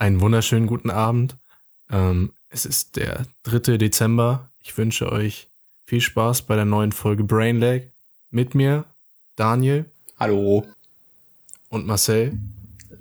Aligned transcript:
Einen 0.00 0.20
wunderschönen 0.20 0.68
guten 0.68 0.90
Abend. 0.90 1.36
Ähm, 1.90 2.32
es 2.50 2.64
ist 2.64 2.94
der 2.94 3.26
3. 3.42 3.78
Dezember. 3.78 4.48
Ich 4.60 4.78
wünsche 4.78 5.10
euch 5.10 5.48
viel 5.86 6.00
Spaß 6.00 6.42
bei 6.42 6.54
der 6.54 6.64
neuen 6.64 6.92
Folge 6.92 7.24
Brain 7.24 7.58
Lag. 7.58 7.80
Mit 8.30 8.54
mir 8.54 8.84
Daniel. 9.34 9.86
Hallo. 10.16 10.64
Und 11.68 11.84
Marcel. 11.88 12.38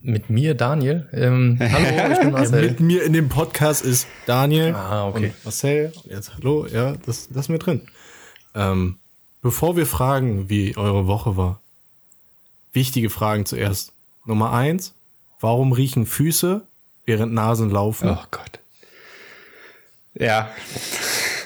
Mit 0.02 0.31
mir 0.31 0.55
Daniel. 0.55 1.07
Ähm, 1.13 1.60
hallo, 1.62 2.13
ich 2.13 2.20
bin 2.20 2.31
Marcel. 2.31 2.63
Ja, 2.63 2.71
mit 2.71 2.79
mir 2.79 3.04
in 3.04 3.14
dem 3.14 3.29
Podcast 3.29 3.86
ist 3.86 4.07
Daniel. 4.25 4.73
Ah, 4.73 5.07
okay. 5.07 5.27
Und 5.27 5.45
Marcel. 5.45 5.93
Jetzt 6.05 6.34
hallo, 6.36 6.66
ja, 6.66 6.93
das, 7.05 7.27
das 7.27 7.45
ist 7.45 7.50
mir 7.50 7.59
drin. 7.59 7.82
Ähm, 8.55 8.98
bevor 9.43 9.77
wir 9.77 9.86
fragen, 9.86 10.50
wie 10.50 10.75
eure 10.75 11.05
Woche 11.05 11.38
war, 11.38 11.61
wichtige 12.73 13.11
Fragen 13.11 13.45
zuerst. 13.45 13.93
Nummer 14.25 14.52
eins, 14.52 14.95
warum 15.39 15.73
riechen 15.73 16.07
Füße, 16.07 16.66
während 17.07 17.33
Nasen 17.33 17.71
laufen? 17.71 18.09
Oh 18.09 18.23
Gott. 18.29 18.59
Ja. 20.13 20.49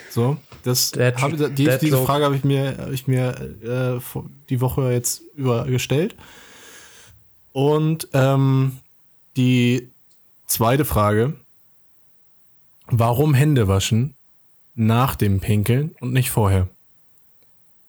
So, 0.09 0.35
das 0.63 0.91
That- 0.91 1.21
hab, 1.21 1.31
die, 1.55 1.65
that 1.65 1.81
diese. 1.81 2.03
Frage 2.03 2.25
habe 2.25 2.35
ich 2.35 2.43
mir, 2.43 2.75
hab 2.77 2.91
ich 2.91 3.07
mir 3.07 3.29
äh, 3.63 4.19
die 4.49 4.59
Woche 4.59 4.91
jetzt 4.91 5.21
über 5.35 5.65
gestellt. 5.65 6.15
Und 7.53 8.07
ähm, 8.13 8.79
die 9.37 9.89
zweite 10.47 10.83
Frage, 10.85 11.33
warum 12.87 13.33
Hände 13.33 13.67
waschen 13.67 14.15
nach 14.75 15.15
dem 15.15 15.39
Pinkeln 15.39 15.95
und 15.99 16.13
nicht 16.13 16.31
vorher? 16.31 16.67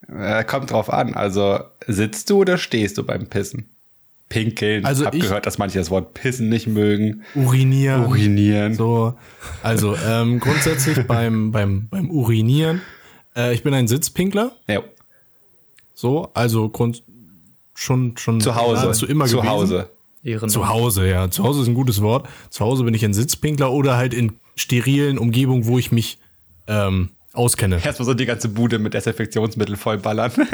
Äh, 0.09 0.45
kommt 0.45 0.71
drauf 0.71 0.93
an. 0.93 1.15
Also 1.15 1.61
sitzt 1.87 2.29
du 2.31 2.39
oder 2.41 2.59
stehst 2.59 2.99
du 2.99 3.05
beim 3.05 3.29
Pissen? 3.29 3.69
Pinkeln. 4.33 4.85
Also 4.87 5.05
hab 5.05 5.15
ich- 5.15 5.21
gehört, 5.23 5.45
dass 5.47 5.59
manche 5.59 5.79
das 5.79 5.91
Wort 5.91 6.15
Pissen 6.15 6.49
nicht 6.49 6.67
mögen. 6.67 7.23
Urinieren. 7.35 8.07
Urinieren. 8.07 8.75
So, 8.75 9.15
also 9.63 9.95
ähm, 9.97 10.41
grundsätzlich 10.41 10.99
beim, 11.07 11.51
beim, 11.53 11.89
beim 11.89 12.11
Urinieren, 12.11 12.81
äh, 13.37 13.53
ich 13.55 13.63
bin 13.63 13.75
ein 13.75 13.89
Sitzpinkler, 13.89 14.53
Ja. 14.69 14.83
so, 15.95 16.31
also 16.35 16.69
Grund 16.71 17.03
schon 17.75 18.17
schon 18.17 18.41
Zu 18.41 18.55
Hause. 18.55 18.81
geradezu 18.83 19.07
immer 19.07 19.27
Zu 19.27 19.37
gewesen. 19.37 19.51
Hause. 19.51 19.89
Zu 20.49 20.69
Hause, 20.69 21.09
ja. 21.09 21.31
Zu 21.31 21.43
Hause 21.43 21.63
ist 21.63 21.69
ein 21.69 21.75
gutes 21.75 22.01
Wort. 22.01 22.29
Zu 22.49 22.65
Hause 22.65 22.85
bin 22.85 22.95
ich 22.95 23.05
ein 23.05 23.13
Sitzpinkler 23.15 23.73
oder 23.73 23.97
halt 23.97 24.15
in 24.15 24.33
sterilen 24.55 25.19
Umgebungen, 25.19 25.67
wo 25.67 25.79
ich 25.79 25.91
mich 25.91 26.19
ähm, 26.69 27.11
auskenne. 27.33 27.81
Erstmal 27.85 28.07
so 28.07 28.15
die 28.15 28.27
ganze 28.27 28.49
Bude 28.49 28.79
mit 28.79 28.95
Desinfektionsmittel 28.95 29.77
vollballern. 29.77 30.33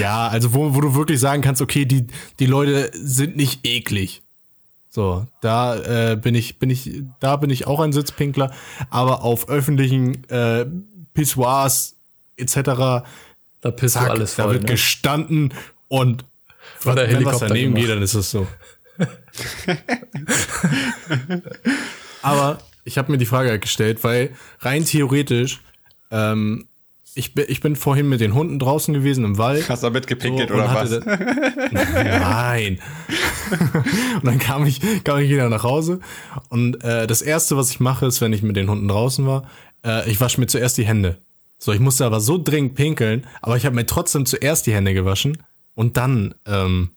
Ja, 0.00 0.28
also 0.28 0.52
wo, 0.52 0.74
wo 0.74 0.82
du 0.82 0.94
wirklich 0.94 1.18
sagen 1.18 1.40
kannst, 1.40 1.62
okay, 1.62 1.86
die, 1.86 2.06
die 2.40 2.44
Leute 2.44 2.90
sind 2.92 3.36
nicht 3.36 3.66
eklig. 3.66 4.20
So, 4.90 5.26
da 5.40 6.10
äh, 6.12 6.16
bin 6.16 6.34
ich, 6.34 6.58
bin 6.58 6.68
ich, 6.68 7.02
da 7.20 7.36
bin 7.36 7.48
ich 7.48 7.66
auch 7.66 7.80
ein 7.80 7.92
Sitzpinkler, 7.94 8.52
aber 8.90 9.22
auf 9.22 9.48
öffentlichen 9.48 10.28
äh, 10.28 10.66
Pissoirs 11.14 11.96
etc. 12.36 12.54
Da 12.56 13.04
pisst 13.74 13.94
Zack, 13.94 14.06
du 14.06 14.10
alles 14.12 14.36
da 14.36 14.42
voll. 14.44 14.52
wird 14.54 14.64
Ne? 14.64 14.68
gestanden 14.72 15.54
und 15.88 16.26
War 16.82 16.94
der 16.94 17.04
wenn 17.04 17.12
was 17.12 17.16
Helikopter 17.40 17.48
daneben 17.48 17.74
gemacht. 17.74 17.86
geht, 17.86 17.96
dann 17.96 18.02
ist 18.02 18.14
das 18.14 18.30
so. 18.30 18.46
Aber 22.22 22.58
ich 22.84 22.98
habe 22.98 23.10
mir 23.12 23.18
die 23.18 23.26
Frage 23.26 23.58
gestellt, 23.58 24.02
weil 24.04 24.34
rein 24.60 24.84
theoretisch, 24.84 25.60
ähm, 26.10 26.68
ich, 27.14 27.34
bin, 27.34 27.46
ich 27.48 27.60
bin 27.60 27.76
vorhin 27.76 28.08
mit 28.08 28.20
den 28.20 28.34
Hunden 28.34 28.58
draußen 28.58 28.94
gewesen 28.94 29.24
im 29.24 29.38
Wald. 29.38 29.68
Hast 29.68 29.82
du 29.82 29.90
mitgepinkelt 29.90 30.50
So, 30.50 30.54
oder 30.54 30.74
was? 30.74 30.90
Nein. 31.70 32.78
und 34.16 34.24
dann 34.24 34.38
kam 34.38 34.66
ich, 34.66 34.80
kam 35.04 35.18
ich 35.18 35.30
wieder 35.30 35.48
nach 35.48 35.64
Hause. 35.64 36.00
Und 36.48 36.82
äh, 36.84 37.06
das 37.06 37.22
erste, 37.22 37.56
was 37.56 37.70
ich 37.70 37.80
mache, 37.80 38.06
ist, 38.06 38.20
wenn 38.20 38.32
ich 38.32 38.42
mit 38.42 38.56
den 38.56 38.70
Hunden 38.70 38.88
draußen 38.88 39.26
war, 39.26 39.48
äh, 39.84 40.08
ich 40.10 40.20
wasche 40.20 40.40
mir 40.40 40.46
zuerst 40.46 40.78
die 40.78 40.84
Hände. 40.84 41.18
So, 41.58 41.72
ich 41.72 41.80
musste 41.80 42.04
aber 42.04 42.20
so 42.20 42.38
dringend 42.38 42.76
pinkeln, 42.76 43.26
aber 43.42 43.56
ich 43.56 43.66
habe 43.66 43.74
mir 43.74 43.86
trotzdem 43.86 44.26
zuerst 44.26 44.66
die 44.66 44.74
Hände 44.74 44.94
gewaschen 44.94 45.38
und 45.74 45.96
dann 45.96 46.34
ähm, 46.46 46.90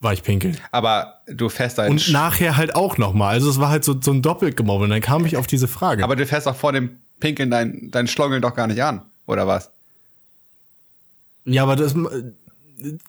war 0.00 0.12
ich 0.12 0.22
pinkeln. 0.22 0.58
Aber 0.70 1.14
du 1.26 1.48
fährst 1.48 1.80
ein 1.80 1.92
Und 1.92 2.12
nachher 2.12 2.56
halt 2.56 2.74
auch 2.74 2.98
nochmal. 2.98 3.34
Also 3.34 3.50
es 3.50 3.58
war 3.58 3.70
halt 3.70 3.84
so, 3.84 3.96
so 4.00 4.12
ein 4.12 4.22
Doppelgemobbel. 4.22 4.84
Und 4.84 4.90
dann 4.90 5.00
kam 5.00 5.24
ich 5.24 5.36
auf 5.36 5.46
diese 5.46 5.66
Frage. 5.66 6.04
Aber 6.04 6.14
du 6.14 6.26
fährst 6.26 6.46
auch 6.46 6.56
vor 6.56 6.72
dem 6.72 6.98
Pinkeln 7.20 7.50
dein, 7.50 7.90
dein 7.90 8.06
Schlongel 8.06 8.40
doch 8.40 8.54
gar 8.54 8.66
nicht 8.66 8.82
an, 8.82 9.02
oder 9.26 9.46
was? 9.46 9.70
ja, 11.44 11.62
aber 11.62 11.76
das 11.76 11.94
äh, 11.94 12.32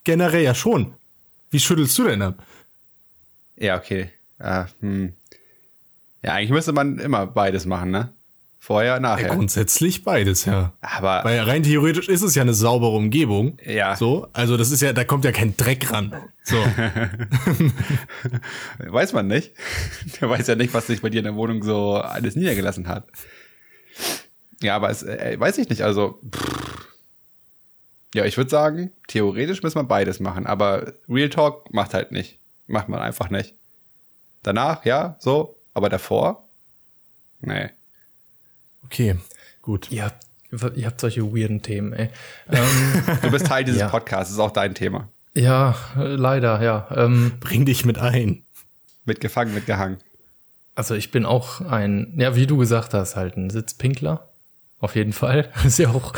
generell 0.03 0.43
ja 0.43 0.55
schon. 0.55 0.93
Wie 1.51 1.59
schüttelst 1.59 1.97
du 1.97 2.05
denn 2.05 2.21
ab? 2.21 2.43
Ja, 3.57 3.77
okay. 3.77 4.09
Äh, 4.39 4.65
hm. 4.79 5.13
Ja, 6.23 6.33
eigentlich 6.33 6.51
müsste 6.51 6.73
man 6.73 6.99
immer 6.99 7.27
beides 7.27 7.65
machen, 7.65 7.91
ne? 7.91 8.13
Vorher, 8.61 8.99
nachher. 8.99 9.29
Grundsätzlich 9.29 10.03
beides, 10.03 10.43
ja. 10.45 10.73
Aber 10.81 11.23
Weil 11.23 11.39
rein 11.39 11.63
theoretisch 11.63 12.09
ist 12.09 12.21
es 12.21 12.35
ja 12.35 12.41
eine 12.41 12.53
saubere 12.53 12.91
Umgebung. 12.91 13.57
Ja. 13.65 13.95
So, 13.95 14.27
also 14.33 14.57
das 14.57 14.69
ist 14.71 14.81
ja, 14.81 14.91
da 14.91 15.05
kommt 15.05 15.23
ja 15.23 15.31
kein 15.31 15.55
Dreck 15.55 15.91
ran. 15.91 16.13
So. 16.43 16.57
weiß 18.79 19.13
man 19.13 19.27
nicht. 19.27 19.53
Der 20.21 20.29
weiß 20.29 20.47
ja 20.47 20.55
nicht, 20.55 20.73
was 20.73 20.87
sich 20.87 21.01
bei 21.01 21.09
dir 21.09 21.19
in 21.19 21.23
der 21.23 21.35
Wohnung 21.35 21.63
so 21.63 21.95
alles 21.95 22.35
niedergelassen 22.35 22.89
hat. 22.89 23.07
Ja, 24.61 24.75
aber 24.75 24.89
es 24.89 25.03
äh, 25.03 25.39
weiß 25.39 25.57
ich 25.57 25.69
nicht. 25.69 25.81
Also, 25.83 26.19
pff. 26.35 26.87
ja, 28.13 28.25
ich 28.25 28.37
würde 28.37 28.49
sagen, 28.49 28.91
theoretisch 29.07 29.63
müssen 29.63 29.77
wir 29.79 29.83
beides 29.83 30.19
machen, 30.19 30.45
aber 30.45 30.93
Real 31.07 31.29
Talk 31.29 31.73
macht 31.73 31.93
halt 31.93 32.11
nicht. 32.11 32.39
Macht 32.67 32.89
man 32.89 32.99
einfach 32.99 33.29
nicht. 33.29 33.55
Danach, 34.43 34.85
ja, 34.85 35.15
so, 35.19 35.57
aber 35.73 35.89
davor, 35.89 36.47
nee. 37.41 37.69
Okay, 38.85 39.15
gut. 39.61 39.91
Ihr 39.91 40.05
habt, 40.05 40.25
ihr 40.75 40.85
habt 40.85 41.01
solche 41.01 41.23
weirden 41.33 41.61
Themen, 41.61 41.93
ey. 41.93 42.09
Ähm, 42.49 42.65
Du 43.21 43.31
bist 43.31 43.47
Teil 43.47 43.63
dieses 43.63 43.81
Ja. 43.81 43.89
Podcasts, 43.89 44.31
ist 44.33 44.39
auch 44.39 44.51
dein 44.51 44.75
Thema. 44.75 45.09
ja, 45.35 45.75
leider, 45.95 46.61
ja. 46.61 46.87
Ähm, 46.95 47.33
Bring 47.39 47.65
dich 47.65 47.85
mit 47.85 47.97
ein. 47.97 48.43
Mitgefangen, 49.05 49.53
mitgehangen. 49.53 49.97
also 50.75 50.93
ich 50.95 51.11
bin 51.11 51.25
auch 51.25 51.61
ein, 51.61 52.13
ja, 52.17 52.35
wie 52.35 52.45
du 52.47 52.57
gesagt 52.57 52.93
hast, 52.93 53.15
halt 53.15 53.35
ein 53.37 53.49
Sitzpinkler. 53.49 54.28
Auf 54.79 54.95
jeden 54.95 55.13
Fall. 55.13 55.49
Ist 55.65 55.79
ja 55.79 55.89
auch, 55.89 56.13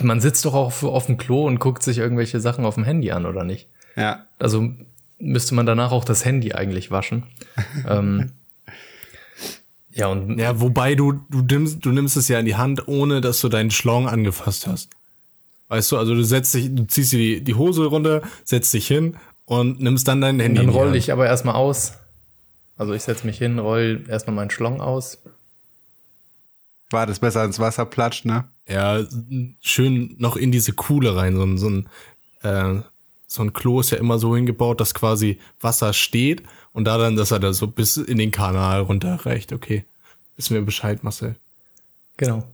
man 0.00 0.20
sitzt 0.20 0.44
doch 0.44 0.54
auch 0.54 0.66
auf, 0.66 0.82
auf 0.84 1.06
dem 1.06 1.16
Klo 1.16 1.46
und 1.46 1.58
guckt 1.58 1.82
sich 1.82 1.98
irgendwelche 1.98 2.40
Sachen 2.40 2.64
auf 2.64 2.74
dem 2.74 2.84
Handy 2.84 3.10
an, 3.10 3.26
oder 3.26 3.44
nicht? 3.44 3.68
Ja. 3.96 4.26
Also 4.38 4.68
müsste 5.18 5.54
man 5.54 5.66
danach 5.66 5.92
auch 5.92 6.04
das 6.04 6.24
Handy 6.24 6.52
eigentlich 6.52 6.90
waschen. 6.90 7.24
ähm, 7.88 8.32
ja, 9.90 10.08
und 10.08 10.38
Ja, 10.38 10.60
wobei 10.60 10.94
du, 10.94 11.12
du 11.30 11.40
nimmst, 11.42 11.84
du 11.84 11.90
nimmst 11.90 12.16
es 12.16 12.28
ja 12.28 12.38
in 12.38 12.46
die 12.46 12.56
Hand, 12.56 12.88
ohne 12.88 13.20
dass 13.20 13.40
du 13.40 13.48
deinen 13.48 13.70
Schlong 13.70 14.08
angefasst 14.08 14.66
hast. 14.66 14.90
Weißt 15.68 15.90
du, 15.92 15.96
also 15.96 16.14
du 16.14 16.22
setzt 16.22 16.52
dich, 16.54 16.74
du 16.74 16.86
ziehst 16.86 17.12
dir 17.12 17.18
die, 17.18 17.40
die 17.42 17.54
Hose 17.54 17.86
runter, 17.86 18.22
setzt 18.44 18.74
dich 18.74 18.86
hin 18.86 19.16
und 19.46 19.80
nimmst 19.80 20.06
dann 20.06 20.20
dein 20.20 20.40
Handy. 20.40 20.56
dann 20.56 20.64
in 20.66 20.70
die 20.70 20.76
roll 20.76 20.86
Hand. 20.88 20.96
ich 20.96 21.12
aber 21.12 21.26
erstmal 21.26 21.54
aus. 21.54 21.94
Also 22.76 22.92
ich 22.92 23.02
setz 23.02 23.24
mich 23.24 23.38
hin, 23.38 23.58
roll 23.58 24.04
erstmal 24.08 24.36
meinen 24.36 24.50
Schlong 24.50 24.80
aus. 24.80 25.22
War 26.90 27.06
das 27.06 27.18
besser 27.18 27.44
ins 27.44 27.58
Wasser 27.58 27.86
platscht, 27.86 28.24
ne? 28.24 28.44
Ja, 28.68 29.04
schön 29.60 30.14
noch 30.18 30.36
in 30.36 30.52
diese 30.52 30.72
Kuhle 30.72 31.16
rein. 31.16 31.36
So 31.36 31.42
ein, 31.42 31.58
so 31.58 31.68
ein, 31.68 31.88
äh, 32.42 32.82
so 33.26 33.42
ein 33.42 33.52
Klo 33.52 33.80
ist 33.80 33.90
ja 33.90 33.98
immer 33.98 34.18
so 34.18 34.36
hingebaut, 34.36 34.80
dass 34.80 34.94
quasi 34.94 35.38
Wasser 35.60 35.92
steht 35.92 36.42
und 36.72 36.84
da 36.84 36.98
dann, 36.98 37.16
dass 37.16 37.30
er 37.30 37.40
da 37.40 37.52
so 37.52 37.66
bis 37.66 37.96
in 37.96 38.18
den 38.18 38.30
Kanal 38.30 38.80
runterreicht. 38.80 39.52
Okay. 39.52 39.84
Wissen 40.36 40.54
wir 40.54 40.62
Bescheid, 40.62 41.04
Marcel. 41.04 41.36
Genau. 42.16 42.44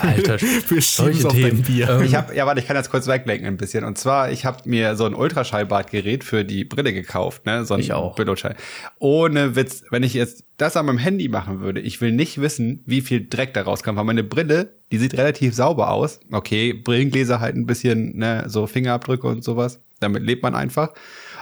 Alter, 0.00 0.40
Wir 0.68 0.82
schieben's 0.82 0.96
solche 0.96 1.28
Themen. 1.28 1.62
Bier. 1.62 1.88
Ähm, 1.88 2.02
Ich 2.02 2.14
habe, 2.14 2.34
ja, 2.34 2.44
warte, 2.46 2.60
ich 2.60 2.66
kann 2.66 2.76
jetzt 2.76 2.90
kurz 2.90 3.06
weglenken 3.06 3.46
ein 3.46 3.56
bisschen. 3.56 3.84
Und 3.84 3.96
zwar, 3.96 4.30
ich 4.30 4.44
habe 4.44 4.68
mir 4.68 4.96
so 4.96 5.04
ein 5.06 5.14
Ultraschallbadgerät 5.14 6.24
für 6.24 6.44
die 6.44 6.64
Brille 6.64 6.92
gekauft, 6.92 7.46
ne? 7.46 7.64
So 7.64 7.74
ein 7.74 7.80
Ich 7.80 7.92
auch. 7.92 8.16
Bildschall. 8.16 8.56
Ohne 8.98 9.56
Witz, 9.56 9.84
wenn 9.90 10.02
ich 10.02 10.14
jetzt 10.14 10.44
das 10.56 10.76
an 10.76 10.86
meinem 10.86 10.98
Handy 10.98 11.28
machen 11.28 11.60
würde, 11.60 11.80
ich 11.80 12.00
will 12.00 12.12
nicht 12.12 12.40
wissen, 12.40 12.82
wie 12.86 13.00
viel 13.00 13.26
Dreck 13.28 13.54
da 13.54 13.62
rauskommt. 13.62 13.96
Weil 13.96 14.04
meine 14.04 14.24
Brille, 14.24 14.74
die 14.90 14.98
sieht 14.98 15.14
relativ 15.16 15.54
sauber 15.54 15.90
aus. 15.90 16.20
Okay, 16.30 16.72
Brillengläser 16.72 17.40
halt 17.40 17.56
ein 17.56 17.66
bisschen, 17.66 18.16
ne, 18.18 18.44
so 18.48 18.66
Fingerabdrücke 18.66 19.26
und 19.26 19.42
sowas. 19.44 19.80
Damit 20.00 20.22
lebt 20.24 20.42
man 20.42 20.54
einfach. 20.54 20.92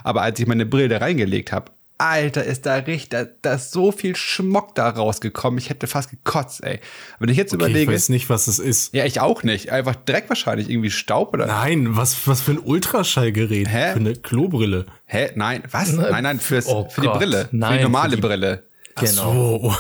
Aber 0.04 0.22
als 0.22 0.38
ich 0.38 0.46
meine 0.46 0.66
Brille 0.66 0.88
da 0.88 0.98
reingelegt 0.98 1.50
habe, 1.52 1.72
Alter, 2.00 2.44
ist 2.44 2.66
da 2.66 2.76
richtig, 2.76 3.10
da, 3.10 3.26
da 3.42 3.54
ist 3.54 3.72
so 3.72 3.92
viel 3.92 4.16
Schmock 4.16 4.74
da 4.74 4.88
rausgekommen. 4.88 5.58
Ich 5.58 5.68
hätte 5.70 5.86
fast 5.86 6.10
gekotzt, 6.10 6.64
ey. 6.64 6.80
Wenn 7.18 7.28
ich 7.28 7.36
jetzt 7.36 7.52
Okay, 7.52 7.62
ich 7.64 7.68
überlege, 7.70 7.92
weiß 7.92 8.08
nicht, 8.08 8.30
was 8.30 8.46
es 8.48 8.58
ist. 8.58 8.94
ja, 8.94 9.04
ich 9.04 9.20
auch 9.20 9.42
nicht. 9.42 9.70
Einfach 9.70 9.94
Dreck 9.96 10.24
wahrscheinlich, 10.28 10.70
irgendwie 10.70 10.90
Staub 10.90 11.34
oder. 11.34 11.46
Nein, 11.46 11.96
was, 11.96 12.26
was 12.26 12.40
für 12.40 12.52
ein 12.52 12.58
Ultraschallgerät? 12.58 13.68
Hä? 13.68 13.92
Für 13.92 13.98
eine 14.00 14.14
Klobrille. 14.14 14.86
Hä? 15.04 15.30
Nein, 15.34 15.62
was? 15.70 15.92
Nein, 15.92 16.22
nein, 16.24 16.40
fürs, 16.40 16.66
Oh 16.66 16.88
für 16.88 17.02
die. 17.02 17.08
Brille. 17.08 17.46
für 17.50 17.56
Nein, 17.56 17.78
die 17.78 17.82
normale 17.84 18.10
für 18.10 18.16
die- 18.16 18.22
Brille. 18.22 18.62
Genau. 18.96 19.76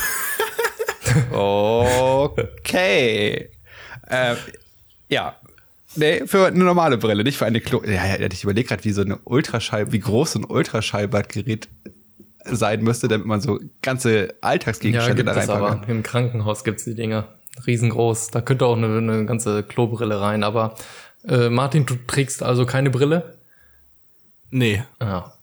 So. 1.30 2.34
Okay. 2.58 3.50
äh, 4.08 4.34
ja. 5.08 5.36
Nee, 5.96 6.22
für 6.26 6.46
eine 6.46 6.62
normale 6.64 6.98
Brille, 6.98 7.24
nicht 7.24 7.36
für 7.36 7.46
eine 7.46 7.60
Klo. 7.60 7.82
Ja, 7.84 8.06
ja, 8.16 8.28
ich 8.32 8.44
überlege 8.44 8.68
gerade, 8.68 8.84
wie 8.84 8.92
so 8.92 9.00
eine 9.02 9.18
Ultraschall, 9.24 9.90
wie 9.90 9.98
groß 9.98 10.32
so 10.32 10.38
ein 10.38 10.44
Ultraschallbadgerät 10.44 11.68
sein 12.56 12.82
müsste, 12.82 13.08
damit 13.08 13.26
man 13.26 13.40
so 13.40 13.58
ganze 13.82 14.26
Ja, 14.26 14.32
Alltagsgegenstände 14.40 15.16
gibt 15.16 15.28
da 15.28 15.32
reinpacken 15.32 15.64
aber. 15.64 15.88
Im 15.88 16.02
Krankenhaus 16.02 16.64
gibt's 16.64 16.84
die 16.84 16.94
Dinger. 16.94 17.28
Riesengroß. 17.66 18.28
Da 18.28 18.40
könnte 18.40 18.66
auch 18.66 18.76
eine, 18.76 18.86
eine 18.98 19.26
ganze 19.26 19.62
Klobrille 19.62 20.20
rein. 20.20 20.44
Aber 20.44 20.74
äh, 21.26 21.48
Martin, 21.48 21.86
du 21.86 21.96
trägst 22.06 22.42
also 22.42 22.66
keine 22.66 22.90
Brille? 22.90 23.38
Nee. 24.50 24.82
Ja. 25.00 25.34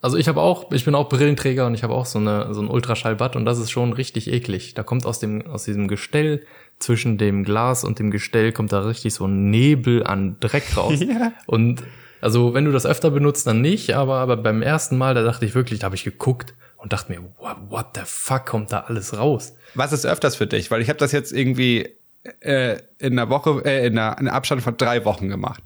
Also 0.00 0.16
ich 0.16 0.26
habe 0.26 0.40
auch, 0.40 0.72
ich 0.72 0.84
bin 0.84 0.96
auch 0.96 1.08
Brillenträger 1.08 1.66
und 1.66 1.74
ich 1.74 1.84
habe 1.84 1.94
auch 1.94 2.06
so 2.06 2.18
eine 2.18 2.52
so 2.52 2.60
ein 2.60 2.68
Ultraschallbad 2.68 3.36
und 3.36 3.44
das 3.44 3.60
ist 3.60 3.70
schon 3.70 3.92
richtig 3.92 4.30
eklig. 4.30 4.74
Da 4.74 4.82
kommt 4.82 5.06
aus 5.06 5.20
dem 5.20 5.46
aus 5.46 5.64
diesem 5.64 5.86
Gestell 5.86 6.44
zwischen 6.80 7.18
dem 7.18 7.44
Glas 7.44 7.84
und 7.84 8.00
dem 8.00 8.10
Gestell 8.10 8.50
kommt 8.50 8.72
da 8.72 8.80
richtig 8.80 9.14
so 9.14 9.26
ein 9.26 9.50
Nebel 9.50 10.04
an 10.04 10.36
Dreck 10.40 10.76
raus. 10.76 10.98
Ja. 11.00 11.32
Und 11.46 11.84
also 12.22 12.54
wenn 12.54 12.64
du 12.64 12.72
das 12.72 12.86
öfter 12.86 13.10
benutzt, 13.10 13.46
dann 13.46 13.60
nicht, 13.60 13.94
aber 13.94 14.16
aber 14.16 14.36
beim 14.36 14.62
ersten 14.62 14.96
Mal, 14.96 15.14
da 15.14 15.22
dachte 15.22 15.44
ich 15.44 15.54
wirklich, 15.54 15.80
da 15.80 15.86
habe 15.86 15.96
ich 15.96 16.04
geguckt 16.04 16.54
und 16.76 16.92
dachte 16.92 17.12
mir, 17.12 17.20
what, 17.38 17.56
what 17.68 17.86
the 17.94 18.02
fuck 18.04 18.46
kommt 18.46 18.72
da 18.72 18.80
alles 18.80 19.16
raus? 19.16 19.54
Was 19.74 19.92
ist 19.92 20.06
öfters 20.06 20.36
für 20.36 20.46
dich? 20.46 20.70
Weil 20.70 20.80
ich 20.80 20.88
habe 20.88 20.98
das 20.98 21.12
jetzt 21.12 21.32
irgendwie 21.32 21.88
äh, 22.40 22.78
in 22.98 23.18
einer 23.18 23.28
Woche, 23.28 23.62
äh, 23.64 23.86
in, 23.86 23.98
einer, 23.98 24.12
in 24.12 24.28
einem 24.28 24.36
Abstand 24.36 24.62
von 24.62 24.76
drei 24.76 25.04
Wochen 25.04 25.28
gemacht. 25.28 25.62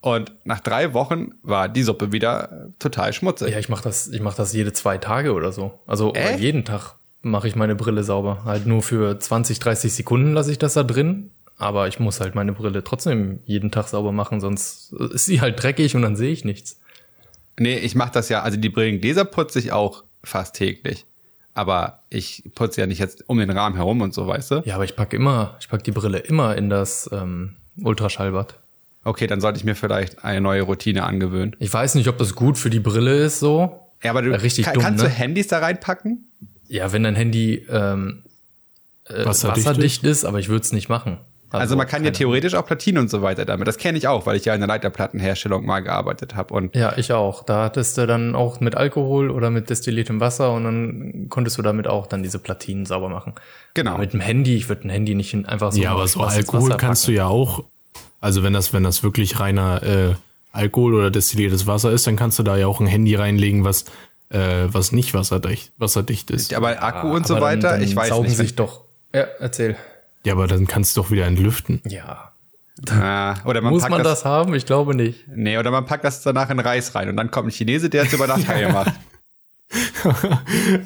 Und 0.00 0.32
nach 0.44 0.60
drei 0.60 0.94
Wochen 0.94 1.30
war 1.42 1.68
die 1.68 1.82
Suppe 1.82 2.12
wieder 2.12 2.50
äh, 2.50 2.72
total 2.78 3.12
schmutzig. 3.12 3.52
Ja, 3.52 3.58
ich 3.58 3.68
mache 3.68 3.84
das, 3.84 4.08
ich 4.08 4.20
mache 4.20 4.36
das 4.36 4.52
jede 4.52 4.72
zwei 4.72 4.98
Tage 4.98 5.32
oder 5.32 5.52
so. 5.52 5.78
Also 5.86 6.12
Echt? 6.14 6.40
jeden 6.40 6.64
Tag 6.64 6.94
mache 7.22 7.46
ich 7.46 7.56
meine 7.56 7.76
Brille 7.76 8.04
sauber. 8.04 8.44
Halt 8.44 8.66
nur 8.66 8.82
für 8.82 9.18
20, 9.18 9.58
30 9.58 9.92
Sekunden 9.92 10.32
lasse 10.32 10.50
ich 10.50 10.58
das 10.58 10.74
da 10.74 10.82
drin. 10.82 11.30
Aber 11.62 11.86
ich 11.86 12.00
muss 12.00 12.20
halt 12.20 12.34
meine 12.34 12.52
Brille 12.52 12.82
trotzdem 12.82 13.38
jeden 13.44 13.70
Tag 13.70 13.86
sauber 13.86 14.10
machen, 14.10 14.40
sonst 14.40 14.92
ist 14.92 15.26
sie 15.26 15.40
halt 15.40 15.62
dreckig 15.62 15.94
und 15.94 16.02
dann 16.02 16.16
sehe 16.16 16.32
ich 16.32 16.44
nichts. 16.44 16.80
Nee, 17.56 17.78
ich 17.78 17.94
mache 17.94 18.10
das 18.12 18.28
ja, 18.28 18.42
also 18.42 18.56
die 18.56 18.68
Brillengläser 18.68 19.24
putze 19.24 19.60
ich 19.60 19.70
auch 19.70 20.02
fast 20.24 20.56
täglich. 20.56 21.06
Aber 21.54 22.00
ich 22.10 22.42
putze 22.56 22.80
ja 22.80 22.88
nicht 22.88 22.98
jetzt 22.98 23.28
um 23.28 23.38
den 23.38 23.50
Rahmen 23.50 23.76
herum 23.76 24.00
und 24.00 24.12
so, 24.12 24.26
weißt 24.26 24.50
du? 24.50 24.62
Ja, 24.64 24.74
aber 24.74 24.84
ich 24.84 24.96
pack 24.96 25.12
immer, 25.12 25.56
ich 25.60 25.68
pack 25.68 25.84
die 25.84 25.92
Brille 25.92 26.18
immer 26.18 26.56
in 26.56 26.68
das 26.68 27.08
ähm, 27.12 27.54
Ultraschallbad. 27.80 28.58
Okay, 29.04 29.28
dann 29.28 29.40
sollte 29.40 29.58
ich 29.58 29.64
mir 29.64 29.76
vielleicht 29.76 30.24
eine 30.24 30.40
neue 30.40 30.62
Routine 30.62 31.04
angewöhnen. 31.04 31.54
Ich 31.60 31.72
weiß 31.72 31.94
nicht, 31.94 32.08
ob 32.08 32.18
das 32.18 32.34
gut 32.34 32.58
für 32.58 32.70
die 32.70 32.80
Brille 32.80 33.22
ist 33.22 33.38
so. 33.38 33.86
Ja, 34.02 34.10
aber 34.10 34.22
du 34.22 34.32
Richtig 34.32 34.64
kann, 34.64 34.74
dumm, 34.74 34.82
kannst 34.82 35.04
ne? 35.04 35.10
du 35.10 35.14
Handys 35.14 35.46
da 35.46 35.60
reinpacken? 35.60 36.24
Ja, 36.66 36.92
wenn 36.92 37.04
dein 37.04 37.14
Handy 37.14 37.64
ähm, 37.70 38.24
äh, 39.04 39.24
Wasserdicht 39.24 39.66
wasserdicht, 39.66 40.04
ist, 40.04 40.24
aber 40.24 40.40
ich 40.40 40.48
würde 40.48 40.62
es 40.62 40.72
nicht 40.72 40.88
machen. 40.88 41.18
Also, 41.60 41.76
man 41.76 41.86
kann 41.86 42.04
ja 42.04 42.10
theoretisch 42.10 42.54
auch 42.54 42.64
Platinen 42.66 43.02
und 43.02 43.10
so 43.10 43.22
weiter 43.22 43.44
damit. 43.44 43.68
Das 43.68 43.76
kenne 43.78 43.98
ich 43.98 44.08
auch, 44.08 44.26
weil 44.26 44.36
ich 44.36 44.44
ja 44.44 44.54
in 44.54 44.60
der 44.60 44.68
Leiterplattenherstellung 44.68 45.64
mal 45.66 45.80
gearbeitet 45.80 46.34
habe. 46.34 46.54
Und 46.54 46.74
Ja, 46.74 46.94
ich 46.96 47.12
auch. 47.12 47.44
Da 47.44 47.64
hattest 47.64 47.98
du 47.98 48.06
dann 48.06 48.34
auch 48.34 48.60
mit 48.60 48.74
Alkohol 48.76 49.30
oder 49.30 49.50
mit 49.50 49.70
destilliertem 49.70 50.20
Wasser 50.20 50.52
und 50.52 50.64
dann 50.64 51.26
konntest 51.28 51.58
du 51.58 51.62
damit 51.62 51.86
auch 51.86 52.06
dann 52.06 52.22
diese 52.22 52.38
Platinen 52.38 52.86
sauber 52.86 53.08
machen. 53.08 53.34
Genau. 53.74 53.92
Aber 53.92 54.00
mit 54.00 54.12
dem 54.12 54.20
Handy, 54.20 54.56
ich 54.56 54.68
würde 54.68 54.86
ein 54.86 54.90
Handy 54.90 55.14
nicht 55.14 55.34
in- 55.34 55.46
einfach 55.46 55.72
so 55.72 55.80
Ja, 55.80 55.92
aber 55.92 56.06
so 56.08 56.20
Alkohol 56.20 56.76
kannst 56.76 57.06
du 57.08 57.12
ja 57.12 57.26
auch, 57.26 57.64
also 58.20 58.42
wenn 58.42 58.52
das, 58.52 58.72
wenn 58.72 58.82
das 58.84 59.02
wirklich 59.02 59.40
reiner 59.40 59.82
äh, 59.82 60.14
Alkohol 60.52 60.94
oder 60.94 61.10
destilliertes 61.10 61.66
Wasser 61.66 61.90
ist, 61.92 62.06
dann 62.06 62.16
kannst 62.16 62.38
du 62.38 62.42
da 62.42 62.56
ja 62.56 62.66
auch 62.66 62.80
ein 62.80 62.86
Handy 62.86 63.14
reinlegen, 63.14 63.64
was, 63.64 63.86
äh, 64.30 64.38
was 64.68 64.92
nicht 64.92 65.14
wasserdicht, 65.14 65.72
wasserdicht 65.78 66.30
ist. 66.30 66.52
aber 66.54 66.82
Akku 66.82 67.08
und 67.08 67.16
Aber 67.16 67.26
so 67.26 67.34
dann- 67.34 67.42
weiter, 67.42 67.70
dann 67.72 67.82
ich 67.82 67.96
weiß 67.96 68.08
saugen 68.10 68.28
nicht. 68.28 68.36
sich 68.36 68.54
doch. 68.54 68.82
Ja, 69.14 69.24
erzähl. 69.40 69.76
Ja, 70.24 70.34
aber 70.34 70.46
dann 70.46 70.66
kannst 70.66 70.96
du 70.96 71.02
doch 71.02 71.10
wieder 71.10 71.26
entlüften. 71.26 71.80
Ja. 71.86 72.32
Ah, 72.90 73.36
oder 73.44 73.60
man 73.60 73.72
Muss 73.72 73.82
packt 73.82 73.90
man 73.90 74.02
das, 74.02 74.20
das 74.20 74.24
haben? 74.24 74.54
Ich 74.54 74.66
glaube 74.66 74.94
nicht. 74.94 75.26
Nee, 75.28 75.58
oder 75.58 75.70
man 75.70 75.84
packt 75.86 76.04
das 76.04 76.22
danach 76.22 76.50
in 76.50 76.58
Reis 76.58 76.94
rein 76.94 77.08
und 77.08 77.16
dann 77.16 77.30
kommt 77.30 77.48
ein 77.48 77.52
Chinese, 77.52 77.90
der 77.90 78.04
es 78.04 78.12
über 78.12 78.26
Nacht 78.26 78.48
heil 78.48 78.72
macht. 78.72 78.92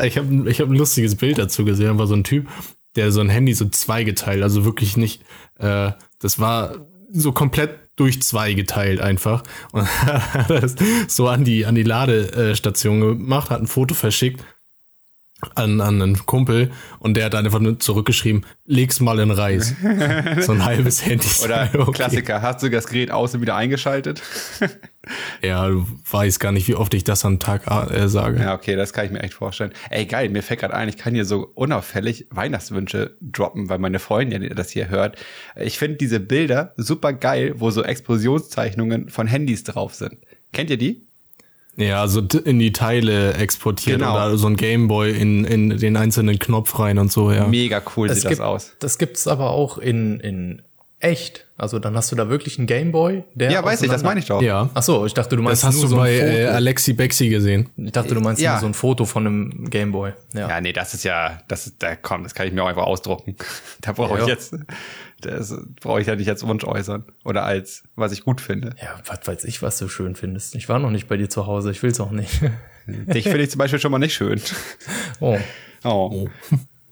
ich 0.02 0.18
habe 0.18 0.50
ich 0.50 0.60
hab 0.60 0.68
ein 0.68 0.76
lustiges 0.76 1.16
Bild 1.16 1.38
dazu 1.38 1.64
gesehen. 1.64 1.86
Da 1.86 1.98
war 1.98 2.06
so 2.06 2.14
ein 2.14 2.24
Typ, 2.24 2.48
der 2.96 3.12
so 3.12 3.20
ein 3.20 3.28
Handy 3.28 3.54
so 3.54 3.66
zweigeteilt, 3.68 4.42
also 4.42 4.64
wirklich 4.64 4.96
nicht, 4.96 5.22
äh, 5.58 5.92
das 6.18 6.38
war 6.38 6.76
so 7.12 7.32
komplett 7.32 7.78
durch 7.96 8.20
zwei 8.22 8.52
geteilt 8.52 9.00
einfach 9.00 9.42
und 9.72 9.86
hat 10.06 10.50
das 10.50 10.74
so 11.08 11.28
an 11.28 11.44
die 11.44 11.64
an 11.64 11.74
die 11.74 11.82
Ladestation 11.82 13.00
gemacht, 13.00 13.48
hat 13.48 13.60
ein 13.60 13.66
Foto 13.66 13.94
verschickt 13.94 14.44
an, 15.54 15.80
an 15.82 16.00
einen 16.00 16.26
Kumpel 16.26 16.70
und 16.98 17.14
der 17.16 17.26
hat 17.26 17.34
einfach 17.34 17.60
nur 17.60 17.78
zurückgeschrieben, 17.78 18.46
leg's 18.64 19.00
mal 19.00 19.18
in 19.18 19.30
Reis. 19.30 19.74
so 20.40 20.52
ein 20.52 20.64
halbes 20.64 21.04
Handy. 21.04 21.26
Oder 21.44 21.70
Okay. 21.74 21.92
Klassiker, 21.92 22.42
hast 22.42 22.62
du 22.62 22.70
das 22.70 22.86
Gerät 22.86 23.10
aus 23.10 23.34
und 23.34 23.42
wieder 23.42 23.54
eingeschaltet? 23.54 24.22
Ja, 25.42 25.68
du 25.68 25.86
weißt 26.10 26.40
gar 26.40 26.52
nicht, 26.52 26.66
wie 26.68 26.74
oft 26.74 26.94
ich 26.94 27.04
das 27.04 27.24
am 27.24 27.38
Tag 27.38 27.66
äh, 27.66 28.08
sage. 28.08 28.40
Ja, 28.40 28.54
okay, 28.54 28.76
das 28.76 28.92
kann 28.92 29.04
ich 29.04 29.12
mir 29.12 29.22
echt 29.22 29.34
vorstellen. 29.34 29.72
Ey, 29.90 30.06
geil, 30.06 30.30
mir 30.30 30.42
fällt 30.42 30.60
gerade 30.60 30.74
ein, 30.74 30.88
ich 30.88 30.96
kann 30.96 31.14
hier 31.14 31.26
so 31.26 31.50
unauffällig 31.54 32.26
Weihnachtswünsche 32.30 33.16
droppen, 33.20 33.68
weil 33.68 33.78
meine 33.78 33.98
Freundin 33.98 34.50
das 34.54 34.70
hier 34.70 34.88
hört. 34.88 35.16
Ich 35.54 35.78
finde 35.78 35.98
diese 35.98 36.18
Bilder 36.18 36.72
super 36.76 37.12
geil, 37.12 37.54
wo 37.56 37.70
so 37.70 37.82
Explosionszeichnungen 37.82 39.10
von 39.10 39.26
Handys 39.26 39.64
drauf 39.64 39.94
sind. 39.94 40.16
Kennt 40.52 40.70
ihr 40.70 40.78
die? 40.78 41.06
Ja, 41.76 42.00
also 42.00 42.20
t- 42.22 42.38
in 42.38 42.58
die 42.58 42.72
Teile 42.72 43.34
exportiert 43.34 43.98
Genau. 44.00 44.14
oder 44.14 44.38
so 44.38 44.46
ein 44.46 44.56
Gameboy 44.56 45.10
in, 45.12 45.44
in 45.44 45.76
den 45.78 45.96
einzelnen 45.96 46.38
Knopf 46.38 46.78
rein 46.78 46.98
und 46.98 47.12
so, 47.12 47.30
ja. 47.32 47.46
Mega 47.46 47.82
cool 47.96 48.08
sieht 48.08 48.24
das 48.24 48.30
gibt, 48.30 48.40
aus. 48.40 48.72
Das 48.78 48.98
gibt's 48.98 49.26
aber 49.28 49.50
auch 49.50 49.78
in, 49.78 50.20
in 50.20 50.62
echt. 51.00 51.46
Also 51.58 51.78
dann 51.78 51.94
hast 51.96 52.12
du 52.12 52.16
da 52.16 52.28
wirklich 52.28 52.58
einen 52.58 52.66
Gameboy, 52.66 53.24
der. 53.34 53.50
Ja, 53.50 53.64
weiß 53.64 53.80
ich, 53.82 53.88
das 53.90 54.02
meine 54.02 54.20
ich 54.20 54.26
doch. 54.26 54.42
Ja. 54.42 54.68
Ach 54.74 54.82
so, 54.82 55.06
ich 55.06 55.14
dachte, 55.14 55.36
du 55.36 55.42
meinst 55.42 55.62
Das 55.62 55.68
hast 55.68 55.74
nur 55.76 55.84
du 55.84 55.88
so 55.90 55.96
bei 55.96 56.10
ein 56.12 56.20
Foto. 56.20 56.32
äh, 56.38 56.46
Alexi 56.48 56.92
Bexi 56.92 57.28
gesehen. 57.28 57.68
ich 57.76 57.92
dachte, 57.92 58.14
du 58.14 58.20
meinst 58.20 58.40
Ja. 58.42 58.52
nur 58.52 58.60
so 58.60 58.66
ein 58.66 58.74
Foto 58.74 59.04
von 59.06 59.26
einem 59.26 59.70
Gameboy. 59.70 60.12
Ja. 60.34 60.48
Ja, 60.48 60.60
nee, 60.60 60.72
das 60.72 60.92
ist 60.94 61.04
ja, 61.04 61.40
das 61.48 61.66
ist, 61.66 61.82
da 61.82 61.94
komm, 61.96 62.22
das 62.24 62.34
kann 62.34 62.46
ich 62.46 62.52
mir 62.52 62.62
auch 62.62 62.68
einfach 62.68 62.84
ausdrucken. 62.84 63.36
Da 63.82 63.92
brauche 63.92 64.14
Ja, 64.14 64.22
ich 64.22 64.28
ja. 64.28 64.34
jetzt, 64.34 64.54
das 65.26 65.54
brauche 65.80 66.00
ich 66.00 66.06
ja 66.06 66.16
nicht 66.16 66.28
als 66.28 66.46
Wunsch 66.46 66.64
äußern. 66.64 67.04
Oder 67.24 67.44
als, 67.44 67.84
was 67.94 68.12
ich 68.12 68.22
gut 68.24 68.40
finde. 68.40 68.74
Ja, 68.80 69.00
was 69.06 69.26
weiß 69.26 69.44
ich, 69.44 69.62
was 69.62 69.78
du 69.78 69.88
schön 69.88 70.16
findest. 70.16 70.54
Ich 70.54 70.68
war 70.68 70.78
noch 70.78 70.90
nicht 70.90 71.08
bei 71.08 71.16
dir 71.16 71.28
zu 71.28 71.46
Hause, 71.46 71.70
ich 71.70 71.82
will's 71.82 72.00
auch 72.00 72.10
nicht. 72.10 72.40
Dich 72.86 73.24
finde 73.24 73.42
ich 73.42 73.50
zum 73.50 73.58
Beispiel 73.58 73.80
schon 73.80 73.90
mal 73.92 73.98
nicht 73.98 74.14
schön. 74.14 74.40
Oh, 75.20 75.38
Oh. 75.84 76.28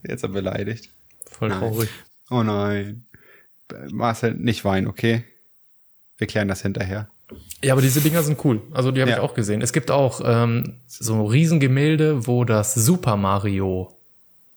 Jetzt 0.06 0.22
er 0.22 0.28
beleidigt. 0.28 0.90
voll 1.30 1.50
traurig. 1.50 1.88
Oh 2.30 2.42
nein. 2.42 3.04
Marcel, 3.90 4.34
nicht 4.34 4.64
weinen, 4.64 4.86
okay? 4.86 5.24
Wir 6.18 6.26
klären 6.26 6.46
das 6.48 6.62
hinterher. 6.62 7.08
Ja, 7.62 7.72
aber 7.72 7.82
diese 7.82 8.00
Dinger 8.00 8.22
sind 8.22 8.44
cool. 8.44 8.60
Also 8.72 8.90
die 8.92 9.00
habe 9.00 9.10
Ja. 9.10 9.16
ich 9.16 9.22
auch 9.22 9.34
gesehen. 9.34 9.62
Es 9.62 9.72
gibt 9.72 9.90
auch 9.90 10.20
ähm, 10.24 10.80
so 10.86 11.24
Riesengemälde, 11.26 12.26
wo 12.26 12.44
das 12.44 12.74
Super 12.74 13.16
Mario 13.16 13.96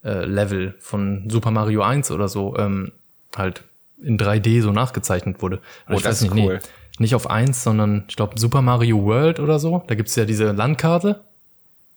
äh, 0.04 0.26
Level 0.26 0.76
von 0.80 1.30
Super 1.30 1.50
Mario 1.52 1.82
1 1.82 2.12
oder 2.12 2.28
so 2.28 2.56
ähm, 2.58 2.92
halt 3.38 3.64
in 4.02 4.18
3D 4.18 4.62
so 4.62 4.72
nachgezeichnet 4.72 5.42
wurde. 5.42 5.58
Oder 5.88 5.96
Oh, 5.96 5.98
ich 5.98 6.04
das 6.04 6.22
weiß 6.22 6.22
ist 6.30 6.34
nicht, 6.34 6.46
cool. 6.46 6.60
nicht 7.00 7.16
auf 7.16 7.30
1, 7.30 7.64
sondern 7.64 8.06
ich 8.08 8.16
glaube 8.16 8.40
Super 8.40 8.62
Mario 8.62 9.04
World 9.04 9.40
oder 9.40 9.60
so. 9.60 9.84
Da 9.88 9.96
gibt's 9.96 10.16
ja 10.16 10.26
diese 10.26 10.52
Landkarte, 10.52 11.24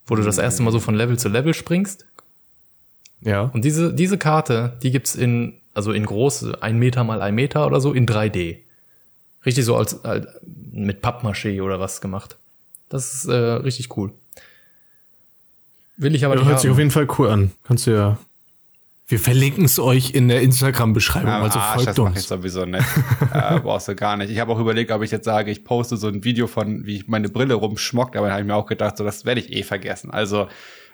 wo 0.07 0.15
du 0.15 0.23
das 0.23 0.39
erste 0.39 0.63
Mal 0.63 0.71
so 0.73 0.81
von 0.81 0.95
Level 0.95 1.19
zu 1.19 1.29
Level 1.29 1.53
springst. 1.55 2.07
Ja. 3.23 3.43
Und 3.53 3.65
diese, 3.65 3.93
diese 3.93 4.17
Karte, 4.17 4.79
die 4.83 4.91
gibt's 4.91 5.15
in, 5.15 5.55
also 5.75 5.93
in 5.93 6.07
groß, 6.07 6.55
ein 6.63 6.79
Meter 6.79 7.05
mal 7.05 7.21
ein 7.21 7.35
Meter 7.35 7.67
oder 7.67 7.81
so, 7.81 7.93
in 7.93 8.07
3D. 8.07 8.59
Richtig 9.45 9.65
so 9.65 9.77
als, 9.77 10.03
als 10.05 10.27
mit 10.73 11.03
Pappmaché 11.03 11.63
oder 11.63 11.81
was 11.81 12.01
gemacht. 12.01 12.37
Das 12.89 13.13
ist 13.15 13.27
äh, 13.27 13.35
richtig 13.35 13.95
cool. 13.97 14.13
Will 15.97 16.15
ich 16.15 16.25
aber 16.25 16.35
Das 16.35 16.43
nicht 16.45 16.51
hört 16.51 16.61
sich 16.61 16.71
auf 16.71 16.77
haben. 16.77 16.81
jeden 16.81 16.91
Fall 16.91 17.07
cool 17.19 17.29
an. 17.29 17.51
Kannst 17.65 17.87
du 17.87 17.91
ja. 17.93 18.19
Wir 19.11 19.19
verlinken 19.19 19.65
es 19.65 19.81
euch 19.81 20.11
in 20.13 20.29
der 20.29 20.41
Instagram-Beschreibung, 20.41 21.31
Am 21.31 21.43
also 21.43 21.59
Arsch, 21.59 21.85
das 21.85 21.97
folgt 21.97 21.99
mache 21.99 22.11
ich 22.13 22.17
uns. 22.19 22.29
sowieso 22.29 22.65
nicht. 22.65 22.87
äh, 23.35 23.59
brauchst 23.59 23.89
du 23.89 23.97
gar 23.97 24.17
nicht. 24.17 24.31
Ich 24.31 24.39
habe 24.39 24.53
auch 24.53 24.59
überlegt, 24.61 24.93
ob 24.93 25.03
ich 25.03 25.11
jetzt 25.11 25.25
sage, 25.25 25.51
ich 25.51 25.65
poste 25.65 25.97
so 25.97 26.07
ein 26.07 26.23
Video 26.23 26.47
von, 26.47 26.87
wie 26.87 26.95
ich 26.95 27.09
meine 27.09 27.29
Brille 27.29 27.55
rumschmockt, 27.55 28.17
aber 28.17 28.27
dann 28.27 28.35
habe 28.35 28.43
ich 28.43 28.47
mir 28.47 28.55
auch 28.55 28.67
gedacht, 28.67 28.97
so 28.97 29.03
das 29.03 29.25
werde 29.25 29.41
ich 29.41 29.53
eh 29.53 29.65
vergessen. 29.65 30.13
Also, 30.13 30.47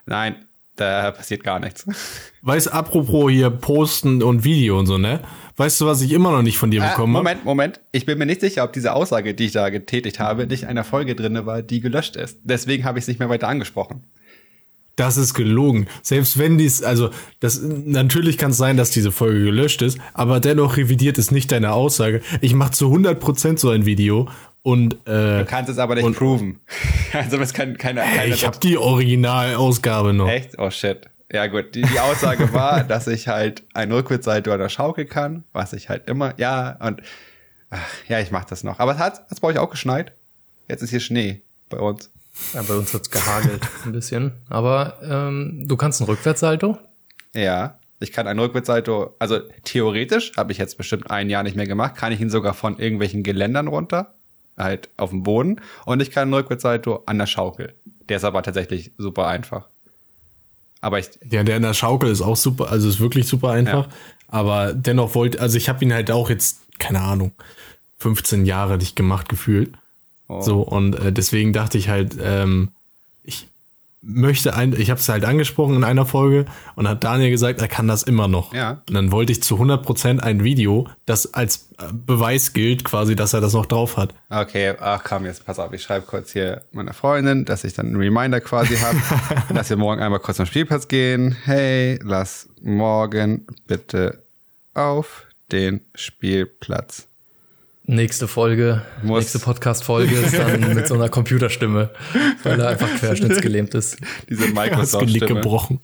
nein, 0.07 0.37
da 0.77 1.11
passiert 1.11 1.45
gar 1.45 1.61
nichts. 1.61 1.87
Weißt, 2.41 2.73
apropos 2.73 3.31
hier 3.31 3.51
posten 3.51 4.23
und 4.23 4.45
Video 4.45 4.79
und 4.79 4.87
so, 4.87 4.97
ne? 4.97 5.21
Weißt 5.59 5.79
du, 5.83 5.85
was 5.87 6.01
ich 6.01 6.13
immer 6.13 6.31
noch 6.33 6.43
nicht 6.43 6.57
von 6.57 6.71
dir 6.71 6.83
Äh, 6.83 6.89
bekommen 6.89 7.15
habe? 7.17 7.23
Moment, 7.23 7.45
Moment. 7.45 7.81
Ich 7.93 8.07
bin 8.07 8.17
mir 8.17 8.25
nicht 8.25 8.41
sicher, 8.41 8.65
ob 8.65 8.73
diese 8.73 8.95
Aussage, 8.95 9.35
die 9.35 9.45
ich 9.45 9.53
da 9.53 9.69
getätigt 9.69 10.21
habe, 10.21 10.47
nicht 10.47 10.63
in 10.63 10.69
einer 10.71 10.85
Folge 10.85 11.15
drinne 11.15 11.45
war, 11.45 11.61
die 11.61 11.81
gelöscht 11.81 12.17
ist. 12.17 12.39
Deswegen 12.45 12.85
habe 12.85 12.99
ich 12.99 13.05
es 13.05 13.09
nicht 13.09 13.19
mehr 13.21 13.29
weiter 13.29 13.49
angesprochen. 13.49 14.05
Das 14.97 15.19
ist 15.19 15.35
gelogen. 15.35 15.89
Selbst 16.03 16.39
wenn 16.39 16.57
dies, 16.57 16.83
also 16.83 17.11
das 17.41 17.61
natürlich 17.63 18.39
kann 18.39 18.51
es 18.51 18.57
sein, 18.57 18.79
dass 18.79 18.91
diese 18.91 19.13
Folge 19.13 19.45
gelöscht 19.45 19.83
ist, 19.83 19.99
aber 20.15 20.41
dennoch 20.41 20.79
revidiert 20.79 21.19
es 21.19 21.31
nicht 21.31 21.53
deine 21.53 21.73
Aussage. 21.73 22.23
Ich 22.41 22.55
mache 22.55 22.73
zu 22.73 22.87
100% 22.87 23.59
so 23.59 23.69
ein 23.69 23.85
Video 23.85 24.29
und 24.63 24.95
äh, 25.07 25.41
Du 25.41 25.45
kannst 25.47 25.71
es 25.71 25.79
aber 25.79 25.95
nicht 25.95 26.17
proven. 26.17 26.61
Also 27.13 27.39
es 27.39 27.55
kann 27.55 27.79
keine, 27.79 28.01
keine 28.01 28.35
ich 28.35 28.45
habe 28.45 28.59
die 28.59 28.77
Originalausgabe 28.77 30.13
noch. 30.13 30.29
Echt? 30.29 30.59
Oh 30.59 30.71
shit. 30.71 31.09
Ja 31.33 31.47
gut, 31.47 31.75
die, 31.75 31.83
die 31.83 32.01
Aussage 32.01 32.53
war, 32.53 32.83
dass 32.85 33.07
ich 33.07 33.29
halt 33.29 33.65
ein 33.75 33.93
Rückwärtssalto 33.93 34.51
an 34.53 34.59
der 34.59 34.69
Schaukel 34.69 35.07
kann, 35.07 35.45
was 35.53 35.73
ich 35.73 35.89
halt 35.89 36.09
immer, 36.09 36.35
ja, 36.39 36.77
und 36.81 37.03
ach, 37.71 37.87
ja, 38.09 38.21
ich 38.21 38.31
mach 38.31 38.45
das 38.45 38.65
noch. 38.65 38.79
Aber 38.79 38.93
es 38.93 38.99
hat, 38.99 39.21
hat's 39.31 39.41
bei 39.41 39.49
euch 39.49 39.59
auch 39.59 39.71
geschneit? 39.71 40.13
Jetzt 40.69 40.83
ist 40.83 40.91
hier 40.91 41.01
Schnee 41.01 41.43
bei 41.69 41.79
uns. 41.79 42.11
Ja, 42.53 42.63
bei 42.63 42.75
uns 42.75 42.93
hat's 42.95 43.11
gehagelt 43.11 43.63
ein 43.85 43.93
bisschen. 43.93 44.33
Aber 44.49 44.99
ähm, 45.03 45.65
du 45.67 45.77
kannst 45.77 46.01
einen 46.01 46.09
Rückwärtssalto? 46.11 46.79
Ja, 47.35 47.79
ich 47.99 48.13
kann 48.13 48.27
einen 48.27 48.41
Rückwärtssalto, 48.41 49.15
also 49.19 49.41
theoretisch, 49.65 50.33
habe 50.37 50.53
ich 50.53 50.59
jetzt 50.59 50.77
bestimmt 50.77 51.11
ein 51.11 51.31
Jahr 51.31 51.43
nicht 51.43 51.57
mehr 51.57 51.67
gemacht, 51.67 51.97
kann 51.97 52.13
ich 52.13 52.21
ihn 52.21 52.31
sogar 52.31 52.55
von 52.55 52.79
irgendwelchen 52.79 53.23
Geländern 53.23 53.69
runter, 53.69 54.15
halt 54.57 54.91
auf 54.97 55.11
dem 55.11 55.23
Boden. 55.23 55.61
Und 55.85 56.01
ich 56.01 56.11
kann 56.11 56.23
einen 56.23 56.35
Rückwärtssalto 56.35 57.05
an 57.07 57.19
der 57.19 57.27
Schaukel. 57.27 57.75
Der 58.09 58.19
ist 58.19 58.25
aber 58.25 58.43
tatsächlich 58.43 58.93
super 58.99 59.27
einfach. 59.27 59.69
Aber 60.81 60.99
ich, 60.99 61.09
Ja, 61.31 61.43
der 61.43 61.57
in 61.57 61.63
der 61.63 61.75
Schaukel 61.75 62.11
ist 62.11 62.21
auch 62.21 62.37
super, 62.37 62.71
also 62.71 62.89
ist 62.89 63.01
wirklich 63.01 63.27
super 63.27 63.51
einfach. 63.51 63.87
Ja. 63.87 63.93
Aber 64.29 64.75
dennoch 64.75 65.15
wollte, 65.15 65.41
also 65.41 65.57
ich 65.57 65.69
habe 65.69 65.85
ihn 65.85 65.93
halt 65.93 66.11
auch 66.11 66.29
jetzt, 66.29 66.61
keine 66.79 67.01
Ahnung, 67.01 67.33
15 67.99 68.45
Jahre 68.45 68.77
nicht 68.77 68.95
gemacht 68.95 69.29
gefühlt. 69.29 69.73
Oh. 70.29 70.41
So, 70.41 70.61
und 70.63 70.95
äh, 70.97 71.13
deswegen 71.13 71.53
dachte 71.53 71.79
ich 71.79 71.89
halt, 71.89 72.17
ähm, 72.21 72.71
ich 73.23 73.49
möchte 74.03 74.55
ein, 74.55 74.73
ich 74.73 74.91
habe 74.91 75.01
es 75.01 75.09
halt 75.09 75.25
angesprochen 75.25 75.75
in 75.75 75.85
einer 75.85 76.07
Folge 76.07 76.45
und 76.77 76.89
hat 76.89 77.03
Daniel 77.03 77.31
gesagt, 77.31 77.61
er 77.61 77.69
kann 77.69 77.89
das 77.89 78.05
immer 78.05 78.29
noch. 78.29 78.55
Ja. 78.55 78.83
Und 78.89 78.95
dann 78.95 79.11
wollte 79.11 79.33
ich 79.33 79.43
zu 79.43 79.57
100% 79.57 80.21
ein 80.21 80.45
Video, 80.45 80.89
das 81.07 81.35
als 81.35 81.71
äh, 81.79 81.93
Beweis 81.93 82.53
gilt, 82.53 82.85
quasi, 82.85 83.17
dass 83.17 83.35
er 83.35 83.41
das 83.41 83.53
noch 83.53 83.67
drauf 83.67 83.97
hat. 83.97 84.15
Okay, 84.31 84.75
ach 84.79 85.03
komm, 85.03 85.25
jetzt 85.25 85.45
pass 85.45 85.59
auf, 85.59 85.73
ich 85.73 85.83
schreibe 85.83 86.07
kurz 86.07 86.33
hier 86.33 86.63
meiner 86.73 86.93
Freundin, 86.93 87.45
dass 87.45 87.65
ich 87.65 87.75
dann 87.75 87.87
einen 87.87 87.97
Reminder 87.97 88.41
quasi 88.41 88.77
habe, 88.77 88.99
dass 89.55 89.71
wir 89.71 89.77
morgen 89.77 90.01
einmal 90.01 90.21
kurz 90.21 90.37
zum 90.37 90.47
Spielplatz 90.47 90.89
gehen. 90.89 91.37
Hey, 91.45 91.99
lass 92.03 92.49
morgen 92.63 93.47
bitte 93.67 94.23
auf 94.75 95.27
den 95.51 95.81
Spielplatz. 95.95 97.09
Nächste 97.89 98.27
Folge, 98.27 98.83
Muss- 99.03 99.21
nächste 99.21 99.39
Podcast-Folge 99.39 100.15
ist 100.17 100.37
dann 100.37 100.61
mit 100.75 100.89
so 100.89 100.95
einer 100.95 101.09
Computerstimme, 101.09 101.91
weil 102.43 102.61
er 102.61 102.69
einfach 102.71 102.89
querschnittsgelähmt 102.97 103.75
ist. 103.75 103.99
Diese 104.29 104.43
Er 104.47 104.47
das 104.49 104.55
Microsoft-Stimme 104.55 105.27
gebrochen. 105.27 105.81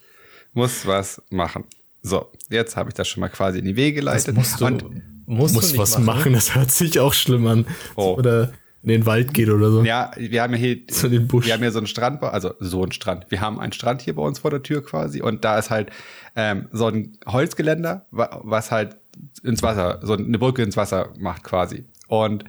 muss 0.52 0.84
was 0.86 1.22
machen. 1.30 1.64
So, 2.02 2.32
jetzt 2.50 2.76
habe 2.76 2.88
ich 2.90 2.94
das 2.94 3.06
schon 3.06 3.20
mal 3.20 3.28
quasi 3.28 3.60
in 3.60 3.64
die 3.66 3.76
Wege 3.76 4.00
Das 4.00 4.24
geleitet. 4.24 4.34
musst 4.34 4.60
du, 4.60 4.66
Und 4.66 4.84
musst 5.26 5.54
Muss 5.54 5.78
was 5.78 5.96
machen. 6.00 6.32
das 6.32 6.56
hört 6.56 6.72
sich 6.72 6.98
auch 6.98 7.14
schlimm 7.14 7.46
an. 7.46 7.66
Oh. 7.94 8.14
Oder 8.16 8.52
in 8.82 8.88
den 8.88 9.06
Wald 9.06 9.32
geht 9.32 9.48
oder 9.48 9.70
so. 9.70 9.84
ja, 9.84 10.10
wir 10.16 10.42
haben 10.42 10.54
ja 10.54 10.58
hier, 10.58 10.84
Zu 10.88 11.08
den 11.08 11.28
Busch. 11.28 11.46
wir 11.46 11.52
haben 11.54 11.60
hier 11.60 11.70
so 11.70 11.78
einen 11.78 11.86
Strand, 11.86 12.20
also 12.24 12.54
so 12.58 12.82
einen 12.82 12.90
Strand. 12.90 13.26
Wir 13.28 13.40
haben 13.40 13.60
einen 13.60 13.72
Strand 13.72 14.02
hier 14.02 14.16
bei 14.16 14.22
uns 14.22 14.40
vor 14.40 14.50
der 14.50 14.64
Tür 14.64 14.84
quasi 14.84 15.22
und 15.22 15.44
da 15.44 15.56
ist 15.56 15.70
halt 15.70 15.90
ähm, 16.34 16.66
so 16.72 16.88
ein 16.88 17.16
Holzgeländer, 17.26 18.06
wa- 18.10 18.40
was 18.42 18.72
halt 18.72 18.96
ins 19.44 19.62
Wasser, 19.62 20.00
so 20.02 20.14
eine 20.14 20.38
Brücke 20.38 20.64
ins 20.64 20.76
Wasser 20.76 21.10
macht 21.18 21.44
quasi. 21.44 21.84
Und 22.12 22.44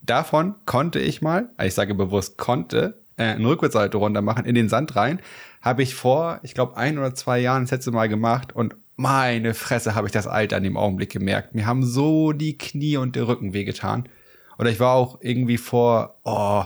davon 0.00 0.54
konnte 0.64 1.00
ich 1.00 1.22
mal, 1.22 1.48
ich 1.60 1.74
sage 1.74 1.92
bewusst 1.96 2.38
konnte, 2.38 3.02
äh, 3.16 3.24
einen 3.24 3.46
Rückwärtssalto 3.46 3.98
runter 3.98 4.22
machen 4.22 4.44
in 4.44 4.54
den 4.54 4.68
Sand 4.68 4.94
rein. 4.94 5.20
Habe 5.60 5.82
ich 5.82 5.96
vor, 5.96 6.38
ich 6.44 6.54
glaube, 6.54 6.76
ein 6.76 6.98
oder 6.98 7.16
zwei 7.16 7.40
Jahren 7.40 7.64
das 7.64 7.72
letzte 7.72 7.90
Mal 7.90 8.08
gemacht 8.08 8.54
und 8.54 8.76
meine 8.94 9.54
Fresse 9.54 9.96
habe 9.96 10.06
ich 10.06 10.12
das 10.12 10.28
Alter 10.28 10.56
an 10.56 10.62
dem 10.62 10.76
Augenblick 10.76 11.10
gemerkt. 11.10 11.52
Mir 11.52 11.66
haben 11.66 11.84
so 11.84 12.30
die 12.30 12.56
Knie 12.56 12.96
und 12.96 13.16
der 13.16 13.26
Rücken 13.26 13.54
wehgetan. 13.54 14.08
Oder 14.56 14.70
ich 14.70 14.78
war 14.78 14.94
auch 14.94 15.18
irgendwie 15.20 15.58
vor, 15.58 16.20
oh, 16.22 16.62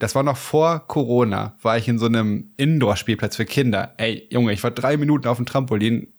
das 0.00 0.16
war 0.16 0.24
noch 0.24 0.36
vor 0.36 0.88
Corona, 0.88 1.54
war 1.62 1.78
ich 1.78 1.86
in 1.86 2.00
so 2.00 2.06
einem 2.06 2.50
Indoor-Spielplatz 2.56 3.36
für 3.36 3.44
Kinder. 3.44 3.94
Ey, 3.98 4.26
Junge, 4.32 4.52
ich 4.52 4.64
war 4.64 4.72
drei 4.72 4.96
Minuten 4.96 5.28
auf 5.28 5.36
dem 5.36 5.46
Trampolin, 5.46 6.12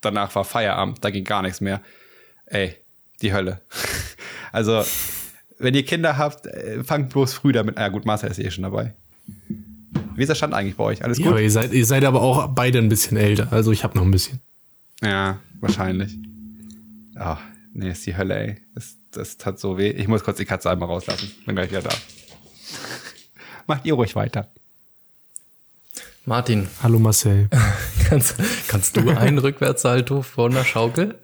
danach 0.00 0.34
war 0.34 0.42
Feierabend, 0.42 1.04
da 1.04 1.10
ging 1.10 1.22
gar 1.22 1.42
nichts 1.42 1.60
mehr. 1.60 1.82
Ey, 2.46 2.74
die 3.22 3.32
Hölle. 3.32 3.60
Also, 4.50 4.82
wenn 5.58 5.74
ihr 5.74 5.84
Kinder 5.84 6.16
habt, 6.16 6.46
äh, 6.46 6.82
fangt 6.82 7.10
bloß 7.10 7.34
früh 7.34 7.52
damit. 7.52 7.76
Ah, 7.76 7.82
ja, 7.82 7.88
gut, 7.88 8.06
Marcel 8.06 8.30
ist 8.30 8.38
eh 8.38 8.50
schon 8.50 8.62
dabei. 8.62 8.94
Wie 10.16 10.22
ist 10.22 10.28
der 10.28 10.34
Stand 10.36 10.54
eigentlich 10.54 10.76
bei 10.76 10.84
euch? 10.84 11.04
Alles 11.04 11.18
Ja, 11.18 11.24
gut? 11.24 11.32
aber 11.34 11.42
ihr 11.42 11.50
seid, 11.50 11.72
ihr 11.74 11.84
seid 11.84 12.02
aber 12.04 12.22
auch 12.22 12.48
beide 12.48 12.78
ein 12.78 12.88
bisschen 12.88 13.18
älter. 13.18 13.48
Also 13.52 13.72
ich 13.72 13.84
habe 13.84 13.94
noch 13.98 14.04
ein 14.06 14.10
bisschen. 14.10 14.40
Ja, 15.02 15.38
wahrscheinlich. 15.60 16.16
Ach, 17.14 17.40
nee, 17.74 17.90
ist 17.90 18.06
die 18.06 18.16
Hölle, 18.16 18.38
ey. 18.38 18.56
Das, 18.74 18.96
das 19.10 19.36
tat 19.36 19.60
so 19.60 19.76
weh. 19.76 19.90
Ich 19.90 20.08
muss 20.08 20.24
kurz 20.24 20.38
die 20.38 20.46
Katze 20.46 20.70
einmal 20.70 20.88
rauslassen. 20.88 21.30
Bin 21.44 21.54
gleich 21.54 21.68
wieder 21.70 21.82
da. 21.82 21.90
Macht 23.66 23.84
ihr 23.84 23.92
ruhig 23.94 24.16
weiter. 24.16 24.48
Martin, 26.24 26.68
Hallo 26.82 26.98
Marcel. 26.98 27.48
kannst, 28.08 28.34
kannst 28.66 28.96
du 28.96 29.10
einen 29.10 29.36
Rückwärtssalto 29.38 30.22
vor 30.22 30.48
einer 30.48 30.64
Schaukel? 30.64 31.18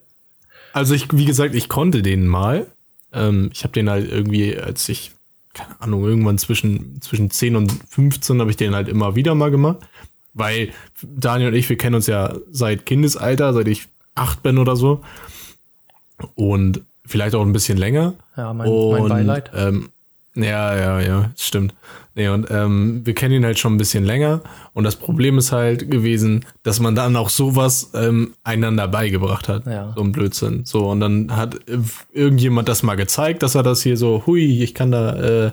Also 0.74 0.92
ich, 0.94 1.06
wie 1.12 1.24
gesagt, 1.24 1.54
ich 1.54 1.68
konnte 1.68 2.02
den 2.02 2.26
mal. 2.26 2.66
Ähm, 3.12 3.50
ich 3.52 3.62
habe 3.62 3.72
den 3.72 3.88
halt 3.88 4.10
irgendwie, 4.10 4.58
als 4.58 4.88
ich, 4.88 5.12
keine 5.52 5.80
Ahnung, 5.80 6.04
irgendwann 6.04 6.36
zwischen, 6.36 7.00
zwischen 7.00 7.30
10 7.30 7.54
und 7.56 7.72
15 7.88 8.40
habe 8.40 8.50
ich 8.50 8.56
den 8.56 8.74
halt 8.74 8.88
immer 8.88 9.14
wieder 9.14 9.34
mal 9.36 9.52
gemacht. 9.52 9.78
Weil 10.32 10.70
Daniel 11.00 11.50
und 11.50 11.54
ich, 11.54 11.68
wir 11.68 11.76
kennen 11.78 11.94
uns 11.94 12.08
ja 12.08 12.34
seit 12.50 12.86
Kindesalter, 12.86 13.52
seit 13.54 13.68
ich 13.68 13.86
acht 14.16 14.42
bin 14.42 14.58
oder 14.58 14.74
so. 14.74 15.00
Und 16.34 16.82
vielleicht 17.06 17.34
auch 17.34 17.42
ein 17.42 17.52
bisschen 17.52 17.78
länger. 17.78 18.14
Ja, 18.36 18.52
mein- 18.52 18.68
mein 18.92 19.02
Beileid. 19.08 19.50
Ähm, 19.54 19.90
ja, 20.34 20.76
ja, 20.76 21.00
ja, 21.00 21.30
stimmt. 21.36 21.74
Nee, 22.16 22.28
und 22.28 22.46
ähm, 22.50 23.00
wir 23.04 23.14
kennen 23.14 23.34
ihn 23.34 23.44
halt 23.44 23.58
schon 23.58 23.74
ein 23.74 23.78
bisschen 23.78 24.04
länger. 24.04 24.42
Und 24.72 24.84
das 24.84 24.94
Problem 24.94 25.36
ist 25.36 25.50
halt 25.50 25.90
gewesen, 25.90 26.44
dass 26.62 26.78
man 26.78 26.94
dann 26.94 27.16
auch 27.16 27.28
sowas 27.28 27.90
ähm, 27.94 28.34
einander 28.44 28.86
beigebracht 28.86 29.48
hat. 29.48 29.66
Ja. 29.66 29.92
So 29.96 30.02
ein 30.02 30.12
Blödsinn. 30.12 30.64
So, 30.64 30.90
und 30.90 31.00
dann 31.00 31.36
hat 31.36 31.58
irgendjemand 32.12 32.68
das 32.68 32.84
mal 32.84 32.94
gezeigt, 32.94 33.42
dass 33.42 33.56
er 33.56 33.64
das 33.64 33.82
hier 33.82 33.96
so, 33.96 34.22
hui, 34.26 34.62
ich 34.62 34.74
kann 34.74 34.92
da 34.92 35.46
äh, 35.46 35.52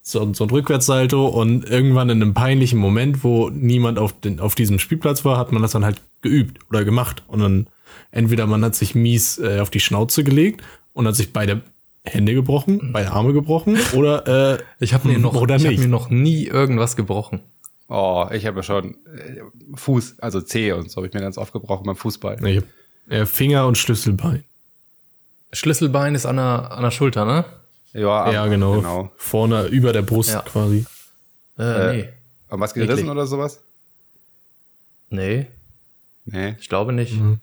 so, 0.00 0.32
so 0.32 0.44
ein 0.44 0.50
Rückwärtssalto 0.50 1.26
und 1.26 1.68
irgendwann 1.68 2.10
in 2.10 2.22
einem 2.22 2.34
peinlichen 2.34 2.78
Moment, 2.78 3.24
wo 3.24 3.50
niemand 3.50 3.98
auf, 3.98 4.12
den, 4.20 4.38
auf 4.38 4.54
diesem 4.54 4.78
Spielplatz 4.78 5.24
war, 5.24 5.38
hat 5.38 5.50
man 5.50 5.62
das 5.62 5.72
dann 5.72 5.84
halt 5.84 6.00
geübt 6.20 6.60
oder 6.68 6.84
gemacht. 6.84 7.24
Und 7.26 7.40
dann 7.40 7.66
entweder 8.12 8.46
man 8.46 8.64
hat 8.64 8.76
sich 8.76 8.94
mies 8.94 9.38
äh, 9.38 9.58
auf 9.60 9.70
die 9.70 9.80
Schnauze 9.80 10.22
gelegt 10.22 10.62
und 10.92 11.08
hat 11.08 11.16
sich 11.16 11.32
beide 11.32 11.62
Hände 12.06 12.34
gebrochen, 12.34 12.92
beide 12.92 13.10
Arme 13.12 13.32
gebrochen 13.32 13.78
oder 13.94 14.58
äh, 14.58 14.62
Ich 14.78 14.92
habe 14.92 15.08
mir, 15.08 15.18
noch- 15.18 15.34
oder 15.34 15.56
ich 15.56 15.64
hab 15.64 15.70
nicht. 15.70 15.80
mir 15.80 15.88
noch 15.88 16.10
nie 16.10 16.44
irgendwas 16.46 16.96
gebrochen. 16.96 17.40
Oh, 17.88 18.26
ich 18.32 18.44
habe 18.46 18.58
ja 18.58 18.62
schon 18.62 18.94
äh, 19.06 19.40
Fuß, 19.74 20.16
also 20.20 20.40
Zehe 20.42 20.76
und 20.76 20.90
so 20.90 20.96
habe 20.96 21.06
ich 21.06 21.14
mir 21.14 21.20
ganz 21.20 21.38
oft 21.38 21.52
gebrochen 21.52 21.84
beim 21.86 21.96
Fußball. 21.96 22.36
Nee, 22.40 22.52
ich 22.52 22.58
hab, 22.58 23.12
äh, 23.12 23.26
Finger 23.26 23.66
und 23.66 23.78
Schlüsselbein. 23.78 24.44
Schlüsselbein 25.52 26.14
ist 26.14 26.26
an 26.26 26.36
der, 26.36 26.72
an 26.72 26.82
der 26.82 26.90
Schulter, 26.90 27.24
ne? 27.24 27.44
Ja, 27.94 28.30
ja, 28.32 28.40
aber- 28.42 28.50
genau. 28.50 28.76
genau. 28.76 29.12
Vorne 29.16 29.66
über 29.66 29.92
der 29.92 30.02
Brust 30.02 30.30
Ja. 30.30 30.40
quasi. 30.42 30.84
Äh, 31.58 31.96
nee. 31.96 32.08
Und 32.50 32.60
was 32.60 32.74
gerissen 32.74 32.92
Eklig. 32.98 33.10
oder 33.10 33.26
sowas? 33.26 33.60
Nee, 35.10 35.46
Nee, 36.26 36.56
ich 36.58 36.68
glaube 36.70 36.92
nicht. 36.94 37.14
Mhm. 37.20 37.38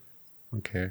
okay. 0.52 0.90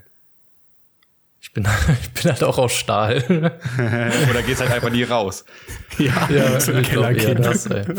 Ich 1.41 1.53
bin, 1.53 1.67
ich 2.03 2.11
bin 2.11 2.31
halt 2.33 2.45
auch 2.45 2.59
aus 2.59 2.73
Stahl. 2.73 3.25
Oder 4.31 4.43
geht's 4.43 4.61
halt 4.61 4.71
einfach 4.71 4.91
nie 4.91 5.05
raus? 5.05 5.45
Ja, 5.99 6.29
ja, 6.31 6.61
so 6.61 6.73
ein 6.73 6.83
Kellerkind. 6.83 7.45
das, 7.45 7.67
ey. 7.67 7.85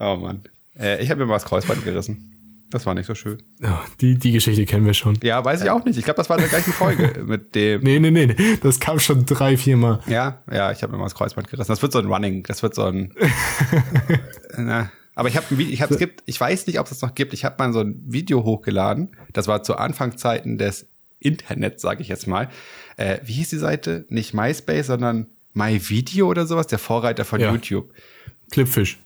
Oh 0.00 0.16
Mann. 0.16 0.42
Äh, 0.78 1.02
ich 1.02 1.10
habe 1.10 1.20
mir 1.20 1.26
mal 1.26 1.34
das 1.34 1.44
Kreuzband 1.44 1.84
gerissen. 1.84 2.66
Das 2.70 2.84
war 2.84 2.94
nicht 2.94 3.06
so 3.06 3.14
schön. 3.14 3.40
Ja, 3.60 3.84
die, 4.00 4.18
die 4.18 4.32
Geschichte 4.32 4.66
kennen 4.66 4.84
wir 4.84 4.94
schon. 4.94 5.16
Ja, 5.22 5.44
weiß 5.44 5.62
ich 5.62 5.70
auch 5.70 5.84
nicht. 5.84 5.96
Ich 5.96 6.04
glaube, 6.04 6.16
das 6.16 6.28
war 6.28 6.36
in 6.36 6.42
der 6.42 6.50
gleichen 6.50 6.72
Folge 6.72 7.22
mit 7.24 7.54
dem. 7.54 7.82
Nee, 7.82 8.00
nee, 8.00 8.10
nee. 8.10 8.58
Das 8.60 8.80
kam 8.80 8.98
schon 8.98 9.24
drei, 9.24 9.56
vier 9.56 9.76
Mal. 9.76 10.00
Ja, 10.08 10.42
ja, 10.50 10.72
ich 10.72 10.82
habe 10.82 10.92
mir 10.92 10.98
mal 10.98 11.04
das 11.04 11.14
Kreuzband 11.14 11.48
gerissen. 11.48 11.70
Das 11.70 11.80
wird 11.82 11.92
so 11.92 12.00
ein 12.00 12.06
Running, 12.06 12.42
das 12.42 12.64
wird 12.64 12.74
so 12.74 12.84
ein. 12.86 13.14
Na, 14.56 14.90
aber 15.14 15.28
ich 15.28 15.36
habe 15.36 15.62
ich 15.62 15.80
habe 15.80 15.94
es 15.94 16.00
gibt, 16.00 16.24
ich 16.26 16.40
weiß 16.40 16.66
nicht, 16.66 16.80
ob 16.80 16.86
es 16.86 16.90
das 16.90 17.02
noch 17.02 17.14
gibt. 17.14 17.32
Ich 17.32 17.44
habe 17.44 17.54
mal 17.58 17.72
so 17.72 17.80
ein 17.80 18.02
Video 18.04 18.42
hochgeladen. 18.42 19.16
Das 19.32 19.46
war 19.46 19.62
zu 19.62 19.76
Anfangszeiten 19.76 20.58
des 20.58 20.88
Internets, 21.24 21.82
sage 21.82 22.02
ich 22.02 22.08
jetzt 22.08 22.26
mal. 22.26 22.48
Äh, 22.96 23.18
wie 23.24 23.32
hieß 23.32 23.50
die 23.50 23.58
Seite? 23.58 24.04
Nicht 24.08 24.34
MySpace, 24.34 24.86
sondern 24.86 25.26
MyVideo 25.54 26.28
oder 26.28 26.46
sowas, 26.46 26.66
der 26.66 26.78
Vorreiter 26.78 27.24
von 27.24 27.40
Ja. 27.40 27.50
YouTube. 27.52 27.92
Clipfish. 28.50 28.98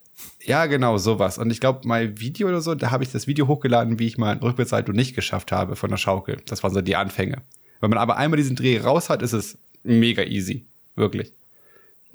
Ja, 0.44 0.66
genau, 0.66 0.98
sowas. 0.98 1.38
Und 1.38 1.50
ich 1.50 1.60
glaube, 1.60 1.80
mein 1.84 2.18
Video 2.20 2.48
oder 2.48 2.60
so, 2.60 2.74
da 2.74 2.90
habe 2.90 3.04
ich 3.04 3.12
das 3.12 3.26
Video 3.26 3.46
hochgeladen, 3.46 3.98
wie 3.98 4.06
ich 4.06 4.18
mal 4.18 4.32
ein 4.32 4.38
Rückwärtssalto 4.38 4.92
nicht 4.92 5.14
geschafft 5.14 5.52
habe 5.52 5.76
von 5.76 5.90
der 5.90 5.96
Schaukel. 5.96 6.38
Das 6.46 6.62
waren 6.62 6.72
so 6.74 6.80
die 6.80 6.96
Anfänge. 6.96 7.42
Wenn 7.80 7.90
man 7.90 7.98
aber 7.98 8.16
einmal 8.16 8.36
diesen 8.38 8.56
Dreh 8.56 8.78
raus 8.78 9.10
hat, 9.10 9.22
ist 9.22 9.32
es 9.32 9.58
mega 9.84 10.22
easy. 10.24 10.66
Wirklich. 10.96 11.32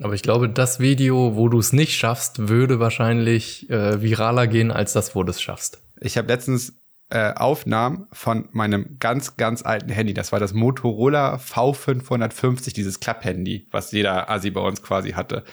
Aber 0.00 0.14
ich 0.14 0.22
glaube, 0.22 0.48
das 0.50 0.80
Video, 0.80 1.36
wo 1.36 1.48
du 1.48 1.58
es 1.58 1.72
nicht 1.72 1.96
schaffst, 1.96 2.48
würde 2.48 2.80
wahrscheinlich 2.80 3.70
äh, 3.70 4.02
viraler 4.02 4.46
gehen 4.48 4.70
als 4.72 4.92
das, 4.92 5.14
wo 5.14 5.22
du 5.22 5.30
es 5.30 5.40
schaffst. 5.40 5.80
Ich 6.00 6.18
habe 6.18 6.28
letztens 6.28 6.74
äh, 7.10 7.32
Aufnahmen 7.34 8.06
von 8.12 8.48
meinem 8.52 8.96
ganz, 8.98 9.36
ganz 9.36 9.62
alten 9.62 9.90
Handy. 9.90 10.14
Das 10.14 10.32
war 10.32 10.40
das 10.40 10.54
Motorola 10.54 11.36
V550, 11.36 12.74
dieses 12.74 13.00
Klapphandy, 13.00 13.68
was 13.70 13.92
jeder 13.92 14.30
Asi 14.30 14.50
bei 14.50 14.60
uns 14.60 14.82
quasi 14.82 15.12
hatte. 15.12 15.44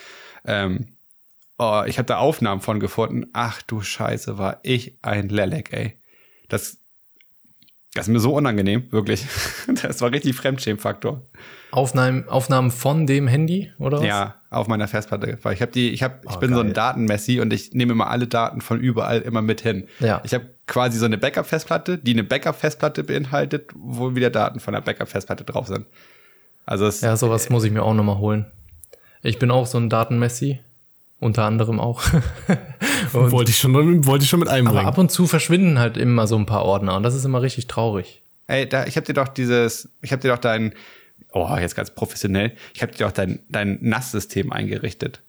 Ähm, 0.46 0.94
oh, 1.58 1.84
ich 1.86 1.98
habe 1.98 2.08
da 2.08 2.18
Aufnahmen 2.18 2.62
von 2.62 2.80
gefunden. 2.80 3.30
Ach 3.34 3.62
du 3.62 3.82
Scheiße, 3.82 4.38
war 4.38 4.60
ich 4.64 4.98
ein 5.02 5.30
Lelek, 5.30 5.74
ey. 5.74 5.98
Das 6.50 6.80
Das 7.94 8.08
ist 8.08 8.14
mir 8.14 8.20
so 8.20 8.34
unangenehm, 8.34 8.92
wirklich. 8.92 9.26
Das 9.82 10.02
war 10.02 10.12
richtig 10.12 10.36
Fremdschämfaktor. 10.36 11.28
Aufnahmen, 11.72 12.28
Aufnahmen 12.28 12.70
von 12.72 13.08
dem 13.08 13.28
Handy, 13.28 13.72
oder 13.80 14.00
was? 14.00 14.06
Ja, 14.06 14.36
auf 14.50 14.68
meiner 14.68 14.88
Festplatte. 14.88 15.38
Weil 15.42 15.54
ich 15.54 15.62
habe 15.62 15.72
die, 15.72 15.90
ich 15.92 16.04
habe, 16.04 16.16
ich 16.30 16.36
Oh, 16.36 16.40
bin 16.40 16.54
so 16.54 16.60
ein 16.60 16.68
geil. 16.68 16.74
Datenmessi 16.74 17.40
und 17.40 17.54
ich 17.54 17.74
nehme 17.74 17.94
immer 17.94 18.08
alle 18.10 18.28
Daten 18.28 18.62
von 18.62 18.80
überall 18.80 19.22
immer 19.22 19.42
mit 19.42 19.62
hin. 19.62 19.88
Ja. 20.00 20.22
Ich 20.26 20.34
habe 20.34 20.46
quasi 20.68 20.98
so 21.00 21.06
eine 21.06 21.18
Backup-Festplatte, 21.18 21.98
die 21.98 22.12
eine 22.12 22.24
Backup-Festplatte 22.24 23.04
beinhaltet, 23.04 23.70
wo 23.76 24.16
wieder 24.16 24.30
Daten 24.30 24.60
von 24.60 24.74
der 24.74 24.82
Backup-Festplatte 24.82 25.44
drauf 25.46 25.68
sind. 25.68 25.86
Also 26.66 26.86
es, 26.86 27.02
Ja, 27.02 27.16
sowas 27.18 27.50
muss 27.50 27.64
ich 27.64 27.72
mir 27.72 27.84
auch 27.84 27.94
nochmal 27.94 28.18
holen. 28.18 28.46
Ich 29.24 29.40
bin 29.40 29.52
auch 29.52 29.66
so 29.66 29.78
ein 29.78 29.90
Datenmessi. 29.90 30.60
Unter 31.20 31.46
anderem 31.46 31.80
auch. 31.80 32.02
und, 33.14 33.32
wollte 33.32 33.52
ich 33.52 33.58
schon, 33.60 33.74
wollte 34.06 34.24
ich 34.24 34.30
schon 34.30 34.40
mit 34.40 34.50
aber 34.50 34.58
einbringen. 34.58 34.86
ab 34.88 34.98
und 34.98 35.12
zu 35.12 35.28
verschwinden 35.28 35.78
halt 35.80 35.96
immer 35.98 36.26
so 36.28 36.36
ein 36.36 36.48
paar 36.48 36.64
Ordner 36.66 36.96
und 36.98 37.04
das 37.04 37.14
ist 37.14 37.26
immer 37.26 37.42
richtig 37.44 37.68
traurig. 37.68 38.24
ey, 38.48 38.68
da, 38.68 38.86
ich 38.88 38.96
habe 38.98 39.06
dir 39.06 39.14
doch 39.14 39.28
dieses, 39.28 39.88
ich 40.02 40.12
habe 40.12 40.22
dir 40.22 40.30
doch 40.30 40.40
dein, 40.40 40.74
oh, 41.32 41.56
jetzt 41.58 41.76
ganz 41.76 41.90
professionell, 41.92 42.52
ich 42.74 42.82
habe 42.82 42.92
dir 42.92 43.06
doch 43.06 43.12
dein, 43.12 43.40
dein 43.50 43.78
NAS-System 43.82 44.52
eingerichtet. 44.52 45.22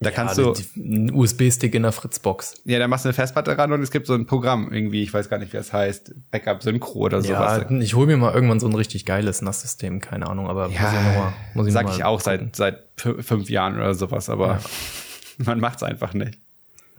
Da 0.00 0.12
kannst 0.12 0.38
du, 0.38 0.52
die, 0.52 0.62
die, 0.76 0.80
ein 0.96 1.12
USB-Stick 1.12 1.74
in 1.74 1.82
der 1.82 1.90
Fritzbox. 1.90 2.62
ja, 2.64 2.78
da 2.78 2.86
machst 2.86 3.04
du 3.04 3.08
eine 3.08 3.14
Festplatte 3.14 3.58
ran 3.58 3.72
und 3.72 3.82
es 3.82 3.90
gibt 3.90 4.06
so 4.06 4.14
ein 4.14 4.26
Programm 4.26 4.72
irgendwie, 4.72 5.02
ich 5.02 5.12
weiß 5.12 5.28
gar 5.28 5.38
nicht, 5.38 5.52
wie 5.52 5.56
das 5.56 5.72
heißt, 5.72 6.12
Backup 6.30 6.62
Synchro 6.62 7.00
oder 7.00 7.20
sowas. 7.20 7.64
Ja, 7.68 7.78
ich 7.80 7.94
hole 7.94 8.06
mir 8.06 8.16
mal 8.16 8.32
irgendwann 8.32 8.60
so 8.60 8.68
ein 8.68 8.74
richtig 8.76 9.04
geiles 9.06 9.42
NAS-System, 9.42 10.00
keine 10.00 10.28
Ahnung, 10.28 10.48
aber 10.48 10.68
muss 10.68 10.76
ich 10.76 10.80
noch 10.82 10.92
mal, 11.16 11.32
muss 11.54 11.66
ich 11.66 11.72
sag 11.72 11.82
noch 11.86 11.90
mal 11.90 11.96
ich 11.98 12.04
auch 12.04 12.22
gucken. 12.22 12.50
seit, 12.54 12.56
seit 12.56 12.78
fü- 13.16 13.22
fünf 13.24 13.50
Jahren 13.50 13.74
oder 13.74 13.92
sowas, 13.94 14.30
aber 14.30 14.60
man 15.38 15.58
macht's 15.58 15.82
einfach 15.82 16.14
nicht. 16.14 16.38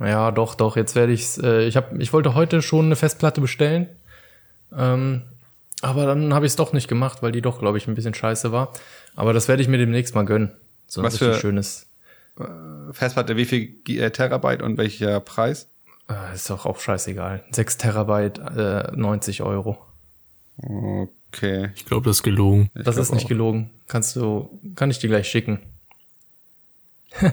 Ja, 0.02 0.32
doch, 0.32 0.56
doch. 0.56 0.76
Jetzt 0.76 0.96
werde 0.96 1.12
ich's. 1.14 1.38
Äh, 1.38 1.64
ich 1.68 1.78
habe, 1.78 1.98
ich 2.02 2.12
wollte 2.12 2.34
heute 2.34 2.62
schon 2.62 2.86
eine 2.86 2.96
Festplatte 2.98 3.40
bestellen, 3.42 3.88
ähm, 4.78 5.22
aber 5.82 6.06
dann 6.06 6.34
habe 6.34 6.46
ich 6.46 6.52
es 6.52 6.56
doch 6.56 6.74
nicht 6.74 6.88
gemacht, 6.88 7.22
weil 7.22 7.32
die 7.32 7.42
doch, 7.42 7.60
glaube 7.60 7.78
ich, 7.78 7.88
ein 7.88 7.96
bisschen 7.96 8.14
scheiße 8.14 8.52
war. 8.52 8.74
Aber 9.16 9.34
das 9.34 9.48
werde 9.48 9.62
ich 9.62 9.68
mir 9.70 9.78
demnächst 9.78 10.16
mal 10.16 10.26
gönnen. 10.26 10.52
So 10.88 11.02
ein 11.02 11.06
Was 11.06 11.14
richtig 11.14 11.36
für- 11.36 11.40
schönes. 11.40 11.86
Festplatte, 12.92 13.36
wie 13.36 13.46
viel 13.46 13.76
äh, 13.90 14.12
Terabyte 14.12 14.62
und 14.62 14.78
welcher 14.78 15.20
Preis? 15.20 15.68
Äh, 16.10 16.34
ist 16.36 16.50
doch 16.50 16.66
auch 16.66 16.80
scheißegal. 16.80 17.44
6 17.52 17.78
Terabyte, 17.78 18.40
äh, 18.40 18.92
90 18.96 19.42
Euro. 19.42 19.78
Okay. 20.58 21.70
ich 21.76 21.86
glaube, 21.86 22.06
das 22.10 22.18
ist 22.18 22.24
gelogen. 22.24 22.70
Das 22.76 22.96
ist 22.98 23.14
nicht 23.14 23.28
gelogen. 23.28 23.70
Kannst 23.88 24.16
du, 24.16 24.60
kann 24.76 24.90
ich 24.90 25.00
dir 25.00 25.10
gleich 25.10 25.28
schicken. 25.30 25.60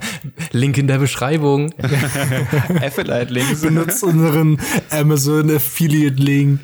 Link 0.53 0.77
in 0.79 0.87
der 0.89 0.99
Beschreibung. 0.99 1.73
Affiliate-Links. 2.83 3.61
Benutzt 3.61 4.03
unseren 4.03 4.61
Amazon 4.91 5.55
Affiliate 5.55 6.21
Link. 6.21 6.61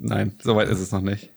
Nein, 0.00 0.32
soweit 0.42 0.68
ist 0.68 0.80
es 0.80 0.90
noch 0.92 1.02
nicht. 1.02 1.28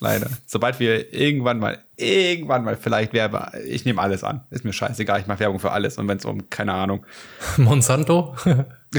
Leider. 0.00 0.28
Sobald 0.46 0.80
wir 0.80 1.14
irgendwann 1.14 1.60
mal, 1.60 1.78
irgendwann 1.96 2.64
mal 2.64 2.76
vielleicht 2.76 3.12
Werbe, 3.12 3.52
ich 3.66 3.84
nehme 3.84 4.02
alles 4.02 4.24
an. 4.24 4.40
Ist 4.50 4.64
mir 4.64 4.72
scheißegal, 4.72 5.20
ich 5.20 5.26
mache 5.26 5.38
Werbung 5.40 5.60
für 5.60 5.70
alles. 5.70 5.96
Und 5.96 6.08
wenn 6.08 6.18
es 6.18 6.24
um, 6.24 6.50
keine 6.50 6.74
Ahnung, 6.74 7.06
Monsanto. 7.56 8.34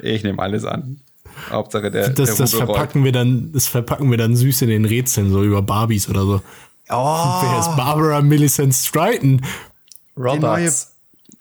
ich 0.00 0.22
nehme 0.22 0.40
alles 0.40 0.64
an. 0.64 1.00
Hauptsache 1.50 1.90
der, 1.90 2.10
Das, 2.10 2.36
der 2.36 2.36
das 2.36 2.54
Rubel 2.54 2.66
rollt. 2.66 2.76
verpacken 2.76 3.04
wir 3.04 3.12
dann, 3.12 3.52
das 3.52 3.66
verpacken 3.66 4.10
wir 4.10 4.18
dann 4.18 4.36
süß 4.36 4.62
in 4.62 4.68
den 4.68 4.84
Rätseln, 4.84 5.30
so 5.32 5.42
über 5.42 5.62
Barbies 5.62 6.08
oder 6.08 6.22
so. 6.22 6.42
Oh, 6.90 6.94
Wer 7.42 7.58
ist 7.60 7.74
Barbara 7.76 8.20
Millicent 8.20 8.74
Stryton? 8.74 9.40
Roberts. 10.16 10.91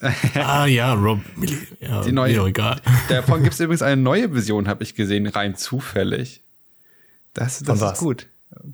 ah 0.35 0.65
ja, 0.65 0.93
Rob, 0.93 1.19
Milli, 1.35 1.57
ja, 1.79 2.01
Die 2.01 2.11
neue- 2.11 2.47
egal. 2.47 2.81
davon 3.09 3.43
gibt 3.43 3.53
es 3.53 3.59
übrigens 3.59 3.81
eine 3.81 4.01
neue 4.01 4.29
Version, 4.29 4.67
habe 4.67 4.83
ich 4.83 4.95
gesehen, 4.95 5.27
rein 5.27 5.55
zufällig. 5.55 6.41
Das, 7.33 7.59
das 7.63 7.81
ist 7.81 7.97
gut. 7.99 8.27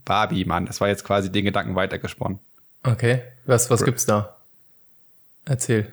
Barbie, 0.06 0.46
Mann, 0.46 0.66
das 0.66 0.82
war 0.82 0.88
jetzt 0.88 1.04
quasi 1.04 1.32
den 1.32 1.46
Gedanken 1.46 1.76
weitergesponnen. 1.76 2.40
Okay. 2.84 3.22
Was, 3.46 3.70
was 3.70 3.84
gibt's 3.84 4.06
da? 4.06 4.38
Erzähl. 5.46 5.92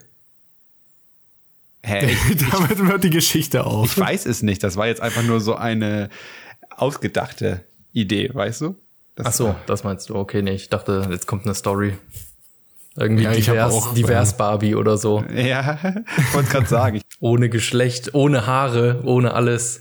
Hä, 1.82 2.10
ich, 2.30 2.50
Damit 2.50 2.78
hört 2.78 3.04
die 3.04 3.10
Geschichte 3.10 3.58
ich 3.58 3.64
auf. 3.64 3.98
weiß 3.98 4.26
es 4.26 4.42
nicht. 4.42 4.62
Das 4.62 4.76
war 4.76 4.86
jetzt 4.86 5.00
einfach 5.02 5.22
nur 5.22 5.40
so 5.40 5.54
eine 5.56 6.08
ausgedachte 6.70 7.64
Idee, 7.92 8.30
weißt 8.32 8.62
du? 8.62 8.76
Das 9.16 9.26
Ach 9.26 9.32
so, 9.32 9.56
das 9.66 9.84
meinst 9.84 10.08
du. 10.08 10.16
Okay, 10.16 10.42
nee, 10.42 10.52
ich 10.54 10.70
dachte, 10.70 11.06
jetzt 11.10 11.26
kommt 11.26 11.44
eine 11.44 11.54
Story. 11.54 11.96
Irgendwie 12.96 13.24
Ja, 13.24 13.32
divers, 13.32 13.72
auch, 13.74 13.94
divers 13.94 14.32
äh, 14.32 14.36
Barbie 14.36 14.74
oder 14.74 14.96
so. 14.96 15.24
Ja, 15.34 15.78
ich 16.16 16.34
wollte 16.34 16.50
gerade 16.50 16.66
sagen. 16.66 16.96
Ich, 16.96 17.02
Ohne 17.20 17.48
Geschlecht, 17.48 18.14
ohne 18.14 18.46
Haare, 18.46 19.00
ohne 19.04 19.34
alles. 19.34 19.80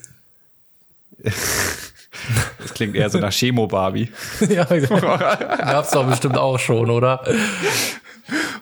das 1.21 2.73
klingt 2.73 2.95
eher 2.95 3.09
so 3.09 3.19
nach 3.19 3.31
Chemo-Barbie. 3.33 4.09
ja, 4.49 4.63
gab's 4.63 5.91
doch 5.91 6.07
bestimmt 6.07 6.37
auch 6.37 6.57
schon, 6.57 6.89
oder? 6.89 7.21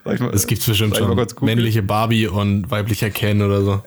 Mal, 0.03 0.15
Es 0.33 0.47
gibt 0.47 0.65
bestimmt 0.65 0.97
schon 0.97 1.27
männliche 1.41 1.83
Barbie 1.83 2.27
und 2.27 2.71
weiblicher 2.71 3.11
Ken 3.11 3.41
oder 3.43 3.61
so. 3.61 3.83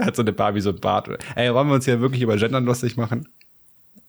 Hat 0.00 0.16
so 0.16 0.22
eine 0.22 0.32
Barbie 0.32 0.60
so 0.60 0.70
ein 0.70 0.80
Bart. 0.80 1.08
Ey, 1.36 1.54
wollen 1.54 1.68
wir 1.68 1.74
uns 1.74 1.84
hier 1.84 2.00
wirklich 2.00 2.22
über 2.22 2.36
Gendern 2.36 2.64
lustig 2.64 2.96
machen? 2.96 3.28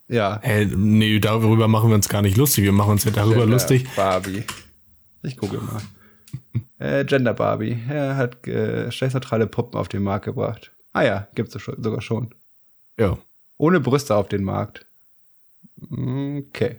Ja. 0.08 0.40
Hey, 0.42 0.66
nee, 0.66 1.20
darüber 1.20 1.68
machen 1.68 1.90
wir 1.90 1.96
uns 1.96 2.10
gar 2.10 2.24
nicht 2.24 2.36
lustig. 2.36 2.64
Wir 2.64 2.72
machen 2.72 2.92
uns 2.94 3.04
ja 3.04 3.12
darüber 3.12 3.42
Gender 3.42 3.54
lustig. 3.54 3.88
Barbie. 3.96 4.44
Ich 5.24 5.38
google 5.38 5.62
mal. 5.62 5.82
äh, 6.80 7.06
Gender 7.06 7.34
Barbie. 7.34 7.78
Er 7.90 8.16
hat 8.16 8.48
äh, 8.48 8.86
geschlechtsneutrale 8.86 9.48
Puppen 9.48 9.80
auf 9.80 9.88
den 9.90 10.04
Markt 10.04 10.26
gebracht. 10.26 10.72
Ah 10.94 11.04
ja, 11.04 11.28
gibt's 11.36 11.54
sogar 11.54 12.02
schon. 12.02 12.34
Ja. 12.98 13.18
Ohne 13.58 13.80
Brüste 13.80 14.16
auf 14.16 14.28
den 14.30 14.44
Markt. 14.44 14.86
Okay. 15.82 16.78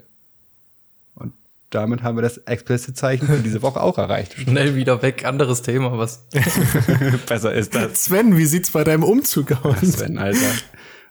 Und 1.15 1.33
damit 1.71 2.03
haben 2.03 2.17
wir 2.17 2.23
das 2.23 2.39
explizite 2.39 2.95
Zeichen 2.95 3.27
für 3.27 3.39
diese 3.39 3.63
Woche 3.63 3.81
auch 3.81 3.99
erreicht. 3.99 4.35
Schnell 4.39 4.75
wieder 4.75 5.01
weg, 5.03 5.25
anderes 5.25 5.63
Thema, 5.63 5.97
was. 5.99 6.27
Besser 7.27 7.53
ist 7.55 7.75
das. 7.75 8.05
Sven, 8.05 8.37
wie 8.37 8.47
sieht's 8.47 8.71
bei 8.71 8.85
deinem 8.85 9.05
Umzug 9.05 9.53
aus? 9.65 9.81
Sven, 9.81 10.19
Alter. 10.19 10.39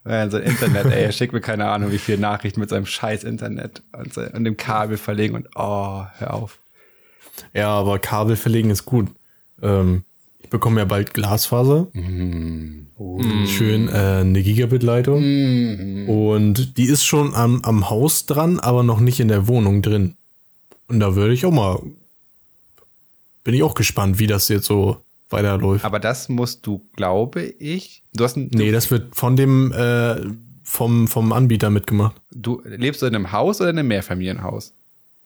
Ja, 0.05 0.29
sein 0.29 0.43
Internet, 0.43 0.85
ey, 0.85 1.03
er 1.03 1.11
schickt 1.11 1.33
mir 1.33 1.41
keine 1.41 1.67
Ahnung, 1.69 1.91
wie 1.91 1.97
viele 1.97 2.17
Nachrichten 2.19 2.59
mit 2.61 2.69
seinem 2.69 2.85
scheiß 2.85 3.23
Internet 3.25 3.83
und, 3.91 4.13
se- 4.13 4.31
und 4.33 4.43
dem 4.45 4.55
Kabel 4.57 4.97
verlegen 4.97 5.35
und 5.35 5.47
oh, 5.55 6.05
hör 6.17 6.33
auf. 6.33 6.59
Ja, 7.53 7.69
aber 7.69 7.99
Kabel 7.99 8.35
verlegen 8.35 8.69
ist 8.69 8.85
gut. 8.85 9.07
Ähm, 9.61 10.03
ich 10.39 10.49
bekomme 10.49 10.81
ja 10.81 10.85
bald 10.85 11.13
Glasfaser. 11.13 11.87
Schön 11.93 13.89
äh, 13.89 13.91
eine 13.91 14.41
Gigabit-Leitung. 14.41 16.07
Und 16.07 16.77
die 16.77 16.85
ist 16.85 17.03
schon 17.03 17.35
am, 17.35 17.61
am 17.63 17.89
Haus 17.89 18.25
dran, 18.25 18.59
aber 18.59 18.83
noch 18.83 18.99
nicht 18.99 19.19
in 19.19 19.27
der 19.27 19.47
Wohnung 19.47 19.81
drin. 19.81 20.15
Und 20.87 20.99
da 20.99 21.15
würde 21.15 21.33
ich 21.33 21.45
auch 21.45 21.51
mal. 21.51 21.81
Bin 23.43 23.53
ich 23.53 23.63
auch 23.63 23.75
gespannt, 23.75 24.19
wie 24.19 24.27
das 24.27 24.49
jetzt 24.49 24.65
so 24.65 24.97
weiterläuft. 25.29 25.85
Aber 25.85 25.99
das 25.99 26.29
musst 26.29 26.65
du, 26.65 26.81
glaube 26.95 27.41
ich, 27.41 28.03
du 28.13 28.23
hast 28.23 28.35
ein, 28.35 28.49
nee, 28.53 28.71
das 28.71 28.91
wird 28.91 29.15
von 29.15 29.35
dem 29.35 29.71
äh, 29.71 30.15
vom, 30.63 31.07
vom 31.07 31.33
Anbieter 31.33 31.69
mitgemacht. 31.69 32.15
du 32.31 32.61
lebst 32.65 33.01
du 33.01 33.05
in 33.05 33.15
einem 33.15 33.31
Haus 33.31 33.59
oder 33.61 33.71
in 33.71 33.79
einem 33.79 33.87
Mehrfamilienhaus? 33.87 34.73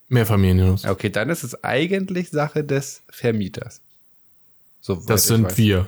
Mehrfamilienhaus. 0.10 0.86
Okay, 0.86 1.10
dann 1.10 1.30
ist 1.30 1.44
es 1.44 1.64
eigentlich 1.64 2.30
Sache 2.30 2.64
des 2.64 3.04
Vermieters. 3.10 3.82
Das 5.08 5.26
sind 5.26 5.58
wir. 5.58 5.88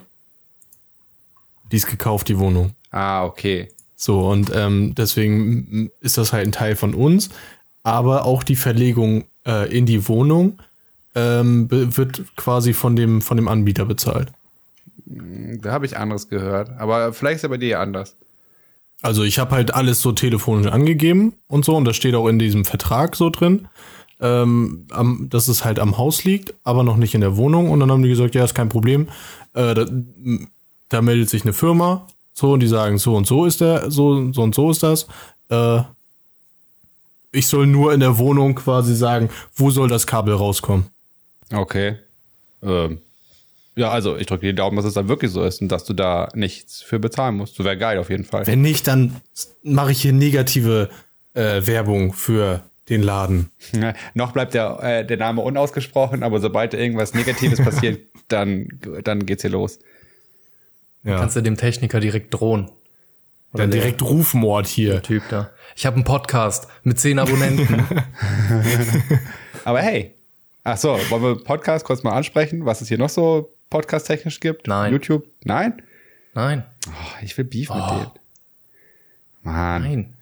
Die 1.72 1.78
ist 1.78 1.88
gekauft, 1.88 2.30
die 2.30 2.40
Wohnung. 2.40 2.74
Ah, 2.92 3.26
okay. 3.26 3.70
So, 3.96 4.30
und 4.30 4.52
ähm, 4.54 4.94
deswegen 4.96 5.90
ist 6.00 6.18
das 6.18 6.34
halt 6.34 6.48
ein 6.48 6.52
Teil 6.52 6.76
von 6.76 6.94
uns, 6.94 7.30
aber 7.84 8.26
auch 8.26 8.44
die 8.44 8.56
Verlegung 8.56 9.26
äh, 9.46 9.76
in 9.76 9.86
die 9.86 10.08
Wohnung 10.08 10.60
ähm, 11.16 11.68
wird 11.70 12.24
quasi 12.36 12.74
von 12.74 12.96
dem, 12.96 13.22
von 13.22 13.38
dem 13.38 13.48
Anbieter 13.48 13.86
bezahlt. 13.86 14.32
Da 15.06 15.72
habe 15.72 15.86
ich 15.86 15.98
anderes 15.98 16.30
gehört. 16.30 16.70
Aber 16.78 17.14
vielleicht 17.14 17.38
ist 17.38 17.42
ja 17.44 17.50
bei 17.50 17.58
dir 17.58 17.80
anders. 17.80 18.16
Also 19.02 19.24
ich 19.24 19.40
habe 19.40 19.52
halt 19.52 19.74
alles 19.74 20.02
so 20.02 20.12
telefonisch 20.12 20.72
angegeben 20.72 21.34
und 21.48 21.64
so, 21.64 21.76
und 21.76 21.86
das 21.86 21.96
steht 21.96 22.16
auch 22.16 22.28
in 22.28 22.40
diesem 22.40 22.66
Vertrag 22.66 23.16
so 23.16 23.30
drin, 23.30 23.68
ähm, 24.20 24.88
am, 24.92 25.28
dass 25.30 25.48
es 25.48 25.66
halt 25.66 25.80
am 25.80 25.98
Haus 25.98 26.24
liegt, 26.24 26.54
aber 26.64 26.84
noch 26.84 26.98
nicht 26.98 27.16
in 27.16 27.22
der 27.22 27.38
Wohnung. 27.38 27.70
Und 27.70 27.80
dann 27.80 27.92
haben 27.92 28.04
die 28.04 28.10
gesagt, 28.10 28.36
ja, 28.36 28.44
ist 28.44 28.56
kein 28.56 28.70
Problem. 28.70 29.08
Äh, 29.54 29.74
da, 29.74 29.86
da 30.90 31.02
meldet 31.02 31.30
sich 31.30 31.44
eine 31.44 31.54
Firma, 31.54 32.08
so, 32.34 32.52
und 32.52 32.60
die 32.60 32.68
sagen, 32.68 32.98
so 32.98 33.16
und 33.16 33.26
so 33.28 33.46
ist 33.46 33.62
der, 33.62 33.90
so, 33.90 34.32
so 34.34 34.42
und 34.42 34.54
so 34.54 34.70
ist 34.70 34.84
das. 34.84 35.08
Äh, 35.50 35.82
ich 37.32 37.48
soll 37.48 37.68
nur 37.68 37.94
in 37.94 38.00
der 38.00 38.18
Wohnung 38.18 38.56
quasi 38.56 38.96
sagen, 38.96 39.30
wo 39.56 39.70
soll 39.72 39.88
das 39.88 40.08
Kabel 40.08 40.36
rauskommen. 40.36 40.86
Okay. 41.54 41.98
Ähm, 42.62 43.00
ja, 43.76 43.90
also 43.90 44.16
ich 44.16 44.26
drücke 44.26 44.46
die 44.46 44.56
Daumen, 44.56 44.78
dass 44.78 44.86
es 44.86 44.94
dann 44.94 45.10
wirklich 45.10 45.32
so 45.32 45.44
ist 45.44 45.62
und 45.62 45.70
dass 45.70 45.84
du 45.84 45.94
da 45.94 46.30
nichts 46.34 46.82
für 46.82 46.98
bezahlen 46.98 47.36
musst. 47.36 47.56
So 47.56 47.64
wäre 47.66 47.78
geil 47.78 47.98
auf 48.00 48.10
jeden 48.10 48.24
Fall. 48.24 48.48
Wenn 48.48 48.62
nicht, 48.62 48.88
dann 48.88 49.16
mache 49.64 49.92
ich 49.92 50.02
hier 50.02 50.14
negative 50.14 50.90
äh, 51.34 51.68
Werbung 51.68 52.14
für 52.14 52.64
den 52.90 53.02
Laden. 53.02 53.50
Ja, 53.74 53.94
noch 54.14 54.32
bleibt 54.32 54.54
der, 54.54 54.80
äh, 54.82 55.06
der 55.06 55.18
Name 55.18 55.42
unausgesprochen, 55.42 56.22
aber 56.24 56.40
sobald 56.40 56.74
irgendwas 56.74 57.14
Negatives 57.14 57.60
passiert, 57.64 58.00
dann, 58.28 58.68
dann 59.04 59.26
geht's 59.26 59.42
hier 59.42 59.52
los. 59.52 59.80
Ja. 61.04 61.18
Kannst 61.20 61.36
du 61.36 61.42
dem 61.42 61.58
Techniker 61.58 62.00
direkt 62.00 62.34
drohen. 62.34 62.72
Dann 63.54 63.72
der- 63.72 63.80
direkt 63.82 64.02
Rufmord 64.02 64.68
hier. 64.68 65.02
Typ 65.02 65.24
da. 65.30 65.52
Ich 65.76 65.86
habe 65.86 65.96
einen 65.96 66.04
Podcast 66.04 66.68
mit 66.84 67.00
zehn 67.00 67.20
Abonnenten. 67.20 67.86
Aber 69.64 69.82
hey, 69.82 70.16
ach 70.64 70.78
so, 70.78 70.98
wollen 71.10 71.24
wir 71.24 71.44
Podcast 71.44 71.86
kurz 71.86 72.04
mal 72.04 72.14
ansprechen, 72.14 72.66
was 72.66 72.82
es 72.82 72.88
hier 72.88 72.98
noch 72.98 73.10
so 73.10 73.54
podcast-technisch 73.70 74.40
gibt? 74.40 74.68
Nein. 74.68 74.92
YouTube? 74.92 75.26
Nein? 75.44 75.82
Nein, 76.34 76.64
Oh, 76.88 76.92
ich 77.24 77.38
will 77.38 77.46
Beef 77.46 77.70
mit 77.70 77.78
denen. 77.90 78.12
Mann, 79.42 79.82
nein. 79.82 80.14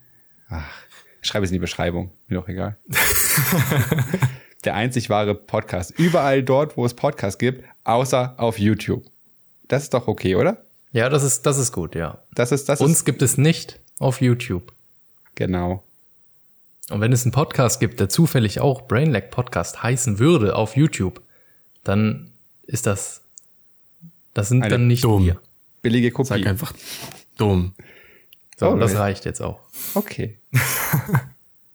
ich 1.21 1.27
schreibe 1.27 1.43
es 1.45 1.49
in 1.51 1.55
die 1.55 1.59
Beschreibung. 1.59 2.11
Mir 2.33 2.39
doch 2.39 2.47
egal. 2.47 2.77
Der 4.65 4.73
einzig 4.73 5.09
wahre 5.11 5.35
Podcast. 5.35 5.91
Überall 5.99 6.41
dort, 6.41 6.77
wo 6.77 6.85
es 6.85 6.95
Podcasts 6.95 7.37
gibt, 7.37 7.63
außer 7.83 8.33
auf 8.37 8.57
YouTube. 8.57 9.05
Das 9.67 9.83
ist 9.83 9.93
doch 9.93 10.07
okay, 10.07 10.35
oder? 10.35 10.63
Ja, 10.93 11.09
das 11.09 11.21
ist, 11.21 11.45
das 11.45 11.59
ist 11.59 11.71
gut, 11.71 11.93
ja. 11.93 12.23
Das 12.33 12.51
ist, 12.51 12.69
das 12.69 12.81
Uns 12.81 12.97
ist, 12.99 13.05
gibt 13.05 13.21
es 13.21 13.37
nicht 13.37 13.79
auf 13.99 14.19
YouTube. 14.21 14.73
genau. 15.35 15.83
Und 16.89 17.01
wenn 17.01 17.13
es 17.13 17.23
einen 17.23 17.31
Podcast 17.33 17.79
gibt, 17.79 17.99
der 17.99 18.09
zufällig 18.09 18.59
auch 18.59 18.87
Brainlag 18.87 19.29
Podcast 19.29 19.83
heißen 19.83 20.17
würde 20.19 20.55
auf 20.55 20.75
YouTube, 20.75 21.21
dann 21.83 22.31
ist 22.63 22.87
das, 22.87 23.21
das 24.33 24.49
sind 24.49 24.63
Eine 24.63 24.71
dann 24.71 24.87
nicht 24.87 25.03
dumm. 25.03 25.23
wir. 25.23 25.39
Billige 25.83 26.07
Sag 26.09 26.15
Kopie. 26.39 26.47
einfach 26.47 26.73
dumm. 27.37 27.73
So, 28.57 28.69
Oh, 28.71 28.75
das 28.75 28.95
reicht 28.95 29.23
jetzt 29.25 29.41
auch. 29.41 29.59
Okay. 29.93 30.39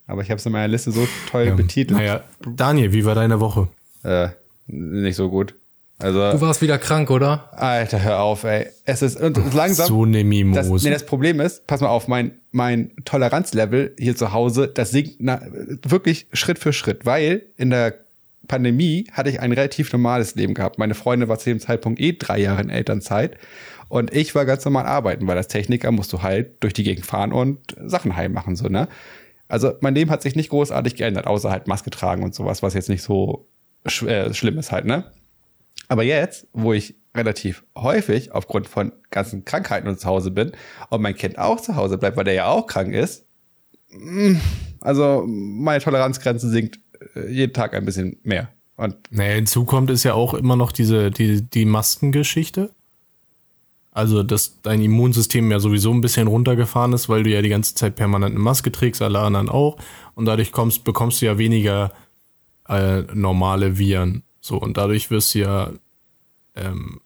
Aber 0.09 0.23
ich 0.23 0.31
habe 0.31 0.39
es 0.39 0.47
in 0.47 0.53
meiner 0.53 0.69
Liste 0.69 0.91
so 0.91 1.07
toll 1.31 1.53
betitelt. 1.53 1.99
Naja, 1.99 2.25
Daniel, 2.45 2.93
wie 2.93 3.05
war 3.05 3.15
deine 3.15 3.39
Woche? 3.41 3.69
Äh, 4.03 4.31
nicht 4.67 5.17
so 5.17 5.31
gut. 5.31 5.55
Also, 6.01 6.33
Du 6.33 6.41
warst 6.41 6.63
wieder 6.63 6.79
krank, 6.79 7.11
oder? 7.11 7.51
Alter, 7.53 8.03
hör 8.03 8.21
auf, 8.21 8.45
ey. 8.45 8.67
Es 8.85 9.03
ist 9.03 9.21
und 9.21 9.53
langsam. 9.53 9.87
So 9.87 10.05
eine 10.05 10.19
das, 10.19 10.27
Mimose. 10.27 10.87
nee, 10.87 10.93
das 10.93 11.05
Problem 11.05 11.41
ist, 11.41 11.67
pass 11.67 11.81
mal 11.81 11.89
auf, 11.89 12.09
mein, 12.09 12.39
mein 12.53 12.93
Toleranzlevel 13.05 13.95
hier 13.99 14.17
zu 14.17 14.33
Hause, 14.33 14.69
das 14.69 14.93
sinkt 14.93 15.17
na, 15.19 15.41
wirklich 15.83 16.29
Schritt 16.33 16.59
für 16.59 16.73
Schritt, 16.73 17.05
weil 17.05 17.43
in 17.57 17.71
der 17.71 17.95
Pandemie 18.47 19.09
hatte 19.13 19.29
ich 19.29 19.41
ein 19.41 19.53
relativ 19.53 19.93
normales 19.93 20.37
Leben 20.37 20.55
gehabt. 20.55 20.79
Meine 20.79 20.95
Freundin 20.95 21.29
war 21.29 21.39
zu 21.39 21.51
dem 21.51 21.61
Zeitpunkt 21.61 22.01
eh 22.01 22.17
drei 22.19 22.39
Jahre 22.39 22.63
in 22.63 22.71
Elternzeit 22.71 23.37
und 23.89 24.15
ich 24.15 24.35
war 24.35 24.47
ganz 24.47 24.65
normal 24.65 24.87
arbeiten, 24.87 25.27
weil 25.27 25.37
als 25.37 25.49
Techniker 25.49 25.91
musst 25.91 26.13
du 26.13 26.23
halt 26.23 26.63
durch 26.63 26.73
die 26.73 26.85
Gegend 26.85 27.05
fahren 27.05 27.33
und 27.33 27.59
Sachen 27.85 28.17
heim 28.17 28.33
machen, 28.33 28.55
so, 28.57 28.69
ne? 28.69 28.89
Also 29.49 29.73
mein 29.81 29.95
Leben 29.95 30.11
hat 30.11 30.23
sich 30.23 30.37
nicht 30.37 30.51
großartig 30.51 30.95
geändert, 30.95 31.27
außer 31.27 31.51
halt 31.51 31.67
Maske 31.67 31.91
tragen 31.91 32.23
und 32.23 32.35
sowas, 32.35 32.63
was 32.63 32.75
jetzt 32.75 32.89
nicht 32.89 33.03
so 33.03 33.49
sch 33.87 34.03
äh, 34.03 34.33
schlimm 34.35 34.59
ist 34.59 34.73
halt, 34.73 34.85
ne? 34.85 35.05
Aber 35.89 36.03
jetzt, 36.03 36.47
wo 36.53 36.73
ich 36.75 36.97
relativ 37.17 37.65
häufig 37.77 38.33
aufgrund 38.33 38.69
von 38.69 38.93
ganzen 39.11 39.45
Krankheiten 39.45 39.89
und 39.89 39.99
zu 39.99 40.07
Hause 40.07 40.31
bin 40.31 40.53
und 40.91 41.01
mein 41.01 41.17
Kind 41.17 41.39
auch 41.39 41.61
zu 41.61 41.77
Hause 41.77 41.99
bleibt, 41.99 42.17
weil 42.17 42.25
der 42.25 42.35
ja 42.35 42.47
auch 42.47 42.67
krank 42.67 42.93
ist, 42.93 43.25
mm, 43.91 44.37
also 44.81 45.25
meine 45.27 45.83
Toleranzgrenze 45.83 46.49
sinkt 46.49 46.79
äh, 47.15 47.31
jeden 47.31 47.55
Tag 47.55 47.75
ein 47.75 47.85
bisschen 47.85 48.19
mehr. 48.23 48.51
Und 48.77 48.97
Naja, 49.11 49.35
hinzu 49.35 49.65
kommt 49.65 49.91
ist 49.91 50.05
ja 50.05 50.15
auch 50.15 50.35
immer 50.35 50.55
noch 50.55 50.71
diese, 50.71 51.11
die, 51.11 51.43
die 51.43 51.65
Maskengeschichte. 51.65 52.71
Also, 53.99 54.23
dass 54.23 54.63
dein 54.63 54.81
Immunsystem 54.81 55.51
ja 55.51 55.59
sowieso 55.59 55.93
ein 55.93 56.01
bisschen 56.01 56.29
runtergefahren 56.29 56.93
ist, 56.93 57.09
weil 57.09 57.25
du 57.25 57.31
ja 57.31 57.43
die 57.43 57.49
ganze 57.49 57.75
Zeit 57.75 57.97
permanent 57.97 58.33
eine 58.33 58.39
Maske 58.39 58.71
trägst, 58.71 59.03
alle 59.03 59.19
anderen 59.19 59.49
auch. 59.49 59.77
Und 60.15 60.27
dadurch 60.27 60.53
kommst, 60.53 60.85
bekommst 60.85 61.21
du 61.21 61.27
ja 61.27 61.37
weniger 61.37 61.91
äh, 62.69 63.01
normale 63.13 63.77
Viren. 63.77 64.23
So, 64.41 64.57
und 64.57 64.77
dadurch 64.77 65.11
wirst 65.11 65.35
du 65.35 65.41
ja, 65.41 65.73
ähm, 66.55 67.01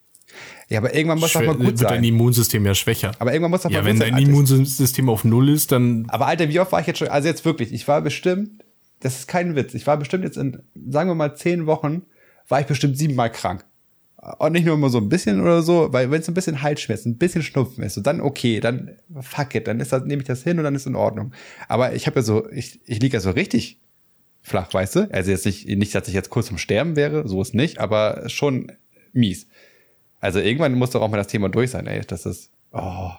ja, 0.68 0.80
aber 0.80 0.94
irgendwann 0.94 1.18
muss 1.18 1.32
das 1.32 1.42
mal 1.42 1.54
gut 1.54 1.64
wird 1.64 1.80
dein 1.80 1.88
sein. 1.88 2.04
Immunsystem 2.04 2.66
ja 2.66 2.74
schwächer. 2.74 3.12
Aber 3.18 3.32
irgendwann 3.32 3.52
muss 3.52 3.62
das 3.62 3.72
ja, 3.72 3.78
mal 3.78 3.86
wenn 3.86 3.96
gut 3.96 4.02
sein. 4.02 4.12
dein 4.12 4.24
Alter. 4.26 4.30
Immunsystem 4.30 5.08
auf 5.08 5.24
Null 5.24 5.48
ist, 5.48 5.72
dann 5.72 6.04
Aber 6.08 6.26
Alter, 6.26 6.50
wie 6.50 6.60
oft 6.60 6.72
war 6.72 6.80
ich 6.82 6.86
jetzt 6.86 6.98
schon? 6.98 7.08
Also 7.08 7.26
jetzt 7.26 7.46
wirklich, 7.46 7.72
ich 7.72 7.88
war 7.88 8.02
bestimmt, 8.02 8.64
das 9.00 9.18
ist 9.18 9.28
kein 9.28 9.56
Witz, 9.56 9.72
ich 9.72 9.86
war 9.86 9.96
bestimmt 9.96 10.24
jetzt 10.24 10.36
in, 10.36 10.58
sagen 10.90 11.08
wir 11.08 11.14
mal, 11.14 11.34
zehn 11.36 11.64
Wochen, 11.64 12.02
war 12.48 12.60
ich 12.60 12.66
bestimmt 12.66 12.98
siebenmal 12.98 13.32
krank. 13.32 13.64
Und 14.38 14.52
nicht 14.52 14.64
nur 14.64 14.74
immer 14.74 14.88
so 14.88 14.98
ein 14.98 15.08
bisschen 15.08 15.40
oder 15.40 15.62
so, 15.62 15.92
weil 15.92 16.12
wenn 16.12 16.20
es 16.20 16.28
ein 16.28 16.34
bisschen 16.34 16.62
Halsschmerzen, 16.62 17.12
ein 17.12 17.18
bisschen 17.18 17.42
Schnupfen 17.42 17.82
ist, 17.82 17.94
so 17.94 18.00
dann 18.00 18.20
okay, 18.20 18.60
dann 18.60 18.92
fuck 19.20 19.54
it, 19.56 19.66
dann 19.66 19.80
ist 19.80 19.92
das, 19.92 20.04
nehme 20.04 20.22
ich 20.22 20.28
das 20.28 20.44
hin 20.44 20.58
und 20.58 20.64
dann 20.64 20.76
ist 20.76 20.86
in 20.86 20.94
Ordnung. 20.94 21.32
Aber 21.66 21.92
ich 21.94 22.06
habe 22.06 22.20
ja 22.20 22.22
so, 22.22 22.48
ich, 22.52 22.78
ich 22.86 23.00
liege 23.00 23.14
ja 23.14 23.20
so 23.20 23.32
richtig 23.32 23.78
flach, 24.40 24.72
weißt 24.72 24.96
du? 24.96 25.08
Also 25.12 25.32
jetzt 25.32 25.44
nicht, 25.44 25.66
nicht, 25.66 25.92
dass 25.94 26.06
ich 26.06 26.14
jetzt 26.14 26.30
kurz 26.30 26.46
zum 26.46 26.58
Sterben 26.58 26.94
wäre, 26.94 27.26
so 27.26 27.42
ist 27.42 27.52
nicht, 27.54 27.78
aber 27.78 28.28
schon 28.28 28.70
mies. 29.12 29.48
Also 30.20 30.38
irgendwann 30.38 30.74
muss 30.74 30.90
doch 30.90 31.02
auch 31.02 31.10
mal 31.10 31.16
das 31.16 31.26
Thema 31.26 31.48
durch 31.48 31.70
sein, 31.72 31.88
ey. 31.88 32.02
Das 32.06 32.24
ist, 32.24 32.52
oh, 32.70 33.10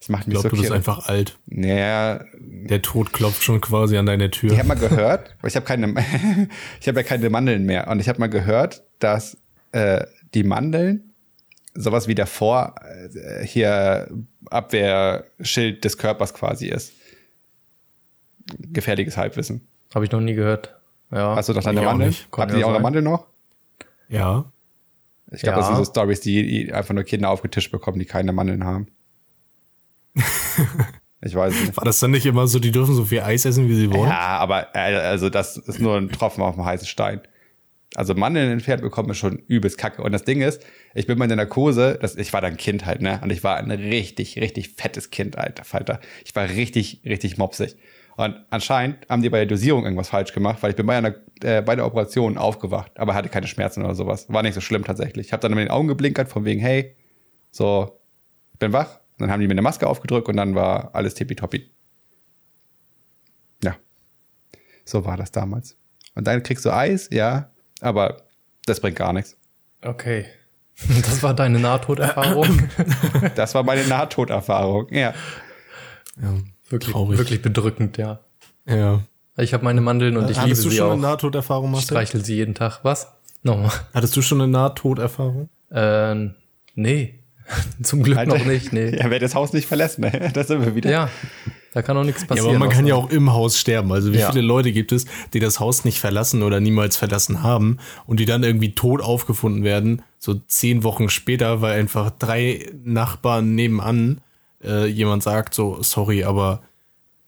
das 0.00 0.08
macht 0.08 0.22
ich 0.22 0.26
mich 0.28 0.34
glaube, 0.34 0.48
so 0.48 0.56
du 0.56 0.62
bist 0.62 0.72
einfach 0.72 1.08
alt. 1.08 1.38
Naja, 1.46 2.24
Der 2.40 2.82
Tod 2.82 3.12
klopft 3.12 3.44
schon 3.44 3.60
quasi 3.60 3.96
an 3.96 4.06
deine 4.06 4.30
Tür. 4.32 4.50
ich 4.50 4.58
habe 4.58 4.66
mal 4.66 4.74
gehört, 4.74 5.36
ich 5.46 5.54
habe 5.54 5.64
keine, 5.64 5.94
ich 6.80 6.88
habe 6.88 6.98
ja 6.98 7.02
keine 7.04 7.30
Mandeln 7.30 7.66
mehr, 7.66 7.86
und 7.86 8.00
ich 8.00 8.08
habe 8.08 8.18
mal 8.18 8.28
gehört, 8.28 8.82
dass 8.98 9.36
äh, 9.70 10.04
die 10.34 10.42
Mandeln 10.44 11.12
sowas 11.74 12.08
wie 12.08 12.14
davor 12.14 12.74
äh, 13.14 13.44
hier 13.46 14.08
Abwehrschild 14.50 15.84
des 15.84 15.98
Körpers 15.98 16.34
quasi 16.34 16.66
ist. 16.68 16.92
Gefährliches 18.58 19.16
Halbwissen. 19.16 19.66
Habe 19.94 20.04
ich 20.04 20.10
noch 20.10 20.20
nie 20.20 20.34
gehört. 20.34 20.76
Ja. 21.12 21.36
Hast 21.36 21.48
du 21.48 21.52
noch 21.52 21.62
deine 21.62 21.82
Mandeln? 21.82 22.14
Kann 22.30 22.42
Habt 22.42 22.52
ja 22.52 22.58
ihr 22.58 22.64
eure 22.66 22.74
sein. 22.76 22.82
Mandeln 22.82 23.04
noch? 23.04 23.26
ja. 24.08 24.50
Ich 25.32 25.42
glaube, 25.42 25.60
Ja. 25.60 25.68
das 25.68 25.68
sind 25.68 25.76
so 25.76 25.84
Stories, 25.84 26.20
die, 26.22 26.72
einfach 26.72 26.92
nur 26.92 27.04
Kinder 27.04 27.30
aufgetischt 27.30 27.70
bekommen, 27.70 28.00
die 28.00 28.04
keine 28.04 28.32
Mandeln 28.32 28.64
haben. 28.64 28.88
ich 31.20 31.34
weiß 31.36 31.54
es 31.54 31.60
nicht. 31.60 31.76
War 31.76 31.84
das 31.84 32.00
dann 32.00 32.10
nicht 32.10 32.26
immer 32.26 32.48
so, 32.48 32.58
die 32.58 32.72
dürfen 32.72 32.96
so 32.96 33.04
viel 33.04 33.20
Eis 33.20 33.44
essen, 33.44 33.68
wie 33.68 33.76
sie 33.76 33.92
wollen? 33.92 34.08
Ja, 34.10 34.38
aber 34.38 34.74
äh, 34.74 34.96
also 34.96 35.30
das 35.30 35.56
ist 35.56 35.78
nur 35.78 35.96
ein 35.96 36.08
Tropfen 36.10 36.42
auf 36.42 36.56
dem 36.56 36.64
heißen 36.64 36.88
Stein. 36.88 37.20
Also 37.96 38.14
Mandeln 38.14 38.52
entfernt 38.52 38.82
bekommen 38.82 39.10
ist 39.10 39.18
schon 39.18 39.38
übelst 39.48 39.76
kacke. 39.76 40.02
Und 40.02 40.12
das 40.12 40.24
Ding 40.24 40.42
ist, 40.42 40.64
ich 40.94 41.06
bin 41.06 41.18
mal 41.18 41.24
in 41.24 41.30
der 41.30 41.36
Narkose, 41.36 41.98
das, 42.00 42.14
ich 42.16 42.32
war 42.32 42.40
dann 42.40 42.56
Kind 42.56 42.86
halt, 42.86 43.02
ne? 43.02 43.20
Und 43.22 43.30
ich 43.30 43.42
war 43.42 43.56
ein 43.56 43.70
richtig, 43.70 44.38
richtig 44.40 44.70
fettes 44.70 45.10
Kind, 45.10 45.36
alter 45.36 45.64
Falter. 45.64 46.00
Ich 46.24 46.34
war 46.36 46.48
richtig, 46.48 47.02
richtig 47.04 47.36
mopsig. 47.36 47.76
Und 48.16 48.36
anscheinend 48.50 49.08
haben 49.08 49.22
die 49.22 49.30
bei 49.30 49.38
der 49.38 49.46
Dosierung 49.46 49.84
irgendwas 49.84 50.10
falsch 50.10 50.32
gemacht, 50.32 50.62
weil 50.62 50.70
ich 50.70 50.76
bin 50.76 50.86
bei, 50.86 50.98
einer, 50.98 51.14
äh, 51.42 51.62
bei 51.62 51.74
der 51.74 51.86
Operation 51.86 52.38
aufgewacht, 52.38 52.92
aber 52.98 53.14
hatte 53.14 53.28
keine 53.28 53.46
Schmerzen 53.46 53.84
oder 53.84 53.94
sowas. 53.94 54.26
War 54.28 54.42
nicht 54.42 54.54
so 54.54 54.60
schlimm 54.60 54.84
tatsächlich. 54.84 55.26
Ich 55.26 55.32
habe 55.32 55.40
dann 55.40 55.52
mit 55.52 55.60
den 55.60 55.70
Augen 55.70 55.88
geblinkert, 55.88 56.28
von 56.28 56.44
wegen, 56.44 56.60
hey, 56.60 56.94
so, 57.50 57.98
ich 58.52 58.58
bin 58.58 58.72
wach. 58.72 59.00
Und 59.12 59.22
dann 59.22 59.30
haben 59.32 59.40
die 59.40 59.46
mir 59.46 59.52
eine 59.52 59.62
Maske 59.62 59.86
aufgedrückt 59.86 60.28
und 60.28 60.36
dann 60.36 60.54
war 60.54 60.94
alles 60.94 61.14
tippitoppi. 61.14 61.70
Ja. 63.64 63.76
So 64.84 65.04
war 65.04 65.16
das 65.16 65.32
damals. 65.32 65.76
Und 66.14 66.26
dann 66.26 66.42
kriegst 66.42 66.64
du 66.64 66.74
Eis, 66.74 67.08
ja, 67.10 67.50
aber 67.82 68.22
das 68.66 68.80
bringt 68.80 68.96
gar 68.96 69.12
nichts. 69.12 69.36
Okay. 69.82 70.26
Das 71.04 71.22
war 71.22 71.34
deine 71.34 71.58
Nahtoderfahrung. 71.58 72.68
Das 73.34 73.54
war 73.54 73.62
meine 73.62 73.86
Nahtoderfahrung. 73.86 74.88
Ja. 74.90 75.12
Ja. 76.20 76.34
wirklich, 76.70 76.92
Traurig. 76.92 77.18
wirklich 77.18 77.42
bedrückend, 77.42 77.98
ja. 77.98 78.20
ja. 78.66 79.00
Ich 79.36 79.52
habe 79.52 79.62
meine 79.64 79.80
Mandeln 79.82 80.16
und 80.16 80.24
ich 80.24 80.36
liebe 80.36 80.40
Hattest 80.42 80.64
du 80.64 80.70
sie 80.70 80.76
schon 80.78 80.86
auch. 80.88 80.92
eine 80.92 81.02
Nahtoderfahrung, 81.02 81.74
Ich 81.74 81.82
streichel 81.82 82.24
sie 82.24 82.34
jeden 82.36 82.54
Tag. 82.54 82.80
Was? 82.82 83.12
Nochmal. 83.42 83.70
Hattest 83.92 84.16
du 84.16 84.22
schon 84.22 84.40
eine 84.40 84.50
Nahtoderfahrung? 84.50 85.48
Äh, 85.70 86.30
nee. 86.74 87.20
Zum 87.82 88.02
Glück 88.02 88.18
Alter. 88.18 88.38
noch 88.38 88.44
nicht, 88.46 88.72
nee. 88.72 88.96
Ja, 88.96 89.10
wer 89.10 89.18
das 89.18 89.34
Haus 89.34 89.52
nicht 89.52 89.66
verlässt, 89.66 89.98
ne? 89.98 90.30
Das 90.34 90.46
sind 90.48 90.64
wir 90.64 90.74
wieder. 90.74 90.90
Ja, 90.90 91.10
da 91.72 91.82
kann 91.82 91.96
auch 91.96 92.04
nichts 92.04 92.22
Ja, 92.22 92.26
passieren. 92.28 92.48
aber 92.50 92.58
man 92.58 92.68
kann 92.70 92.86
ja 92.86 92.94
auch 92.96 93.10
im 93.10 93.32
Haus 93.32 93.58
sterben. 93.58 93.92
Also 93.92 94.12
wie 94.12 94.18
Ja. 94.18 94.30
viele 94.32 94.44
Leute 94.44 94.72
gibt 94.72 94.92
es, 94.92 95.06
die 95.32 95.38
das 95.40 95.60
Haus 95.60 95.84
nicht 95.84 96.00
verlassen 96.00 96.42
oder 96.42 96.60
niemals 96.60 96.96
verlassen 96.96 97.42
haben 97.42 97.78
und 98.06 98.18
die 98.20 98.24
dann 98.24 98.42
irgendwie 98.42 98.74
tot 98.74 99.00
aufgefunden 99.02 99.62
werden, 99.64 100.02
so 100.18 100.34
zehn 100.34 100.82
Wochen 100.84 101.08
später, 101.08 101.60
weil 101.62 101.78
einfach 101.78 102.10
drei 102.10 102.66
Nachbarn 102.84 103.54
nebenan 103.54 104.20
äh, 104.62 104.86
jemand 104.86 105.22
sagt 105.22 105.54
so, 105.54 105.82
sorry, 105.82 106.24
aber 106.24 106.62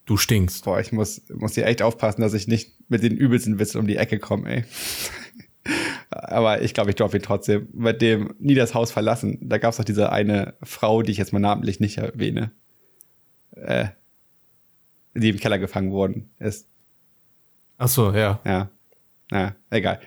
du 0.05 0.17
stinkst. 0.17 0.65
Boah, 0.65 0.81
ich 0.81 0.93
muss, 0.93 1.23
muss 1.35 1.55
hier 1.55 1.65
echt 1.67 1.81
aufpassen, 1.81 2.21
dass 2.21 2.35
ich 2.35 2.47
nicht 2.49 2.73
mit 2.89 3.03
den 3.03 3.17
übelsten 3.17 3.59
Witzen 3.59 3.79
um 3.79 3.87
die 3.87 3.97
Ecke 3.97 4.19
komme, 4.19 4.49
ey. 4.51 4.65
Aber 6.11 6.61
ich 6.61 6.75
glaube, 6.75 6.91
ich 6.91 6.97
droppe 6.97 7.17
ihn 7.19 7.23
trotzdem. 7.23 7.69
Mit 7.73 8.03
dem 8.03 8.35
nie 8.39 8.55
das 8.55 8.75
Haus 8.75 8.91
verlassen. 8.91 9.39
Da 9.41 9.59
gab 9.59 9.71
es 9.71 9.77
doch 9.79 9.85
diese 9.85 10.11
eine 10.13 10.55
Frau, 10.63 11.03
die 11.03 11.13
ich 11.13 11.19
jetzt 11.19 11.33
mal 11.33 11.39
namentlich 11.39 11.81
nicht 11.81 11.99
erwähne. 11.99 12.51
Äh, 13.57 13.87
die 15.15 15.31
im 15.31 15.39
Keller 15.39 15.59
gefangen 15.59 15.93
worden 15.93 16.31
ist. 16.39 16.69
Ach 17.79 17.89
so, 17.89 18.13
ja. 18.13 18.41
Ja. 18.45 18.71
Ja, 19.31 19.55
egal. 19.71 20.01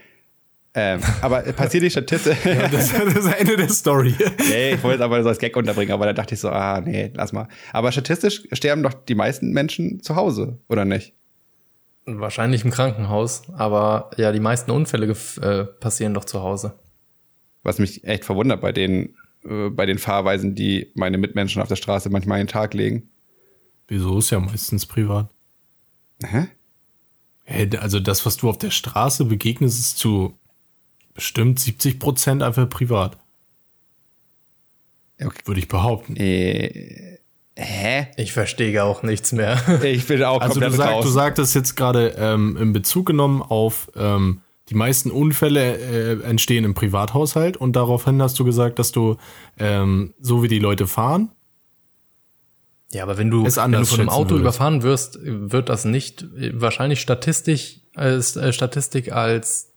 Ähm, 0.78 1.00
aber 1.22 1.42
passiert 1.54 1.84
die 1.84 1.90
Statistik. 1.90 2.38
Das, 2.44 2.92
das 2.92 3.16
ist 3.16 3.34
Ende 3.40 3.56
der 3.56 3.70
Story. 3.70 4.14
nee, 4.50 4.74
ich 4.74 4.84
wollte 4.84 4.98
es 4.98 5.02
aber 5.02 5.24
so 5.24 5.30
als 5.30 5.40
Gag 5.40 5.56
unterbringen, 5.56 5.94
aber 5.94 6.06
da 6.06 6.14
dachte 6.14 6.36
ich 6.36 6.42
so, 6.42 6.50
ah, 6.50 6.82
nee, 6.82 7.12
lass 7.16 7.32
mal. 7.32 7.48
Aber 7.72 7.92
statistisch 7.92 8.44
sterben 8.52 8.84
doch 8.84 8.94
die 8.94 9.16
meisten 9.16 9.52
Menschen 9.52 10.02
zu 10.02 10.16
Hause, 10.16 10.60
oder 10.68 10.84
nicht? 10.84 11.14
Wahrscheinlich 12.06 12.64
im 12.66 12.72
Krankenhaus, 12.72 13.44
aber 13.56 14.12
ja, 14.18 14.32
die 14.32 14.40
meisten 14.40 14.70
Unfälle 14.70 15.08
äh, 15.08 15.64
passieren 15.64 16.14
doch 16.14 16.26
zu 16.26 16.44
Hause. 16.44 16.74
Was 17.64 17.80
mich 17.80 18.04
echt 18.04 18.26
verwundert 18.26 18.62
bei 18.62 18.72
den, 18.72 19.16
äh, 19.44 19.70
bei 19.70 19.86
den 19.86 19.98
Fahrweisen, 19.98 20.56
die 20.56 20.92
meine 20.94 21.18
Mitmenschen 21.18 21.62
auf 21.62 21.68
der 21.70 21.78
Straße 21.78 22.10
manchmal 22.10 22.40
an 22.40 22.46
den 22.46 22.52
Tag 22.52 22.74
legen. 22.74 23.10
Wieso 23.88 24.18
ist 24.18 24.30
ja 24.32 24.40
meistens 24.40 24.86
privat? 24.86 25.30
Hä? 26.24 26.48
Hey, 27.44 27.70
also 27.78 28.00
das, 28.00 28.26
was 28.26 28.38
du 28.38 28.50
auf 28.50 28.58
der 28.58 28.72
Straße 28.72 29.26
begegnest, 29.26 29.80
ist 29.80 29.98
zu 30.00 30.38
bestimmt 31.14 31.60
70 31.60 32.00
Prozent 32.00 32.44
einfach 32.44 32.68
privat. 32.70 33.18
Okay. 35.24 35.40
Würde 35.46 35.60
ich 35.60 35.68
behaupten. 35.68 36.16
Äh, 36.18 37.20
hä? 37.56 38.08
Ich 38.18 38.34
verstehe 38.34 38.84
auch 38.84 39.04
nichts 39.04 39.32
mehr. 39.32 39.62
Ich 39.84 40.08
bin 40.08 40.24
auch 40.24 40.42
Also 40.42 40.60
du, 40.60 40.66
komplett 40.66 40.78
sag, 40.78 40.92
raus. 40.92 41.06
du 41.06 41.12
sagtest 41.12 41.56
jetzt 41.56 41.76
gerade 41.76 42.16
ähm, 42.18 42.58
in 42.58 42.74
Bezug 42.74 43.06
genommen 43.06 43.42
auf 43.42 43.90
ähm, 43.96 44.42
die 44.70 44.76
meisten 44.76 45.12
Unfälle 45.12 45.78
äh, 45.78 46.24
entstehen 46.24 46.66
im 46.66 46.74
Privathaushalt 46.74 47.56
und 47.56 47.76
daraufhin 47.76 48.22
hast 48.22 48.40
du 48.40 48.44
gesagt, 48.46 48.80
dass 48.80 48.92
du 48.92 49.18
ähm, 49.60 50.14
so 50.20 50.42
wie 50.44 50.48
die 50.48 50.60
Leute 50.60 50.88
fahren. 50.88 51.30
Ja, 52.96 53.04
aber 53.04 53.18
wenn 53.18 53.30
du, 53.30 53.46
Es 53.46 53.58
wenn 53.58 53.72
du 53.72 53.86
von 53.86 54.00
einem 54.00 54.10
Auto 54.10 54.32
würdest. 54.32 54.42
überfahren 54.42 54.84
wirst, 54.84 55.20
wird 55.22 55.70
das 55.70 55.86
nicht 55.86 56.26
wahrscheinlich 56.54 57.02
statistisch 57.02 57.80
als 57.96 58.36
äh, 58.36 58.52
Statistik 58.54 59.12
als 59.12 59.72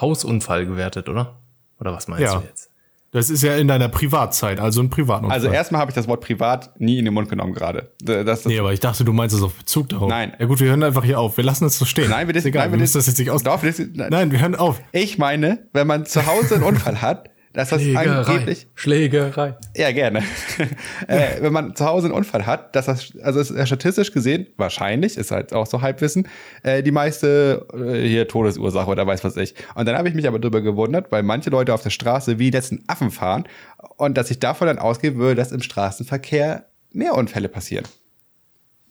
Hausunfall 0.00 0.66
gewertet, 0.66 1.08
oder? 1.08 1.38
Oder 1.80 1.92
was 1.92 2.08
meinst 2.08 2.22
Ja. 2.24 2.36
du 2.40 2.46
jetzt? 2.46 2.70
Das 3.14 3.28
ist 3.28 3.42
ja 3.42 3.56
in 3.56 3.68
deiner 3.68 3.90
Privatzeit, 3.90 4.58
also 4.58 4.80
ein 4.80 4.88
Privatunfall. 4.88 5.34
Also 5.38 5.48
erstmal 5.48 5.82
habe 5.82 5.90
ich 5.90 5.94
das 5.94 6.08
Wort 6.08 6.22
privat 6.22 6.80
nie 6.80 6.98
in 6.98 7.04
den 7.04 7.12
Mund 7.12 7.28
genommen 7.28 7.52
gerade. 7.52 7.90
Das, 8.00 8.24
das, 8.24 8.44
Nee, 8.46 8.58
aber 8.58 8.72
ich 8.72 8.80
dachte, 8.80 9.04
du 9.04 9.12
meinst 9.12 9.36
es 9.36 9.42
auf 9.42 9.52
Bezug 9.54 9.90
darauf. 9.90 10.08
Nein. 10.08 10.32
Ja 10.38 10.46
gut, 10.46 10.60
wir 10.60 10.70
hören 10.70 10.82
einfach 10.82 11.04
hier 11.04 11.20
auf. 11.20 11.36
Wir 11.36 11.44
lassen 11.44 11.66
es 11.66 11.78
so 11.78 11.84
stehen. 11.84 12.08
Nein, 12.08 12.26
wir 12.26 12.34
ist 12.34 12.46
egal, 12.46 12.62
nein, 12.64 12.72
wir 12.72 12.78
müssen 12.78 12.96
das 12.96 13.06
jetzt 13.06 13.18
nicht 13.18 13.30
aus. 13.30 13.44
Wir 13.44 13.58
dis- 13.70 13.86
nein. 13.92 14.08
Nein, 14.10 14.30
wir 14.32 14.40
hören 14.40 14.54
auf. 14.54 14.80
Ich 14.92 15.18
meine, 15.18 15.66
wenn 15.74 15.86
man 15.86 16.06
zu 16.06 16.24
Hause 16.26 16.54
einen 16.54 16.64
Unfall 16.64 17.02
hat, 17.02 17.28
dass 17.52 17.70
das 17.70 17.82
angeblich 17.94 18.66
Schlägerei. 18.74 19.56
Ja, 19.76 19.92
gerne. 19.92 20.20
äh, 21.08 21.40
wenn 21.40 21.52
man 21.52 21.76
zu 21.76 21.84
Hause 21.84 22.06
einen 22.06 22.14
Unfall 22.14 22.46
hat, 22.46 22.74
dass 22.74 22.86
das, 22.86 23.12
also 23.22 23.40
ist 23.40 23.66
statistisch 23.66 24.12
gesehen, 24.12 24.46
wahrscheinlich, 24.56 25.16
ist 25.16 25.30
halt 25.30 25.52
auch 25.52 25.66
so 25.66 25.82
Halbwissen, 25.82 26.28
äh, 26.62 26.82
die 26.82 26.90
meiste 26.92 27.66
äh, 27.74 28.06
hier 28.06 28.28
Todesursache 28.28 28.90
oder 28.90 29.06
weiß 29.06 29.22
was 29.24 29.36
ich. 29.36 29.54
Und 29.74 29.86
dann 29.86 29.96
habe 29.96 30.08
ich 30.08 30.14
mich 30.14 30.26
aber 30.26 30.38
darüber 30.38 30.60
gewundert, 30.62 31.12
weil 31.12 31.22
manche 31.22 31.50
Leute 31.50 31.74
auf 31.74 31.82
der 31.82 31.90
Straße 31.90 32.38
wie 32.38 32.50
letzten 32.50 32.84
Affen 32.86 33.10
fahren 33.10 33.44
und 33.96 34.16
dass 34.16 34.30
ich 34.30 34.38
davon 34.40 34.66
dann 34.66 34.78
ausgehen 34.78 35.16
würde, 35.16 35.34
dass 35.36 35.52
im 35.52 35.62
Straßenverkehr 35.62 36.66
mehr 36.92 37.14
Unfälle 37.14 37.48
passieren. 37.48 37.84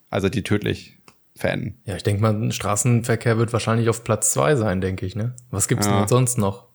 Also 0.09 0.29
die 0.29 0.43
tödlich 0.43 0.97
verenden. 1.35 1.81
Ja, 1.85 1.95
ich 1.95 2.03
denke 2.03 2.21
mal, 2.21 2.51
Straßenverkehr 2.51 3.37
wird 3.37 3.53
wahrscheinlich 3.53 3.89
auf 3.89 4.03
Platz 4.03 4.31
zwei 4.31 4.55
sein, 4.55 4.81
denke 4.81 5.05
ich, 5.05 5.15
ne? 5.15 5.33
Was 5.49 5.67
gibt's 5.67 5.87
Ja. 5.87 5.99
denn 5.99 6.07
sonst 6.07 6.37
noch? 6.37 6.67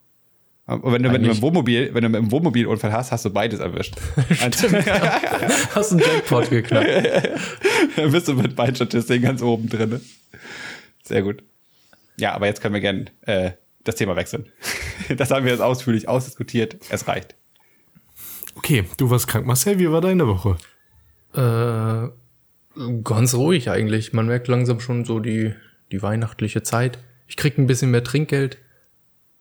Und 0.67 0.83
wenn 0.93 1.03
du 1.03 1.11
mit 1.11 1.21
einem 1.21 1.27
Eigentlich- 1.27 1.43
Wohnmobil, 1.43 1.95
wenn 1.95 2.03
du 2.03 2.09
mit 2.09 2.19
einem 2.19 2.33
Wohnmobilunfall 2.33 2.93
hast, 2.93 3.13
hast 3.13 3.25
du 3.25 3.31
beides 3.31 3.61
erwischt. 3.61 3.95
Hast 5.75 5.93
einen 5.93 6.01
Jackpot 6.01 6.51
geknackt. 6.51 7.31
Dann 7.97 8.11
bist 8.11 8.27
du 8.27 8.35
mit 8.35 8.57
beiden 8.57 8.75
Statistiken 8.75 9.23
ganz 9.25 9.43
oben 9.43 9.69
drin. 9.69 10.01
Sehr 11.05 11.23
gut. 11.23 11.45
Ja, 12.19 12.35
aber 12.35 12.47
jetzt 12.47 12.61
können 12.63 12.75
wir 12.75 12.81
gerne 12.81 13.05
äh, 13.23 13.53
das 13.85 13.95
Thema 13.95 14.17
wechseln. 14.17 14.49
Das 15.17 15.31
haben 15.31 15.45
wir 15.45 15.53
jetzt 15.53 15.61
ausführlich 15.61 16.09
ausdiskutiert. 16.09 16.77
Es 16.91 17.07
reicht. 17.07 17.37
Okay, 18.57 18.85
du 18.97 19.09
warst 19.11 19.29
krank. 19.29 19.47
Marcel, 19.47 19.79
wie 19.79 19.91
war 19.91 20.01
deine 20.01 20.27
Woche? 20.27 20.57
Äh, 21.35 22.09
ganz 23.05 23.35
ruhig 23.35 23.71
eigentlich. 23.71 24.13
Man 24.13 24.27
merkt 24.27 24.49
langsam 24.49 24.81
schon 24.81 25.05
so 25.05 25.21
die, 25.21 25.55
die 25.93 26.03
weihnachtliche 26.03 26.63
Zeit. 26.65 26.99
Ich 27.29 27.37
krieg 27.37 27.57
ein 27.59 27.67
bisschen 27.69 27.91
mehr 27.93 28.03
Trinkgeld, 28.03 28.59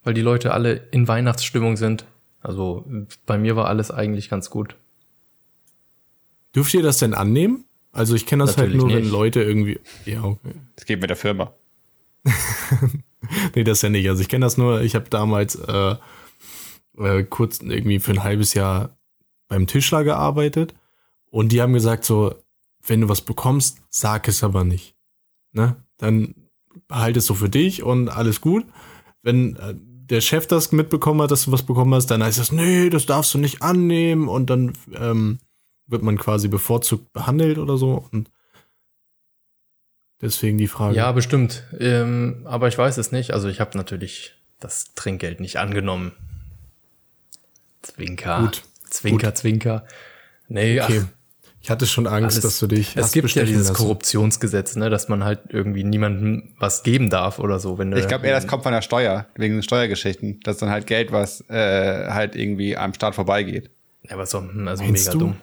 weil 0.06 0.14
die 0.14 0.22
Leute 0.22 0.54
alle 0.54 0.88
in 0.92 1.10
Weihnachtsstimmung 1.10 1.76
sind. 1.76 2.06
Also 2.42 2.86
bei 3.26 3.38
mir 3.38 3.58
war 3.58 3.68
alles 3.68 3.92
eigentlich 3.92 4.30
ganz 4.30 4.50
gut. 4.50 4.78
Dürft 6.56 6.74
ihr 6.74 6.84
das 6.84 7.00
denn 7.00 7.14
annehmen? 7.14 7.66
Also 7.92 8.16
ich 8.16 8.26
kenne 8.26 8.46
das 8.46 8.56
Natürlich 8.56 8.76
halt 8.76 8.82
nur, 8.82 8.96
wenn 8.96 9.04
nicht. 9.04 9.12
Leute 9.12 9.44
irgendwie. 9.44 9.80
Ja, 10.06 10.24
okay. 10.24 10.54
Das 10.76 10.86
geht 10.86 11.02
mit 11.02 11.10
der 11.10 11.18
Firma. 11.18 11.54
Nee, 13.56 13.64
das 13.64 13.82
ja 13.82 13.90
nicht. 13.90 14.08
Also 14.08 14.22
ich 14.22 14.30
kenne 14.30 14.46
das 14.46 14.58
nur, 14.58 14.82
ich 14.82 14.96
habe 14.96 15.10
damals 15.10 15.56
äh, 15.56 15.96
äh, 16.98 17.24
kurz 17.24 17.60
irgendwie 17.60 18.00
für 18.00 18.12
ein 18.12 18.24
halbes 18.24 18.54
Jahr 18.54 18.98
beim 19.48 19.68
Tischler 19.68 20.04
gearbeitet 20.04 20.76
und 21.32 21.52
die 21.52 21.62
haben 21.62 21.74
gesagt 21.74 22.06
so, 22.06 22.36
wenn 22.86 23.02
du 23.02 23.10
was 23.10 23.22
bekommst, 23.22 23.82
sag 23.90 24.28
es 24.28 24.44
aber 24.44 24.64
nicht. 24.64 24.96
Ne? 25.54 25.76
Dann 25.98 26.36
behalte 26.88 27.20
es 27.20 27.26
so 27.26 27.34
für 27.34 27.50
dich 27.50 27.84
und 27.84 28.10
alles 28.10 28.42
gut. 28.42 28.66
Wenn 29.22 29.56
äh, 29.56 29.76
der 30.10 30.22
Chef 30.22 30.48
das 30.48 30.72
mitbekommen 30.72 31.22
hat, 31.22 31.32
dass 31.32 31.46
du 31.46 31.52
was 31.52 31.64
bekommen 31.64 31.94
hast, 31.94 32.08
dann 32.08 32.24
heißt 32.24 32.40
das, 32.40 32.52
nee, 32.52 32.90
das 32.90 33.06
darfst 33.06 33.34
du 33.34 33.38
nicht 33.38 33.62
annehmen 33.62 34.28
und 34.28 34.50
dann 34.50 34.74
ähm, 34.94 35.40
wird 35.88 36.04
man 36.04 36.18
quasi 36.18 36.48
bevorzugt 36.48 37.12
behandelt 37.14 37.58
oder 37.58 37.78
so 37.78 38.08
und 38.12 38.30
deswegen 40.22 40.58
die 40.58 40.68
Frage. 40.68 40.96
Ja, 40.96 41.12
bestimmt. 41.12 41.64
Ähm, 41.80 42.42
aber 42.46 42.68
ich 42.68 42.78
weiß 42.78 42.98
es 42.98 43.12
nicht. 43.12 43.32
Also 43.32 43.48
ich 43.48 43.60
habe 43.60 43.78
natürlich 43.78 44.36
das 44.60 44.94
Trinkgeld 44.96 45.40
nicht 45.40 45.58
angenommen. 45.58 46.12
Zwinker. 47.82 48.42
Gut. 48.42 48.64
Zwinker, 48.90 49.36
Zwinker. 49.36 49.86
Nee, 50.48 50.80
Okay. 50.82 51.02
ach, 51.04 51.08
Ich 51.66 51.72
hatte 51.72 51.88
schon 51.88 52.06
Angst, 52.06 52.36
Alles- 52.38 52.42
dass 52.42 52.60
du 52.60 52.68
dich. 52.68 52.96
es 52.96 53.12
gibt 53.12 53.28
ja 53.34 53.44
dieses 53.44 53.70
lassen. 53.70 53.74
Korruptionsgesetz, 53.78 54.76
ne, 54.76 54.92
dass 54.92 55.10
man 55.10 55.24
halt 55.24 55.40
irgendwie 55.50 55.84
niemandem 55.84 56.54
was 56.60 56.84
geben 56.84 57.10
darf 57.10 57.40
oder 57.40 57.60
so. 57.60 57.80
Wenn 57.80 57.90
du 57.90 57.98
Ich 57.98 58.08
glaube 58.08 58.28
eher, 58.28 58.36
das 58.36 58.46
kommt 58.46 58.62
von 58.62 58.72
der 58.72 58.84
Steuer, 58.84 59.26
wegen 59.36 59.56
den 59.56 59.64
Steuergeschichten. 59.64 60.42
Das 60.44 60.58
ist 60.58 60.62
dann 60.62 60.70
halt 60.70 60.86
Geld, 60.86 61.12
was 61.12 61.42
äh, 61.50 62.08
halt 62.12 62.36
irgendwie 62.36 62.78
am 62.78 62.94
Staat 62.94 63.16
vorbeigeht. 63.16 63.72
Ja, 64.08 64.12
aber 64.14 64.28
so, 64.28 64.42
hm, 64.42 64.68
also 64.68 64.84
Meinst 64.84 65.06
mega 65.08 65.12
du? 65.14 65.18
dumm. 65.18 65.36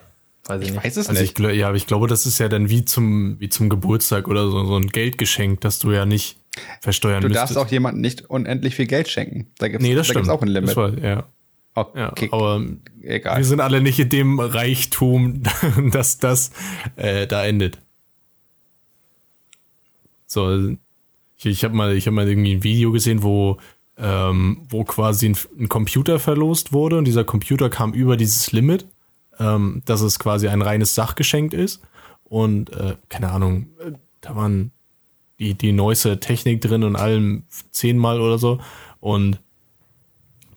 Weiß 0.47 0.61
ich, 0.61 0.69
Ich 0.69 0.75
nicht. 0.75 0.85
weiß 0.85 0.97
es 0.97 1.09
Also 1.09 1.21
ich, 1.23 1.37
nicht. 1.37 1.39
gl- 1.41 1.53
ja, 1.55 1.67
aber 1.67 1.77
ich 1.77 1.89
glaube, 1.89 2.07
das 2.07 2.25
ist 2.25 2.39
ja 2.39 2.49
dann 2.49 2.69
wie 2.71 2.85
zum, 2.85 3.41
wie 3.41 3.49
zum 3.49 3.69
Geburtstag 3.69 4.29
oder 4.29 4.45
so, 4.49 4.65
so 4.65 4.77
ein 4.77 4.87
Geldgeschenk, 4.87 5.61
das 5.61 5.81
du 5.81 5.91
ja 5.91 6.07
nicht 6.07 6.39
versteuern 6.81 7.21
Du 7.23 7.29
müsstest. 7.31 7.57
darfst 7.57 7.67
auch 7.67 7.73
jemandem 7.73 8.01
nicht 8.01 8.31
unendlich 8.31 8.77
viel 8.77 8.87
Geld 8.87 9.09
schenken. 9.09 9.49
Da 9.59 9.67
nee, 9.67 9.75
das 9.75 9.81
da 9.81 10.05
stimmt. 10.05 10.15
gibt's 10.19 10.29
auch 10.29 10.43
ein 10.43 10.49
Limit. 10.49 10.71
Das 10.71 10.77
war, 10.77 10.97
ja, 10.99 11.25
ja, 11.77 12.11
okay, 12.11 12.29
aber 12.31 12.63
egal. 13.03 13.39
wir 13.39 13.45
sind 13.45 13.61
alle 13.61 13.81
nicht 13.81 13.99
in 13.99 14.09
dem 14.09 14.41
Reichtum, 14.41 15.43
dass 15.93 16.19
das 16.19 16.51
äh, 16.97 17.27
da 17.27 17.45
endet. 17.45 17.79
So, 20.27 20.77
ich, 21.37 21.47
ich 21.47 21.65
habe 21.65 21.75
mal, 21.75 21.97
ich 21.97 22.07
habe 22.07 22.15
mal 22.15 22.29
irgendwie 22.29 22.55
ein 22.55 22.65
Video 22.65 22.93
gesehen, 22.93 23.23
wo 23.23 23.59
ähm, 23.99 24.63
wo 24.69 24.85
quasi 24.85 25.29
ein, 25.29 25.37
ein 25.59 25.69
Computer 25.69 26.19
verlost 26.19 26.73
wurde 26.73 26.99
und 26.99 27.05
dieser 27.05 27.25
Computer 27.25 27.69
kam 27.69 27.93
über 27.93 28.17
dieses 28.17 28.53
Limit, 28.53 28.87
ähm, 29.39 29.83
dass 29.85 30.01
es 30.01 30.19
quasi 30.19 30.49
ein 30.49 30.63
reines 30.63 30.95
Sachgeschenk 30.95 31.53
ist 31.53 31.83
und 32.25 32.71
äh, 32.73 32.97
keine 33.09 33.31
Ahnung, 33.31 33.69
da 34.21 34.35
waren 34.35 34.73
die 35.39 35.55
die 35.55 35.73
neueste 35.73 36.21
Technik 36.21 36.61
drin 36.63 36.85
und 36.85 36.97
allem 36.97 37.45
zehnmal 37.71 38.21
oder 38.21 38.39
so 38.39 38.61
und 39.01 39.41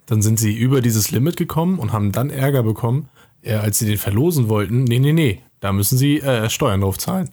dann 0.06 0.22
sind 0.22 0.40
sie 0.40 0.56
über 0.56 0.82
dieses 0.82 1.12
Limit 1.12 1.38
gekommen 1.38 1.80
und 1.80 1.94
haben 1.94 2.12
dann 2.12 2.30
Ärger 2.30 2.64
bekommen, 2.64 3.10
äh, 3.42 3.54
als 3.56 3.80
sie 3.80 3.88
den 3.88 3.98
verlosen 3.98 4.50
wollten. 4.50 4.84
Nee, 4.84 5.00
nee, 5.00 5.14
nee, 5.14 5.42
da 5.60 5.72
müssen 5.74 5.98
sie 5.98 6.20
äh, 6.22 6.50
Steuern 6.50 6.82
drauf 6.82 6.98
zahlen. 6.98 7.32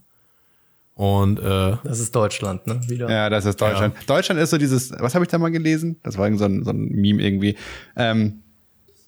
Und 0.94 1.38
äh, 1.40 1.76
Das 1.84 2.00
ist 2.00 2.14
Deutschland, 2.14 2.66
ne? 2.66 2.80
Wieder. 2.86 3.10
Ja, 3.10 3.30
das 3.30 3.46
ist 3.46 3.60
Deutschland. 3.60 3.94
Deutschland 4.06 4.40
ist 4.40 4.50
so 4.50 4.58
dieses, 4.58 4.92
was 4.98 5.14
habe 5.14 5.24
ich 5.24 5.30
da 5.30 5.38
mal 5.38 5.50
gelesen? 5.50 5.98
Das 6.02 6.18
war 6.18 6.26
irgend 6.26 6.38
so 6.38 6.44
ein, 6.44 6.64
so 6.64 6.70
ein 6.70 6.88
Meme 6.88 7.22
irgendwie. 7.22 7.56
Ähm, 7.96 8.42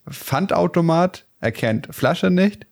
Pfandautomat 0.09 1.27
erkennt 1.40 1.88
Flasche 1.90 2.31
nicht. 2.31 2.66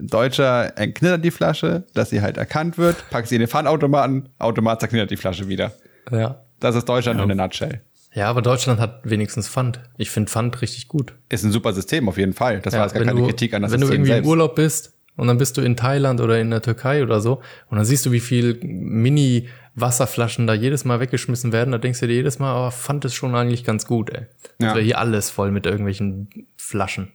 Deutscher 0.00 0.78
entknittert 0.78 1.24
die 1.24 1.32
Flasche, 1.32 1.84
dass 1.92 2.10
sie 2.10 2.22
halt 2.22 2.36
erkannt 2.36 2.78
wird, 2.78 3.04
packt 3.10 3.28
sie 3.28 3.34
in 3.34 3.40
den 3.40 3.48
Pfandautomaten, 3.48 4.28
Automat 4.38 4.80
zerknittert 4.80 5.10
die 5.10 5.16
Flasche 5.16 5.48
wieder. 5.48 5.72
Ja. 6.10 6.40
Das 6.60 6.76
ist 6.76 6.88
Deutschland 6.88 7.20
in 7.20 7.30
a 7.32 7.34
nutshell. 7.34 7.80
Ja, 8.14 8.28
aber 8.28 8.42
Deutschland 8.42 8.78
hat 8.78 9.00
wenigstens 9.04 9.48
Pfand. 9.48 9.80
Ich 9.96 10.10
finde 10.10 10.30
Pfand 10.30 10.60
richtig 10.60 10.88
gut. 10.88 11.14
Ist 11.30 11.44
ein 11.44 11.52
super 11.52 11.72
System 11.72 12.08
auf 12.08 12.18
jeden 12.18 12.34
Fall. 12.34 12.60
Das 12.60 12.72
war 12.74 12.80
Ja, 12.80 12.84
jetzt 12.86 12.94
gar 12.94 13.04
keine 13.04 13.20
du, 13.20 13.26
Kritik 13.26 13.54
an 13.54 13.62
das 13.62 13.72
wenn 13.72 13.80
du 13.80 13.86
System 13.86 14.00
irgendwie 14.02 14.12
selbst. 14.12 14.26
im 14.26 14.30
Urlaub 14.30 14.54
bist 14.54 14.92
und 15.16 15.28
dann 15.28 15.38
bist 15.38 15.56
du 15.56 15.62
in 15.62 15.76
Thailand 15.76 16.20
oder 16.20 16.38
in 16.38 16.50
der 16.50 16.60
Türkei 16.62 17.02
oder 17.02 17.20
so 17.20 17.40
und 17.70 17.76
dann 17.76 17.84
siehst 17.86 18.04
du, 18.04 18.12
wie 18.12 18.20
viel 18.20 18.58
Mini-Wasserflaschen 18.62 20.46
da 20.46 20.54
jedes 20.54 20.84
Mal 20.84 21.00
weggeschmissen 21.00 21.52
werden, 21.52 21.72
da 21.72 21.78
denkst 21.78 22.00
du 22.00 22.06
dir 22.06 22.14
jedes 22.14 22.38
Mal, 22.38 22.66
oh, 22.66 22.70
fand 22.70 23.04
es 23.04 23.14
schon 23.14 23.34
eigentlich 23.34 23.64
ganz 23.64 23.86
gut, 23.86 24.10
ey. 24.10 24.26
Das 24.58 24.68
Ja. 24.68 24.74
wäre 24.74 24.84
hier 24.84 24.98
alles 24.98 25.30
voll 25.30 25.50
mit 25.50 25.66
irgendwelchen 25.66 26.28
Flaschen. 26.56 27.12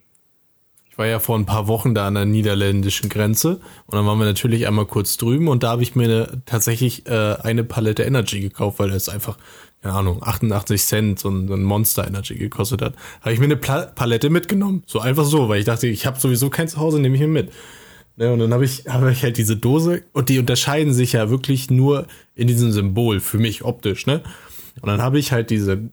ich 0.90 0.98
war 0.98 1.06
ja 1.06 1.20
vor 1.20 1.38
ein 1.38 1.46
paar 1.46 1.68
Wochen 1.68 1.94
da 1.94 2.08
an 2.08 2.16
der 2.16 2.26
niederländischen 2.26 3.08
Grenze 3.10 3.60
und 3.86 3.96
dann 3.96 4.06
waren 4.08 4.18
wir 4.18 4.26
natürlich 4.26 4.66
einmal 4.68 4.88
kurz 4.88 5.16
drüben 5.18 5.48
und 5.48 5.62
da 5.62 5.70
habe 5.70 5.84
ich 5.84 5.96
mir 5.96 6.06
eine, 6.06 6.42
tatsächlich 6.48 7.06
äh, 7.08 7.36
eine 7.36 7.64
Palette 7.64 8.02
Energy 8.04 8.40
gekauft, 8.40 8.80
weil 8.80 8.90
das 8.90 9.08
einfach, 9.08 9.38
keine 9.88 10.00
Ahnung, 10.00 10.22
88 10.22 10.84
Cent 10.84 11.20
so 11.20 11.30
ein, 11.30 11.64
Monster 11.64 12.06
Energy 12.06 12.36
gekostet 12.36 12.82
hat. 12.82 12.96
Habe 13.22 13.32
ich 13.32 13.40
mir 13.40 13.46
eine 13.46 13.56
Pla 13.56 13.86
Palette 13.86 14.30
mitgenommen. 14.30 14.84
So 14.86 15.00
einfach 15.00 15.24
so, 15.24 15.48
weil 15.48 15.60
ich 15.60 15.66
dachte, 15.66 15.88
ich 15.88 16.06
habe 16.06 16.20
sowieso 16.20 16.50
kein 16.50 16.68
Zuhause, 16.68 17.00
nehme 17.00 17.16
ich 17.16 17.22
mir 17.22 17.28
mit. 17.28 17.54
Ne, 18.18 18.34
und 18.34 18.40
dann 18.40 18.54
habe 18.54 18.66
ich, 18.66 18.84
hab 18.88 19.08
ich 19.08 19.24
halt 19.24 19.38
diese 19.38 19.56
Dose 19.56 20.04
und 20.12 20.28
die 20.28 20.40
unterscheiden 20.40 20.94
sich 20.94 21.14
ja 21.14 21.30
wirklich 21.30 21.70
nur 21.70 22.08
in 22.36 22.48
diesem 22.48 22.72
Symbol, 22.72 23.22
für 23.22 23.38
mich 23.38 23.64
optisch, 23.64 24.08
ne? 24.08 24.24
Und 24.82 24.88
dann 24.88 25.02
habe 25.02 25.20
ich 25.20 25.32
halt 25.32 25.52
diese 25.52 25.90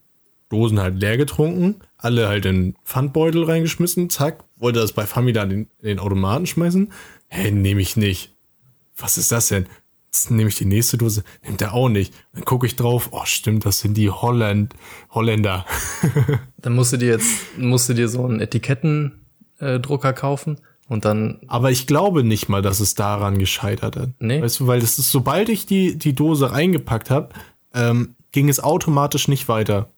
Dosen 0.49 0.81
halt 0.81 0.99
leer 0.99 1.17
getrunken, 1.17 1.77
alle 1.97 2.27
halt 2.27 2.47
in 2.47 2.75
Pfandbeutel 2.85 3.45
reingeschmissen, 3.45 4.11
zack, 4.11 4.43
wollte 4.57 4.81
das 4.81 4.93
bei 4.93 5.07
Famila 5.07 5.45
in 5.45 5.51
den, 5.51 5.69
den 5.83 5.99
Automaten 6.01 6.47
schmeißen. 6.47 6.91
Hä, 7.29 7.51
nehme 7.51 7.81
ich 7.81 7.97
nicht. 7.97 8.33
was 8.97 9.19
ist 9.19 9.31
das 9.31 9.49
denn? 9.49 9.67
Jetzt 10.15 10.31
nehme 10.31 10.49
ich 10.49 10.55
die 10.55 10.65
nächste 10.65 10.97
Dose, 10.97 11.25
nimmt 11.45 11.61
er 11.61 11.75
auch 11.75 11.89
nicht. 11.89 12.15
Dann 12.35 12.45
gucke 12.45 12.69
ich 12.69 12.77
drauf, 12.77 13.09
oh 13.11 13.25
stimmt, 13.25 13.67
das 13.67 13.81
sind 13.81 13.97
die 13.97 14.11
Holland, 14.11 14.73
Holländer. 15.11 15.67
Dann 16.59 16.73
musst 16.75 16.93
du 16.93 16.99
dir 16.99 17.09
jetzt, 17.09 17.59
musst 17.59 17.89
du 17.89 17.95
dir 17.95 18.09
so 18.09 18.25
einen 18.25 18.39
Etikettendrucker 18.39 20.13
kaufen 20.13 20.59
und 20.89 21.05
dann, 21.05 21.41
Aber 21.49 21.73
ich 21.73 21.89
glaube 21.89 22.23
nicht 22.23 22.49
mal, 22.49 22.63
dass 22.63 22.79
es 22.79 22.95
daran 22.95 23.41
gescheitert 23.41 23.97
hat. 23.97 24.11
Nee. 24.21 24.41
Weißt 24.41 24.61
du, 24.61 24.69
weil 24.69 24.79
das 24.79 25.01
ist, 25.01 25.11
sobald 25.11 25.49
ich 25.49 25.67
die, 25.67 25.99
die 25.99 26.13
Dose 26.13 26.53
reingepackt 26.53 27.11
habe, 27.11 27.31
ähm, 27.75 28.15
ging 28.31 28.49
es 28.49 28.61
automatisch 28.63 29.27
nicht 29.27 29.49
weiter. 29.49 29.89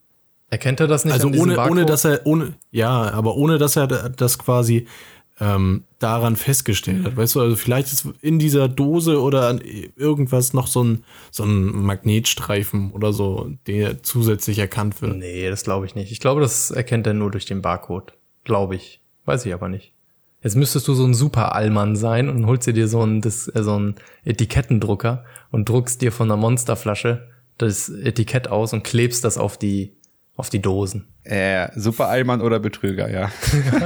erkennt 0.48 0.80
er 0.80 0.86
das 0.86 1.04
nicht 1.04 1.12
Also 1.12 1.28
ohne, 1.28 1.60
ohne 1.60 1.84
dass 1.84 2.06
er, 2.06 2.22
ohne, 2.24 2.54
ja, 2.70 3.10
aber 3.10 3.36
ohne 3.36 3.58
dass 3.58 3.76
er 3.76 3.86
das 3.86 4.38
quasi 4.38 4.86
ähm, 5.38 5.84
daran 5.98 6.36
festgestellt 6.36 7.04
hat. 7.04 7.16
Weißt 7.16 7.34
du, 7.34 7.40
also 7.40 7.56
vielleicht 7.56 7.92
ist 7.92 8.08
in 8.22 8.38
dieser 8.38 8.68
Dose 8.68 9.20
oder 9.20 9.48
an 9.48 9.60
irgendwas 9.96 10.54
noch 10.54 10.66
so 10.66 10.82
ein, 10.82 11.04
so 11.30 11.44
ein 11.44 11.82
Magnetstreifen 11.82 12.92
oder 12.92 13.12
so, 13.12 13.50
der 13.66 14.02
zusätzlich 14.02 14.58
erkannt 14.58 15.02
wird. 15.02 15.16
Nee, 15.16 15.48
das 15.48 15.64
glaube 15.64 15.86
ich 15.86 15.94
nicht. 15.94 16.10
Ich 16.10 16.20
glaube, 16.20 16.40
das 16.40 16.70
erkennt 16.70 17.06
er 17.06 17.14
nur 17.14 17.30
durch 17.30 17.44
den 17.44 17.62
Barcode. 17.62 18.14
Glaube 18.44 18.76
ich. 18.76 19.00
Weiß 19.24 19.44
ich 19.44 19.52
aber 19.52 19.68
nicht. 19.68 19.92
Jetzt 20.42 20.54
müsstest 20.54 20.86
du 20.86 20.94
so 20.94 21.04
ein 21.04 21.14
Super-Allmann 21.14 21.96
sein 21.96 22.28
und 22.28 22.46
holst 22.46 22.66
dir 22.68 22.88
so 22.88 23.00
einen, 23.00 23.20
das, 23.20 23.48
äh, 23.48 23.62
so 23.62 23.74
einen 23.74 23.96
Etikettendrucker 24.24 25.24
und 25.50 25.68
druckst 25.68 26.00
dir 26.02 26.12
von 26.12 26.30
einer 26.30 26.40
Monsterflasche 26.40 27.28
das 27.58 27.88
Etikett 27.88 28.48
aus 28.48 28.72
und 28.72 28.84
klebst 28.84 29.24
das 29.24 29.38
auf 29.38 29.56
die, 29.56 29.95
auf 30.36 30.50
die 30.50 30.60
Dosen. 30.60 31.08
Äh, 31.24 31.68
Super 31.74 32.08
Allmann 32.08 32.40
oder 32.42 32.60
Betrüger, 32.60 33.10
ja. 33.10 33.30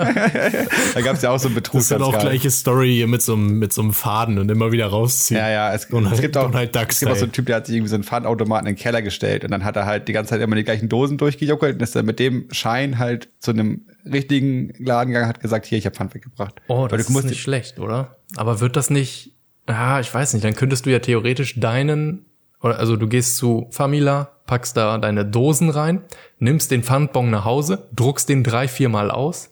da 0.95 1.01
gab 1.01 1.17
es 1.17 1.23
ja 1.23 1.31
auch 1.31 1.39
so 1.39 1.47
einen 1.47 1.55
Betrug. 1.55 1.75
Das 1.79 1.85
ist 1.85 1.91
dann 1.93 2.03
auch 2.03 2.19
gleiche 2.19 2.51
Story 2.51 2.93
hier 2.95 3.07
mit 3.07 3.23
so 3.23 3.35
einem, 3.35 3.59
mit 3.59 3.73
so 3.73 3.83
einem 3.83 3.93
Faden 3.93 4.39
und 4.39 4.51
immer 4.51 4.73
wieder 4.73 4.87
rausziehen. 4.89 5.39
Ja, 5.39 5.49
ja, 5.49 5.73
es, 5.73 5.89
Donald- 5.89 6.15
es 6.15 6.21
gibt 6.21 6.37
auch, 6.37 6.51
Duck 6.51 6.87
es 6.89 7.01
gibt 7.01 7.13
auch 7.13 7.17
so 7.17 7.25
einen 7.25 7.33
Typ, 7.33 7.47
der 7.47 7.57
hat 7.57 7.67
sich 7.67 7.77
irgendwie 7.77 7.89
so 7.91 7.95
einen 7.95 8.05
Pfandautomaten 8.05 8.67
in 8.67 8.75
den 8.75 8.81
Keller 8.81 9.01
gestellt 9.01 9.45
und 9.45 9.53
dann 9.53 9.65
hat 9.65 9.77
er 9.77 9.87
halt 9.87 10.09
die 10.09 10.13
ganze 10.13 10.31
Zeit 10.31 10.41
immer 10.41 10.57
die 10.57 10.65
gleichen 10.65 10.89
Dosen 10.89 11.19
durchgejuckelt 11.19 11.77
und 11.77 11.83
ist 11.83 11.95
dann 11.95 12.05
mit 12.05 12.19
dem 12.19 12.49
Schein 12.51 12.99
halt 12.99 13.29
zu 13.39 13.53
einem 13.53 13.83
richtigen 14.05 14.73
Laden 14.79 15.13
gegangen, 15.13 15.29
hat 15.29 15.41
gesagt, 15.41 15.67
hier, 15.67 15.79
ich 15.79 15.87
habe 15.87 15.95
Pfand 15.95 16.15
weggebracht. 16.15 16.61
Oh, 16.69 16.89
das 16.89 17.07
du 17.07 17.19
ist 17.19 17.25
nicht 17.27 17.41
schlecht, 17.41 17.79
oder? 17.79 18.17
Aber 18.37 18.61
wird 18.61 18.77
das 18.77 18.91
nicht, 18.91 19.33
ja, 19.69 20.01
ich 20.01 20.13
weiß 20.13 20.35
nicht, 20.35 20.45
dann 20.45 20.55
könntest 20.55 20.85
du 20.85 20.91
ja 20.91 20.99
theoretisch 20.99 21.61
deinen, 21.61 22.27
oder 22.61 22.79
also 22.79 22.97
du 22.97 23.07
gehst 23.07 23.37
zu 23.37 23.69
Famila, 23.71 24.33
packst 24.51 24.77
da 24.77 24.99
deine 24.99 25.25
Dosen 25.25 25.71
rein, 25.71 26.03
nimmst 26.41 26.73
den 26.73 26.83
Pfandbon 26.83 27.31
nach 27.31 27.45
Hause, 27.45 27.87
druckst 27.95 28.29
den 28.29 28.43
drei, 28.43 28.67
viermal 28.67 29.13
aus 29.13 29.51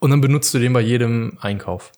und 0.00 0.10
dann 0.10 0.20
benutzt 0.20 0.52
du 0.52 0.58
den 0.58 0.74
bei 0.74 0.82
jedem 0.82 1.38
Einkauf. 1.40 1.90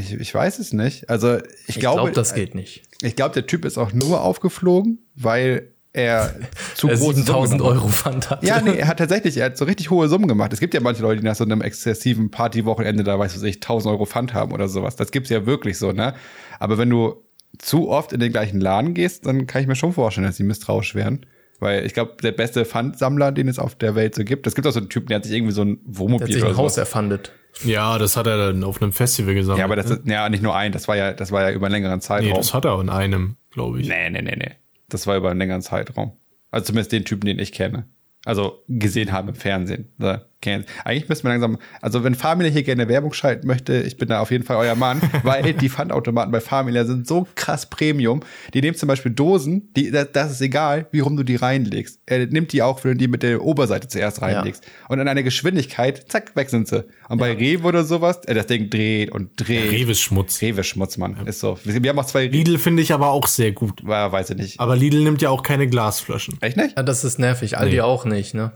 Ich, 0.00 0.14
ich 0.14 0.34
weiß 0.34 0.58
es 0.58 0.72
nicht. 0.72 1.10
Also 1.10 1.36
ich, 1.36 1.68
Ich 1.68 1.80
glaube, 1.80 1.96
glaube, 2.00 2.12
das 2.12 2.32
geht 2.32 2.54
nicht. 2.54 2.82
ich 3.02 3.14
glaube, 3.14 3.34
der 3.34 3.46
Typ 3.46 3.66
ist 3.66 3.76
auch 3.76 3.92
nur 3.92 4.22
aufgeflogen, 4.22 5.00
weil 5.14 5.68
er 5.92 6.34
zu 6.74 6.88
Er 6.88 6.96
große 6.96 7.24
Summen 7.24 7.26
7000 7.26 7.60
genommen 7.60 7.76
hat. 7.76 7.82
Euro 7.82 7.92
Pfand 7.92 8.30
hat. 8.30 8.42
Ja, 8.42 8.62
nee, 8.62 8.76
er 8.78 8.88
hat 8.88 8.96
tatsächlich, 8.98 9.36
er 9.36 9.46
hat 9.46 9.58
so 9.58 9.66
richtig 9.66 9.90
hohe 9.90 10.08
Summen 10.08 10.28
gemacht. 10.28 10.54
Es 10.54 10.60
gibt 10.60 10.72
ja 10.72 10.80
manche 10.80 11.02
Leute, 11.02 11.20
die 11.20 11.26
nach 11.26 11.36
so 11.36 11.44
einem 11.44 11.60
exzessiven 11.60 12.30
Partywochenende 12.30 13.04
da, 13.04 13.18
weiß 13.18 13.34
was 13.36 13.42
ich, 13.42 13.56
1000 13.56 13.92
Euro 13.92 14.06
Pfand 14.06 14.32
haben 14.32 14.52
oder 14.52 14.66
sowas. 14.68 14.96
Das 14.96 15.10
gibt's 15.10 15.28
ja 15.28 15.44
wirklich 15.44 15.76
so, 15.76 15.92
ne? 15.92 16.14
Aber 16.58 16.78
wenn 16.78 16.88
du 16.88 17.22
zu 17.58 17.88
oft 17.88 18.12
in 18.12 18.20
den 18.20 18.32
gleichen 18.32 18.60
Laden 18.60 18.94
gehst, 18.94 19.26
dann 19.26 19.46
kann 19.46 19.62
ich 19.62 19.68
mir 19.68 19.76
schon 19.76 19.92
vorstellen, 19.92 20.26
dass 20.26 20.36
sie 20.36 20.44
misstrauisch 20.44 20.94
werden. 20.94 21.26
Weil 21.60 21.84
ich 21.84 21.94
glaube, 21.94 22.16
der 22.22 22.32
beste 22.32 22.64
Pfandsammler, 22.64 23.32
den 23.32 23.48
es 23.48 23.58
auf 23.58 23.74
der 23.74 23.94
Welt 23.96 24.14
so 24.14 24.22
gibt, 24.22 24.46
es 24.46 24.54
gibt 24.54 24.66
auch 24.66 24.72
so 24.72 24.78
einen 24.78 24.88
Typen, 24.88 25.08
der 25.08 25.16
hat 25.16 25.24
sich 25.24 25.34
irgendwie 25.34 25.52
so 25.52 25.62
ein 25.62 25.80
Der 25.82 25.90
hat 25.90 25.98
Wohnmobil 25.98 26.26
sich 26.32 26.42
oder 26.42 26.52
ein 26.52 26.56
Haus 26.56 26.76
erfandet. 26.76 27.32
Ja, 27.64 27.98
das 27.98 28.16
hat 28.16 28.28
er 28.28 28.36
dann 28.36 28.62
auf 28.62 28.80
einem 28.80 28.92
Festival 28.92 29.34
gesammelt. 29.34 29.58
Ja, 29.58 29.64
aber 29.64 29.74
das 29.74 29.88
ne? 29.88 29.96
ist, 29.96 30.06
ja, 30.06 30.28
nicht 30.28 30.42
nur 30.42 30.54
ein, 30.54 30.70
das 30.70 30.86
war 30.86 30.96
ja, 30.96 31.12
das 31.12 31.32
war 31.32 31.42
ja 31.42 31.50
über 31.50 31.66
einen 31.66 31.74
längeren 31.74 32.00
Zeitraum. 32.00 32.30
Nee, 32.30 32.36
das 32.36 32.54
hat 32.54 32.64
er 32.64 32.80
in 32.80 32.90
einem, 32.90 33.36
glaube 33.50 33.80
ich. 33.80 33.88
Nee, 33.88 34.10
nee, 34.10 34.22
nee, 34.22 34.36
nee. 34.36 34.52
Das 34.88 35.06
war 35.08 35.16
über 35.16 35.30
einen 35.30 35.40
längeren 35.40 35.62
Zeitraum. 35.62 36.12
Also 36.50 36.66
zumindest 36.66 36.92
den 36.92 37.04
Typen, 37.04 37.26
den 37.26 37.40
ich 37.40 37.52
kenne. 37.52 37.88
Also 38.24 38.62
gesehen 38.68 39.12
habe 39.12 39.30
im 39.30 39.34
Fernsehen. 39.34 39.92
Da 39.98 40.26
kenn- 40.42 40.64
Eigentlich 40.84 41.08
müssen 41.08 41.24
wir 41.24 41.30
langsam, 41.30 41.58
also 41.82 42.04
wenn 42.04 42.14
Familia 42.14 42.52
hier 42.52 42.62
gerne 42.62 42.88
Werbung 42.88 43.12
schalten 43.12 43.46
möchte, 43.46 43.80
ich 43.82 43.96
bin 43.96 44.08
da 44.08 44.20
auf 44.20 44.30
jeden 44.30 44.44
Fall 44.44 44.56
euer 44.56 44.74
Mann, 44.74 45.00
weil 45.22 45.52
die 45.54 45.68
Pfandautomaten 45.68 46.30
bei 46.32 46.40
Familia 46.40 46.84
sind 46.84 47.06
so 47.06 47.26
krass 47.34 47.68
Premium. 47.68 48.20
Die 48.54 48.60
nehmen 48.60 48.76
zum 48.76 48.86
Beispiel 48.88 49.12
Dosen, 49.12 49.72
die, 49.74 49.90
das, 49.90 50.32
ist 50.32 50.40
egal, 50.40 50.86
wie 50.92 51.00
rum 51.00 51.16
du 51.16 51.22
die 51.22 51.36
reinlegst. 51.36 52.00
Er 52.06 52.26
nimmt 52.26 52.52
die 52.52 52.62
auch, 52.62 52.82
wenn 52.84 52.92
du 52.92 52.96
die 52.98 53.08
mit 53.08 53.22
der 53.22 53.42
Oberseite 53.42 53.88
zuerst 53.88 54.22
reinlegst. 54.22 54.64
Und 54.88 54.98
in 55.00 55.08
einer 55.08 55.22
Geschwindigkeit, 55.22 56.10
zack, 56.10 56.34
weg 56.36 56.50
sind 56.50 56.68
sie. 56.68 56.84
Und 57.08 57.18
bei 57.18 57.32
Rewe 57.32 57.66
oder 57.66 57.84
sowas, 57.84 58.20
äh, 58.26 58.34
das 58.34 58.46
Ding 58.46 58.70
dreht 58.70 59.10
und 59.10 59.30
dreht. 59.36 59.70
Rewe 59.72 59.92
ist 59.92 60.00
Schmutz. 60.00 60.40
Rewe 60.42 60.62
Schmutz, 60.64 60.96
Mann. 60.98 61.26
Ist 61.26 61.40
so. 61.40 61.58
Wir, 61.64 61.82
wir 61.82 61.90
haben 61.90 61.98
auch 61.98 62.06
zwei 62.06 62.20
Rewe, 62.26 62.32
Lidl 62.36 62.58
finde 62.58 62.82
ich 62.82 62.92
aber 62.92 63.08
auch 63.10 63.26
sehr 63.26 63.52
gut. 63.52 63.82
weiß 63.84 64.30
ich 64.30 64.36
nicht. 64.36 64.60
Aber 64.60 64.76
Lidl 64.76 65.02
nimmt 65.02 65.22
ja 65.22 65.30
auch 65.30 65.42
keine 65.42 65.66
Glasflaschen. 65.68 66.36
Echt 66.40 66.56
nicht? 66.56 66.76
Ja, 66.76 66.82
das 66.82 67.04
ist 67.04 67.18
nervig. 67.18 67.58
Aldi 67.58 67.76
Nee. 67.76 67.80
auch 67.80 68.04
nicht, 68.04 68.34
ne? 68.34 68.52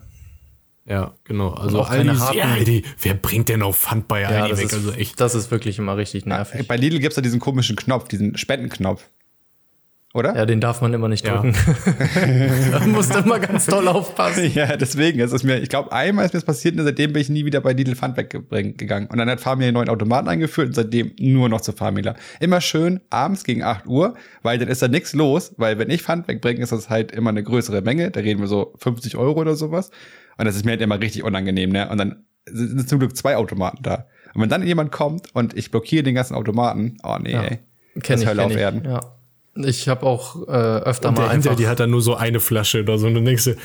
Ja, 0.85 1.15
genau. 1.25 1.51
Also 1.51 1.81
auch 1.81 1.89
keine 1.91 2.19
harten- 2.19 2.37
ja, 2.39 2.57
wer 3.01 3.15
bringt 3.15 3.49
denn 3.49 3.63
auch 3.63 3.75
Pfand 3.75 4.09
bei 4.09 4.23
Ja, 4.23 4.29
Aldi 4.29 4.51
das 4.51 4.59
weg? 4.59 4.67
ist, 4.67 4.75
Also 4.75 4.93
echt. 4.93 5.21
das 5.21 5.35
ist 5.35 5.51
wirklich 5.51 5.79
immer 5.79 5.97
richtig 5.97 6.27
nervig. 6.27 6.67
Bei 6.67 6.77
Lidl 6.77 6.99
gibt's 6.99 7.15
da 7.17 7.23
diesen 7.23 7.39
komischen 7.39 7.77
Knopf, 7.77 8.09
diesen 8.09 8.37
Spendenknopf. 8.37 9.09
Oder? 10.15 10.37
Ja, 10.37 10.45
den 10.45 10.61
darf 10.61 10.83
man 10.83 10.93
immer 10.93 11.09
nicht 11.09 11.25
Ja. 11.27 11.41
drücken. 11.41 11.55
da 12.71 12.81
musst 12.87 13.15
du 13.15 13.21
immer 13.21 13.39
ganz 13.41 13.65
doll 13.67 13.89
aufpassen. 13.89 14.51
Ja, 14.55 14.77
deswegen. 14.77 15.21
Es 15.21 15.33
ist 15.33 15.43
mir, 15.43 15.59
ich 15.61 15.71
glaube, 15.71 15.91
einmal 15.93 16.27
ist 16.27 16.35
mir 16.35 16.39
das 16.41 16.45
passiert 16.45 16.77
und 16.79 16.85
seitdem 16.85 17.13
bin 17.15 17.23
ich 17.23 17.31
nie 17.31 17.47
wieder 17.47 17.61
bei 17.63 17.73
Lidl 17.73 17.97
Pfand 17.97 18.17
weggegangen. 18.19 19.09
Und 19.09 19.17
dann 19.19 19.31
hat 19.31 19.41
Famila 19.41 19.69
einen 19.69 19.75
neuen 19.75 19.89
Automaten 19.89 20.29
eingeführt 20.29 20.69
und 20.69 20.75
seitdem 20.75 21.13
nur 21.19 21.49
noch 21.49 21.63
zu 21.63 21.73
Famila. 21.73 22.15
Immer 22.41 22.61
schön 22.61 23.01
abends 23.09 23.45
gegen 23.45 23.63
8 23.63 23.87
Uhr, 23.87 24.15
weil 24.43 24.59
dann 24.59 24.69
ist 24.69 24.83
da 24.83 24.89
nichts 24.89 25.15
los, 25.15 25.55
weil 25.57 25.79
wenn 25.79 25.89
ich 25.89 26.03
Pfand 26.03 26.29
wegbringe, 26.29 26.61
ist 26.61 26.73
das 26.73 26.91
halt 26.91 27.13
immer 27.13 27.31
eine 27.31 27.43
größere 27.43 27.81
Menge. 27.81 28.11
Da 28.11 28.21
reden 28.21 28.41
wir 28.41 28.49
so 28.49 28.75
50 28.79 29.17
Euro 29.17 29.41
oder 29.41 29.57
sowas. 29.57 29.91
Und 30.37 30.45
das 30.45 30.57
ist 30.57 30.65
mir 30.67 30.73
halt 30.73 30.83
immer 30.83 31.01
richtig 31.01 31.25
unangenehm, 31.25 31.71
ne? 31.71 31.89
Und 31.89 31.97
dann 31.99 32.25
sind 32.47 32.87
zum 32.89 32.99
Glück 32.99 33.17
zwei 33.17 33.37
Automaten 33.37 33.83
da. 33.83 34.07
Und 34.35 34.43
wenn 34.43 34.49
dann 34.51 34.67
jemand 34.67 34.93
kommt 34.93 35.35
und 35.35 35.57
ich 35.57 35.71
blockiere 35.71 36.03
den 36.03 36.15
ganzen 36.15 36.35
Automaten, 36.35 36.99
oh 37.03 37.17
nee, 37.19 37.33
Ja. 37.33 37.43
ey. 37.45 37.59
Kenn 38.03 38.21
ich, 38.21 38.27
Hölle 38.27 38.39
kenn 38.43 38.47
auf 38.47 38.53
ich. 38.53 38.59
Erden. 38.59 38.85
Ja. 38.85 39.01
Ich 39.55 39.89
habe 39.89 40.07
auch 40.07 40.49
äh, 40.49 40.51
öfter 40.51 41.11
Und 41.11 41.17
mal 41.17 41.25
der 41.25 41.33
hinter 41.33 41.51
einfach. 41.51 41.61
die 41.61 41.69
hat 41.69 41.81
dann 41.81 41.91
nur 41.91 42.01
so 42.01 42.15
eine 42.15 42.41
Flasche 42.41 42.83
oder 42.83 42.99
so. 42.99 43.11
Dann 43.11 43.25
denkst 43.25 43.45
du, 43.45 43.57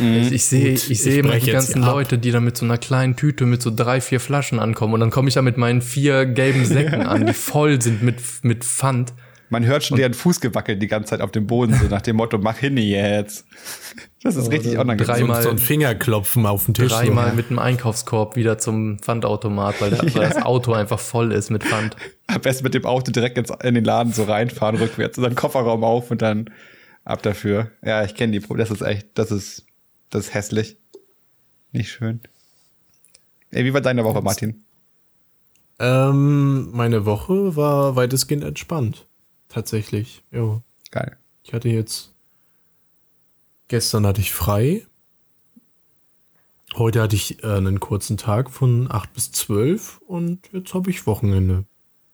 ich 0.00 0.32
ich 0.32 0.44
sehe 0.44 0.74
Gut, 0.74 0.90
ich 0.90 1.02
sehe 1.02 1.12
ich 1.14 1.18
immer 1.20 1.38
die 1.38 1.50
ganzen. 1.50 1.82
Leute, 1.82 2.18
die 2.18 2.30
da 2.30 2.40
mit 2.40 2.56
so 2.56 2.64
einer 2.64 2.78
kleinen 2.78 3.16
Tüte 3.16 3.46
mit 3.46 3.62
so 3.62 3.70
drei, 3.74 4.00
vier 4.00 4.20
Flaschen 4.20 4.58
ankommen. 4.58 4.94
Und 4.94 5.00
dann 5.00 5.10
komme 5.10 5.28
ich 5.28 5.34
da 5.34 5.42
mit 5.42 5.56
meinen 5.56 5.82
vier 5.82 6.26
gelben 6.26 6.64
Säcken 6.64 7.02
an, 7.06 7.26
die 7.26 7.34
voll 7.34 7.80
sind 7.80 8.02
mit, 8.02 8.20
mit 8.42 8.64
Pfand. 8.64 9.12
Man 9.50 9.64
hört 9.66 9.84
schon 9.84 9.96
deren 9.96 10.14
Fuß 10.14 10.40
gewackelt 10.40 10.80
die 10.82 10.86
ganze 10.86 11.10
Zeit 11.10 11.20
auf 11.20 11.30
dem 11.30 11.46
Boden, 11.46 11.74
so 11.74 11.86
nach 11.86 12.02
dem 12.02 12.16
Motto, 12.16 12.38
mach 12.38 12.56
hin 12.58 12.76
jetzt. 12.76 13.46
Das 14.22 14.36
ist 14.36 14.50
richtig 14.50 14.78
unangenehm. 14.78 15.06
dreimal- 15.06 15.42
so 15.42 15.50
ein 15.50 15.58
Fingerklopfen 15.58 16.46
auf 16.46 16.64
den 16.64 16.74
Tisch. 16.74 16.90
Dreimal 16.92 17.30
so. 17.30 17.36
mit 17.36 17.50
einem 17.50 17.58
Einkaufskorb 17.58 18.36
wieder 18.36 18.58
zum 18.58 18.98
Pfandautomat, 18.98 19.80
weil, 19.80 19.90
der, 19.90 19.98
weil 20.14 20.28
das 20.28 20.36
Auto 20.42 20.72
einfach 20.72 20.98
voll 20.98 21.30
ist 21.32 21.50
mit 21.50 21.62
Pfand. 21.62 21.96
Am 22.26 22.40
besten 22.40 22.64
mit 22.64 22.74
dem 22.74 22.86
Auto 22.86 23.12
direkt 23.12 23.36
ins, 23.38 23.52
in 23.62 23.74
den 23.74 23.84
Laden 23.84 24.12
so 24.12 24.24
reinfahren, 24.24 24.76
rückwärts, 24.76 25.18
und 25.18 25.24
dann 25.24 25.34
Kofferraum 25.34 25.84
auf 25.84 26.10
und 26.10 26.22
dann 26.22 26.50
ab 27.04 27.22
dafür. 27.22 27.70
Ja, 27.84 28.02
ich 28.04 28.14
kenne 28.14 28.32
die 28.32 28.40
Pro 28.40 28.54
Das 28.54 28.70
ist 28.70 28.80
echt, 28.80 29.08
das 29.14 29.30
ist, 29.30 29.66
das 30.10 30.26
ist 30.26 30.34
hässlich. 30.34 30.78
Nicht 31.72 31.90
schön. 31.90 32.20
Ey, 33.50 33.64
wie 33.64 33.74
war 33.74 33.80
deine 33.82 34.04
Woche, 34.04 34.22
Martin? 34.22 34.64
Ähm, 35.78 36.70
meine 36.72 37.04
Woche 37.04 37.56
war 37.56 37.96
weitestgehend 37.96 38.44
entspannt. 38.44 39.06
Tatsächlich. 39.54 40.24
Jo. 40.32 40.62
Geil. 40.90 41.16
Ich 41.44 41.52
hatte 41.52 41.68
jetzt. 41.68 42.12
Gestern 43.68 44.04
hatte 44.04 44.20
ich 44.20 44.32
frei. 44.32 44.84
Heute 46.74 47.00
hatte 47.00 47.14
ich 47.14 47.44
äh, 47.44 47.46
einen 47.46 47.78
kurzen 47.78 48.16
Tag 48.16 48.50
von 48.50 48.90
8 48.90 49.12
bis 49.12 49.30
12 49.30 50.00
und 50.08 50.40
jetzt 50.52 50.74
habe 50.74 50.90
ich 50.90 51.06
Wochenende. 51.06 51.66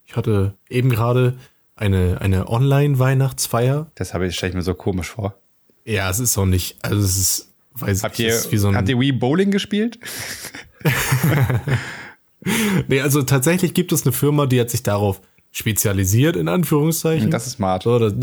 Ich 0.04 0.16
hatte 0.16 0.54
eben 0.68 0.90
gerade 0.90 1.38
eine, 1.76 2.20
eine 2.20 2.46
Online-Weihnachtsfeier. 2.46 3.90
Das 3.94 4.12
habe 4.12 4.26
ich, 4.26 4.36
stelle 4.36 4.50
ich 4.50 4.56
mir 4.56 4.62
so 4.62 4.74
komisch 4.74 5.08
vor. 5.08 5.34
Ja, 5.86 6.10
es 6.10 6.20
ist 6.20 6.36
auch 6.36 6.44
nicht, 6.44 6.76
also 6.84 7.02
es 7.02 7.16
ist, 7.16 7.54
weiß 7.72 8.02
Habt 8.02 8.18
ich, 8.18 8.26
ihr, 8.26 8.34
ist 8.34 8.52
wie 8.52 8.58
so 8.58 8.68
ein, 8.68 8.76
habt 8.76 8.90
ihr 8.90 9.00
Wii 9.00 9.12
Bowling 9.12 9.50
gespielt? 9.50 9.98
nee, 12.86 13.00
also 13.00 13.22
tatsächlich 13.22 13.72
gibt 13.72 13.92
es 13.92 14.04
eine 14.04 14.12
Firma, 14.12 14.44
die 14.44 14.60
hat 14.60 14.68
sich 14.68 14.82
darauf 14.82 15.22
spezialisiert, 15.50 16.36
in 16.36 16.48
Anführungszeichen. 16.48 17.30
Das 17.30 17.46
ist 17.46 17.54
smart. 17.54 17.82
So, 17.84 17.98
das, 17.98 18.14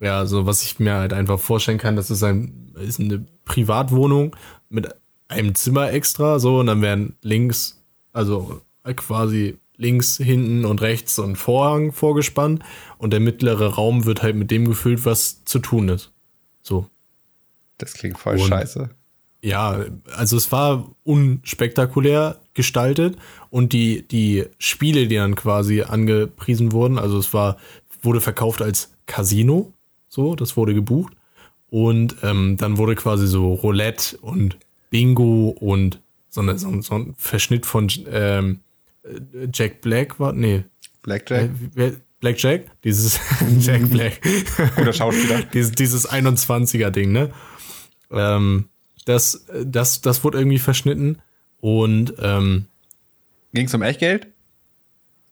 ja, 0.00 0.26
so 0.26 0.46
was 0.46 0.62
ich 0.62 0.78
mir 0.78 0.94
halt 0.94 1.12
einfach 1.12 1.38
vorstellen 1.38 1.78
kann, 1.78 1.96
das 1.96 2.10
ist 2.10 2.22
ein 2.22 2.72
ist 2.82 3.00
eine 3.00 3.24
Privatwohnung 3.44 4.34
mit 4.70 4.88
einem 5.28 5.54
Zimmer 5.54 5.92
extra, 5.92 6.38
so 6.38 6.58
und 6.60 6.66
dann 6.66 6.82
werden 6.82 7.16
links, 7.22 7.82
also 8.12 8.60
quasi 8.96 9.58
links, 9.76 10.16
hinten 10.16 10.64
und 10.64 10.80
rechts 10.80 11.14
so 11.16 11.22
ein 11.22 11.36
Vorhang 11.36 11.92
vorgespannt 11.92 12.62
und 12.98 13.12
der 13.12 13.20
mittlere 13.20 13.74
Raum 13.74 14.04
wird 14.04 14.22
halt 14.22 14.36
mit 14.36 14.50
dem 14.50 14.66
gefüllt, 14.66 15.04
was 15.04 15.44
zu 15.44 15.58
tun 15.58 15.88
ist. 15.88 16.12
So. 16.62 16.86
Das 17.78 17.94
klingt 17.94 18.18
voll 18.18 18.34
Und- 18.34 18.46
scheiße. 18.48 18.90
Ja, 19.42 19.84
also 20.16 20.36
es 20.36 20.52
war 20.52 20.94
unspektakulär 21.02 22.38
gestaltet 22.54 23.16
und 23.50 23.72
die, 23.72 24.06
die 24.06 24.44
Spiele, 24.58 25.08
die 25.08 25.16
dann 25.16 25.34
quasi 25.34 25.82
angepriesen 25.82 26.72
wurden, 26.72 26.98
also 26.98 27.18
es 27.18 27.34
war, 27.34 27.56
wurde 28.02 28.20
verkauft 28.20 28.62
als 28.62 28.94
Casino, 29.06 29.72
so, 30.08 30.34
das 30.36 30.56
wurde 30.56 30.74
gebucht. 30.74 31.14
Und 31.70 32.16
ähm, 32.22 32.56
dann 32.58 32.76
wurde 32.76 32.94
quasi 32.94 33.26
so 33.26 33.54
Roulette 33.54 34.18
und 34.18 34.58
Bingo 34.90 35.48
und 35.58 36.00
so, 36.28 36.42
eine, 36.42 36.58
so, 36.58 36.68
ein- 36.68 36.82
so 36.82 36.94
ein 36.94 37.14
Verschnitt 37.16 37.64
von 37.66 37.88
ähm, 38.10 38.60
äh, 39.02 39.48
Jack 39.52 39.80
Black 39.80 40.20
war, 40.20 40.34
nee, 40.34 40.64
Blackjack, 41.02 41.50
äh, 41.76 41.92
Blackjack? 42.20 42.66
Dieses 42.84 43.18
Jack 43.60 43.88
Black. 43.90 44.20
guter 44.76 44.92
Schauspieler. 44.92 45.42
dieses, 45.54 45.72
dieses 45.72 46.08
21er-Ding, 46.08 47.10
ne? 47.10 47.30
Ähm, 48.10 48.66
das, 49.04 49.46
das, 49.64 50.00
das 50.00 50.24
wurde 50.24 50.38
irgendwie 50.38 50.58
verschnitten 50.58 51.18
und 51.60 52.14
ähm, 52.18 52.66
Ging's 53.54 53.74
um 53.74 53.82
Echtgeld? 53.82 54.28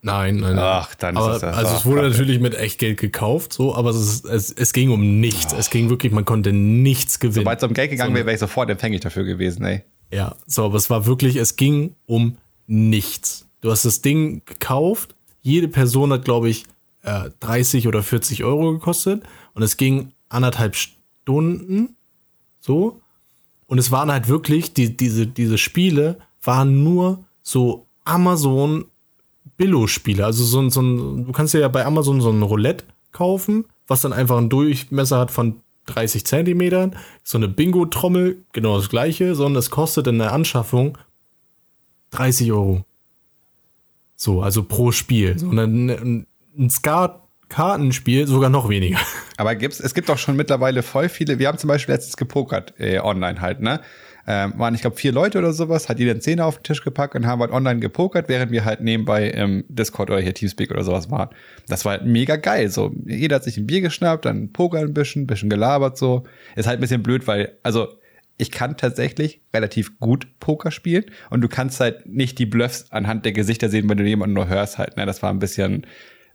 nein, 0.03 0.37
nein, 0.37 0.57
nein. 0.57 0.59
Ach, 0.65 0.95
dann 0.95 1.15
ist 1.17 1.23
aber, 1.23 1.33
das 1.35 1.43
ja- 1.43 1.51
Also 1.51 1.75
es 1.75 1.81
ach, 1.81 1.87
wurde 1.87 2.03
Gott, 2.03 2.11
natürlich 2.13 2.41
mit 2.41 2.55
Echtgeld 2.55 2.99
gekauft, 2.99 3.53
so, 3.53 3.75
aber 3.75 3.91
es, 3.91 3.97
ist, 3.97 4.25
es, 4.25 4.51
es 4.53 4.73
ging 4.73 4.91
um 4.91 5.21
nichts. 5.21 5.53
Es 5.53 5.71
ging 5.71 5.91
wirklich, 5.91 6.13
man 6.13 6.25
konnte 6.25 6.53
nichts 6.53 7.19
gewinnen. 7.21 7.35
Sobald 7.43 7.59
es 7.63 7.69
um 7.69 7.75
Geld 7.75 7.91
gegangen 7.91 8.15
wäre, 8.15 8.27
wäre 8.27 8.35
ich 8.35 8.41
sofort 8.41 8.71
empfänglich 8.71 9.01
dafür 9.03 9.25
gewesen, 9.25 9.65
ey. 9.65 9.83
Ja, 10.13 10.35
so, 10.47 10.65
aber 10.65 10.77
es 10.77 10.91
war 10.91 11.07
wirklich, 11.07 11.37
es 11.37 11.57
ging 11.57 11.95
um 12.07 12.39
nichts. 12.67 13.47
Du 13.61 13.71
hast 13.71 13.85
das 13.85 14.01
Ding 14.01 14.43
gekauft, 14.47 15.15
jede 15.43 15.69
Person 15.69 16.13
hat, 16.13 16.25
glaube 16.25 16.49
ich, 16.49 16.65
äh, 17.03 17.31
30 17.41 17.87
oder 17.89 18.03
40 18.03 18.43
Euro 18.45 18.73
gekostet 18.73 19.23
und 19.55 19.63
es 19.63 19.77
ging 19.77 20.13
anderthalb 20.29 20.77
Stunden, 20.77 21.97
so. 22.61 23.01
Und 23.71 23.79
es 23.79 23.93
waren 23.93 24.11
halt 24.11 24.27
wirklich, 24.27 24.75
die, 24.75 24.97
diese, 24.97 25.29
diese 25.29 25.57
Spiele 25.57 26.19
waren 26.43 26.83
nur 26.83 27.25
so 27.41 27.87
Amazon 28.05 28.87
Billo-Spiele. 29.59 30.27
Also 30.27 30.43
so 30.43 30.59
ein, 30.59 30.71
so 30.71 30.83
ein, 30.83 31.27
du 31.27 31.31
kannst 31.31 31.55
dir 31.55 31.61
ja 31.61 31.69
bei 31.69 31.87
Amazon 31.87 32.21
so 32.21 32.31
ein 32.31 32.43
Roulette 32.43 32.85
kaufen, 33.13 33.67
was 33.87 34.01
dann 34.01 34.13
einfach 34.13 34.39
einen 34.39 34.49
Durchmesser 34.49 35.21
hat 35.21 35.31
von 35.31 35.61
30 35.87 36.27
Zentimetern. 36.27 36.97
So 37.23 37.39
eine 37.39 37.47
Bingo-Trommel, 37.47 38.43
genau 38.53 38.77
das 38.77 38.89
gleiche, 38.89 39.37
sondern 39.37 39.61
es 39.61 39.71
kostet 39.71 40.09
in 40.09 40.19
der 40.19 40.33
Anschaffung 40.33 40.99
30 42.11 42.51
Euro. 42.51 42.85
So, 44.17 44.43
also 44.43 44.65
pro 44.65 44.91
Spiel. 44.91 45.39
So, 45.39 45.47
und 45.47 45.55
dann 45.55 45.91
ein, 45.91 46.27
ein 46.59 46.71
Skat-Kartenspiel 47.51 48.27
sogar 48.27 48.49
noch 48.49 48.69
weniger. 48.69 48.99
Aber 49.37 49.55
gibt's, 49.55 49.81
es 49.81 49.95
gibt 49.95 50.11
auch 50.11 50.19
schon 50.19 50.37
mittlerweile 50.37 50.83
voll 50.83 51.09
viele. 51.09 51.39
Wir 51.39 51.49
haben 51.49 51.59
zum 51.59 51.69
Beispiel 51.69 51.95
letztens 51.95 52.17
gepokert, 52.17 52.75
äh, 52.79 53.01
online 53.01 53.41
halt, 53.41 53.61
ne? 53.61 53.81
Ähm, 54.27 54.53
waren, 54.59 54.75
ich 54.75 54.83
glaube, 54.83 54.97
vier 54.97 55.13
Leute 55.13 55.39
oder 55.39 55.53
sowas, 55.53 55.89
hat 55.89 55.99
jeder 55.99 56.13
einen 56.13 56.21
Zehner 56.21 56.47
auf 56.47 56.59
den 56.59 56.63
Tisch 56.63 56.85
gepackt 56.85 57.17
und 57.17 57.27
haben 57.27 57.41
halt 57.41 57.51
online 57.51 57.81
gepokert, 57.81 58.29
während 58.29 58.53
wir 58.53 58.65
halt 58.65 58.81
nebenbei 58.81 59.29
im 59.29 59.65
Discord 59.69 60.11
oder 60.11 60.21
hier 60.21 60.35
Teamspeak 60.35 60.71
oder 60.71 60.85
sowas 60.85 61.11
waren. 61.11 61.31
Das 61.69 61.85
war 61.85 61.93
halt 61.93 62.05
mega 62.05 62.37
geil. 62.37 62.69
So, 62.69 62.93
jeder 63.07 63.37
hat 63.37 63.45
sich 63.45 63.57
ein 63.57 63.67
Bier 63.67 63.81
geschnappt, 63.81 64.27
dann 64.27 64.53
pokern 64.53 64.85
ein 64.85 64.95
bisschen, 64.95 65.27
bisschen 65.27 65.49
gelabert 65.49 65.97
so. 65.99 66.25
Ist 66.55 66.69
halt 66.69 66.79
ein 66.79 66.83
bisschen 66.83 67.03
blöd, 67.03 67.27
weil, 67.27 67.57
also, 67.63 67.89
ich 68.37 68.51
kann 68.51 68.77
tatsächlich 68.77 69.41
relativ 69.53 69.99
gut 69.99 70.29
Poker 70.39 70.71
spielen 70.71 71.07
und 71.29 71.41
du 71.43 71.49
kannst 71.49 71.81
halt 71.81 72.07
nicht 72.07 72.39
die 72.39 72.47
Bluffs 72.47 72.87
anhand 72.91 73.25
der 73.25 73.33
Gesichter 73.33 73.69
sehen, 73.69 73.89
wenn 73.89 73.99
du 73.99 74.05
jemanden 74.05 74.35
nur 74.35 74.49
hörst 74.49 74.79
halt. 74.79 74.97
Ne? 74.97 75.05
Das 75.05 75.23
war 75.23 75.31
ein 75.31 75.41
bisschen, 75.41 75.87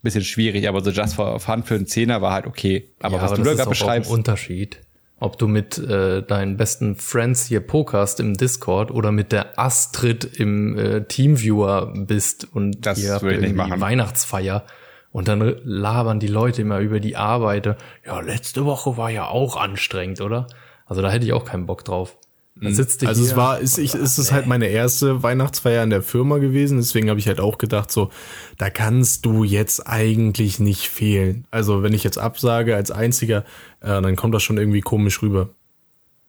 bisschen 0.06 0.24
schwierig, 0.24 0.70
aber 0.70 0.82
so 0.82 0.92
Just 0.92 1.16
for 1.16 1.40
Fun 1.42 1.64
für 1.64 1.76
einen 1.76 1.88
Zehner 1.88 2.22
war 2.22 2.32
halt 2.32 2.48
okay. 2.48 2.94
Aber 3.02 3.18
ja, 3.18 3.22
was 3.22 3.32
aber 3.34 3.42
du 3.42 3.44
da 3.44 3.50
gerade 3.52 3.64
auch 3.64 3.66
ein 3.68 3.70
beschreibst, 3.72 4.12
Unterschied. 4.12 4.80
Ob 5.20 5.38
du 5.38 5.48
mit 5.48 5.78
äh, 5.78 6.24
deinen 6.24 6.56
besten 6.56 6.96
Friends 6.96 7.46
hier 7.46 7.60
pokerst 7.62 8.20
im 8.20 8.36
Discord 8.36 8.92
oder 8.92 9.12
mit 9.12 9.32
der 9.32 9.60
Astrid 9.60 10.24
im 10.24 10.78
äh, 10.78 11.02
Teamviewer 11.06 11.94
bist 11.96 12.48
und 12.54 12.86
Das 12.86 13.02
ihr. 13.02 13.22
Weihnachtsfeier 13.22 14.66
und 15.12 15.30
dann 15.30 15.56
labern 15.64 16.20
die 16.20 16.28
Leute 16.28 16.62
immer 16.62 16.80
über 16.80 17.00
die 17.00 17.16
Arbeit. 17.16 17.78
Ja, 18.06 18.20
letzte 18.20 18.66
Woche 18.66 18.98
war 18.98 19.10
ja 19.10 19.28
auch 19.28 19.56
anstrengend, 19.56 20.20
oder? 20.20 20.48
Also 20.86 21.02
da 21.02 21.10
hätte 21.10 21.26
ich 21.26 21.32
auch 21.32 21.46
keinen 21.46 21.66
Bock 21.66 21.86
drauf. 21.86 22.18
Dann 22.60 22.74
sitzt 22.74 23.02
du 23.02 23.08
Also 23.08 23.22
hier, 23.22 23.32
es 23.32 23.36
war, 23.36 23.60
ist, 23.60 23.78
ich, 23.78 23.96
ist 23.96 24.18
es 24.18 24.32
halt 24.32 24.48
meine 24.48 24.68
erste 24.68 25.22
Weihnachtsfeier 25.24 25.84
in 25.84 25.90
der 25.90 26.02
Firma 26.02 26.38
gewesen, 26.38 26.78
deswegen 26.78 27.10
habe 27.10 27.20
ich 27.20 27.28
halt 27.28 27.42
auch 27.42 27.58
gedacht, 27.58 27.92
so, 27.92 28.12
da 28.58 28.70
kannst 28.70 29.26
du 29.26 29.44
jetzt 29.44 29.88
eigentlich 29.88 30.60
nicht 30.60 30.88
fehlen. 30.88 31.46
Also 31.52 31.84
wenn 31.84 31.92
ich 31.94 32.04
jetzt 32.06 32.18
absage 32.18 32.76
als 32.76 32.92
einziger, 32.92 33.44
äh, 33.82 34.02
dann 34.02 34.16
kommt 34.16 34.34
das 34.34 34.44
schon 34.44 34.58
irgendwie 34.58 34.82
komisch 34.82 35.22
rüber. 35.22 35.50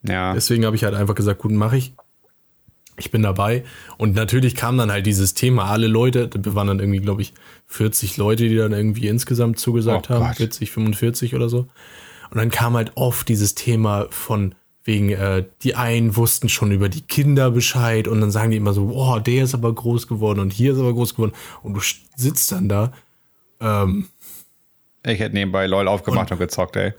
ja. 0.02 0.34
Deswegen 0.34 0.64
habe 0.66 0.74
ich 0.74 0.82
halt 0.84 0.94
einfach 0.94 1.14
gesagt, 1.14 1.40
gut, 1.40 1.52
mache 1.52 1.76
ich. 1.76 1.94
Ich 2.98 3.10
bin 3.10 3.22
dabei. 3.22 3.62
Und 3.98 4.14
natürlich 4.14 4.54
kam 4.56 4.78
dann 4.78 4.90
halt 4.90 5.06
dieses 5.06 5.34
Thema, 5.34 5.66
alle 5.66 5.86
Leute, 5.86 6.30
wir 6.34 6.54
waren 6.54 6.66
dann 6.66 6.80
irgendwie, 6.80 7.00
glaube 7.00 7.22
ich, 7.22 7.34
40 7.66 8.16
Leute, 8.16 8.48
die 8.48 8.56
dann 8.56 8.72
irgendwie 8.72 9.06
insgesamt 9.06 9.58
zugesagt 9.58 10.10
Oh 10.10 10.14
haben, 10.14 10.26
Gott. 10.28 10.36
40, 10.38 10.70
45 10.70 11.34
oder 11.34 11.48
so. 11.50 11.68
Und 12.30 12.38
dann 12.38 12.50
kam 12.50 12.74
halt 12.74 12.92
oft 12.96 13.28
dieses 13.28 13.54
Thema 13.54 14.06
von 14.10 14.54
wegen, 14.86 15.10
äh, 15.10 15.44
die 15.62 15.74
einen 15.74 16.16
wussten 16.16 16.48
schon 16.48 16.72
über 16.72 16.88
die 16.88 17.02
Kinder 17.02 17.50
Bescheid 17.50 18.08
und 18.08 18.20
dann 18.20 18.30
sagen 18.30 18.52
die 18.52 18.56
immer 18.56 18.72
so, 18.72 18.86
boah, 18.86 19.20
der 19.20 19.44
ist 19.44 19.54
aber 19.54 19.74
groß 19.74 20.06
geworden 20.06 20.40
und 20.40 20.52
hier 20.52 20.72
ist 20.72 20.78
aber 20.78 20.94
groß 20.94 21.14
geworden. 21.14 21.32
Und 21.62 21.74
du 21.74 21.80
sitzt 22.16 22.52
dann 22.52 22.68
da. 22.68 22.92
Ähm, 23.60 24.06
Ich 25.04 25.18
hätte 25.18 25.34
nebenbei 25.34 25.66
LOL 25.66 25.88
aufgemacht 25.88 26.30
und, 26.30 26.38
gezockt, 26.38 26.76
ey. 26.76 26.94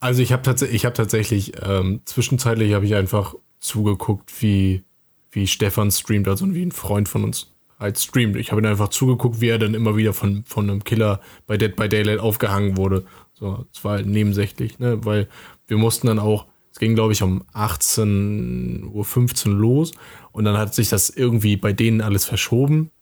Also 0.00 0.20
ich 0.20 0.32
habe 0.32 0.42
tatsächlich, 0.42 0.76
ich 0.76 0.84
habe 0.84 0.94
tatsächlich 0.94 1.52
ähm, 1.62 2.00
zwischenzeitlich 2.04 2.74
habe 2.74 2.84
ich 2.84 2.94
einfach 2.94 3.34
zugeguckt, 3.60 4.42
wie 4.42 4.84
wie 5.30 5.46
Stefan 5.46 5.90
streamt, 5.90 6.26
also 6.26 6.52
wie 6.54 6.64
ein 6.64 6.72
Freund 6.72 7.08
von 7.08 7.22
uns 7.24 7.52
halt 7.78 7.98
streamt. 7.98 8.36
Ich 8.36 8.50
habe 8.50 8.60
ihn 8.60 8.66
einfach 8.66 8.88
zugeguckt, 8.88 9.40
wie 9.40 9.48
er 9.48 9.58
dann 9.58 9.74
immer 9.74 9.96
wieder 9.96 10.12
von 10.12 10.44
von 10.44 10.68
einem 10.70 10.82
Killer 10.84 11.20
bei 11.46 11.56
Dead 11.56 11.74
by 11.76 11.88
Daylight 11.88 12.18
aufgehangen 12.18 12.76
wurde. 12.76 13.04
So, 13.34 13.66
es 13.72 13.84
war 13.84 13.92
halt 13.92 14.06
nebensächlich, 14.06 14.78
ne, 14.78 15.04
weil 15.04 15.28
wir 15.68 15.76
mussten 15.76 16.06
dann 16.08 16.18
auch, 16.18 16.46
es 16.78 16.80
ging 16.80 16.94
glaube 16.94 17.12
ich 17.12 17.22
um 17.24 17.42
18:15 17.54 19.48
Uhr 19.48 19.54
los 19.58 19.90
und 20.30 20.44
dann 20.44 20.56
hat 20.56 20.76
sich 20.76 20.88
das 20.88 21.10
irgendwie 21.10 21.56
bei 21.56 21.72
denen 21.72 22.00
alles 22.00 22.24
verschoben. 22.24 22.92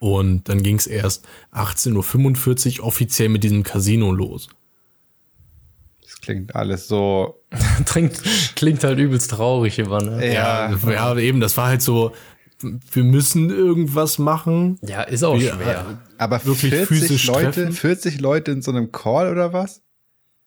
Und 0.00 0.48
dann 0.48 0.64
ging 0.64 0.74
es 0.76 0.88
erst 0.88 1.24
18.45 1.52 2.80
Uhr 2.80 2.86
offiziell 2.86 3.28
mit 3.28 3.44
diesem 3.44 3.62
Casino 3.62 4.10
los. 4.10 4.48
Das 6.02 6.20
klingt 6.20 6.56
alles 6.56 6.88
so. 6.88 7.40
Trinkt, 7.86 8.20
klingt 8.56 8.82
halt 8.82 8.98
übelst 8.98 9.30
traurig 9.30 9.78
immer, 9.78 10.02
ne? 10.02 10.34
Ja, 10.34 10.72
Ja, 10.72 10.90
ja, 10.90 11.16
eben, 11.16 11.38
das 11.38 11.56
war 11.56 11.68
halt 11.68 11.80
so, 11.80 12.12
wir 12.60 13.04
müssen 13.04 13.50
irgendwas 13.50 14.18
machen. 14.18 14.80
Ja, 14.82 15.02
ist 15.02 15.22
auch 15.22 15.38
Wir- 15.38 15.54
schwer. 15.54 16.00
aber 16.18 16.44
Wirklich 16.44 16.72
40 16.74 16.88
physisch 16.88 17.26
Leute, 17.28 17.52
treffen? 17.52 17.72
40 17.72 18.20
Leute 18.20 18.50
in 18.50 18.62
so 18.62 18.72
einem 18.72 18.90
Call 18.90 19.30
oder 19.30 19.52
was? 19.52 19.80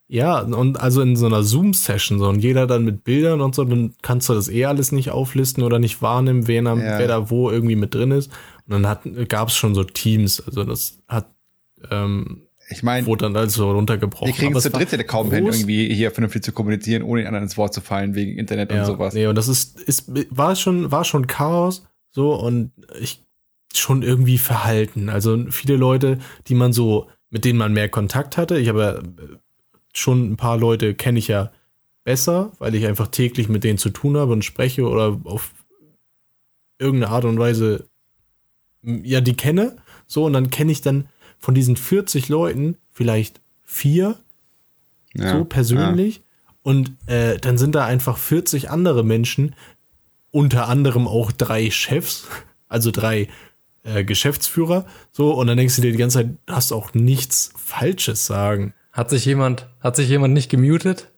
Ja, 0.09 0.39
und 0.39 0.79
also 0.79 1.01
in 1.01 1.17
so 1.17 1.25
einer 1.25 1.43
Zoom-Session, 1.43 2.17
so, 2.19 2.29
und 2.29 2.39
jeder 2.39 2.65
dann 2.65 2.85
mit 2.85 3.03
Bildern 3.03 3.41
und 3.41 3.53
so, 3.53 3.65
dann 3.65 3.93
kannst 4.01 4.29
du 4.29 4.33
das 4.33 4.47
eh 4.47 4.63
alles 4.65 4.93
nicht 4.93 5.11
auflisten 5.11 5.63
oder 5.63 5.79
nicht 5.79 6.01
wahrnehmen, 6.01 6.47
wer, 6.47 6.61
da- 6.61 6.75
Ja. 6.75 6.99
wer 6.99 7.07
da 7.07 7.29
wo 7.29 7.49
irgendwie 7.51 7.75
mit 7.75 7.93
drin 7.93 8.11
ist. 8.11 8.31
Und 8.67 8.71
dann 8.73 8.87
hat, 8.87 9.01
gab 9.27 9.49
es 9.49 9.55
schon 9.57 9.75
so 9.75 9.83
Teams, 9.83 10.41
also 10.45 10.63
das 10.63 10.99
hat, 11.09 11.27
ähm, 11.91 12.43
Ich 12.69 12.83
meine, 12.83 13.05
wurde 13.05 13.25
dann 13.25 13.35
also 13.35 13.69
runtergebrochen. 13.71 14.27
wir 14.27 14.33
kriegen 14.33 14.55
es 14.55 14.63
zu 14.63 14.71
war 14.71 14.79
dritt 14.79 14.93
ja 14.93 15.03
kaum 15.03 15.29
hin, 15.31 15.45
irgendwie 15.45 15.93
hier 15.93 16.11
vernünftig 16.11 16.41
zu 16.43 16.53
kommunizieren, 16.53 17.03
ohne 17.03 17.21
den 17.21 17.27
anderen 17.27 17.43
ins 17.43 17.57
Wort 17.57 17.73
zu 17.73 17.81
fallen, 17.81 18.15
wegen 18.15 18.37
Internet 18.37 18.71
Ja, 18.71 18.79
und 18.81 18.85
sowas. 18.85 19.13
Nee, 19.13 19.27
und 19.27 19.35
das 19.35 19.49
ist, 19.49 19.77
ist, 19.81 20.05
war 20.29 20.55
schon, 20.55 20.89
war 20.89 21.03
schon 21.03 21.27
Chaos, 21.27 21.85
so, 22.11 22.33
und 22.33 22.71
ich 23.01 23.23
schon 23.73 24.03
irgendwie 24.03 24.37
verhalten. 24.37 25.09
Also 25.09 25.37
viele 25.49 25.75
Leute, 25.75 26.17
die 26.47 26.55
man 26.55 26.71
so, 26.71 27.07
mit 27.29 27.43
denen 27.43 27.59
man 27.59 27.73
mehr 27.73 27.89
Kontakt 27.89 28.37
hatte. 28.37 28.57
Ich 28.57 28.69
habe 28.69 28.81
ja 28.81 28.99
schon 29.97 30.31
ein 30.31 30.37
paar 30.37 30.57
Leute 30.57 30.93
kenne 30.93 31.19
ich 31.19 31.27
ja 31.27 31.51
besser, 32.03 32.51
weil 32.59 32.75
ich 32.75 32.85
einfach 32.85 33.07
täglich 33.09 33.49
mit 33.49 33.63
denen 33.63 33.77
zu 33.77 33.89
tun 33.89 34.17
habe 34.17 34.31
und 34.31 34.45
spreche 34.45 34.87
oder 34.87 35.19
auf 35.25 35.51
irgendeine 36.79 37.11
Art 37.11 37.25
und 37.25 37.39
Weise, 37.39 37.85
ja, 38.81 39.21
die 39.21 39.35
kenne. 39.35 39.77
So, 40.05 40.25
und 40.25 40.33
dann 40.33 40.49
kenne 40.49 40.71
ich 40.71 40.81
dann 40.81 41.09
von 41.39 41.55
diesen 41.55 41.75
40 41.75 42.29
Leuten 42.29 42.77
vielleicht 42.91 43.41
vier, 43.63 44.15
Ja, 45.13 45.37
so 45.37 45.45
persönlich. 45.45 46.21
Und 46.61 46.91
äh, 47.07 47.37
dann 47.37 47.57
sind 47.57 47.75
da 47.75 47.85
einfach 47.85 48.17
40 48.17 48.69
andere 48.69 49.03
Menschen, 49.03 49.55
unter 50.31 50.67
anderem 50.67 51.07
auch 51.07 51.31
drei 51.31 51.71
Chefs, 51.71 52.27
also 52.67 52.91
drei 52.91 53.27
äh, 53.83 54.03
Geschäftsführer. 54.03 54.85
So, 55.11 55.33
und 55.33 55.47
dann 55.47 55.57
denkst 55.57 55.75
du 55.75 55.81
dir 55.81 55.91
die 55.91 55.97
ganze 55.97 56.19
Zeit, 56.19 56.29
du 56.45 56.53
hast 56.53 56.71
auch 56.71 56.93
nichts 56.93 57.51
Falsches 57.55 58.25
sagen. 58.25 58.73
Hat 58.97 59.11
sich 59.11 59.23
jemand, 59.25 59.67
hat 59.79 59.95
sich 59.95 60.09
jemand 60.09 60.33
nicht 60.33 60.49
gemutet? 60.49 61.09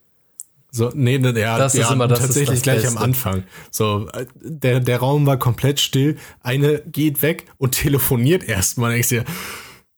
So, 0.70 0.92
nee, 0.94 1.18
nee, 1.18 1.32
ja, 1.40 1.58
Das 1.58 1.74
ist 1.74 1.80
ja, 1.82 1.92
immer- 1.94 2.08
das 2.08 2.20
ist 2.20 2.26
tatsächlich 2.28 2.60
das 2.60 2.64
gleich 2.64 2.82
Beste. 2.82 2.98
am 2.98 3.04
Anfang. 3.04 3.44
So, 3.72 4.08
der, 4.42 4.82
der 4.82 4.98
Raum 5.00 5.26
war 5.26 5.38
komplett 5.40 5.80
still. 5.80 6.18
Eine 6.44 6.80
geht 6.82 7.22
weg 7.24 7.46
und 7.58 7.72
telefoniert 7.72 8.44
erstmal. 8.48 8.92
Denkst 8.92 9.10
dir, 9.10 9.24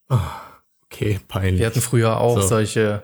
oh, 0.10 0.18
okay, 0.86 1.20
peinlich. 1.28 1.60
Wir 1.60 1.66
hatten 1.66 1.82
früher 1.82 2.22
auch 2.22 2.40
So. 2.40 2.48
solche, 2.48 3.02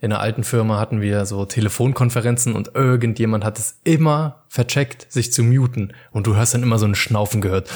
in 0.00 0.10
der 0.10 0.20
alten 0.20 0.44
Firma 0.44 0.78
hatten 0.78 1.00
wir 1.00 1.24
so 1.24 1.46
Telefonkonferenzen 1.46 2.52
und 2.54 2.72
irgendjemand 2.74 3.44
hat 3.44 3.58
es 3.58 3.78
immer 3.84 4.42
vercheckt, 4.48 5.06
sich 5.10 5.32
zu 5.32 5.42
muten. 5.42 5.94
Und 6.10 6.26
du 6.26 6.34
hörst 6.36 6.52
dann 6.52 6.62
immer 6.64 6.78
so 6.78 6.84
ein 6.86 6.94
Schnaufen 6.96 7.40
gehört. 7.40 7.70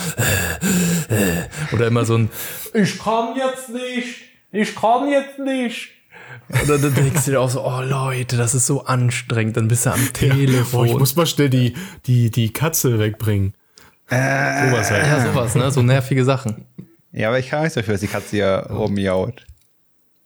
Oder 1.72 1.86
immer 1.86 2.05
so 2.05 2.16
ein 2.16 2.28
Ich 2.74 2.98
kann 2.98 3.36
jetzt 3.36 3.68
nicht, 3.70 4.16
ich 4.53 4.74
kann 4.76 5.09
jetzt 5.09 5.38
nicht. 5.38 5.90
Oder 6.64 6.78
dann 6.78 6.95
denkst 6.95 7.24
du 7.24 7.31
dir 7.33 7.41
auch 7.41 7.51
so, 7.51 7.64
oh 7.64 7.81
Leute, 7.83 8.37
das 8.37 8.55
ist 8.55 8.66
so 8.66 8.85
anstrengend, 8.85 9.57
dann 9.57 9.68
bist 9.68 9.87
du 9.87 9.93
am 9.93 10.12
Telefon. 10.12 10.81
Oh, 10.81 10.85
ich 10.85 10.99
muss 10.99 11.14
mal 11.16 11.26
schnell 11.26 11.49
die, 11.51 11.74
die, 12.07 12.31
die 12.31 12.53
Katze 12.53 12.99
wegbringen. 12.99 13.55
Äh, 14.09 14.68
Sowas 14.70 14.91
halt. 14.91 15.07
ja, 15.07 15.24
sowas, 15.33 15.55
ne? 15.55 15.70
So 15.70 15.83
nervige 15.83 16.24
Sachen. 16.24 16.64
Ja, 17.12 17.28
aber 17.28 17.39
ich 17.39 17.49
kann 17.49 17.62
nicht 17.64 17.76
dafür, 17.76 17.95
dass 17.95 18.01
die 18.01 18.09
Katze 18.09 18.31
hier 18.37 18.66
rummiaut. 18.70 19.47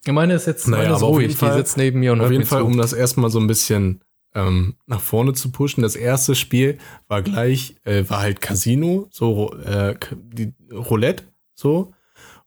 Ich 0.07 0.13
meine 0.13 0.35
ist 0.35 0.47
jetzt 0.47 0.69
Naja, 0.69 0.85
meine 0.85 0.97
ist 0.97 1.03
ruhig, 1.03 1.27
jeden 1.29 1.39
Fall- 1.39 1.53
die 1.53 1.59
sitzt 1.59 1.77
neben 1.77 2.01
mir 2.01 2.13
und 2.13 2.21
Auf 2.21 2.25
hört 2.25 2.33
jeden 2.33 2.43
mir 2.45 2.47
Fall, 2.49 2.61
zu. 2.61 2.67
um 2.67 2.77
das 2.77 2.93
erstmal 2.93 3.31
so 3.31 3.41
ein 3.41 3.47
bisschen 3.47 4.01
ähm, 4.35 4.75
nach 4.87 5.01
vorne 5.01 5.33
zu 5.35 5.51
pushen. 5.51 5.83
Das 5.83 5.97
erste 5.97 6.35
Spiel 6.35 6.79
war 7.09 7.23
gleich, 7.23 7.77
äh, 7.85 8.05
war 8.09 8.21
halt 8.21 8.41
Casino, 8.41 9.07
so 9.11 9.55
äh, 9.65 9.95
die 10.13 10.53
Roulette, 10.73 11.25
so. 11.55 11.93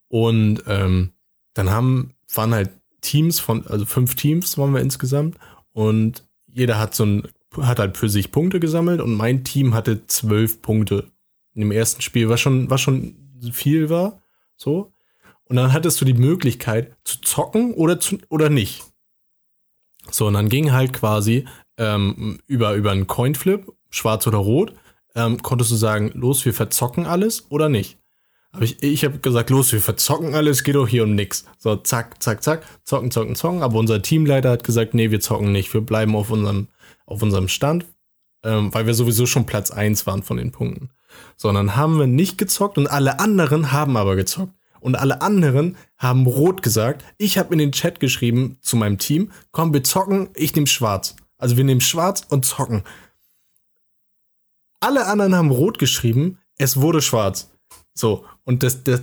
Und 0.08 0.64
ähm, 0.68 1.12
dann 1.54 1.70
haben, 1.72 2.14
waren 2.34 2.54
halt 2.54 2.70
Teams 3.08 3.40
von, 3.40 3.66
also 3.68 3.86
fünf 3.86 4.16
Teams 4.16 4.58
waren 4.58 4.74
wir 4.74 4.82
insgesamt 4.82 5.38
und 5.72 6.24
jeder 6.46 6.78
hat 6.78 6.94
so 6.94 7.06
ein, 7.06 7.28
hat 7.62 7.80
halt 7.80 7.98
für 7.98 8.10
sich 8.10 8.32
Punkte 8.32 8.60
gesammelt 8.60 9.00
und 9.00 9.16
mein 9.16 9.44
Team 9.44 9.74
hatte 9.74 10.06
zwölf 10.08 10.62
Punkte 10.62 11.12
dem 11.56 11.72
ersten 11.72 12.02
Spiel, 12.02 12.30
was 12.30 12.40
schon, 12.40 12.70
was 12.70 12.82
schon 12.82 13.16
viel 13.52 13.90
war, 13.90 14.22
so. 14.56 14.92
Und 15.46 15.56
dann 15.56 15.72
hattest 15.72 16.00
du 16.02 16.06
die 16.06 16.14
Möglichkeit 16.14 16.96
zu 17.06 17.22
zocken 17.22 17.74
oder 17.74 18.00
zu, 18.00 18.18
oder 18.30 18.50
nicht. 18.50 18.84
So, 20.12 20.28
und 20.28 20.34
dann 20.34 20.50
ging 20.50 20.72
halt 20.74 20.94
quasi 20.94 21.46
ähm, 21.78 22.40
über, 22.48 22.74
über 22.74 22.92
einen 22.92 23.08
Coinflip, 23.08 23.72
schwarz 23.90 24.28
oder 24.28 24.38
rot, 24.38 24.74
ähm, 25.16 25.42
konntest 25.42 25.72
du 25.72 25.76
sagen, 25.76 26.12
los, 26.14 26.46
wir 26.46 26.54
verzocken 26.54 27.06
alles 27.06 27.50
oder 27.50 27.70
nicht. 27.70 27.98
Aber 28.58 28.66
ich, 28.66 28.82
ich 28.82 29.06
habe 29.06 29.20
gesagt, 29.20 29.52
los, 29.52 29.72
wir 29.72 29.82
verzocken 29.82 30.34
alles, 30.34 30.64
geht 30.64 30.74
doch 30.74 30.88
hier 30.88 31.04
um 31.04 31.14
nix. 31.14 31.46
So, 31.60 31.76
zack, 31.76 32.24
zack, 32.24 32.42
zack, 32.42 32.64
zocken, 32.84 33.12
zocken, 33.12 33.36
zocken. 33.36 33.62
Aber 33.62 33.78
unser 33.78 34.02
Teamleiter 34.02 34.50
hat 34.50 34.64
gesagt, 34.64 34.96
nee, 34.96 35.12
wir 35.12 35.20
zocken 35.20 35.52
nicht, 35.52 35.72
wir 35.76 35.82
bleiben 35.82 36.16
auf 36.16 36.32
unserem, 36.32 36.68
auf 37.06 37.22
unserem 37.22 37.50
Stand, 37.50 37.86
ähm, 38.44 38.74
weil 38.74 38.88
wir 38.88 38.96
sowieso 38.96 39.28
schon 39.28 39.46
Platz 39.46 39.70
eins 39.70 40.08
waren 40.08 40.24
von 40.24 40.38
den 40.38 40.52
Punkten. 40.52 40.90
So, 41.36 41.50
und 41.50 41.54
dann 41.54 41.76
haben 41.76 42.00
wir 42.00 42.08
nicht 42.08 42.40
gezockt 42.40 42.80
und 42.80 42.88
alle 42.88 43.20
anderen 43.20 43.72
haben 43.72 43.96
aber 43.96 44.16
gezockt. 44.16 44.54
Und 44.80 44.96
alle 44.96 45.22
anderen 45.22 45.78
haben 45.96 46.26
rot 46.26 46.64
gesagt. 46.64 47.06
Ich 47.20 47.38
habe 47.38 47.54
in 47.54 47.60
den 47.60 47.74
Chat 47.74 48.00
geschrieben 48.00 48.58
zu 48.62 48.76
meinem 48.76 48.98
Team, 48.98 49.32
komm, 49.52 49.72
wir 49.72 49.84
zocken, 49.84 50.30
ich 50.34 50.56
nehme 50.56 50.66
schwarz. 50.66 51.16
Also 51.38 51.58
wir 51.58 51.64
nehmen 51.64 51.82
schwarz 51.82 52.26
und 52.28 52.44
zocken. 52.44 52.82
Alle 54.80 55.06
anderen 55.06 55.36
haben 55.36 55.52
rot 55.52 55.78
geschrieben, 55.78 56.40
es 56.58 56.82
wurde 56.82 57.04
schwarz. 57.04 57.52
So, 57.94 58.26
und 58.48 58.64
das, 58.64 58.84
das, 58.86 59.02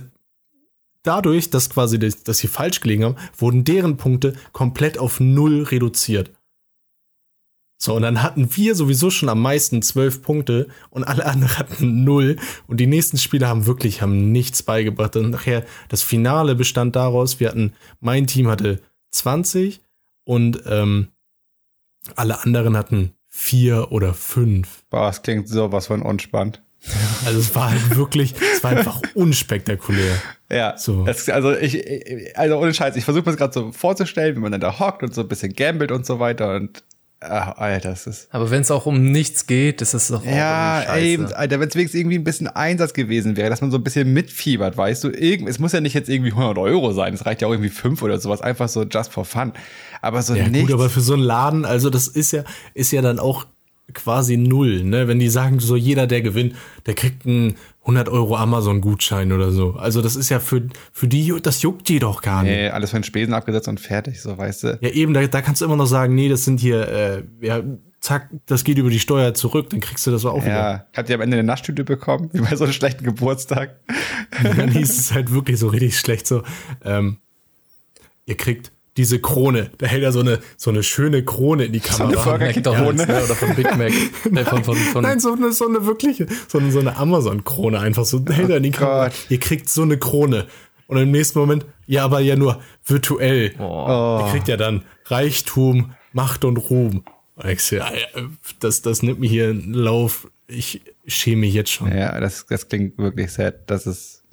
dadurch, 1.03 1.51
dass 1.51 1.69
quasi, 1.69 1.99
das, 1.99 2.23
dass 2.23 2.39
sie 2.39 2.47
falsch 2.47 2.81
gelegen 2.81 3.05
haben, 3.05 3.15
wurden 3.37 3.63
deren 3.63 3.95
Punkte 3.95 4.35
komplett 4.53 4.97
auf 4.97 5.19
null 5.19 5.61
reduziert. 5.61 6.31
So, 7.77 7.95
und 7.95 8.01
dann 8.01 8.23
hatten 8.23 8.55
wir 8.55 8.73
sowieso 8.73 9.11
schon 9.11 9.29
am 9.29 9.41
meisten 9.41 9.83
zwölf 9.83 10.23
Punkte 10.23 10.67
und 10.89 11.03
alle 11.03 11.27
anderen 11.27 11.57
hatten 11.59 12.03
null. 12.03 12.37
Und 12.65 12.79
die 12.79 12.87
nächsten 12.87 13.19
Spieler 13.19 13.47
haben 13.47 13.67
wirklich, 13.67 14.01
haben 14.01 14.31
nichts 14.31 14.63
beigebracht. 14.63 15.15
Und 15.15 15.29
nachher, 15.29 15.63
das 15.89 16.01
Finale 16.01 16.55
bestand 16.55 16.95
daraus, 16.95 17.39
wir 17.39 17.49
hatten, 17.49 17.73
mein 17.99 18.25
Team 18.25 18.47
hatte 18.47 18.81
20 19.11 19.81
und 20.23 20.63
ähm, 20.65 21.09
alle 22.15 22.41
anderen 22.43 22.75
hatten 22.75 23.13
vier 23.27 23.91
oder 23.91 24.15
fünf. 24.15 24.85
Boah, 24.89 25.07
das 25.07 25.21
klingt 25.21 25.47
sowas 25.47 25.85
von 25.85 26.01
unspannend. 26.01 26.64
Also 27.25 27.39
es 27.39 27.53
war 27.55 27.71
halt 27.71 27.95
wirklich, 27.95 28.33
es 28.55 28.63
war 28.63 28.71
einfach 28.71 29.01
unspektakulär. 29.15 30.15
Ja, 30.51 30.77
So. 30.77 31.05
Es, 31.07 31.27
also 31.29 31.53
ich, 31.55 32.37
also 32.37 32.57
ohne 32.57 32.73
Scheiß, 32.73 32.95
ich 32.95 33.03
versuche 33.05 33.23
mir 33.23 33.31
das 33.35 33.37
gerade 33.37 33.53
so 33.53 33.71
vorzustellen, 33.71 34.35
wie 34.35 34.39
man 34.39 34.51
dann 34.51 34.61
da 34.61 34.79
hockt 34.79 35.01
und 35.03 35.13
so 35.13 35.21
ein 35.21 35.27
bisschen 35.27 35.53
gambelt 35.53 35.91
und 35.91 36.05
so 36.05 36.19
weiter 36.19 36.55
und 36.55 36.83
ach, 37.21 37.57
Alter, 37.57 37.89
das 37.89 38.05
ist 38.05 38.27
Aber 38.31 38.51
wenn 38.51 38.61
es 38.61 38.69
auch 38.69 38.85
um 38.85 39.11
nichts 39.11 39.47
geht, 39.47 39.81
ist 39.81 39.95
es 39.95 40.09
doch 40.09 40.21
auch 40.21 40.25
ja, 40.25 40.83
scheiße. 40.85 41.05
eben, 41.05 41.25
Alter, 41.33 41.59
wenn 41.59 41.69
es 41.69 41.75
wenigstens 41.75 41.99
irgendwie 41.99 42.19
ein 42.19 42.23
bisschen 42.23 42.47
Einsatz 42.47 42.93
gewesen 42.93 43.35
wäre, 43.35 43.49
dass 43.49 43.61
man 43.61 43.71
so 43.71 43.77
ein 43.77 43.83
bisschen 43.83 44.13
mitfiebert, 44.13 44.77
weißt 44.77 45.03
du, 45.05 45.09
irgend, 45.09 45.49
es 45.49 45.57
muss 45.57 45.71
ja 45.71 45.81
nicht 45.81 45.93
jetzt 45.95 46.09
irgendwie 46.09 46.31
100 46.31 46.57
Euro 46.59 46.91
sein, 46.93 47.15
es 47.15 47.25
reicht 47.25 47.41
ja 47.41 47.47
auch 47.47 47.51
irgendwie 47.51 47.69
5 47.69 48.03
oder 48.03 48.19
sowas, 48.19 48.41
einfach 48.41 48.69
so 48.69 48.83
just 48.83 49.11
for 49.11 49.25
fun. 49.25 49.53
Aber 50.03 50.21
so 50.21 50.35
Ja, 50.35 50.47
nichts. 50.47 50.67
gut, 50.67 50.73
aber 50.73 50.89
für 50.91 51.01
so 51.01 51.13
einen 51.13 51.23
Laden, 51.23 51.65
also 51.65 51.89
das 51.89 52.07
ist 52.07 52.31
ja, 52.31 52.43
ist 52.75 52.91
ja 52.91 53.01
dann 53.01 53.17
auch 53.17 53.47
quasi 53.93 54.37
null, 54.37 54.83
ne? 54.83 55.07
Wenn 55.07 55.19
die 55.19 55.29
sagen, 55.29 55.59
so 55.59 55.75
jeder, 55.75 56.07
der 56.07 56.21
gewinnt, 56.21 56.55
der 56.85 56.95
kriegt 56.95 57.25
einen 57.25 57.55
100 57.81 58.09
Euro 58.09 58.35
Amazon-Gutschein 58.35 59.31
oder 59.31 59.51
so. 59.51 59.73
Also 59.73 60.01
das 60.01 60.15
ist 60.15 60.29
ja 60.29 60.39
für, 60.39 60.67
für 60.91 61.07
die, 61.07 61.33
das 61.41 61.61
juckt 61.61 61.87
die 61.87 61.99
doch 61.99 62.21
gar 62.21 62.43
nicht. 62.43 62.51
nee, 62.51 62.69
alles 62.69 62.89
von 62.89 63.01
den 63.01 63.03
Spesen 63.03 63.33
abgesetzt 63.33 63.67
und 63.67 63.79
fertig, 63.79 64.21
so, 64.21 64.37
weißt 64.37 64.63
du. 64.63 64.79
Ja, 64.81 64.89
eben, 64.89 65.13
da, 65.13 65.25
da 65.27 65.41
kannst 65.41 65.61
du 65.61 65.65
immer 65.65 65.75
noch 65.75 65.85
sagen, 65.85 66.15
nee, 66.15 66.27
das 66.27 66.45
sind 66.45 66.59
hier, 66.59 66.87
äh, 66.87 67.23
ja, 67.41 67.61
zack, 67.99 68.29
das 68.47 68.63
geht 68.63 68.77
über 68.79 68.89
die 68.89 68.99
Steuer 68.99 69.33
zurück, 69.33 69.69
dann 69.69 69.81
kriegst 69.81 70.05
du 70.07 70.11
das 70.11 70.25
auch 70.25 70.43
wieder. 70.43 70.53
Ja, 70.53 70.87
habt 70.95 71.09
ihr 71.09 71.15
am 71.15 71.21
Ende 71.21 71.37
eine 71.37 71.45
Naschtüte 71.45 71.83
bekommen, 71.83 72.29
wie 72.33 72.41
bei 72.41 72.55
so 72.55 72.63
einem 72.63 72.73
schlechten 72.73 73.03
Geburtstag? 73.03 73.79
Dann 74.43 74.69
hieß 74.69 74.99
es 74.99 75.13
halt 75.13 75.31
wirklich 75.31 75.59
so 75.59 75.67
richtig 75.67 75.97
schlecht 75.97 76.27
so, 76.27 76.43
ähm, 76.83 77.17
ihr 78.25 78.35
kriegt 78.35 78.71
diese 78.97 79.19
Krone. 79.19 79.71
Da 79.77 79.87
hält 79.87 80.03
er 80.03 80.11
so 80.11 80.21
eine, 80.21 80.39
so 80.57 80.69
eine 80.69 80.81
schöne 80.83 81.23
Krone 81.23 81.65
in 81.65 81.73
die 81.73 81.81
eine 81.81 81.89
Kamera. 81.89 82.23
Burger 82.23 82.47
King 82.47 82.63
McDonald's, 82.63 83.03
Krone. 83.05 83.17
ne? 83.19 83.23
Oder 83.23 83.35
von 83.35 83.55
Big 83.55 83.77
Mac. 83.77 83.93
ne, 84.31 84.45
von, 84.45 84.63
von, 84.63 84.75
von, 84.75 85.03
Nein, 85.03 85.19
so 85.19 85.33
eine, 85.33 85.51
so 85.51 85.67
eine 85.67 85.85
wirkliche, 85.85 86.27
so 86.47 86.59
eine, 86.59 86.71
so 86.71 86.79
eine 86.79 86.95
Amazon-Krone 86.97 87.79
einfach 87.79 88.05
so 88.05 88.23
hält 88.29 88.49
er 88.49 88.57
in 88.57 88.63
die 88.63 88.71
Kamera. 88.71 89.07
Gott. 89.07 89.15
Ihr 89.29 89.39
kriegt 89.39 89.69
so 89.69 89.81
eine 89.81 89.97
Krone. 89.97 90.47
Und 90.87 90.97
im 90.97 91.11
nächsten 91.11 91.39
Moment, 91.39 91.65
ja, 91.87 92.05
aber 92.05 92.19
ja 92.19 92.35
nur 92.35 92.61
virtuell. 92.85 93.55
oh. 93.59 94.21
Ihr 94.21 94.31
kriegt 94.31 94.47
ja 94.47 94.55
dann 94.55 94.83
Reichtum, 95.05 95.93
Macht 96.13 96.45
und 96.45 96.57
Ruhm. 96.57 97.03
So, 97.57 97.75
ja, 97.75 97.91
das, 98.59 98.81
das 98.81 99.03
nimmt 99.03 99.19
mir 99.19 99.29
hier 99.29 99.49
einen 99.49 99.73
Lauf. 99.73 100.29
Ich 100.47 100.81
schäme 101.05 101.41
mich 101.41 101.53
jetzt 101.53 101.71
schon. 101.71 101.95
Ja, 101.95 102.17
das, 102.19 102.45
das 102.45 102.69
klingt 102.69 102.97
wirklich 102.97 103.31
sad. 103.31 103.69
Das 103.69 103.85
ist. 103.87 104.23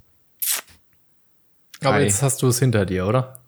Aber 1.80 1.96
Ei. 1.96 2.04
jetzt 2.04 2.22
hast 2.22 2.42
du 2.42 2.46
es 2.46 2.60
hinter 2.60 2.86
dir, 2.86 3.06
oder? 3.06 3.41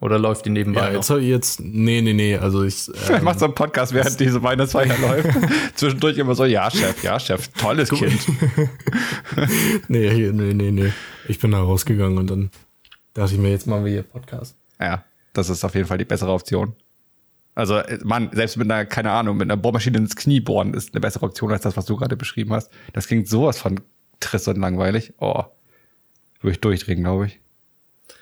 Oder 0.00 0.18
läuft 0.18 0.44
die 0.46 0.50
nebenbei 0.50 0.80
Ja, 0.80 0.92
jetzt, 0.96 1.10
hab 1.10 1.18
ich 1.18 1.26
jetzt, 1.26 1.58
nee, 1.60 2.00
nee, 2.00 2.12
nee, 2.12 2.36
also 2.36 2.62
ich, 2.62 2.88
Ich 2.94 3.10
ähm, 3.10 3.24
mach 3.24 3.36
so 3.36 3.46
einen 3.46 3.54
Podcast, 3.54 3.92
während 3.92 4.18
diese 4.20 4.40
Weihnachtsfeier 4.42 4.96
läuft. 5.00 5.28
Zwischendurch 5.74 6.18
immer 6.18 6.34
so, 6.36 6.44
ja, 6.44 6.70
Chef, 6.70 7.02
ja, 7.02 7.18
Chef, 7.18 7.48
tolles 7.48 7.90
Kind. 7.90 8.20
nee, 9.88 10.10
hier, 10.10 10.32
nee, 10.32 10.54
nee, 10.54 10.70
nee. 10.70 10.92
Ich 11.26 11.38
bin 11.40 11.50
da 11.50 11.58
rausgegangen 11.60 12.16
und 12.18 12.30
dann 12.30 12.50
dachte 13.14 13.34
ich 13.34 13.40
mir, 13.40 13.50
jetzt 13.50 13.66
machen 13.66 13.84
wir 13.84 13.92
hier 13.92 14.02
Podcast. 14.04 14.56
Ja, 14.80 15.04
das 15.32 15.48
ist 15.50 15.64
auf 15.64 15.74
jeden 15.74 15.86
Fall 15.88 15.98
die 15.98 16.04
bessere 16.04 16.32
Option. 16.32 16.74
Also, 17.56 17.76
äh, 17.78 17.98
Mann, 18.04 18.30
selbst 18.32 18.56
mit 18.56 18.70
einer, 18.70 18.86
keine 18.86 19.10
Ahnung, 19.10 19.36
mit 19.36 19.46
einer 19.50 19.56
Bohrmaschine 19.56 19.98
ins 19.98 20.14
Knie 20.14 20.38
bohren 20.40 20.74
ist 20.74 20.94
eine 20.94 21.00
bessere 21.00 21.26
Option 21.26 21.50
als 21.50 21.62
das, 21.62 21.76
was 21.76 21.86
du 21.86 21.96
gerade 21.96 22.16
beschrieben 22.16 22.52
hast. 22.52 22.70
Das 22.92 23.08
klingt 23.08 23.28
sowas 23.28 23.58
von 23.58 23.80
trist 24.20 24.46
und 24.46 24.60
langweilig. 24.60 25.12
Oh. 25.18 25.42
Würde 26.40 26.52
ich 26.52 26.60
durchdrehen, 26.60 27.02
glaube 27.02 27.26
ich. 27.26 27.40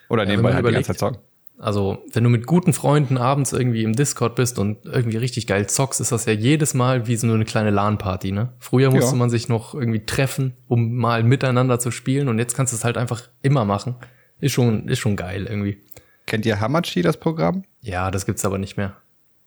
Oder 0.08 0.22
wenn 0.22 0.28
nebenbei 0.30 0.54
halt 0.54 0.58
die 0.58 0.60
überlegt- 0.60 0.86
ganze 0.86 0.98
Zeit 0.98 1.14
zocken. 1.14 1.18
Also, 1.59 2.04
wenn 2.12 2.22
du 2.22 2.28
mit 2.30 2.46
guten 2.46 2.72
Freunden 2.74 3.16
abends 3.16 3.52
irgendwie 3.52 3.82
im 3.82 3.94
Discord 3.94 4.34
bist 4.34 4.59
und 4.59 4.84
irgendwie 4.84 5.16
richtig 5.16 5.46
geil 5.46 5.66
zockst, 5.68 6.00
ist 6.02 6.12
das 6.12 6.26
ja 6.26 6.32
jedes 6.34 6.74
Mal 6.74 7.07
wie 7.07 7.16
so 7.16 7.26
eine 7.32 7.44
kleine 7.46 7.70
LAN-Party, 7.70 8.30
ne? 8.32 8.52
Früher 8.59 8.90
musste 8.90 9.12
Ja. 9.12 9.16
man 9.16 9.30
sich 9.30 9.48
noch 9.48 9.74
irgendwie 9.74 10.04
treffen, 10.04 10.54
um 10.68 10.94
mal 10.96 11.22
miteinander 11.22 11.78
zu 11.78 11.90
spielen 11.90 12.28
und 12.28 12.38
jetzt 12.38 12.54
kannst 12.54 12.72
du 12.72 12.76
es 12.76 12.84
halt 12.84 12.98
einfach 12.98 13.22
immer 13.42 13.64
machen. 13.64 13.96
Ist 14.38 14.52
schon, 14.52 14.86
ist 14.88 14.98
schon 14.98 15.16
geil 15.16 15.46
irgendwie. 15.48 15.78
Kennt 16.26 16.44
ihr 16.44 16.61
Hamachi, 16.61 17.00
das 17.02 17.16
Programm? 17.16 17.64
Ja, 17.80 18.11
das 18.11 18.26
gibt's 18.26 18.44
aber 18.44 18.59
nicht 18.59 18.76
mehr. 18.76 18.94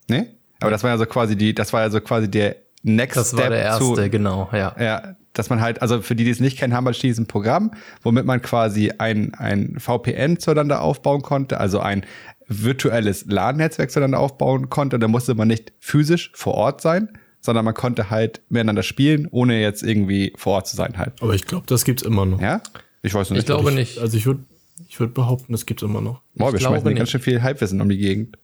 Nee? 0.10 0.28
Aber 0.62 0.72
das 0.72 0.82
war 0.84 0.90
ja 0.90 0.98
so 0.98 1.06
quasi 1.06 1.36
die, 1.36 1.54
das 1.54 1.74
war 1.74 1.82
ja 1.82 1.90
so 1.92 2.02
quasi 2.02 2.30
der 2.30 2.56
Next 2.82 3.18
Das 3.18 3.30
Step 3.30 3.40
war 3.40 3.50
der 3.50 3.62
erste, 3.62 3.94
zu, 3.94 4.10
genau, 4.10 4.50
ja. 4.54 4.76
Ja, 4.80 5.16
dass 5.34 5.50
man 5.50 5.62
halt, 5.62 5.82
also 5.82 6.02
für 6.02 6.16
die, 6.16 6.24
die 6.24 6.32
es 6.32 6.40
nicht 6.40 6.58
kennen, 6.58 6.74
Hamachi 6.74 7.10
ist 7.10 7.18
ein 7.18 7.28
Programm, 7.28 7.72
womit 8.04 8.26
man 8.26 8.42
quasi 8.42 8.92
ein, 8.98 9.34
ein 9.36 9.76
VPN 9.78 10.40
zueinander 10.40 10.82
aufbauen 10.82 11.22
konnte, 11.22 11.60
also 11.60 11.80
ein 11.80 12.06
virtuelles 12.48 13.26
LAN-Netzwerk 13.28 13.92
zueinander 13.92 14.20
aufbauen 14.20 14.70
konnte. 14.70 14.98
Da 14.98 15.08
musste 15.08 15.36
man 15.36 15.48
nicht 15.48 15.72
physisch 15.80 16.32
vor 16.34 16.56
Ort 16.56 16.82
sein, 16.82 17.10
sondern 17.42 17.64
man 17.64 17.74
konnte 17.74 18.10
halt 18.10 18.42
miteinander 18.50 18.84
spielen, 18.84 19.28
ohne 19.30 19.62
jetzt 19.62 19.84
irgendwie 19.84 20.34
vor 20.36 20.54
Ort 20.54 20.68
zu 20.68 20.76
sein 20.76 20.98
halt. 20.98 21.14
Aber 21.22 21.34
ich 21.36 21.46
glaube, 21.46 21.66
das 21.68 21.86
gibt's 21.86 22.04
immer 22.04 22.26
noch. 22.26 22.42
Ja? 22.42 22.62
Ich 23.02 23.14
weiß 23.14 23.30
nicht. 23.30 23.40
Ich 23.40 23.46
glaube 23.46 23.72
nicht. 23.72 24.00
Also 24.00 24.18
ich 24.18 24.26
würde 24.26 24.44
ich 24.88 25.00
würd 25.00 25.14
behaupten, 25.14 25.52
das 25.52 25.66
gibt's 25.66 25.84
immer 25.84 26.02
noch. 26.02 26.22
Boah, 26.36 26.52
wir 26.52 26.60
ich 26.60 26.66
schmeißen 26.66 26.96
ganz 26.96 27.12
schön 27.12 27.22
viel 27.22 27.42
Halbwissen 27.42 27.82
um 27.82 27.90
die 27.90 27.98
Gegend. 27.98 28.38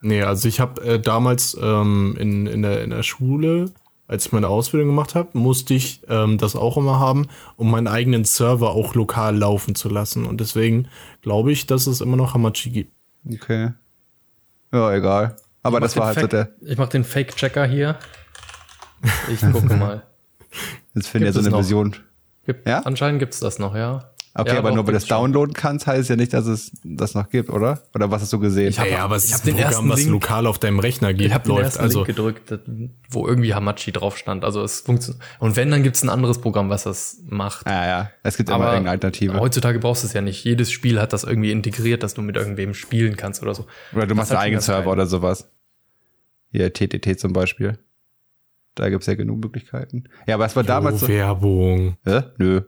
Nee, 0.00 0.22
also 0.22 0.48
ich 0.48 0.60
habe 0.60 0.80
äh, 0.82 1.00
damals 1.00 1.56
ähm, 1.60 2.16
in, 2.18 2.46
in, 2.46 2.62
der, 2.62 2.82
in 2.84 2.90
der 2.90 3.02
Schule, 3.02 3.72
als 4.06 4.26
ich 4.26 4.32
meine 4.32 4.48
Ausbildung 4.48 4.88
gemacht 4.88 5.14
habe, 5.14 5.36
musste 5.36 5.74
ich 5.74 6.02
ähm, 6.08 6.38
das 6.38 6.54
auch 6.56 6.76
immer 6.76 6.98
haben, 7.00 7.26
um 7.56 7.70
meinen 7.70 7.88
eigenen 7.88 8.24
Server 8.24 8.70
auch 8.70 8.94
lokal 8.94 9.36
laufen 9.36 9.74
zu 9.74 9.88
lassen. 9.88 10.24
Und 10.24 10.40
deswegen 10.40 10.88
glaube 11.22 11.52
ich, 11.52 11.66
dass 11.66 11.86
es 11.86 12.00
immer 12.00 12.16
noch 12.16 12.34
Hamachi 12.34 12.70
gibt. 12.70 12.92
Okay. 13.28 13.72
Ja, 14.72 14.94
egal. 14.94 15.36
Aber 15.62 15.80
das 15.80 15.96
war 15.96 16.06
halt 16.06 16.20
so 16.20 16.26
der. 16.26 16.50
Ich 16.60 16.78
mach 16.78 16.88
den 16.88 17.04
Fake-Checker 17.04 17.66
hier. 17.66 17.98
Ich 19.32 19.40
gucke 19.40 19.74
mal. 19.76 20.04
Jetzt 20.94 21.08
finde 21.08 21.28
ich 21.28 21.34
Gibt 21.34 21.34
so 21.34 21.40
es 21.40 21.46
eine 21.46 21.50
noch? 21.56 21.58
Vision. 21.60 21.96
Gibt, 22.46 22.66
Ja? 22.68 22.80
Anscheinend 22.80 23.18
gibt's 23.18 23.40
das 23.40 23.58
noch, 23.58 23.74
ja. 23.74 24.10
Okay, 24.40 24.52
Ja, 24.52 24.58
aber 24.58 24.68
doch, 24.68 24.76
nur 24.76 24.86
weil 24.86 24.92
du 24.92 24.98
es 24.98 25.06
downloaden 25.06 25.52
kannst, 25.52 25.88
heißt 25.88 26.08
ja 26.10 26.14
nicht, 26.14 26.32
dass 26.32 26.46
es 26.46 26.70
das 26.84 27.14
noch 27.16 27.28
gibt, 27.28 27.50
oder? 27.50 27.82
Oder 27.92 28.08
was 28.12 28.22
hast 28.22 28.32
du 28.32 28.38
gesehen? 28.38 28.72
hab- 28.78 28.86
Ja, 28.86 28.92
ja, 28.92 29.04
aber 29.04 29.16
es 29.16 29.24
ich 29.24 29.30
ist 29.32 29.38
hab 29.40 29.42
ein 29.42 29.46
den 29.46 29.58
ersten 29.58 29.74
Programm, 29.74 29.90
was 29.90 29.98
Link- 29.98 30.10
lokal 30.12 30.46
auf 30.46 30.58
deinem 30.60 30.78
Rechner 30.78 31.12
geht, 31.12 31.26
Ich 31.26 31.34
habe 31.34 31.42
den 31.44 31.48
läuft. 31.56 31.64
ersten 31.64 31.80
Also 31.82 31.98
Link 32.04 32.06
gedrückt, 32.06 32.58
wo 33.10 33.26
irgendwie 33.26 33.52
Hamachi 33.54 33.90
drauf 33.90 34.16
stand. 34.16 34.44
Also 34.44 34.62
es 34.62 34.80
funktioniert. 34.82 35.20
Und 35.40 35.56
wenn, 35.56 35.70
dann 35.72 35.82
gibt's 35.82 36.02
ein 36.04 36.08
anderes 36.08 36.40
Programm, 36.40 36.70
was 36.70 36.84
das 36.84 37.18
macht. 37.28 37.66
ja, 37.66 37.84
ja. 37.86 38.10
Es 38.22 38.36
gibt 38.36 38.48
immer 38.48 38.56
Aber 38.58 38.64
irgendeine 38.66 38.90
Alternative. 38.92 39.40
heutzutage 39.40 39.80
brauchst 39.80 40.04
du 40.04 40.06
es 40.06 40.12
ja 40.12 40.20
nicht. 40.20 40.44
Jedes 40.44 40.70
Spiel 40.70 41.00
hat 41.00 41.12
das 41.12 41.24
irgendwie 41.24 41.50
integriert, 41.50 42.04
dass 42.04 42.14
du 42.14 42.22
mit 42.22 42.36
irgendwem 42.36 42.74
spielen 42.74 43.16
kannst 43.16 43.42
oder 43.42 43.56
so. 43.56 43.66
Oder 43.92 44.02
du 44.02 44.08
Das 44.08 44.16
machst 44.18 44.30
einen 44.30 44.40
eigenen 44.40 44.60
Server 44.60 44.92
oder 44.92 45.06
sowas. 45.06 45.50
Hier, 46.52 46.72
TTT 46.72 47.18
zum 47.18 47.32
Beispiel. 47.32 47.78
Da 48.76 48.88
gibt's 48.88 49.06
ja 49.06 49.14
genug 49.16 49.40
Möglichkeiten. 49.42 50.04
Ja, 50.28 50.36
aber 50.36 50.46
es 50.46 50.54
war 50.54 50.62
damals 50.62 50.96
oh, 51.02 51.06
so. 51.06 51.08
Werbung. 51.08 51.96
Hä? 52.04 52.22
Nö. 52.38 52.60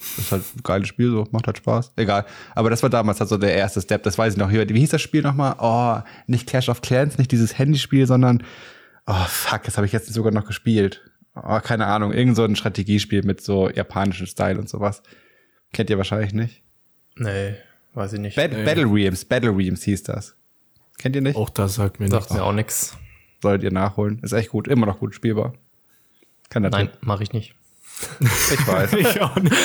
Das 0.00 0.18
ist 0.18 0.32
halt 0.32 0.42
ein 0.56 0.62
geiles 0.62 0.88
Spiel, 0.88 1.10
so, 1.10 1.28
macht 1.30 1.46
halt 1.46 1.58
Spaß. 1.58 1.92
Egal. 1.96 2.24
Aber 2.54 2.70
das 2.70 2.82
war 2.82 2.88
damals 2.88 3.20
halt 3.20 3.28
so 3.28 3.36
der 3.36 3.54
erste 3.54 3.82
Step, 3.82 4.02
das 4.02 4.16
weiß 4.16 4.32
ich 4.32 4.38
noch. 4.38 4.50
Hier, 4.50 4.66
Wie 4.68 4.78
hieß 4.80 4.90
das 4.90 5.02
Spiel 5.02 5.20
nochmal? 5.22 5.56
Oh, 5.58 6.00
nicht 6.26 6.46
Clash 6.48 6.70
of 6.70 6.80
Clans, 6.80 7.18
nicht 7.18 7.30
dieses 7.32 7.58
Handyspiel, 7.58 8.06
sondern, 8.06 8.42
oh 9.06 9.24
fuck, 9.28 9.62
das 9.64 9.76
habe 9.76 9.86
ich 9.86 9.92
jetzt 9.92 10.10
sogar 10.12 10.32
noch 10.32 10.46
gespielt. 10.46 11.02
Oh, 11.34 11.60
keine 11.60 11.86
Ahnung, 11.86 12.12
irgend 12.12 12.34
so 12.34 12.44
ein 12.44 12.56
Strategiespiel 12.56 13.24
mit 13.24 13.42
so 13.42 13.68
japanischem 13.68 14.26
Style 14.26 14.58
und 14.58 14.68
sowas. 14.70 15.02
Kennt 15.72 15.90
ihr 15.90 15.98
wahrscheinlich 15.98 16.32
nicht. 16.32 16.62
Nee, 17.16 17.56
weiß 17.92 18.14
ich 18.14 18.20
nicht. 18.20 18.36
Bat 18.36 18.52
Battle 18.64 18.86
Realms, 18.90 19.26
Battle 19.26 19.54
Realms 19.54 19.82
hieß 19.84 20.02
das. 20.04 20.34
Kennt 20.98 21.14
ihr 21.14 21.22
nicht? 21.22 21.36
Auch 21.36 21.50
das 21.50 21.74
sagt 21.74 22.00
mir 22.00 22.08
Sagt 22.08 22.22
nichts. 22.24 22.34
mir 22.34 22.42
auch 22.44 22.52
nix. 22.52 22.96
Solltet 23.42 23.64
ihr 23.64 23.72
nachholen. 23.72 24.18
Ist 24.22 24.32
echt 24.32 24.48
gut, 24.50 24.66
immer 24.66 24.86
noch 24.86 24.98
gut 24.98 25.14
spielbar. 25.14 25.52
Kann 26.48 26.62
das 26.62 26.72
Nein, 26.72 26.88
mache 27.00 27.22
ich 27.22 27.32
nicht. 27.32 27.54
Ich 28.20 28.66
weiß. 28.66 28.92
Ich 28.98 29.20
auch 29.20 29.36
nicht. 29.36 29.56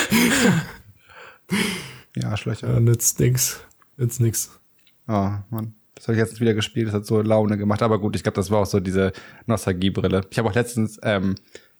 Ja, 2.16 2.36
Schlöcher. 2.36 2.72
Ja, 2.72 2.80
nützt 2.80 3.20
nix. 3.20 3.60
Nützt 3.96 4.20
nix. 4.20 4.58
Oh, 5.06 5.30
Mann. 5.50 5.74
Das 5.94 6.08
habe 6.08 6.14
ich 6.14 6.18
jetzt 6.18 6.40
wieder 6.40 6.54
gespielt, 6.54 6.88
das 6.88 6.94
hat 6.94 7.06
so 7.06 7.22
Laune 7.22 7.56
gemacht. 7.56 7.82
Aber 7.82 7.98
gut, 7.98 8.16
ich 8.16 8.22
glaube, 8.22 8.36
das 8.36 8.50
war 8.50 8.60
auch 8.60 8.66
so 8.66 8.80
diese 8.80 9.12
Nostalgiebrille. 9.46 10.22
Ich 10.30 10.38
habe 10.38 10.48
auch 10.48 10.54
letztens 10.54 10.98
ähm, 11.02 11.36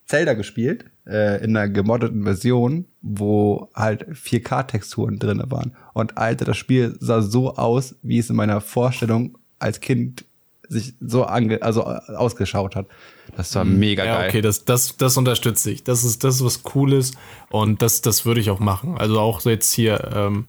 Zelda 0.07 0.33
gespielt, 0.33 0.85
äh, 1.05 1.43
in 1.43 1.55
einer 1.55 1.69
gemoddeten 1.69 2.23
Version, 2.23 2.85
wo 3.01 3.69
halt 3.75 4.07
4K-Texturen 4.07 5.19
drinne 5.19 5.51
waren. 5.51 5.75
Und 5.93 6.17
Alter, 6.17 6.45
das 6.45 6.57
Spiel 6.57 6.95
sah 6.99 7.21
so 7.21 7.55
aus, 7.55 7.95
wie 8.01 8.17
es 8.17 8.29
in 8.29 8.35
meiner 8.35 8.61
Vorstellung 8.61 9.37
als 9.59 9.81
Kind 9.81 10.25
sich 10.69 10.93
so 10.99 11.23
ange 11.25 11.61
also 11.61 11.81
äh, 11.81 12.15
ausgeschaut 12.15 12.75
hat. 12.75 12.87
Das 13.35 13.53
war 13.55 13.65
mega 13.65 14.05
Ja, 14.05 14.17
geil. 14.19 14.29
okay, 14.29 14.41
das, 14.41 14.65
das, 14.65 14.97
das 14.97 15.17
unterstütze 15.17 15.71
ich. 15.71 15.83
Das 15.83 16.03
ist, 16.03 16.23
das 16.23 16.35
ist 16.35 16.45
was 16.45 16.63
Cooles 16.63 17.11
und 17.49 17.81
das, 17.81 18.01
das 18.01 18.25
würde 18.25 18.41
ich 18.41 18.49
auch 18.49 18.59
machen. 18.59 18.97
Also 18.97 19.19
auch 19.19 19.41
jetzt 19.45 19.73
hier, 19.73 20.11
ähm, 20.13 20.47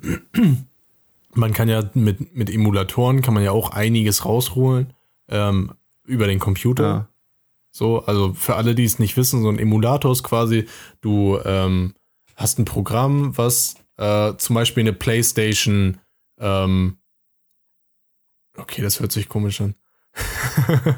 man 1.34 1.52
kann 1.52 1.68
ja 1.68 1.88
mit, 1.94 2.34
mit 2.34 2.50
Emulatoren 2.50 3.22
kann 3.22 3.34
man 3.34 3.42
ja 3.42 3.52
auch 3.52 3.70
einiges 3.70 4.24
rausholen 4.24 4.92
ähm, 5.28 5.72
über 6.04 6.26
den 6.26 6.38
Computer. 6.38 6.84
Ja. 6.84 7.08
So, 7.70 8.04
also 8.06 8.32
für 8.32 8.56
alle, 8.56 8.74
die 8.74 8.84
es 8.84 8.98
nicht 8.98 9.16
wissen, 9.18 9.42
so 9.42 9.50
ein 9.50 9.58
Emulator 9.58 10.10
ist 10.12 10.22
quasi, 10.22 10.66
du 11.02 11.38
ähm, 11.44 11.92
hast 12.34 12.58
ein 12.58 12.64
Programm, 12.64 13.36
was 13.36 13.74
äh, 13.98 14.34
zum 14.36 14.54
Beispiel 14.54 14.82
eine 14.82 14.94
Playstation, 14.94 15.98
ähm, 16.38 16.96
okay, 18.56 18.82
das 18.82 19.00
hört 19.00 19.12
sich 19.12 19.28
komisch 19.28 19.60
an. 19.60 19.74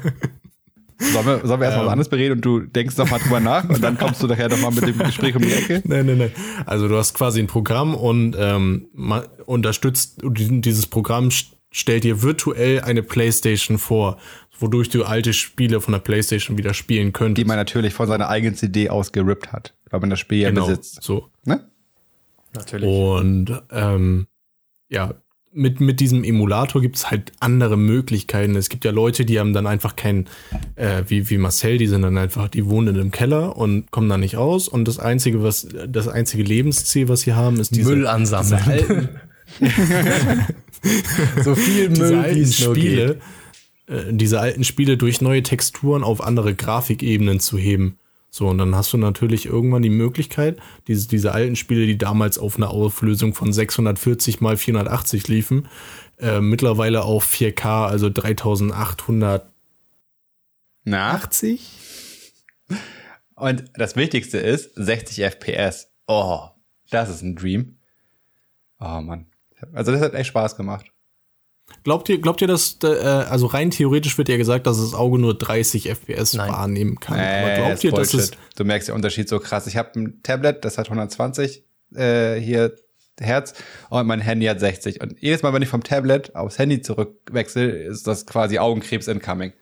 Sollen 1.01 1.25
wir, 1.25 1.47
sollen 1.47 1.61
wir 1.61 1.67
erstmal 1.67 1.83
Ähm. 1.83 1.85
was 1.85 1.91
anderes 1.93 2.09
bereden 2.09 2.33
und 2.33 2.41
du 2.45 2.59
denkst 2.59 2.97
noch 2.97 3.09
mal 3.09 3.19
drüber 3.19 3.39
nach 3.39 3.63
und 3.69 3.81
dann 3.81 3.97
kommst 3.97 4.21
du 4.21 4.27
nachher 4.27 4.49
noch 4.49 4.59
mal 4.59 4.71
mit 4.71 4.85
dem 4.85 4.97
Gespräch 4.97 5.33
um 5.33 5.41
die 5.41 5.53
Ecke? 5.53 5.81
Nein, 5.85 6.05
nein, 6.05 6.17
nein. 6.17 6.31
Also 6.65 6.89
du 6.89 6.97
hast 6.97 7.13
quasi 7.13 7.39
ein 7.39 7.47
Programm 7.47 7.95
und 7.95 8.35
ähm, 8.37 8.89
ma- 8.93 9.23
unterstützt 9.45 10.19
dieses 10.21 10.87
Programm 10.87 11.29
st- 11.29 11.53
stellt 11.71 12.03
dir 12.03 12.21
virtuell 12.21 12.81
eine 12.81 13.01
PlayStation 13.01 13.77
vor, 13.77 14.17
wodurch 14.59 14.89
du 14.89 15.05
alte 15.05 15.31
Spiele 15.31 15.79
von 15.79 15.93
der 15.93 15.99
PlayStation 15.99 16.57
wieder 16.57 16.73
spielen 16.73 17.13
könntest. 17.13 17.37
Die 17.37 17.47
man 17.47 17.55
natürlich 17.55 17.93
von 17.93 18.07
seiner 18.09 18.27
eigenen 18.27 18.55
CD 18.55 18.89
aus 18.89 19.13
gerippt 19.13 19.53
hat, 19.53 19.73
weil 19.89 20.01
man 20.01 20.09
das 20.09 20.19
Spiel 20.19 20.39
ja 20.39 20.49
genau, 20.49 20.67
besitzt. 20.67 21.01
so. 21.01 21.29
Ne? 21.45 21.63
Natürlich. 22.53 22.85
Und 22.89 23.61
ähm, 23.71 24.27
ja, 24.89 25.13
mit, 25.51 25.79
mit 25.79 25.99
diesem 25.99 26.23
Emulator 26.23 26.81
gibt 26.81 26.97
es 26.97 27.09
halt 27.09 27.31
andere 27.39 27.77
Möglichkeiten. 27.77 28.55
Es 28.55 28.69
gibt 28.69 28.85
ja 28.85 28.91
Leute, 28.91 29.25
die 29.25 29.39
haben 29.39 29.53
dann 29.53 29.65
einfach 29.65 29.95
kein, 29.95 30.27
äh, 30.75 31.03
wie, 31.07 31.29
wie 31.29 31.37
Marcel, 31.37 31.77
die 31.77 31.87
sind 31.87 32.03
dann 32.03 32.17
einfach, 32.17 32.47
die 32.49 32.67
wohnen 32.67 32.89
in 32.89 33.01
einem 33.01 33.11
Keller 33.11 33.57
und 33.57 33.89
kommen 33.91 34.09
da 34.09 34.17
nicht 34.17 34.37
raus. 34.37 34.67
Und 34.67 34.87
das 34.87 34.99
einzige, 34.99 35.41
was, 35.41 35.67
das 35.87 36.07
einzige 36.07 36.43
Lebensziel, 36.43 37.09
was 37.09 37.21
sie 37.21 37.33
haben, 37.33 37.59
ist 37.59 37.75
diese, 37.75 37.89
Müll 37.89 38.07
ansammeln. 38.07 39.09
so 41.43 41.55
viel 41.55 41.89
Müll, 41.97 42.23
wie 42.35 42.41
es. 42.41 42.55
Spiele, 42.57 43.19
äh, 43.87 44.03
diese 44.11 44.39
alten 44.39 44.63
Spiele 44.63 44.97
durch 44.97 45.19
neue 45.19 45.41
Texturen 45.41 46.03
auf 46.03 46.21
andere 46.21 46.53
Grafikebenen 46.53 47.39
zu 47.39 47.57
heben. 47.57 47.97
So, 48.31 48.47
und 48.47 48.59
dann 48.59 48.75
hast 48.75 48.93
du 48.93 48.97
natürlich 48.97 49.47
irgendwann 49.47 49.81
die 49.81 49.89
Möglichkeit, 49.89 50.59
diese, 50.87 51.07
diese 51.07 51.31
alten 51.31 51.55
Spiele, 51.55 51.87
die 51.87 51.97
damals 51.97 52.37
auf 52.37 52.57
einer 52.57 52.69
Auflösung 52.69 53.33
von 53.33 53.51
640 53.51 54.39
mal 54.39 54.55
480 54.55 55.27
liefen, 55.27 55.67
äh, 56.19 56.39
mittlerweile 56.39 57.03
auf 57.03 57.25
4K, 57.25 57.87
also 57.87 58.09
3880. 58.09 59.51
Na? 60.83 61.19
Und 63.35 63.65
das 63.73 63.95
Wichtigste 63.95 64.37
ist 64.37 64.75
60 64.75 65.23
FPS. 65.23 65.87
Oh, 66.07 66.49
das 66.89 67.09
ist 67.09 67.21
ein 67.21 67.35
Dream. 67.35 67.77
Oh 68.79 69.01
Mann. 69.01 69.27
Also 69.73 69.91
das 69.91 70.01
hat 70.01 70.13
echt 70.13 70.27
Spaß 70.27 70.55
gemacht. 70.55 70.91
Glaubt 71.83 72.09
ihr, 72.09 72.19
glaubt 72.19 72.41
ihr, 72.41 72.47
dass, 72.47 72.77
äh, 72.83 72.87
also 72.87 73.47
rein 73.47 73.71
theoretisch 73.71 74.17
wird 74.17 74.29
ja 74.29 74.37
gesagt, 74.37 74.67
dass 74.67 74.77
das 74.77 74.93
Auge 74.93 75.19
nur 75.19 75.37
30 75.37 75.89
FPS 75.89 76.33
Nein. 76.33 76.51
wahrnehmen 76.51 76.99
kann. 76.99 77.19
Aber 77.19 77.51
Äh, 77.51 77.57
glaubt 77.57 77.73
ist 77.73 77.83
ihr, 77.83 77.91
dass 77.91 78.13
es. 78.13 78.31
Du 78.55 78.63
merkst 78.63 78.89
den 78.89 78.95
Unterschied 78.95 79.29
so 79.29 79.39
krass. 79.39 79.67
Ich 79.67 79.77
habe 79.77 79.99
ein 79.99 80.19
Tablet, 80.23 80.65
das 80.65 80.77
hat 80.77 80.87
120 80.87 81.63
äh, 81.95 82.35
hier 82.35 82.75
Hertz 83.19 83.53
und 83.89 84.07
mein 84.07 84.21
Handy 84.21 84.45
hat 84.45 84.59
60. 84.59 85.01
Und 85.01 85.15
jedes 85.19 85.43
Mal, 85.43 85.53
wenn 85.53 85.61
ich 85.61 85.69
vom 85.69 85.83
Tablet 85.83 86.35
aufs 86.35 86.57
Handy 86.57 86.81
zurückwechsel, 86.81 87.69
ist 87.69 88.07
das 88.07 88.25
quasi 88.25 88.59
Augenkrebs 88.59 89.07
incoming. 89.07 89.53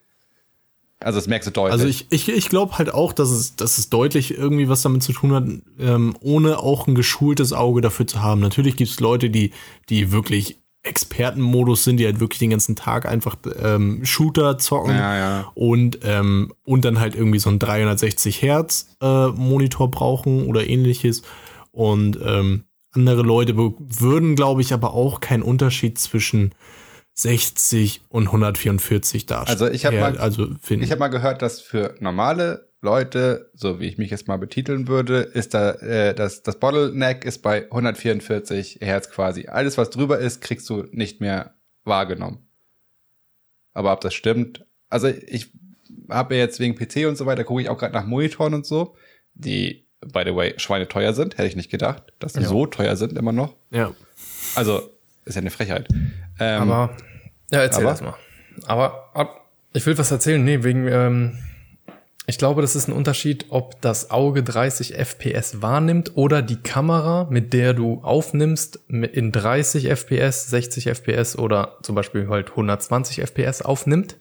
Also 0.99 1.19
das 1.19 1.27
merkst 1.27 1.47
du 1.47 1.51
deutlich. 1.51 1.73
Also 1.73 1.87
ich, 1.87 2.07
ich, 2.09 2.29
ich 2.29 2.49
glaube 2.49 2.77
halt 2.79 2.91
auch, 2.91 3.13
dass 3.13 3.29
es, 3.29 3.55
dass 3.55 3.77
es 3.77 3.89
deutlich 3.89 4.35
irgendwie 4.35 4.67
was 4.67 4.81
damit 4.81 5.03
zu 5.03 5.13
tun 5.13 5.33
hat, 5.33 5.43
ähm, 5.79 6.17
ohne 6.21 6.57
auch 6.57 6.87
ein 6.87 6.95
geschultes 6.95 7.53
Auge 7.53 7.81
dafür 7.81 8.07
zu 8.07 8.23
haben. 8.23 8.41
Natürlich 8.41 8.77
gibt 8.77 8.89
es 8.89 8.99
Leute, 8.99 9.29
die, 9.29 9.51
die 9.89 10.11
wirklich 10.11 10.59
Expertenmodus 10.84 11.84
sind, 11.84 11.97
die 11.97 12.05
halt 12.05 12.19
wirklich 12.19 12.39
den 12.39 12.49
ganzen 12.51 12.75
Tag 12.75 13.05
einfach 13.05 13.36
ähm, 13.61 14.05
Shooter 14.05 14.57
zocken 14.57 14.95
Ja, 14.95 15.17
ja. 15.17 15.51
und 15.53 15.99
ähm, 16.03 16.53
und 16.63 16.86
dann 16.86 16.99
halt 16.99 17.15
irgendwie 17.15 17.39
so 17.39 17.49
ein 17.49 17.59
360 17.59 18.41
Hertz 18.41 18.95
äh, 19.01 19.28
Monitor 19.28 19.91
brauchen 19.91 20.47
oder 20.47 20.67
ähnliches 20.67 21.23
und 21.71 22.17
ähm, 22.23 22.63
andere 22.93 23.21
Leute 23.21 23.55
würden, 23.57 24.36
glaube 24.36 24.61
ich, 24.61 24.73
aber 24.73 24.93
auch 24.93 25.19
keinen 25.19 25.43
Unterschied 25.43 25.99
zwischen 25.99 26.55
60 27.13 28.01
und 28.09 28.28
144 28.28 29.25
darstellen. 29.25 29.59
Also 29.61 29.67
ich 29.73 29.86
hab 29.86 29.93
mal- 29.93 30.17
also 30.17 30.47
finden. 30.61 30.84
Ich 30.84 30.91
habe 30.91 30.99
mal 30.99 31.07
gehört, 31.09 31.41
dass 31.41 31.59
für 31.61 31.95
normale 31.99 32.66
Leute, 32.82 33.49
so 33.55 33.80
wie 33.80 33.86
ich 33.86 33.97
mich 33.97 34.11
jetzt 34.11 34.28
mal 34.28 34.38
betiteln 34.38 34.88
würde, 34.88 35.19
ist 35.21 35.53
da 35.53 35.71
äh, 35.71 36.13
das, 36.13 36.43
das 36.43 36.59
Bottleneck 36.59 37.25
ist 37.25 37.39
bei 37.41 37.63
144 37.63 38.80
Hertz 38.82 39.09
quasi. 39.09 39.47
Alles, 39.47 39.78
was 39.78 39.89
drüber 39.89 40.19
ist, 40.19 40.41
kriegst 40.41 40.69
du 40.69 40.84
nicht 40.91 41.19
mehr 41.19 41.55
wahrgenommen. 41.86 42.47
Aber 43.73 43.93
ob 43.93 44.01
das 44.01 44.13
stimmt, 44.13 44.65
also 44.89 45.07
ich 45.07 45.51
habe 46.09 46.36
ja 46.36 46.41
jetzt 46.41 46.59
wegen 46.59 46.75
PC 46.75 47.07
und 47.07 47.15
so 47.17 47.25
weiter, 47.25 47.43
gucke 47.43 47.61
ich 47.61 47.69
auch 47.69 47.78
gerade 47.78 47.93
nach 47.93 48.05
Monitoren 48.05 48.53
und 48.53 48.65
so, 48.65 48.95
die, 49.34 49.88
by 50.01 50.21
the 50.25 50.36
way, 50.36 50.53
schweineteuer 50.57 51.13
sind. 51.13 51.38
Hätte 51.38 51.47
ich 51.47 51.55
nicht 51.55 51.71
gedacht, 51.71 52.03
dass 52.19 52.34
die 52.34 52.41
Ja. 52.41 52.47
so 52.47 52.65
teuer 52.67 52.95
sind 52.95 53.13
immer 53.17 53.32
noch. 53.32 53.55
ja. 53.71 53.91
Also, 54.55 54.89
ist 55.25 55.36
ja 55.36 55.41
eine 55.41 55.49
Frechheit. 55.51 55.88
Ähm, 56.39 56.61
Aber, 56.71 56.95
ja, 57.51 57.59
erzähl 57.61 57.84
aber? 57.84 57.91
das 57.91 58.01
mal. 58.01 58.15
Aber, 58.65 59.09
ab- 59.15 59.49
ich 59.73 59.86
will 59.86 59.97
was 59.97 60.09
erzählen, 60.09 60.43
nee, 60.43 60.63
wegen, 60.63 60.88
ähm, 60.88 61.38
ich 62.30 62.38
glaube, 62.38 62.61
das 62.61 62.75
ist 62.75 62.89
ein 62.89 62.93
Unterschied, 62.93 63.45
ob 63.49 63.80
das 63.80 64.11
Auge 64.11 64.43
30 64.43 64.95
FPS 64.95 65.61
wahrnimmt 65.61 66.11
oder 66.15 66.41
die 66.41 66.57
Kamera, 66.57 67.25
mit 67.30 67.53
der 67.53 67.73
du 67.73 68.01
aufnimmst, 68.03 68.82
in 68.89 69.32
30 69.32 69.88
FPS, 69.88 70.49
60 70.49 70.88
FPS 70.88 71.38
oder 71.38 71.78
zum 71.84 71.95
Beispiel 71.95 72.28
halt 72.28 72.49
120 72.49 73.21
FPS 73.21 73.61
aufnimmt. 73.61 74.17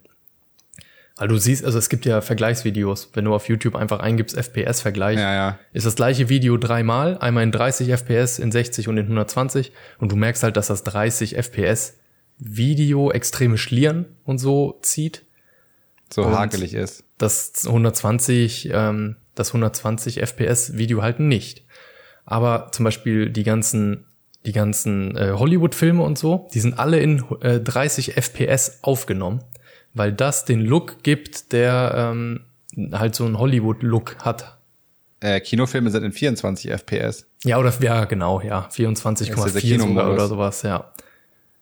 Weil 1.16 1.28
du 1.28 1.36
siehst, 1.36 1.64
also 1.64 1.78
es 1.78 1.88
gibt 1.88 2.04
ja 2.04 2.20
Vergleichsvideos. 2.20 3.10
Wenn 3.14 3.24
du 3.24 3.34
auf 3.34 3.48
YouTube 3.48 3.74
einfach 3.74 3.98
eingibst 3.98 4.36
FPS-Vergleich, 4.36 5.18
ja, 5.18 5.34
ja. 5.34 5.58
ist 5.72 5.86
das 5.86 5.96
gleiche 5.96 6.28
Video 6.28 6.58
dreimal, 6.58 7.18
einmal 7.18 7.42
in 7.42 7.50
30 7.50 7.88
FPS, 7.90 8.38
in 8.38 8.52
60 8.52 8.86
und 8.86 8.98
in 8.98 9.06
120 9.06 9.72
und 9.98 10.12
du 10.12 10.16
merkst 10.16 10.44
halt, 10.44 10.56
dass 10.56 10.68
das 10.68 10.84
30 10.84 11.36
FPS 11.36 11.94
Video 12.38 13.10
extreme 13.10 13.58
Schlieren 13.58 14.04
und 14.24 14.38
so 14.38 14.78
zieht. 14.82 15.24
So 16.12 16.22
Und- 16.22 16.36
hakelig 16.36 16.74
ist. 16.74 17.02
Das 17.18 17.66
120, 17.66 18.70
ähm, 18.72 19.16
das 19.34 19.48
120 19.50 20.20
FPS 20.20 20.76
Video 20.76 21.02
halt 21.02 21.20
nicht. 21.20 21.64
Aber 22.24 22.70
zum 22.72 22.84
Beispiel 22.84 23.30
die 23.30 23.44
ganzen, 23.44 24.04
die 24.44 24.52
ganzen 24.52 25.16
äh, 25.16 25.32
Hollywood-Filme 25.32 26.02
und 26.02 26.18
so, 26.18 26.48
die 26.52 26.60
sind 26.60 26.78
alle 26.78 26.98
in 27.00 27.24
äh, 27.40 27.60
30 27.60 28.16
FPS 28.16 28.80
aufgenommen, 28.82 29.42
weil 29.94 30.12
das 30.12 30.44
den 30.44 30.60
Look 30.60 31.02
gibt, 31.02 31.52
der 31.52 31.92
ähm, 31.96 32.40
halt 32.92 33.14
so 33.14 33.24
einen 33.24 33.38
Hollywood-Look 33.38 34.16
hat. 34.18 34.58
Äh, 35.20 35.40
Kinofilme 35.40 35.90
sind 35.90 36.04
in 36.04 36.12
24 36.12 36.70
FPS. 36.70 37.26
Ja, 37.44 37.58
oder 37.58 37.72
ja, 37.80 38.04
genau, 38.04 38.40
ja, 38.42 38.62
Das 38.62 38.78
ist 38.78 38.78
der 38.78 38.90
24,4 38.90 39.36
sogar 39.36 39.60
Kinomodus. 39.62 40.12
oder 40.12 40.28
sowas, 40.28 40.62
ja. 40.62 40.92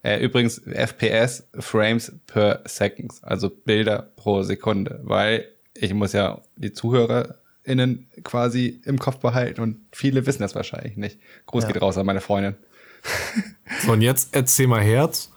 Äh, 0.04 0.18
übrigens 0.22 0.60
FPS 0.66 1.48
Frames 1.58 2.12
per 2.26 2.60
Second, 2.66 3.14
also 3.22 3.48
Bilder 3.48 4.10
pro 4.16 4.42
Sekunde, 4.42 5.00
weil 5.02 5.46
ich 5.72 5.94
muss 5.94 6.12
ja 6.12 6.42
die 6.56 6.74
ZuhörerInnen 6.74 8.06
quasi 8.22 8.82
im 8.84 8.98
Kopf 8.98 9.20
behalten 9.20 9.62
und 9.62 9.78
viele 9.92 10.26
wissen 10.26 10.42
das 10.42 10.54
wahrscheinlich 10.54 10.98
nicht. 10.98 11.18
Gruß 11.46 11.64
Ja. 11.64 11.72
geht 11.72 11.80
raus 11.80 11.96
an 11.96 12.04
meine 12.04 12.20
Freundin. 12.20 12.54
So, 13.82 13.92
und 13.92 14.02
jetzt 14.02 14.34
erzähl 14.34 14.66
mal 14.66 14.82
Herz. 14.82 15.30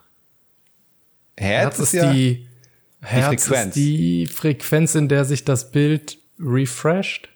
Herz, 1.38 1.78
Herz 1.78 1.80
ist 1.80 1.94
ja, 1.94 2.12
die 2.12 2.48
Herz 3.02 3.46
Frequenz. 3.46 3.68
ist 3.68 3.76
die 3.76 4.28
Frequenz, 4.28 4.96
in 4.96 5.08
der 5.08 5.24
sich 5.24 5.46
das 5.46 5.72
Bild 5.72 6.18
refresht. 6.40 7.30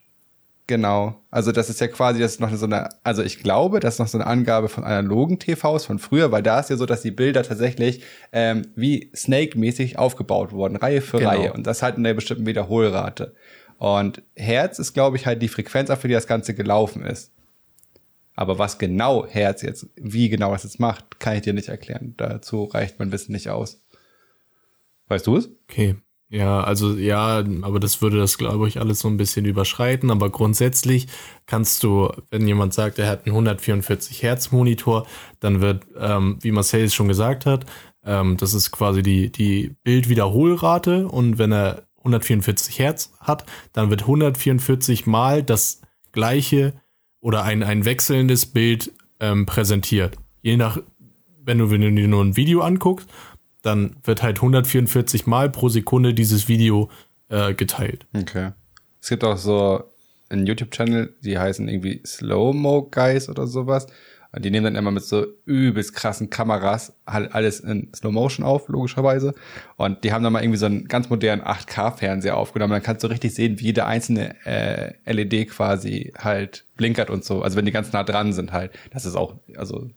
Genau. 0.71 1.21
Also 1.31 1.51
das 1.51 1.69
ist 1.69 1.81
ja 1.81 1.89
quasi, 1.89 2.21
das 2.21 2.31
ist 2.31 2.39
noch 2.39 2.49
so 2.55 2.65
eine, 2.65 2.87
also 3.03 3.23
ich 3.23 3.43
glaube, 3.43 3.81
das 3.81 3.95
ist 3.95 3.99
noch 3.99 4.07
so 4.07 4.17
eine 4.17 4.25
Angabe 4.25 4.69
von 4.69 4.85
analogen 4.85 5.37
TVs 5.37 5.83
von 5.83 5.99
früher, 5.99 6.31
weil 6.31 6.43
da 6.43 6.61
ist 6.61 6.69
ja 6.69 6.77
so, 6.77 6.85
dass 6.85 7.01
die 7.01 7.11
Bilder 7.11 7.43
tatsächlich 7.43 8.05
ähm, 8.31 8.67
wie 8.77 9.11
Snake-mäßig 9.13 9.99
aufgebaut 9.99 10.53
wurden, 10.53 10.77
Reihe 10.77 11.01
für 11.01 11.17
Genau. 11.17 11.29
Reihe. 11.31 11.51
Und 11.51 11.67
das 11.67 11.83
halt 11.83 11.97
in 11.97 12.05
einer 12.05 12.15
bestimmten 12.15 12.45
Wiederholrate. 12.45 13.35
Und 13.79 14.21
Herz 14.33 14.79
ist, 14.79 14.93
glaube 14.93 15.17
ich, 15.17 15.25
halt 15.25 15.41
die 15.41 15.49
Frequenz, 15.49 15.89
auf 15.89 16.03
die 16.03 16.07
das 16.07 16.25
Ganze 16.25 16.53
gelaufen 16.53 17.05
ist. 17.05 17.33
Aber 18.37 18.57
was 18.57 18.77
genau 18.77 19.27
Herz 19.27 19.63
jetzt, 19.63 19.87
wie 19.97 20.29
genau 20.29 20.53
das 20.53 20.63
jetzt 20.63 20.79
macht, 20.79 21.19
kann 21.19 21.35
ich 21.35 21.41
dir 21.41 21.51
nicht 21.51 21.67
erklären. 21.67 22.13
Dazu 22.15 22.63
reicht 22.63 22.97
mein 22.97 23.11
Wissen 23.11 23.33
nicht 23.33 23.49
aus. 23.49 23.83
Weißt 25.09 25.27
du 25.27 25.35
es? 25.35 25.49
Okay. 25.69 25.97
Ja, 26.31 26.63
also 26.63 26.93
ja, 26.95 27.43
aber 27.61 27.81
das 27.81 28.01
würde 28.01 28.17
das, 28.17 28.37
glaube 28.37 28.69
ich, 28.69 28.79
alles 28.79 29.01
so 29.01 29.09
ein 29.09 29.17
bisschen 29.17 29.45
überschreiten. 29.45 30.09
Aber 30.11 30.29
grundsätzlich 30.29 31.07
kannst 31.45 31.83
du, 31.83 32.09
wenn 32.29 32.47
jemand 32.47 32.73
sagt, 32.73 32.99
er 32.99 33.09
hat 33.09 33.25
einen 33.25 33.35
144 33.35 34.23
Hertz 34.23 34.51
Monitor, 34.51 35.05
dann 35.41 35.59
wird, 35.59 35.83
ähm, 35.99 36.37
wie 36.39 36.53
Marcel 36.53 36.85
es 36.85 36.93
schon 36.93 37.09
gesagt 37.09 37.45
hat, 37.45 37.65
ähm, 38.05 38.37
das 38.37 38.53
ist 38.53 38.71
quasi 38.71 39.03
die, 39.03 39.29
die 39.29 39.75
Bildwiederholrate. 39.83 41.09
Und 41.09 41.37
wenn 41.37 41.51
er 41.51 41.83
144 41.97 42.79
Hertz 42.79 43.11
hat, 43.19 43.45
dann 43.73 43.89
wird 43.89 44.03
144 44.03 45.05
mal 45.07 45.43
das 45.43 45.81
gleiche 46.13 46.73
oder 47.19 47.43
ein, 47.43 47.61
ein 47.61 47.83
wechselndes 47.83 48.45
Bild 48.45 48.93
ähm, 49.19 49.45
präsentiert. 49.45 50.15
Je 50.41 50.55
nach, 50.55 50.77
wenn 51.43 51.57
du, 51.57 51.71
wenn 51.71 51.81
du 51.81 51.91
dir 51.91 52.07
nur 52.07 52.23
ein 52.23 52.37
Video 52.37 52.61
anguckst, 52.61 53.09
dann 53.61 53.95
wird 54.03 54.23
halt 54.23 54.37
144 54.37 55.27
Mal 55.27 55.49
pro 55.49 55.69
Sekunde 55.69 56.13
dieses 56.13 56.47
Video 56.47 56.89
äh, 57.29 57.53
geteilt. 57.53 58.05
Okay. 58.13 58.51
Es 58.99 59.09
gibt 59.09 59.23
auch 59.23 59.37
so 59.37 59.83
einen 60.29 60.45
YouTube-Channel, 60.45 61.15
die 61.23 61.37
heißen 61.37 61.67
irgendwie 61.67 62.01
Slow-Mo 62.05 62.89
Guys 62.91 63.29
oder 63.29 63.47
sowas. 63.47 63.87
Und 64.33 64.45
die 64.45 64.51
nehmen 64.51 64.63
dann 64.63 64.75
immer 64.75 64.91
mit 64.91 65.03
so 65.03 65.25
übelst 65.45 65.93
krassen 65.93 66.29
Kameras 66.29 66.93
halt 67.05 67.35
alles 67.35 67.59
in 67.59 67.91
Slow 67.93 68.13
Motion 68.13 68.45
auf, 68.45 68.69
logischerweise. 68.69 69.33
Und 69.75 70.05
die 70.05 70.13
haben 70.13 70.23
dann 70.23 70.31
mal 70.31 70.41
irgendwie 70.41 70.57
so 70.57 70.67
einen 70.67 70.87
ganz 70.87 71.09
modernen 71.09 71.41
8K-Fernseher 71.41 72.37
aufgenommen. 72.37 72.71
Dann 72.71 72.81
kannst 72.83 73.03
du 73.03 73.09
richtig 73.09 73.33
sehen, 73.33 73.59
wie 73.59 73.65
jede 73.65 73.85
einzelne 73.85 74.35
äh, 74.45 74.93
LED 75.11 75.49
quasi 75.49 76.13
halt 76.17 76.63
blinkert 76.77 77.09
und 77.09 77.25
so. 77.25 77.41
Also 77.41 77.57
wenn 77.57 77.65
die 77.65 77.73
ganz 77.73 77.91
nah 77.91 78.03
dran 78.03 78.31
sind 78.31 78.53
halt. 78.53 78.71
Das 78.93 79.05
ist 79.05 79.15
auch, 79.15 79.35
also 79.57 79.89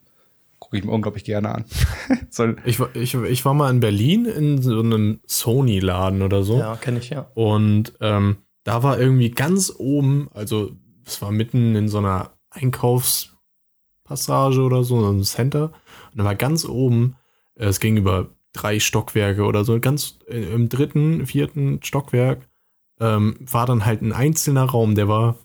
gucke 0.74 0.78
ich 0.80 0.84
mir 0.84 0.92
unglaublich 0.92 1.24
gerne 1.24 1.54
an. 1.54 1.64
so, 2.30 2.52
Ich, 2.64 2.80
war- 2.80 2.94
ich, 2.96 3.14
ich 3.14 3.44
war 3.44 3.54
mal 3.54 3.70
in 3.70 3.80
Berlin 3.80 4.24
in 4.26 4.60
so 4.60 4.80
einem 4.80 5.20
Sony-Laden 5.26 6.22
oder 6.22 6.42
so. 6.42 6.58
Ja, 6.58 6.76
kenne 6.76 6.98
ich 6.98 7.10
ja. 7.10 7.30
Und 7.34 7.92
ähm, 8.00 8.38
da 8.64 8.82
war 8.82 8.98
irgendwie 8.98 9.30
ganz 9.30 9.72
oben, 9.76 10.28
also 10.34 10.72
es 11.06 11.22
war 11.22 11.30
mitten 11.30 11.76
in 11.76 11.88
so 11.88 11.98
einer 11.98 12.32
Einkaufspassage 12.50 14.60
oder 14.62 14.82
so, 14.84 15.00
so 15.00 15.08
einem 15.08 15.22
Center. 15.22 15.72
Und 16.12 16.18
da 16.18 16.24
war 16.24 16.34
ganz 16.34 16.64
oben, 16.64 17.16
äh, 17.54 17.66
es 17.66 17.78
ging 17.78 17.96
über 17.96 18.30
drei 18.52 18.80
Stockwerke 18.80 19.44
oder 19.44 19.64
so, 19.64 19.78
ganz 19.80 20.18
äh, 20.28 20.52
im 20.52 20.68
dritten, 20.68 21.26
vierten 21.26 21.80
Stockwerk 21.82 22.48
ähm, 23.00 23.36
war 23.40 23.66
dann 23.66 23.84
halt 23.84 24.02
ein 24.02 24.12
einzelner 24.12 24.64
Raum, 24.64 24.94
der 24.94 25.08
war 25.08 25.36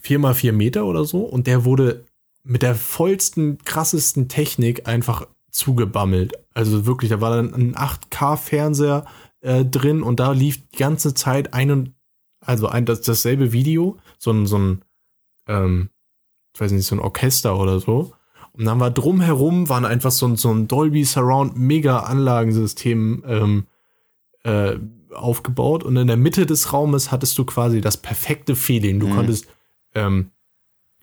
vier 0.00 0.18
mal 0.18 0.34
vier 0.34 0.52
Meter 0.52 0.84
oder 0.84 1.04
so 1.04 1.20
und 1.20 1.46
der 1.46 1.64
wurde 1.64 2.04
mit 2.44 2.62
der 2.62 2.74
vollsten, 2.74 3.58
krassesten 3.64 4.28
Technik 4.28 4.88
einfach 4.88 5.26
zugebammelt. 5.50 6.32
Also 6.54 6.86
wirklich, 6.86 7.10
da 7.10 7.20
war 7.20 7.36
dann 7.36 7.54
ein 7.54 7.74
8K-Fernseher 7.74 9.04
äh, 9.40 9.64
drin 9.64 10.02
und 10.02 10.18
da 10.20 10.32
lief 10.32 10.68
die 10.70 10.78
ganze 10.78 11.14
Zeit 11.14 11.54
ein 11.54 11.70
und 11.70 11.94
also 12.40 12.68
ein 12.68 12.84
das, 12.84 13.02
dasselbe 13.02 13.52
Video, 13.52 13.98
so 14.18 14.32
ein, 14.32 14.46
so 14.46 14.58
ein, 14.58 14.84
ähm, 15.46 15.90
ich 16.54 16.60
weiß 16.60 16.72
nicht, 16.72 16.86
so 16.86 16.96
ein 16.96 17.00
Orchester 17.00 17.58
oder 17.58 17.78
so. 17.80 18.12
Und 18.52 18.64
dann 18.64 18.80
war 18.80 18.90
drumherum 18.90 19.68
waren 19.68 19.84
einfach 19.84 20.10
so 20.10 20.26
ein, 20.26 20.36
so 20.36 20.52
ein 20.52 20.68
Dolby 20.68 21.04
Surround 21.04 21.56
Mega 21.56 22.00
Anlagensystem 22.00 23.22
ähm, 23.26 23.66
äh, 24.44 24.76
aufgebaut 25.14 25.84
und 25.84 25.96
in 25.96 26.06
der 26.06 26.16
Mitte 26.16 26.46
des 26.46 26.72
Raumes 26.72 27.12
hattest 27.12 27.38
du 27.38 27.44
quasi 27.44 27.80
das 27.80 27.96
perfekte 27.96 28.56
Feeling. 28.56 28.98
Du 28.98 29.06
Mhm. 29.06 29.14
konntest, 29.14 29.46
ähm, 29.94 30.30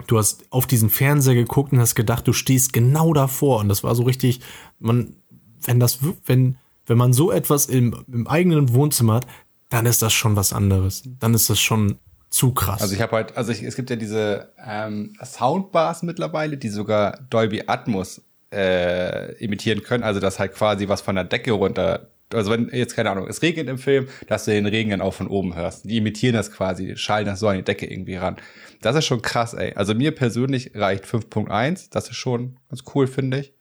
du 0.08 0.18
hast 0.18 0.46
auf 0.50 0.68
diesen 0.68 0.90
Fernseher 0.90 1.36
geguckt 1.36 1.72
und 1.72 1.80
hast 1.80 1.96
gedacht, 1.96 2.28
du 2.28 2.34
stehst 2.34 2.74
genau 2.74 3.14
davor 3.14 3.60
und 3.60 3.70
das 3.70 3.84
war 3.84 3.96
so 3.96 4.04
richtig, 4.04 4.42
man, 4.80 5.16
wenn 5.64 5.80
das, 5.80 6.00
wenn, 6.26 6.58
wenn 6.86 6.98
man 6.98 7.14
so 7.14 7.32
etwas 7.32 7.68
im, 7.68 8.04
im 8.12 8.28
eigenen 8.28 8.74
Wohnzimmer 8.74 9.16
hat, 9.16 9.28
dann 9.70 9.86
ist 9.86 10.02
das 10.02 10.14
schon 10.14 10.36
was 10.36 10.52
anderes. 10.52 11.04
Dann 11.20 11.34
ist 11.34 11.50
das 11.50 11.60
schon 11.60 12.00
zu 12.30 12.54
krass. 12.54 12.82
Also 12.82 12.94
ich 12.94 13.02
habe 13.02 13.16
halt, 13.16 13.38
also 13.38 13.52
ich, 13.52 13.64
es 13.64 13.76
gibt 13.76 13.90
ja 13.90 13.96
diese 13.96 14.52
ähm, 14.66 15.16
Soundbars 15.24 16.04
mittlerweile, 16.04 16.58
die 16.58 16.70
sogar 16.70 17.20
Dolby 17.30 17.64
Atmos 17.68 18.22
äh, 18.52 19.34
imitieren 19.44 19.84
können. 19.84 20.04
Also 20.04 20.20
das 20.20 20.40
halt 20.40 20.54
quasi 20.54 20.88
was 20.88 21.02
von 21.02 21.16
der 21.16 21.24
Decke 21.24 21.52
runter. 21.52 22.08
Also 22.34 22.52
wenn 22.52 22.70
jetzt 22.70 22.96
keine 22.96 23.10
Ahnung, 23.10 23.28
es 23.28 23.42
regnet 23.42 23.68
im 23.70 23.78
Film, 23.78 24.08
dass 24.28 24.46
du 24.46 24.52
den 24.52 24.66
Regen 24.66 24.92
dann 24.92 25.02
auch 25.02 25.14
von 25.14 25.28
oben 25.28 25.56
hörst. 25.56 25.86
Die 25.86 25.98
imitieren 25.98 26.36
das 26.36 26.52
quasi, 26.52 26.96
schallen 26.96 27.26
das 27.26 27.40
so 27.40 27.48
an 27.48 27.58
die 27.58 27.64
Decke 27.64 27.86
irgendwie 27.88 28.16
ran. 28.16 28.38
Das 28.82 28.96
ist 28.96 29.06
schon 29.06 29.22
krass, 29.22 29.54
ey. 29.54 29.74
Also 29.74 29.96
mir 29.96 30.12
persönlich 30.14 30.72
reicht 30.76 31.06
5.1. 31.06 31.90
Das 31.92 32.10
ist 32.10 32.16
schon 32.16 32.58
ganz 32.70 32.84
cool, 32.94 33.08
finde 33.08 33.40
ich. 33.40 33.54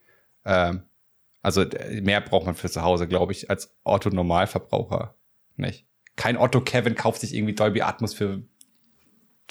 Ähm, 0.44 0.82
also 1.40 1.64
mehr 2.02 2.20
braucht 2.20 2.46
man 2.46 2.54
für 2.54 2.70
zu 2.70 2.82
Hause, 2.82 3.08
glaube 3.08 3.32
ich, 3.32 3.48
als 3.48 3.74
Otto-Normalverbraucher 3.84 5.14
nicht. 5.56 5.86
Kein 6.16 6.36
Otto 6.36 6.60
Kevin 6.60 6.94
kauft 6.94 7.20
sich 7.20 7.34
irgendwie 7.34 7.54
Dolby 7.54 7.82
Atmos 7.82 8.12
für 8.12 8.42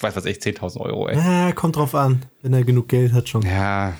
weiß 0.00 0.16
was 0.16 0.24
ich, 0.26 0.38
10.000 0.38 0.80
Euro, 0.80 1.08
ey. 1.08 1.16
Ah, 1.16 1.52
kommt 1.52 1.76
drauf 1.76 1.94
an, 1.94 2.24
wenn 2.42 2.52
er 2.52 2.64
genug 2.64 2.88
Geld 2.88 3.12
hat 3.12 3.28
schon. 3.28 3.42
Ja, 3.42 3.94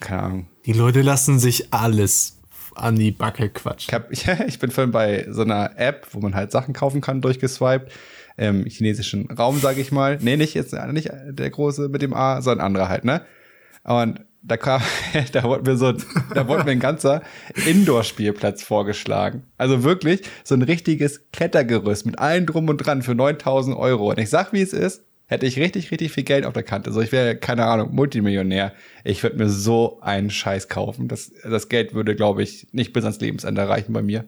keine 0.00 0.22
Ahnung. 0.22 0.46
Die 0.64 0.72
Leute 0.72 1.02
lassen 1.02 1.38
sich 1.38 1.72
alles 1.72 2.40
an 2.74 2.96
die 2.96 3.10
Backe 3.10 3.46
Ich, 3.46 3.54
quatschen. 3.54 3.94
hab, 3.94 4.10
ich, 4.12 4.26
ich 4.46 4.58
bin 4.58 4.70
vorhin 4.70 4.92
bei 4.92 5.26
so 5.30 5.42
einer 5.42 5.72
App, 5.76 6.06
wo 6.12 6.20
man 6.20 6.34
halt 6.34 6.50
Sachen 6.52 6.74
kaufen 6.74 7.00
kann, 7.00 7.20
durchgeswiped. 7.20 7.92
Im 8.38 8.64
chinesischen 8.64 9.30
Raum, 9.30 9.58
sage 9.60 9.82
ich 9.82 9.92
mal. 9.92 10.18
Nee, 10.20 10.38
nicht 10.38 10.54
jetzt 10.54 10.72
nicht 10.92 11.10
der 11.12 11.50
große 11.50 11.90
mit 11.90 12.00
dem 12.00 12.14
A, 12.14 12.40
sondern 12.40 12.66
andere 12.66 12.88
halt, 12.88 13.04
ne? 13.04 13.20
Und 13.84 14.20
da 14.42 14.56
kam, 14.56 14.80
da 15.32 15.42
wurde 15.44 15.70
mir 15.70 15.76
so, 15.76 15.92
da 16.34 16.48
wurde 16.48 16.64
mir 16.64 16.72
ein 16.72 16.80
ganzer 16.80 17.22
Indoor-Spielplatz 17.66 18.62
vorgeschlagen. 18.62 19.44
Also 19.58 19.84
wirklich 19.84 20.22
so 20.44 20.54
ein 20.54 20.62
richtiges 20.62 21.30
Klettergerüst 21.32 22.06
mit 22.06 22.18
allem 22.18 22.46
drum 22.46 22.68
und 22.68 22.78
dran 22.78 23.02
für 23.02 23.14
9000 23.14 23.76
Euro. 23.76 24.10
Und 24.10 24.18
ich 24.18 24.30
sag, 24.30 24.52
wie 24.52 24.62
es 24.62 24.72
ist, 24.72 25.04
hätte 25.26 25.46
ich 25.46 25.58
richtig, 25.58 25.90
richtig 25.90 26.12
viel 26.12 26.24
Geld 26.24 26.44
auf 26.46 26.52
der 26.52 26.62
Kante. 26.62 26.90
Also 26.90 27.00
ich 27.00 27.12
wäre, 27.12 27.36
keine 27.36 27.66
Ahnung, 27.66 27.94
Multimillionär. 27.94 28.74
Ich 29.04 29.22
würde 29.22 29.36
mir 29.36 29.48
so 29.48 30.00
einen 30.00 30.30
Scheiß 30.30 30.68
kaufen. 30.68 31.08
Das, 31.08 31.32
das 31.42 31.68
Geld 31.68 31.94
würde, 31.94 32.14
glaube 32.14 32.42
ich, 32.42 32.68
nicht 32.72 32.92
bis 32.92 33.04
ans 33.04 33.20
Lebensende 33.20 33.68
reichen 33.68 33.92
bei 33.92 34.02
mir. 34.02 34.24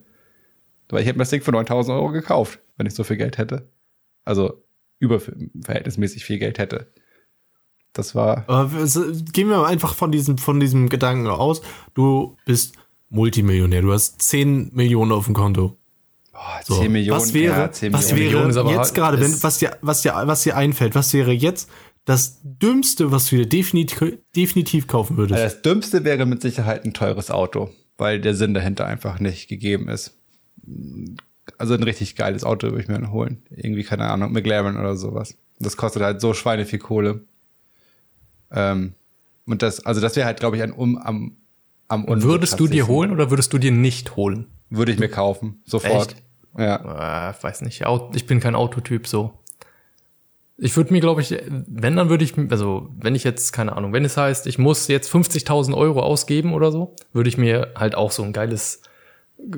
Weil 0.88 1.00
ich 1.00 1.06
hätte 1.06 1.18
mir 1.18 1.22
das 1.22 1.30
Ding 1.30 1.42
für 1.42 1.52
9000 1.52 1.96
Euro 1.96 2.10
gekauft, 2.10 2.60
wenn 2.76 2.86
ich 2.86 2.94
so 2.94 3.04
viel 3.04 3.16
Geld 3.16 3.38
hätte. 3.38 3.68
Also 4.24 4.62
überverhältnismäßig 4.98 6.24
viel 6.24 6.38
Geld 6.38 6.58
hätte. 6.58 6.92
Das 7.92 8.14
war, 8.14 8.68
so, 8.86 9.04
gehen 9.32 9.48
wir 9.48 9.66
einfach 9.66 9.94
von 9.94 10.10
diesem, 10.10 10.38
von 10.38 10.58
diesem 10.58 10.88
Gedanken 10.88 11.28
aus. 11.28 11.62
Du 11.94 12.36
bist 12.44 12.74
Multimillionär. 13.08 13.82
Du 13.82 13.92
hast 13.92 14.20
10 14.22 14.70
Millionen 14.74 15.12
auf 15.12 15.26
dem 15.26 15.34
Konto. 15.34 15.76
So. 16.64 16.80
10 16.80 16.92
Millionen. 16.92 17.20
was 17.20 17.34
wäre, 17.34 17.56
ja, 17.56 17.72
10 17.72 17.92
was 17.92 18.12
Millionen. 18.12 18.54
Wäre 18.54 18.60
aber 18.60 18.72
jetzt 18.72 18.94
gerade, 18.94 19.20
wenn, 19.20 19.42
was 19.42 19.58
dir, 19.58 19.76
was 19.80 20.02
dir, 20.02 20.14
was 20.24 20.42
dir 20.42 20.56
einfällt, 20.56 20.94
was 20.94 21.12
wäre 21.12 21.32
jetzt 21.32 21.68
das 22.04 22.40
Dümmste, 22.42 23.12
was 23.12 23.28
du 23.30 23.36
dir 23.36 23.46
definitiv, 23.46 24.18
definitiv 24.36 24.86
kaufen 24.86 25.16
würdest? 25.16 25.40
Also 25.40 25.54
das 25.54 25.62
Dümmste 25.62 26.04
wäre 26.04 26.26
mit 26.26 26.42
Sicherheit 26.42 26.84
ein 26.84 26.92
teures 26.94 27.30
Auto. 27.30 27.70
weil 27.96 28.20
der 28.20 28.34
Sinn 28.34 28.54
dahinter 28.54 28.86
einfach 28.86 29.20
nicht 29.20 29.48
gegeben 29.48 29.88
ist. 29.88 30.16
Also 31.58 31.74
ein 31.74 31.82
richtig 31.82 32.16
geiles 32.16 32.42
Auto 32.44 32.68
würde 32.68 32.80
ich 32.80 32.88
mir 32.88 32.94
dann 32.94 33.12
holen. 33.12 33.42
Irgendwie, 33.50 33.84
keine 33.84 34.04
Ahnung, 34.06 34.32
McLaren 34.32 34.76
oder 34.76 34.96
sowas. 34.96 35.36
Das 35.60 35.76
kostet 35.76 36.02
halt 36.02 36.20
so 36.20 36.34
Schweine 36.34 36.64
viel 36.64 36.78
Kohle. 36.80 37.20
Ähm, 38.50 38.94
und 39.46 39.62
das, 39.62 39.84
also 39.84 40.00
das 40.00 40.16
wäre 40.16 40.26
halt, 40.26 40.40
glaube 40.40 40.56
ich, 40.56 40.62
ein 40.62 40.72
um 40.72 40.98
am, 40.98 41.36
am 41.88 42.06
Würdest 42.08 42.58
du 42.58 42.66
dir 42.66 42.88
holen 42.88 43.12
oder 43.12 43.30
würdest 43.30 43.52
du 43.52 43.58
dir 43.58 43.72
nicht 43.72 44.16
holen? 44.16 44.46
Würde 44.70 44.90
ich 44.90 44.98
mir 44.98 45.08
kaufen, 45.08 45.62
sofort. 45.64 46.12
Echt? 46.12 46.23
Ja. 46.56 47.30
Äh, 47.30 47.34
weiß 47.42 47.62
nicht. 47.62 47.82
Ich 48.14 48.26
bin 48.26 48.40
kein 48.40 48.54
Autotyp 48.54 49.06
so. 49.06 49.32
Ich 50.56 50.76
würde 50.76 50.92
mir, 50.92 51.00
glaube 51.00 51.20
ich, 51.20 51.34
wenn, 51.66 51.96
dann 51.96 52.08
würde 52.10 52.22
ich, 52.22 52.34
also 52.50 52.88
wenn 53.00 53.16
ich 53.16 53.24
jetzt, 53.24 53.52
keine 53.52 53.74
Ahnung, 53.76 53.92
wenn 53.92 54.04
es 54.04 54.16
heißt, 54.16 54.46
ich 54.46 54.56
muss 54.56 54.86
jetzt 54.86 55.12
50.000 55.12 55.74
Euro 55.76 56.00
ausgeben 56.00 56.52
oder 56.54 56.70
so, 56.70 56.94
würde 57.12 57.28
ich 57.28 57.36
mir 57.36 57.72
halt 57.74 57.96
auch 57.96 58.12
so 58.12 58.22
ein 58.22 58.32
geiles 58.32 58.80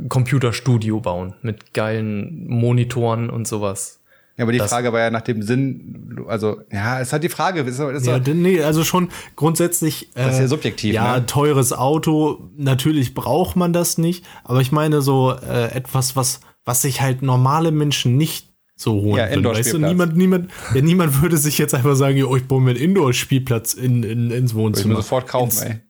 Computerstudio 0.09 1.01
bauen 1.01 1.35
mit 1.43 1.75
geilen 1.75 2.47
Monitoren 2.49 3.31
und 3.31 3.47
sowas. 3.47 4.01
Ja, 4.37 4.45
aber 4.45 4.53
die 4.53 4.59
Das- 4.59 4.71
Frage 4.71 4.93
war 4.93 5.01
ja 5.01 5.11
nach 5.11 5.23
dem 5.23 5.43
Sinn, 5.43 6.25
also, 6.29 6.61
ja, 6.71 7.01
es 7.01 7.13
hat 7.13 7.23
die 7.23 7.29
Frage, 7.31 7.61
ist, 7.61 7.79
ist 7.79 8.07
Ja, 8.07 8.19
nee, 8.19 8.63
also 8.63 8.85
schon 8.85 9.09
grundsätzlich. 9.35 10.09
Äh, 10.15 10.25
Das 10.25 10.35
ist 10.35 10.41
ja 10.41 10.49
subjektiv, 10.49 10.95
Ja, 10.95 11.19
ne? 11.19 11.27
teures 11.27 11.73
Auto, 11.73 12.51
natürlich 12.57 13.15
braucht 13.15 13.57
man 13.57 13.73
das 13.73 13.97
nicht, 13.97 14.25
aber 14.45 14.61
ich 14.61 14.73
meine 14.73 15.01
so 15.01 15.33
äh, 15.33 15.71
etwas, 15.75 16.17
was, 16.17 16.41
was 16.67 16.83
sich 16.83 17.01
halt 17.01 17.23
normale 17.23 17.71
Menschen 17.71 18.19
nicht 18.19 18.53
so 18.75 18.93
holen 19.01 19.17
Ja, 19.17 19.31
würden. 19.31 19.45
Weißt 19.47 19.73
du, 19.73 19.79
niemand, 19.79 20.17
niemand, 20.19 20.51
ja, 20.75 20.83
niemand 20.83 21.23
würde 21.23 21.39
sich 21.39 21.57
jetzt 21.57 21.75
einfach 21.75 21.97
sagen, 21.97 22.23
oh, 22.25 22.37
ich 22.37 22.45
baue 22.45 22.61
mir 22.61 22.73
einen 22.73 22.81
Indoor-Spielplatz 22.81 23.73
in, 23.73 24.03
in, 24.03 24.31
ins 24.31 24.33
würde 24.33 24.43
ich 24.43 24.55
Wohnzimmer. 24.55 24.97
sofort 24.97 25.27
kaufen, 25.27 25.47
ins 25.53 25.63
ey. 25.63 25.81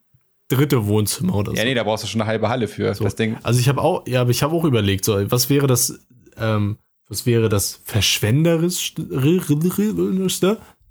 dritte 0.49 0.87
Wohnzimmer 0.87 1.35
oder 1.35 1.51
so. 1.51 1.57
Ja, 1.57 1.65
nee, 1.65 1.75
da 1.75 1.83
brauchst 1.83 2.05
du 2.05 2.09
schon 2.09 2.21
eine 2.21 2.29
halbe 2.31 2.49
Halle 2.49 2.69
für, 2.69 2.95
das 2.95 3.17
Ding. 3.17 3.37
Also 3.43 3.59
ich 3.59 3.69
habe 3.69 3.83
auch, 3.83 4.07
ja, 4.07 4.21
aber 4.21 4.31
ich 4.31 4.45
habe 4.45 4.55
auch 4.55 4.65
überlegt, 4.65 5.05
so, 5.05 5.19
was 5.33 5.51
wäre 5.51 5.67
das, 5.67 5.99
ähm, 6.37 6.77
was 7.09 7.27
wäre 7.27 7.49
das 7.49 7.81
verschwenderischste, 7.85 9.03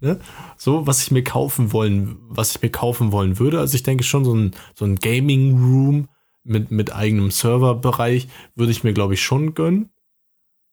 ne? 0.01 0.19
So, 0.57 0.87
was 0.87 1.01
ich 1.03 1.11
mir 1.11 1.23
kaufen 1.23 1.71
wollen, 1.71 2.17
was 2.27 2.55
ich 2.55 2.61
mir 2.61 2.69
kaufen 2.71 3.11
wollen 3.11 3.39
würde. 3.39 3.59
Also 3.59 3.75
ich 3.75 3.83
denke 3.83 4.03
schon 4.03 4.25
so 4.25 4.33
ein, 4.33 4.51
so 4.73 4.83
ein 4.85 4.95
Gaming 4.97 5.53
Room 5.57 6.07
mit, 6.45 6.71
mit 6.71 6.93
eigenem 6.93 7.31
Serverbereich 7.31 8.27
würde 8.55 8.71
ich 8.71 8.83
mir, 8.83 8.93
glaube 8.93 9.15
ich, 9.15 9.21
schon 9.23 9.53
gönnen. 9.53 9.89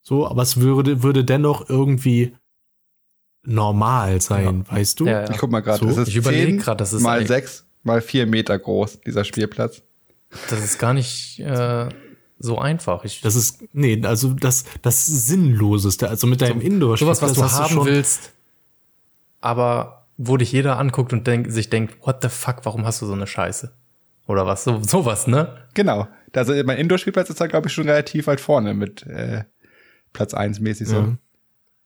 So, 0.01 0.27
aber 0.27 0.41
es 0.43 0.57
würde, 0.57 1.03
würde 1.03 1.25
dennoch 1.25 1.69
irgendwie 1.69 2.33
normal 3.43 4.21
sein, 4.21 4.65
weißt 4.69 4.99
du? 4.99 5.05
Ja, 5.05 5.23
ja. 5.23 5.29
Ich 5.31 5.37
guck 5.37 5.51
mal 5.51 5.59
gerade, 5.61 5.79
So, 5.79 5.89
es 5.89 5.97
ist 5.97 6.07
ich 6.09 6.15
überleg 6.15 6.45
10 6.47 6.59
grad, 6.59 6.79
das 6.81 6.93
ist 6.93 7.01
mal 7.01 7.25
sechs 7.27 7.65
mal 7.83 8.01
vier 8.01 8.25
Meter 8.25 8.57
groß, 8.57 9.01
dieser 9.01 9.25
Spielplatz. 9.25 9.81
Das 10.49 10.63
ist 10.63 10.79
gar 10.79 10.93
nicht 10.93 11.39
äh, 11.41 11.89
so 12.39 12.57
einfach. 12.57 13.03
Ich, 13.03 13.21
Das 13.21 13.35
ist, 13.35 13.63
nee, 13.73 14.01
also 14.05 14.33
das, 14.33 14.63
das 14.81 15.05
Sinnloseste. 15.05 16.07
Also 16.09 16.25
mit 16.27 16.41
deinem 16.41 16.61
indoor 16.61 16.97
sowas, 16.97 17.21
was 17.21 17.33
du 17.33 17.43
hast 17.43 17.59
haben 17.59 17.73
schon- 17.73 17.85
willst, 17.85 18.31
aber 19.41 20.07
wo 20.17 20.37
dich 20.37 20.51
jeder 20.51 20.79
anguckt 20.79 21.11
und 21.11 21.27
denk, 21.27 21.51
sich 21.51 21.69
denkt, 21.69 21.97
what 22.05 22.21
the 22.21 22.29
fuck, 22.29 22.57
warum 22.63 22.85
hast 22.85 23.01
du 23.01 23.05
so 23.05 23.13
eine 23.13 23.27
Scheiße? 23.27 23.73
Oder 24.27 24.45
was? 24.45 24.63
So, 24.63 24.81
sowas, 24.81 25.27
ne? 25.27 25.55
Genau. 25.73 26.07
Also 26.33 26.53
mein 26.63 26.77
Indoor-Spielplatz 26.77 27.29
ist 27.29 27.41
da, 27.41 27.47
glaube 27.47 27.67
ich, 27.67 27.73
schon 27.73 27.87
relativ 27.87 28.27
weit 28.27 28.39
vorne 28.41 28.73
mit 28.73 29.05
äh, 29.05 29.43
Platz 30.13 30.33
1 30.33 30.59
mäßig 30.59 30.87
so. 30.87 30.95
Ja. 30.95 31.17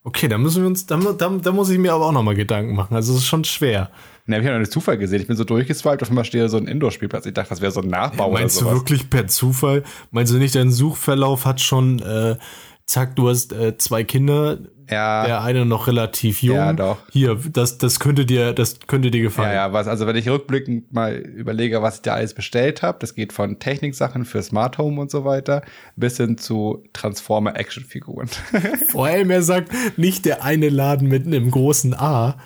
Okay, 0.03 0.29
da 0.29 0.38
müssen 0.38 0.61
wir 0.61 0.67
uns, 0.67 0.85
da, 0.85 0.97
da, 0.97 1.29
da 1.29 1.51
muss 1.51 1.69
ich 1.69 1.77
mir 1.79 1.91
aber 1.91 2.05
auch 2.05 2.11
nochmal 2.13 2.35
Gedanken 2.35 2.75
machen. 2.75 2.95
Also 2.95 3.11
es 3.13 3.19
ist 3.19 3.25
schon 3.25 3.43
schwer. 3.43 3.89
Ne, 4.25 4.35
hab 4.35 4.41
ich 4.41 4.45
ja 4.45 4.51
noch 4.51 4.57
einen 4.57 4.71
Zufall 4.71 4.97
gesehen. 4.97 5.19
Ich 5.19 5.27
bin 5.27 5.35
so 5.35 5.43
durchgeswiped, 5.43 6.01
auf 6.01 6.09
einmal 6.09 6.23
steht 6.23 6.41
da 6.41 6.49
so 6.49 6.57
ein 6.57 6.67
Indoor-Spielplatz. 6.67 7.25
Ich 7.25 7.33
dachte, 7.33 7.49
das 7.49 7.59
wäre 7.59 7.71
so 7.73 7.81
ein 7.81 7.89
Nachbau 7.89 8.29
oder 8.29 8.39
Meinst 8.39 8.55
du 8.61 8.65
sowas. 8.65 8.75
wirklich 8.75 9.09
per 9.09 9.27
Zufall? 9.27 9.83
Meinst 10.11 10.31
du 10.31 10.38
nicht, 10.38 10.55
dein 10.55 10.71
Suchverlauf 10.71 11.45
hat 11.45 11.59
schon, 11.59 11.99
äh, 11.99 12.38
zack, 12.85 13.17
du 13.17 13.27
hast 13.27 13.51
äh, 13.51 13.77
zwei 13.77 14.05
Kinder, 14.05 14.59
Ja, 14.89 15.25
der 15.25 15.41
eine 15.41 15.65
noch 15.65 15.88
relativ 15.88 16.41
jung. 16.41 16.55
Ja, 16.55 16.73
doch. 16.73 16.97
Hier, 17.11 17.38
das, 17.51 17.77
das 17.77 17.99
könnte 17.99 18.25
dir, 18.25 18.53
das 18.53 18.79
könnte 18.88 19.11
dir 19.11 19.21
gefallen. 19.21 19.49
ja, 19.49 19.67
ja, 19.67 19.73
was, 19.73 19.88
also 19.88 20.07
wenn 20.07 20.15
ich 20.15 20.29
rückblickend 20.29 20.93
mal 20.93 21.15
überlege, 21.15 21.81
was 21.81 21.95
ich 21.95 22.01
da 22.03 22.13
alles 22.13 22.33
bestellt 22.33 22.81
habe, 22.83 22.97
das 22.99 23.13
geht 23.13 23.33
von 23.33 23.59
Techniksachen 23.59 24.23
für 24.23 24.41
Smart 24.41 24.77
Home 24.77 25.01
und 25.01 25.11
so 25.11 25.25
weiter, 25.25 25.61
bis 25.95 26.17
hin 26.17 26.38
zu 26.38 26.83
Transformer-Action-Figuren. 26.93 28.29
Vor 28.89 29.07
allem, 29.07 29.29
er 29.29 29.41
sagt, 29.41 29.71
nicht 29.97 30.25
der 30.25 30.43
eine 30.43 30.69
Laden 30.69 31.09
mit 31.09 31.25
einem 31.25 31.51
großen 31.51 31.93
A. 31.93 32.38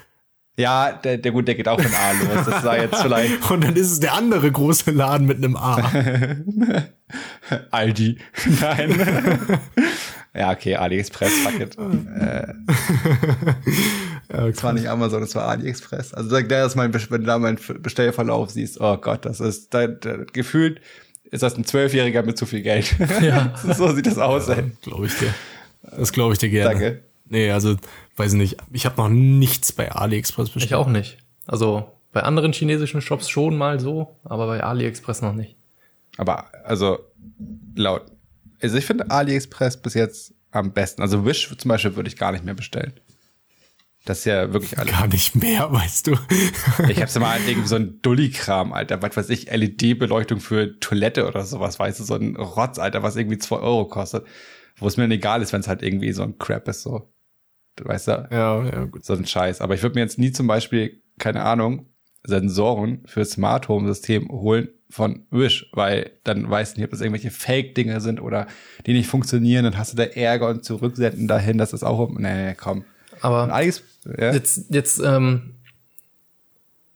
ja, 0.57 0.91
der, 0.93 1.17
der 1.17 1.31
gut, 1.31 1.47
der 1.47 1.55
geht 1.55 1.67
auch 1.67 1.79
von 1.79 1.93
A 1.93 2.11
los. 2.11 2.45
Das 2.45 2.63
sei 2.63 2.81
jetzt 2.81 3.01
vielleicht 3.01 3.51
Und 3.51 3.63
dann 3.63 3.75
ist 3.75 3.91
es 3.91 3.99
der 3.99 4.13
andere 4.13 4.51
große 4.51 4.91
Laden 4.91 5.27
mit 5.27 5.37
einem 5.37 5.55
A. 5.55 5.81
Aldi. 7.71 8.17
Nein. 8.61 9.59
Ja, 10.34 10.51
okay, 10.51 10.75
AliExpress, 10.75 11.32
fuck 11.43 11.59
it. 11.59 11.77
Äh, 11.77 12.53
Das 14.32 14.63
war 14.63 14.73
nicht 14.73 14.88
Amazon, 14.88 15.21
das 15.21 15.36
war 15.36 15.43
AliExpress. 15.49 16.13
Also 16.13 16.29
da, 16.29 16.41
da 16.41 16.65
ist 16.65 16.75
mein, 16.75 16.93
wenn 16.93 17.21
du 17.21 17.27
da 17.27 17.38
meinen 17.38 17.59
Bestellverlauf 17.82 18.49
siehst, 18.49 18.79
oh 18.79 18.95
Gott, 18.97 19.25
das 19.25 19.39
ist 19.39 19.73
da, 19.73 19.88
da, 19.88 20.23
gefühlt 20.32 20.79
ist 21.32 21.43
das 21.43 21.57
ein 21.57 21.65
Zwölfjähriger 21.65 22.23
mit 22.23 22.38
zu 22.38 22.45
viel 22.45 22.61
Geld. 22.61 22.95
Ja. 23.21 23.53
so 23.73 23.93
sieht 23.93 24.05
das 24.05 24.17
aus, 24.17 24.47
ey. 24.49 24.71
Glaube 24.82 25.07
ich 25.07 25.17
dir. 25.17 25.34
Das 25.97 26.11
glaube 26.11 26.34
ich 26.34 26.39
dir 26.39 26.49
gerne. 26.49 26.69
Danke. 26.69 27.03
Nee, 27.25 27.51
also, 27.51 27.75
weiß 28.17 28.34
nicht. 28.34 28.57
Ich 28.71 28.86
habe 28.86 28.97
noch 28.97 29.09
nichts 29.09 29.71
bei 29.71 29.91
AliExpress 29.91 30.49
bestellt. 30.49 30.71
Ich 30.71 30.75
auch 30.75 30.88
nicht. 30.88 31.17
Also 31.47 31.89
bei 32.11 32.23
anderen 32.23 32.51
chinesischen 32.53 33.01
Shops 33.01 33.29
schon 33.29 33.57
mal 33.57 33.79
so, 33.79 34.17
aber 34.23 34.47
bei 34.47 34.63
AliExpress 34.63 35.21
noch 35.21 35.34
nicht. 35.34 35.55
Aber 36.17 36.47
also 36.65 36.99
laut, 37.75 38.03
also 38.62 38.78
ich 38.78 38.86
finde 38.86 39.09
AliExpress 39.09 39.82
bis 39.82 39.93
jetzt 39.93 40.34
am 40.51 40.74
besten. 40.74 41.01
Also 41.01 41.26
Wish 41.26 41.55
zum 41.57 41.70
Beispiel 41.70 41.95
würde 41.95 42.09
ich 42.09 42.18
gar 42.18 42.32
nicht 42.32 42.43
mehr 42.43 42.53
bestellen. 42.53 42.93
Das 44.05 44.20
ist 44.20 44.26
ja 44.26 44.51
wirklich 44.51 44.80
alles. 44.80 44.91
Gar 44.91 45.07
nicht 45.07 45.36
mehr, 45.36 45.72
weißt 45.72 46.07
du. 46.07 46.18
Ich 46.89 47.01
hab's 47.01 47.18
mal 47.20 47.39
irgendwie 47.47 47.68
so 47.68 47.76
ein 47.76 48.01
Dulli-Kram, 48.01 48.74
Alter. 48.74 49.01
Was 49.01 49.16
weiß 49.16 49.30
ich, 49.30 49.51
LED-Beleuchtung 49.51 50.39
für 50.39 50.80
Toilette 50.80 51.28
oder 51.28 51.45
sowas, 51.45 51.78
weißt 51.78 51.99
du, 51.99 52.03
so 52.03 52.16
ein 52.16 52.36
Rotz, 52.36 52.80
Alter, 52.80 53.03
was 53.03 53.16
irgendwie 53.16 53.38
zwei 53.38 53.57
Euro 53.57 53.86
kostet. 53.86 54.26
Wo 54.78 54.88
es 54.88 54.97
mir 54.97 55.03
dann 55.03 55.12
egal 55.12 55.43
ist, 55.43 55.53
wenn 55.53 55.62
es 55.62 55.68
halt 55.68 55.84
irgendwie 55.84 56.12
so 56.14 56.24
ein 56.24 56.39
Crap 56.39 56.68
ist, 56.68 56.82
so. 56.82 57.14
Weißt 57.80 58.07
du, 58.07 58.28
ja, 58.32 58.66
ja, 58.66 58.86
gut. 58.86 59.05
so 59.05 59.14
ein 59.14 59.26
Scheiß. 59.26 59.62
Aber 59.62 59.76
ich 59.76 59.84
würde 59.84 59.95
mir 59.95 60.01
jetzt 60.01 60.18
nie 60.18 60.32
zum 60.32 60.47
Beispiel, 60.47 61.01
keine 61.20 61.43
Ahnung, 61.43 61.86
Sensoren 62.24 63.03
für 63.05 63.24
Smart 63.24 63.68
Home 63.68 63.88
System 63.88 64.30
holen 64.30 64.70
von 64.91 65.25
Wish, 65.31 65.69
weil 65.73 66.11
dann 66.23 66.49
weißt 66.49 66.75
du 66.75 66.79
nicht, 66.79 66.85
ob 66.85 66.91
das 66.91 67.01
irgendwelche 67.01 67.31
Fake-Dinge 67.31 68.01
sind 68.01 68.21
oder 68.21 68.47
die 68.85 68.93
nicht 68.93 69.07
funktionieren, 69.07 69.63
dann 69.63 69.77
hast 69.77 69.93
du 69.93 69.97
da 69.97 70.03
Ärger 70.03 70.49
und 70.49 70.63
zurücksenden 70.63 71.27
dahin, 71.27 71.57
das 71.57 71.73
ist 71.73 71.83
auch, 71.83 72.09
nee, 72.17 72.53
komm. 72.55 72.79
Und 72.79 72.85
Aber 73.21 73.53
alles, 73.53 73.83
ja, 74.05 74.33
jetzt, 74.33 74.65
jetzt, 74.69 74.99
ähm, 74.99 75.55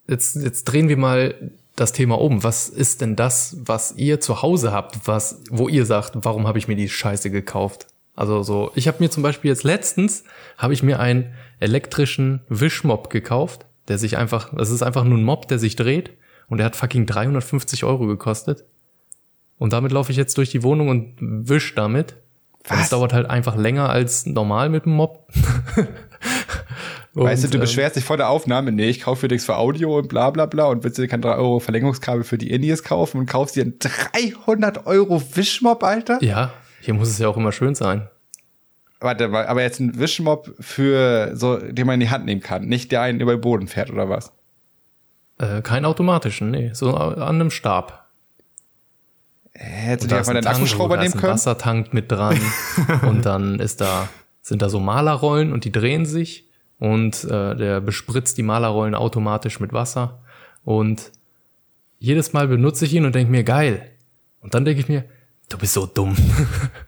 jetzt, 0.08 0.36
jetzt 0.36 0.66
drehen 0.66 0.90
wir 0.90 0.98
mal 0.98 1.52
das 1.76 1.92
Thema 1.92 2.20
um. 2.20 2.44
Was 2.44 2.70
ist 2.70 3.02
denn 3.02 3.16
das, 3.16 3.58
was 3.60 3.96
ihr 3.96 4.20
zu 4.20 4.42
Hause 4.42 4.72
habt, 4.72 5.08
was, 5.08 5.42
wo 5.50 5.68
ihr 5.68 5.86
sagt, 5.86 6.14
warum 6.16 6.48
habe 6.48 6.58
ich 6.58 6.68
mir 6.68 6.76
die 6.76 6.90
Scheiße 6.90 7.30
gekauft? 7.32 7.88
Also 8.16 8.44
so, 8.44 8.72
ich 8.76 8.88
habe 8.88 9.04
mir 9.04 9.10
zum 9.10 9.24
Beispiel 9.24 9.50
jetzt 9.50 9.64
letztens 9.64 10.24
habe 10.58 10.74
ich 10.74 10.84
mir 10.84 11.00
einen 11.00 11.34
elektrischen 11.60 12.42
Wischmob 12.48 13.10
gekauft, 13.10 13.66
der 13.88 13.98
sich 13.98 14.18
einfach, 14.18 14.54
das 14.56 14.70
ist 14.70 14.84
einfach 14.84 15.04
nur 15.04 15.18
ein 15.18 15.24
Mob, 15.24 15.48
der 15.48 15.60
sich 15.60 15.76
dreht 15.76 16.12
und 16.48 16.58
der 16.58 16.66
hat 16.66 16.76
fucking 16.76 17.06
350 17.06 17.84
Euro 17.84 18.08
gekostet. 18.08 18.66
Und 19.58 19.74
damit 19.74 19.92
laufe 19.92 20.12
ich 20.12 20.18
jetzt 20.18 20.38
durch 20.38 20.50
die 20.50 20.64
Wohnung 20.64 20.90
und 20.90 21.16
wisch 21.20 21.76
damit. 21.76 22.18
Und 22.70 22.78
Was? 22.78 22.86
es 22.86 22.90
dauert 22.90 23.14
halt 23.14 23.30
einfach 23.30 23.56
länger 23.56 23.90
als 23.90 24.26
normal 24.26 24.70
mit 24.70 24.86
dem 24.86 24.94
Mob. 24.94 25.28
weißt 27.14 27.44
du, 27.44 27.48
Und, 27.48 27.54
du 27.54 27.58
ähm, 27.58 27.62
beschwerst 27.62 27.96
dich 27.96 28.04
vor 28.04 28.18
der 28.18 28.30
Aufnahme, 28.30 28.72
nee, 28.72 28.90
ich 28.90 29.02
kaufe 29.02 29.22
für 29.22 29.28
nichts 29.28 29.46
für 29.46 29.56
Audio 29.56 29.98
und 30.00 30.10
bla 30.10 30.30
bla 30.32 30.46
bla 30.46 30.66
und 30.66 30.84
willst 30.84 30.98
dir 30.98 31.08
kein 31.08 31.22
3 31.22 31.36
Euro 31.36 31.60
Verlängerungskabel 31.60 32.24
für 32.24 32.38
die 32.38 32.52
Indies 32.52 32.84
kaufen 32.84 33.20
und 33.20 33.26
kaufst 33.28 33.56
dir 33.56 33.64
einen 33.64 33.80
300 33.80 34.86
Euro 34.86 35.22
Wischmob, 35.36 35.84
Alter? 35.84 36.22
Ja, 36.22 36.54
hier 36.82 36.94
muss 36.94 37.10
es 37.10 37.18
ja 37.20 37.28
auch 37.28 37.38
immer 37.38 37.52
schön 37.52 37.76
sein. 37.76 38.10
Warte 39.00 39.28
mal, 39.28 39.46
aber 39.46 39.62
jetzt 39.62 39.80
ein 39.80 40.00
Wischmob 40.00 40.54
für 40.60 41.32
so, 41.36 41.58
den 41.58 41.86
man 41.86 41.96
in 41.96 42.00
die 42.02 42.10
Hand 42.10 42.26
nehmen 42.26 42.42
kann, 42.42 42.66
nicht 42.66 42.92
der 42.92 43.02
einen 43.02 43.20
über 43.20 43.36
den 43.36 43.42
Boden 43.42 43.68
fährt 43.68 43.92
oder 43.92 44.10
was? 44.10 44.32
Äh, 45.38 45.62
kein 45.62 45.86
automatischen, 45.86 46.52
nee, 46.52 46.72
so 46.74 46.96
an 46.96 47.22
einem 47.22 47.52
Stab. 47.52 48.06
Dir 49.54 49.62
da 49.98 50.18
einfach 50.18 50.20
ist 50.20 50.28
ein 50.30 50.34
deinen 50.36 50.44
Tank, 50.44 50.56
Akkuschrauber 50.58 50.98
da 50.98 51.04
ist 51.04 51.10
nehmen 51.10 51.18
ein 51.18 51.22
können? 51.22 51.34
Wassertank 51.34 51.94
mit 51.94 52.12
dran 52.12 52.40
und 53.08 53.26
dann 53.26 53.60
ist 53.60 53.80
da 53.80 54.10
sind 54.42 54.62
da 54.62 54.70
so 54.70 54.80
Malerrollen 54.80 55.54
und 55.54 55.66
die 55.66 55.72
drehen 55.72 56.06
sich 56.06 56.48
und 56.78 57.24
äh, 57.24 57.56
der 57.56 57.82
bespritzt 57.82 58.38
die 58.38 58.44
Malerrollen 58.44 58.94
automatisch 58.94 59.60
mit 59.60 59.74
Wasser 59.74 60.20
und 60.66 61.12
jedes 62.00 62.34
Mal 62.34 62.48
benutze 62.48 62.86
ich 62.86 62.94
ihn 62.94 63.06
und 63.06 63.16
denke 63.16 63.32
mir 63.32 63.44
geil. 63.44 63.90
Und 64.42 64.54
dann 64.54 64.66
denke 64.66 64.82
ich 64.82 64.88
mir, 64.88 65.06
Du 65.50 65.58
bist 65.58 65.74
so 65.74 65.86
dumm. 65.86 66.16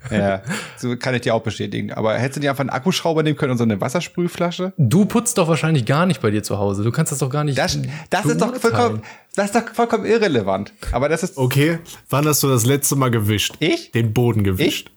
Ja, 0.10 0.42
so 0.78 0.96
kann 0.96 1.14
ich 1.16 1.22
dir 1.22 1.36
auch 1.36 1.42
bestätigen. 1.42 1.92
Aber 1.92 2.14
hättest 2.18 2.38
du 2.38 2.40
dir 2.40 2.52
einfach 2.52 2.62
einen 2.62 2.70
Akkuschrauber 2.70 3.24
nehmen 3.24 3.36
können 3.36 3.52
und 3.52 3.58
so 3.58 3.66
eine 3.66 3.82
Wassersprühflasche? 3.82 4.72
Du 4.78 5.04
putzt 5.04 5.38
doch 5.38 5.50
wahrscheinlich 5.50 5.86
gar 5.86 6.06
nicht 6.06 6.22
bei 6.22 6.32
dir 6.32 6.44
zu 6.44 6.58
Hause. 6.60 6.84
Du 6.84 6.92
kannst 6.92 7.12
das 7.12 7.20
doch 7.20 7.30
gar 7.30 7.44
nicht. 7.44 7.58
Das, 7.58 7.78
das 8.10 8.26
ist 8.26 8.40
doch 8.40 8.56
vollkommen, 8.56 9.02
das 9.36 9.48
ist 9.48 9.56
doch 9.56 9.68
vollkommen 9.74 10.06
irrelevant. 10.06 10.72
Aber 10.94 11.10
das 11.10 11.24
ist 11.24 11.38
Okay, 11.38 11.80
wann 12.10 12.26
hast 12.26 12.42
du 12.42 12.48
das 12.48 12.66
letzte 12.66 12.96
Mal 12.96 13.12
gewischt? 13.12 13.56
Ich? 13.60 13.92
Den 13.92 14.14
Boden 14.14 14.46
gewischt? 14.46 14.92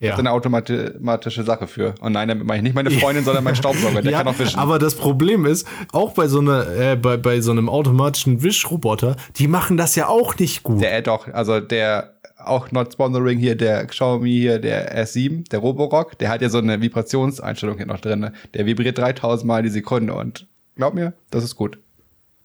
Ja. 0.00 0.16
eine 0.16 0.32
automatische 0.32 1.44
Sache 1.44 1.66
für. 1.66 1.94
Und 2.00 2.12
nein, 2.12 2.28
damit 2.28 2.46
meine 2.46 2.58
ich 2.58 2.64
nicht 2.64 2.74
meine 2.74 2.90
Freundin, 2.90 3.24
sondern 3.24 3.44
mein 3.44 3.56
Staubsauger. 3.56 4.02
Der 4.02 4.12
ja, 4.12 4.18
kann 4.18 4.28
auch 4.28 4.38
wischen. 4.38 4.58
aber 4.58 4.78
das 4.78 4.96
Problem 4.96 5.46
ist, 5.46 5.66
auch 5.92 6.12
bei 6.12 6.28
so 6.28 6.40
einer, 6.40 6.66
äh, 6.68 6.96
bei, 6.96 7.16
bei 7.16 7.40
so 7.40 7.52
einem 7.52 7.68
automatischen 7.68 8.42
Wischroboter, 8.42 9.16
die 9.36 9.48
machen 9.48 9.76
das 9.76 9.96
ja 9.96 10.08
auch 10.08 10.36
nicht 10.36 10.62
gut. 10.62 10.82
Der 10.82 10.98
äh, 10.98 11.02
doch, 11.02 11.28
also 11.32 11.60
der 11.60 12.13
auch 12.48 12.70
not 12.72 12.92
sponsoring 12.92 13.38
hier, 13.38 13.56
der 13.56 13.86
Xiaomi 13.86 14.30
hier, 14.30 14.58
der 14.58 14.96
S7, 15.04 15.48
der 15.50 15.58
Roborock, 15.60 16.18
der 16.18 16.30
hat 16.30 16.42
ja 16.42 16.48
so 16.48 16.58
eine 16.58 16.80
Vibrationseinstellung 16.80 17.76
hier 17.76 17.86
noch 17.86 18.00
drin. 18.00 18.20
ne? 18.20 18.32
Der 18.54 18.66
vibriert 18.66 18.98
3000 18.98 19.46
Mal 19.46 19.62
die 19.62 19.68
Sekunde 19.68 20.14
und 20.14 20.46
glaub 20.76 20.94
mir, 20.94 21.14
das 21.30 21.44
ist 21.44 21.56
gut. 21.56 21.78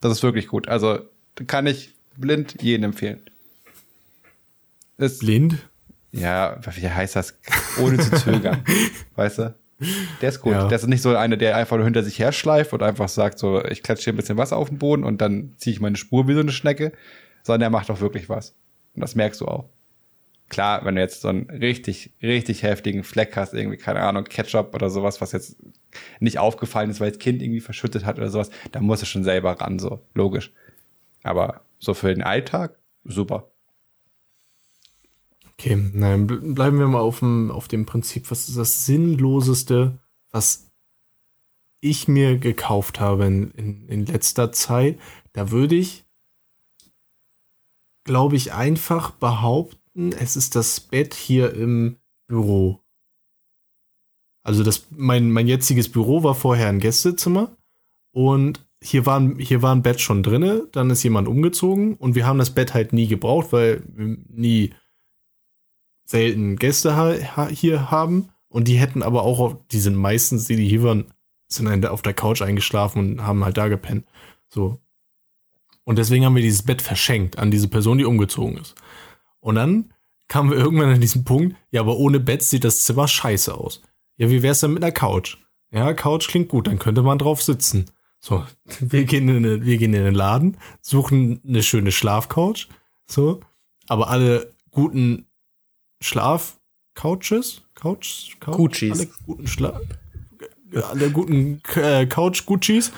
Das 0.01 0.11
ist 0.11 0.23
wirklich 0.23 0.47
gut. 0.47 0.67
Also 0.67 0.99
kann 1.47 1.67
ich 1.67 1.93
blind 2.17 2.61
jeden 2.61 2.83
empfehlen. 2.83 3.21
Ist, 4.97 5.19
Blind? 5.19 5.69
ja, 6.11 6.59
wie 6.75 6.89
heißt 6.89 7.15
das? 7.15 7.37
Ohne 7.81 7.97
zu 7.97 8.11
zögern. 8.17 8.63
weißt 9.15 9.39
du? 9.39 9.55
Der 10.21 10.29
ist 10.29 10.41
gut. 10.41 10.51
Ja. 10.51 10.67
Der 10.67 10.77
ist 10.77 10.87
nicht 10.87 11.01
so 11.01 11.15
einer, 11.15 11.37
der 11.37 11.55
einfach 11.55 11.77
nur 11.77 11.85
hinter 11.85 12.03
sich 12.03 12.19
herschleift 12.19 12.73
und 12.73 12.83
einfach 12.83 13.07
sagt 13.07 13.39
so, 13.39 13.63
ich 13.63 13.81
klatsche 13.81 14.05
hier 14.05 14.13
ein 14.13 14.17
bisschen 14.17 14.37
Wasser 14.37 14.57
auf 14.57 14.69
den 14.69 14.77
Boden 14.77 15.03
und 15.05 15.21
dann 15.21 15.53
ziehe 15.57 15.73
ich 15.73 15.79
meine 15.79 15.95
Spur 15.95 16.27
wie 16.27 16.33
so 16.33 16.41
eine 16.41 16.51
Schnecke, 16.51 16.91
sondern 17.43 17.61
der 17.61 17.69
macht 17.69 17.89
auch 17.89 18.01
wirklich 18.01 18.27
was. 18.27 18.55
Und 18.95 19.01
das 19.01 19.15
merkst 19.15 19.39
du 19.39 19.45
auch. 19.45 19.69
Klar, 20.49 20.83
wenn 20.85 20.95
du 20.95 21.01
jetzt 21.01 21.21
so 21.21 21.27
einen 21.27 21.49
richtig, 21.49 22.11
richtig 22.23 22.63
heftigen 22.63 23.03
Fleck 23.03 23.35
hast, 23.37 23.53
irgendwie, 23.53 23.77
keine 23.77 24.01
Ahnung, 24.01 24.23
Ketchup 24.23 24.73
oder 24.73 24.89
sowas, 24.89 25.21
was 25.21 25.31
jetzt 25.31 25.57
nicht 26.19 26.39
aufgefallen 26.39 26.89
ist, 26.89 26.99
weil 26.99 27.11
das 27.11 27.19
Kind 27.19 27.41
irgendwie 27.41 27.59
verschüttet 27.61 28.05
hat 28.05 28.17
oder 28.17 28.29
sowas, 28.29 28.49
dann 28.71 28.83
musst 28.83 29.03
du 29.03 29.05
schon 29.05 29.23
selber 29.23 29.53
ran, 29.61 29.79
so, 29.79 30.01
logisch. 30.15 30.51
Aber 31.23 31.61
so 31.79 31.93
für 31.93 32.09
den 32.13 32.23
Alltag, 32.23 32.77
super. 33.05 33.49
Okay, 35.53 35.75
nein, 35.93 36.27
bl- 36.27 36.55
bleiben 36.55 36.79
wir 36.79 36.87
mal 36.87 37.01
auf 37.01 37.19
dem, 37.19 37.51
auf 37.51 37.67
dem 37.67 37.85
Prinzip. 37.85 38.31
Was 38.31 38.47
ist 38.49 38.57
das 38.57 38.85
Sinnloseste, 38.85 39.99
was 40.31 40.71
ich 41.81 42.07
mir 42.07 42.37
gekauft 42.37 42.99
habe 42.99 43.25
in, 43.25 43.51
in, 43.51 43.87
in 43.87 44.05
letzter 44.05 44.51
Zeit? 44.51 44.99
Da 45.33 45.51
würde 45.51 45.75
ich, 45.75 46.05
glaube 48.03 48.35
ich, 48.35 48.53
einfach 48.53 49.11
behaupten, 49.11 49.78
es 50.19 50.35
ist 50.35 50.55
das 50.55 50.79
Bett 50.79 51.13
hier 51.13 51.53
im 51.53 51.97
Büro. 52.27 52.79
Also 54.43 54.63
das, 54.63 54.87
mein, 54.91 55.31
mein 55.31 55.47
jetziges 55.47 55.91
Büro 55.91 56.23
war 56.23 56.35
vorher 56.35 56.69
ein 56.69 56.79
Gästezimmer 56.79 57.55
und 58.11 58.65
hier 58.81 59.05
war, 59.05 59.21
hier 59.37 59.61
war 59.61 59.75
ein 59.75 59.83
Bett 59.83 59.99
schon 59.99 60.23
drinne, 60.23 60.67
dann 60.71 60.89
ist 60.89 61.03
jemand 61.03 61.27
umgezogen 61.27 61.95
und 61.95 62.15
wir 62.15 62.25
haben 62.25 62.39
das 62.39 62.51
Bett 62.51 62.73
halt 62.73 62.93
nie 62.93 63.07
gebraucht, 63.07 63.51
weil 63.51 63.83
wir 63.87 64.17
nie 64.29 64.73
selten 66.05 66.55
Gäste 66.55 66.95
ha 66.95 67.47
hier 67.49 67.91
haben 67.91 68.29
und 68.47 68.67
die 68.67 68.79
hätten 68.79 69.03
aber 69.03 69.23
auch, 69.23 69.39
auf, 69.39 69.57
die 69.67 69.79
sind 69.79 69.95
meistens, 69.95 70.45
die, 70.45 70.55
die 70.55 70.67
hier 70.67 70.83
waren, 70.83 71.05
sind 71.51 71.85
auf 71.85 72.01
der 72.01 72.13
Couch 72.13 72.41
eingeschlafen 72.41 72.99
und 72.99 73.23
haben 73.23 73.43
halt 73.43 73.57
da 73.57 73.67
gepennt. 73.67 74.05
So. 74.47 74.79
Und 75.83 75.97
deswegen 75.97 76.25
haben 76.25 76.35
wir 76.35 76.43
dieses 76.43 76.63
Bett 76.63 76.81
verschenkt 76.81 77.37
an 77.37 77.51
diese 77.51 77.67
Person, 77.67 77.97
die 77.97 78.05
umgezogen 78.05 78.57
ist. 78.57 78.75
Und 79.39 79.55
dann 79.55 79.93
kamen 80.27 80.51
wir 80.51 80.57
irgendwann 80.57 80.93
an 80.93 81.01
diesen 81.01 81.23
Punkt, 81.25 81.55
ja, 81.71 81.81
aber 81.81 81.97
ohne 81.97 82.19
Bett 82.19 82.43
sieht 82.43 82.63
das 82.63 82.83
Zimmer 82.83 83.07
scheiße 83.07 83.53
aus. 83.53 83.81
Ja, 84.17 84.29
wie 84.29 84.43
wär's 84.43 84.59
denn 84.61 84.73
mit 84.73 84.83
einer 84.83 84.91
Couch? 84.91 85.37
Ja, 85.71 85.93
Couch 85.93 86.27
klingt 86.27 86.49
gut, 86.49 86.67
dann 86.67 86.79
könnte 86.79 87.01
man 87.01 87.17
drauf 87.17 87.41
sitzen. 87.41 87.85
So, 88.19 88.45
wir 88.79 89.05
gehen 89.05 89.27
in, 89.29 89.37
eine, 89.37 89.65
wir 89.65 89.77
gehen 89.77 89.93
in 89.93 90.03
den 90.03 90.15
Laden, 90.15 90.57
suchen 90.81 91.41
eine 91.47 91.63
schöne 91.63 91.91
Schlafcouch, 91.91 92.67
so, 93.07 93.41
aber 93.87 94.09
alle 94.09 94.53
guten 94.71 95.25
Schlaf-Couches, 96.01 97.63
Couch, 97.75 98.39
Couch, 98.39 98.55
Guccis. 98.55 98.99
alle 98.99 99.09
guten 99.25 99.47
Schlaf, 99.47 99.81
alle 100.89 101.11
guten 101.11 101.61
äh, 101.75 102.05
Couch-Guccis 102.05 102.91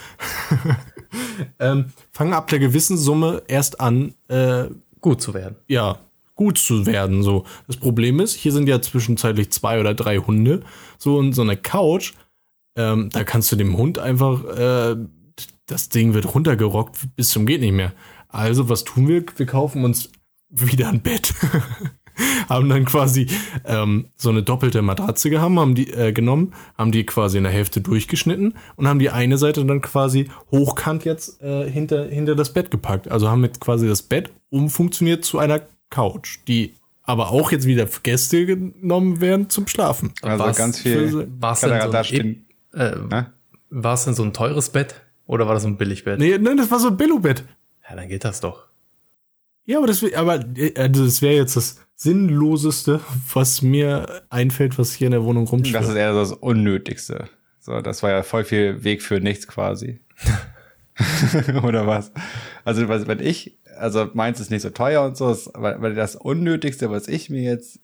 ähm, 1.60 1.92
fangen 2.12 2.34
ab 2.34 2.48
der 2.48 2.60
gewissen 2.60 2.98
Summe 2.98 3.44
erst 3.48 3.80
an, 3.80 4.14
äh, 4.28 4.66
Gut 5.00 5.22
zu 5.22 5.34
werden. 5.34 5.56
ja, 5.68 6.00
gut 6.42 6.58
zu 6.58 6.88
werden. 6.88 7.22
So, 7.22 7.46
das 7.68 7.78
Problem 7.78 8.20
ist, 8.20 8.34
hier 8.34 8.52
sind 8.52 8.68
ja 8.68 8.82
zwischenzeitlich 8.82 9.52
zwei 9.52 9.80
oder 9.80 9.94
drei 9.94 10.18
Hunde. 10.18 10.62
So 10.98 11.18
und 11.18 11.34
so 11.34 11.44
eine 11.44 11.56
Couch, 11.56 12.14
ähm, 12.76 13.10
da 13.14 13.24
kannst 13.24 13.52
du 13.52 13.56
dem 13.56 13.78
Hund 13.78 14.00
einfach, 14.00 14.44
äh, 14.46 14.96
das 15.68 15.90
Ding 15.90 16.16
wird 16.16 16.34
runtergerockt 16.34 17.16
bis 17.16 17.30
zum 17.30 17.46
geht 17.46 17.62
nicht 17.62 17.74
mehr. 17.74 17.94
Also 18.28 18.70
was 18.70 18.84
tun 18.86 19.08
wir? 19.08 19.24
Wir 19.36 19.46
kaufen 19.46 19.86
uns 19.86 20.10
wieder 20.50 20.90
ein 20.90 21.02
Bett. 21.02 21.36
haben 22.50 22.70
dann 22.70 22.86
quasi 22.86 23.28
ähm, 23.64 24.08
so 24.16 24.30
eine 24.30 24.42
doppelte 24.42 24.82
Matratze 24.82 25.30
gehabt, 25.30 25.56
haben 25.56 25.76
die 25.76 25.92
äh, 25.92 26.12
genommen, 26.12 26.54
haben 26.76 26.92
die 26.92 27.06
quasi 27.06 27.38
in 27.38 27.44
der 27.44 27.54
Hälfte 27.54 27.82
durchgeschnitten 27.82 28.56
und 28.78 28.88
haben 28.88 29.00
die 29.00 29.12
eine 29.12 29.38
Seite 29.38 29.64
dann 29.64 29.82
quasi 29.82 30.28
hochkant 30.50 31.06
jetzt 31.06 31.40
äh, 31.44 31.70
hinter, 31.70 32.06
hinter 32.06 32.36
das 32.36 32.52
Bett 32.52 32.72
gepackt. 32.72 33.10
Also 33.10 33.30
haben 33.30 33.44
jetzt 33.44 33.62
quasi 33.62 33.88
das 33.88 34.02
Bett 34.02 34.32
umfunktioniert 34.50 35.24
zu 35.24 35.38
einer 35.38 35.62
Couch, 35.92 36.40
die 36.48 36.74
aber 37.04 37.30
auch 37.32 37.52
jetzt 37.52 37.66
wieder 37.68 37.86
für 37.88 38.02
Gäste 38.02 38.46
genommen 38.48 39.22
werden 39.22 39.50
zum 39.50 39.68
Schlafen. 39.68 40.14
Also 40.24 40.44
Was 40.44 40.58
ganz 40.58 40.80
viel 40.80 41.28
war's 41.40 41.62
denn 41.62 41.80
so. 42.72 42.78
Äh, 42.78 42.96
war 43.70 43.94
es 43.94 44.06
denn 44.06 44.14
so 44.16 44.24
ein 44.24 44.34
teures 44.34 44.70
Bett 44.70 44.96
oder 45.28 45.46
war 45.48 45.54
das 45.54 45.64
so 45.64 45.70
ein 45.70 45.78
Billigbett? 45.78 46.20
Nee, 46.20 46.38
nein, 46.40 46.58
das 46.58 46.72
war 46.72 46.80
so 46.80 46.88
ein 46.90 46.98
Billo-Bett. 46.98 47.44
Ja, 47.90 47.96
dann 47.96 48.08
geht 48.10 48.24
das 48.24 48.40
doch. 48.42 48.66
Ja, 49.66 49.78
aber 49.78 49.88
das, 49.88 50.04
aber 50.14 50.44
äh, 50.58 50.74
also 50.76 51.06
das 51.06 51.22
wäre 51.22 51.36
jetzt 51.36 51.56
das 51.56 51.80
Sinnloseste, 51.96 53.00
was 53.34 53.62
mir 53.62 54.24
einfällt, 54.30 54.78
was 54.80 54.94
hier 54.94 55.08
in 55.08 55.12
der 55.12 55.24
Wohnung 55.24 55.46
Das 55.46 55.52
rumsteht. 55.54 55.82
ist 55.82 55.96
eher 55.96 56.14
das 56.14 56.32
Unnötigste. 56.32 57.26
So, 57.60 57.80
das 57.82 58.02
war 58.04 58.10
ja 58.12 58.24
voll 58.24 58.44
viel 58.44 58.84
Weg 58.84 59.04
für 59.04 59.20
nichts 59.20 59.48
quasi. 59.48 60.00
Oder 61.64 61.88
was? 61.88 62.12
Also, 62.66 62.88
was- 62.88 63.08
wenn 63.08 63.20
ich, 63.20 63.58
also 63.82 64.10
meins 64.14 64.40
ist 64.40 64.52
nicht 64.52 64.62
so 64.62 64.70
teuer 64.70 65.04
und 65.04 65.18
so, 65.18 65.30
ist- 65.32 65.50
weil, 65.54 65.82
weil 65.82 65.94
das 65.96 66.16
Unnötigste, 66.16 66.90
was 66.92 67.08
ich 67.08 67.30
mir 67.30 67.42
jetzt, 67.42 67.80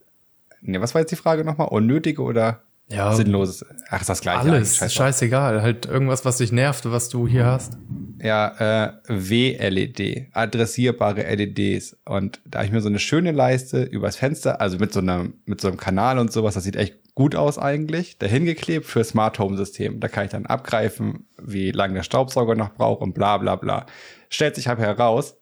nee, 0.62 0.80
was 0.80 0.94
war 0.96 1.02
jetzt 1.02 1.12
die 1.12 1.16
Frage 1.18 1.44
nochmal? 1.44 1.68
Unnötige 1.70 2.22
oder 2.22 2.62
Ja, 2.90 3.14
sinnloses? 3.14 3.66
Ach, 3.90 4.00
ist 4.02 4.10
das 4.10 4.22
gleiche. 4.22 4.40
alles. 4.40 4.54
eigentlich, 4.54 4.70
scheiß 4.78 4.94
drauf. 4.94 5.06
scheißegal. 5.06 5.62
Halt 5.62 5.86
irgendwas, 5.86 6.24
was 6.26 6.38
dich 6.38 6.52
nervt, 6.52 6.90
was 6.90 7.10
du 7.10 7.28
hier 7.28 7.46
hast. 7.46 7.78
Ja, 8.24 8.86
äh, 8.86 8.94
WLED, 9.08 10.28
adressierbare 10.34 11.24
LEDs. 11.36 11.98
Und 12.06 12.40
da 12.46 12.60
habe 12.60 12.66
ich 12.68 12.72
mir 12.72 12.82
so 12.82 12.88
eine 12.90 13.00
schöne 13.00 13.32
Leiste 13.32 13.84
übers 13.84 14.16
Fenster, 14.16 14.60
also 14.62 14.78
mit 14.78 14.94
so 14.94 15.00
einem, 15.00 15.36
mit 15.46 15.62
so 15.62 15.68
einem 15.68 15.78
Kanal 15.78 16.18
und 16.20 16.32
sowas, 16.32 16.54
das 16.56 16.64
sieht 16.64 16.76
echt 16.76 16.96
gut 17.14 17.36
aus 17.36 17.58
eigentlich, 17.58 18.18
dahin 18.20 18.46
geklebt 18.46 18.86
für 18.86 19.04
Smart 19.04 19.38
Home 19.40 19.58
System. 19.58 20.00
Da 20.00 20.08
kann 20.08 20.26
ich 20.26 20.32
dann 20.32 20.46
abgreifen, 20.46 21.26
wie 21.42 21.72
lange 21.72 21.96
der 21.96 22.04
Staubsauger 22.04 22.56
noch 22.56 22.74
braucht 22.74 23.02
und 23.02 23.14
bla 23.14 23.38
bla 23.38 23.56
bla. 23.56 23.86
Stellt 24.30 24.56
sich 24.56 24.68
halt 24.68 24.80
heraus, 24.80 25.36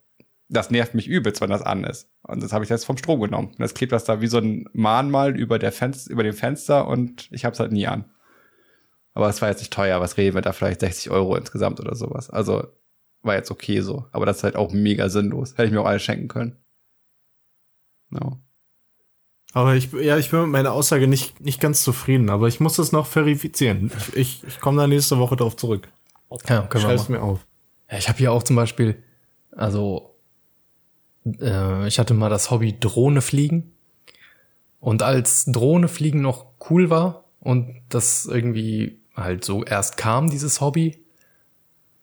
das 0.48 0.70
nervt 0.70 0.94
mich 0.94 1.08
übelst, 1.08 1.42
wenn 1.42 1.50
das 1.50 1.62
an 1.62 1.84
ist. 1.84 2.10
Und 2.24 2.44
das 2.44 2.54
habe 2.54 2.64
ich 2.64 2.70
jetzt 2.70 2.86
vom 2.86 2.98
Strom 2.98 3.20
genommen. 3.20 3.50
Und 3.50 3.60
das 3.60 3.74
klebt 3.74 3.92
das 3.92 4.04
da 4.04 4.22
wie 4.22 4.28
so 4.28 4.38
ein 4.38 4.70
Mahnmal 4.74 5.36
über, 5.36 5.60
der 5.60 5.72
Fenster, 5.72 6.12
über 6.12 6.24
dem 6.24 6.34
Fenster 6.34 6.88
und 6.88 7.28
ich 7.32 7.46
habe 7.46 7.54
es 7.54 7.60
halt 7.60 7.72
nie 7.72 7.88
an. 7.88 8.06
Aber 9.14 9.30
es 9.30 9.42
war 9.42 9.50
jetzt 9.50 9.60
nicht 9.60 9.74
teuer, 9.74 10.02
was 10.02 10.18
reden 10.18 10.36
wir 10.36 10.42
da 10.42 10.52
vielleicht 10.52 10.82
60 10.82 11.10
Euro 11.10 11.36
insgesamt 11.36 11.80
oder 11.80 11.96
sowas. 11.96 12.30
Also 12.30 12.68
war 13.22 13.36
jetzt 13.36 13.50
okay 13.50 13.82
so. 13.82 14.06
Aber 14.12 14.26
das 14.26 14.38
ist 14.38 14.44
halt 14.44 14.56
auch 14.56 14.72
mega 14.72 15.10
sinnlos. 15.10 15.54
Hätte 15.54 15.66
ich 15.66 15.72
mir 15.72 15.82
auch 15.82 15.86
alles 15.86 16.04
schenken 16.04 16.28
können. 16.28 16.58
No. 18.10 18.40
Aber 19.54 19.74
ich, 19.74 19.92
ja, 19.94 20.18
ich 20.18 20.32
bin 20.32 20.42
mit 20.42 20.50
meiner 20.50 20.74
Aussage 20.74 21.08
nicht, 21.08 21.40
nicht 21.40 21.62
ganz 21.62 21.82
zufrieden, 21.82 22.30
aber 22.30 22.50
ich 22.50 22.60
muss 22.60 22.76
das 22.76 22.92
noch 22.92 23.08
verifizieren. 23.08 23.90
Ich, 24.10 24.16
ich, 24.16 24.44
ich 24.44 24.60
komme 24.60 24.82
da 24.82 24.86
nächste 24.86 25.18
Woche 25.18 25.38
drauf 25.38 25.56
zurück. 25.56 25.88
Ja, 26.50 26.64
können 26.64 26.84
Schreib's 26.84 27.08
mal. 27.08 27.18
mir 27.18 27.24
auf. 27.24 27.48
Ja, 27.90 27.98
ich 27.98 28.10
habe 28.10 28.18
hier 28.18 28.34
auch 28.34 28.44
zum 28.44 28.58
Beispiel, 28.58 29.02
also 29.52 30.15
äh, 31.40 31.88
ich 31.88 32.00
hatte 32.00 32.14
mal 32.14 32.30
das 32.30 32.52
Hobby 32.52 32.80
Drohne 32.80 33.22
fliegen. 33.22 33.72
Und 34.80 35.02
als 35.02 35.46
Drohne 35.46 35.88
fliegen 35.88 36.22
noch 36.22 36.46
cool 36.70 36.90
war 36.90 37.24
und 37.40 37.82
das 37.90 38.26
irgendwie 38.26 39.00
halt 39.16 39.44
so 39.44 39.64
erst 39.64 39.98
kam, 39.98 40.30
dieses 40.30 40.62
Hobby, 40.62 41.06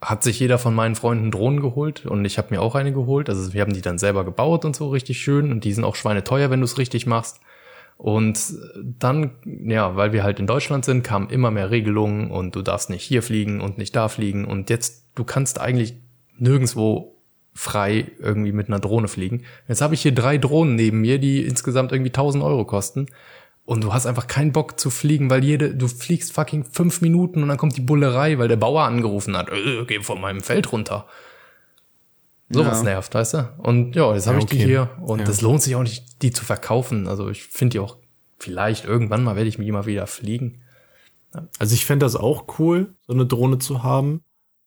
hat 0.01 0.25
sich 0.25 0.41
jeder 0.41 0.59
von 0.59 0.75
meinen 0.75 0.97
Freunden 0.97 1.31
Drohnen 1.31 1.61
geholt 1.61 2.07
und 2.07 2.25
ich 2.25 2.37
habe 2.37 2.49
mir 2.51 2.61
auch 2.61 2.75
eine 2.75 2.93
geholt. 2.93 3.29
Also 3.29 3.53
wir 3.53 3.61
haben 3.61 3.73
die 3.73 3.83
dann 3.83 3.99
selber 3.99 4.25
gebaut 4.25 4.65
und 4.65 4.75
so 4.75 4.89
richtig 4.89 5.19
schön 5.19 5.53
und 5.53 5.63
die 5.63 5.73
sind 5.73 5.85
auch 5.85 5.95
schweineteuer, 5.95 6.51
wenn 6.51 6.59
du 6.59 6.65
es 6.65 6.77
richtig 6.77 7.07
machst. 7.07 7.41
Und 7.99 8.55
dann, 8.83 9.31
ja, 9.45 9.95
weil 9.95 10.13
wir 10.13 10.25
halt 10.25 10.41
in 10.41 10.49
Deutschland 10.49 10.85
sind, 10.85 11.05
kamen 11.05 11.31
immer 11.31 11.53
mehr 11.53 11.71
Regelungen 11.71 12.33
und 12.33 12.57
du 12.57 12.63
darfst 12.63 12.91
nicht 12.91 13.05
hier 13.05 13.23
fliegen 13.23 13.61
und 13.61 13.79
nicht 13.79 13.95
da 13.95 14.09
fliegen. 14.09 14.45
Und 14.45 14.71
jetzt, 14.71 15.07
du 15.15 15.23
kannst 15.23 15.61
eigentlich 15.61 15.95
nirgendwo 16.37 17.12
frei 17.55 18.11
irgendwie 18.19 18.53
mit 18.53 18.69
einer 18.69 18.79
Drohne 18.81 19.09
fliegen. 19.09 19.45
Jetzt 19.69 19.81
habe 19.83 19.95
ich 19.95 20.03
hier 20.03 20.13
drei 20.15 20.39
Drohnen 20.39 20.75
neben 20.75 21.01
mir, 21.01 21.19
die 21.19 21.45
insgesamt 21.45 21.93
irgendwie 21.93 22.11
1000 22.11 22.43
Euro 22.43 22.65
kosten. 22.65 23.07
Und 23.65 23.85
du 23.85 23.93
hast 23.93 24.07
einfach 24.07 24.27
keinen 24.27 24.53
Bock 24.53 24.81
zu 24.81 24.91
fliegen, 24.91 25.31
weil 25.31 25.45
jede, 25.45 25.75
du 25.75 25.87
fliegst 25.87 26.33
fucking 26.33 26.65
fünf 26.65 27.01
Minuten 27.01 27.43
und 27.43 27.49
dann 27.49 27.59
kommt 27.59 27.77
die 27.77 27.81
Bullerei, 27.83 28.39
weil 28.39 28.49
der 28.49 28.57
Bauer 28.57 28.83
angerufen 28.85 29.37
hat, 29.37 29.51
äh, 29.51 29.85
geh 29.87 30.01
von 30.01 30.21
meinem 30.21 30.41
Feld 30.41 30.73
runter. 30.73 31.07
Sowas 32.51 32.79
Ja. 32.79 32.85
nervt, 32.85 33.15
weißt 33.15 33.35
du? 33.35 33.49
Und 33.59 33.95
ja, 33.97 34.13
jetzt 34.15 34.27
habe 34.27 34.39
Ja, 34.39 34.43
ich 34.45 34.51
die 34.51 34.57
okay. 34.57 34.65
hier 34.67 34.91
und 35.01 35.21
Ja. 35.21 35.25
das 35.25 35.41
lohnt 35.43 35.63
sich 35.63 35.75
auch 35.77 35.83
nicht, 35.83 36.23
die 36.23 36.33
zu 36.33 36.45
verkaufen. 36.45 37.07
Also 37.07 37.29
ich 37.31 37.45
finde 37.45 37.73
die 37.75 37.79
auch, 37.79 37.97
vielleicht 38.39 38.85
irgendwann 38.85 39.23
mal 39.25 39.37
werde 39.37 39.49
ich 39.49 39.59
mich 39.59 39.71
mal 39.71 39.87
wieder 39.87 40.07
fliegen. 40.07 40.61
Also 41.59 41.75
ich 41.75 41.87
fände 41.87 42.05
das 42.05 42.17
auch 42.17 42.59
cool, 42.59 42.95
so 43.07 43.13
eine 43.15 43.27
Drohne 43.27 43.59
zu 43.59 43.83
haben. 43.83 44.23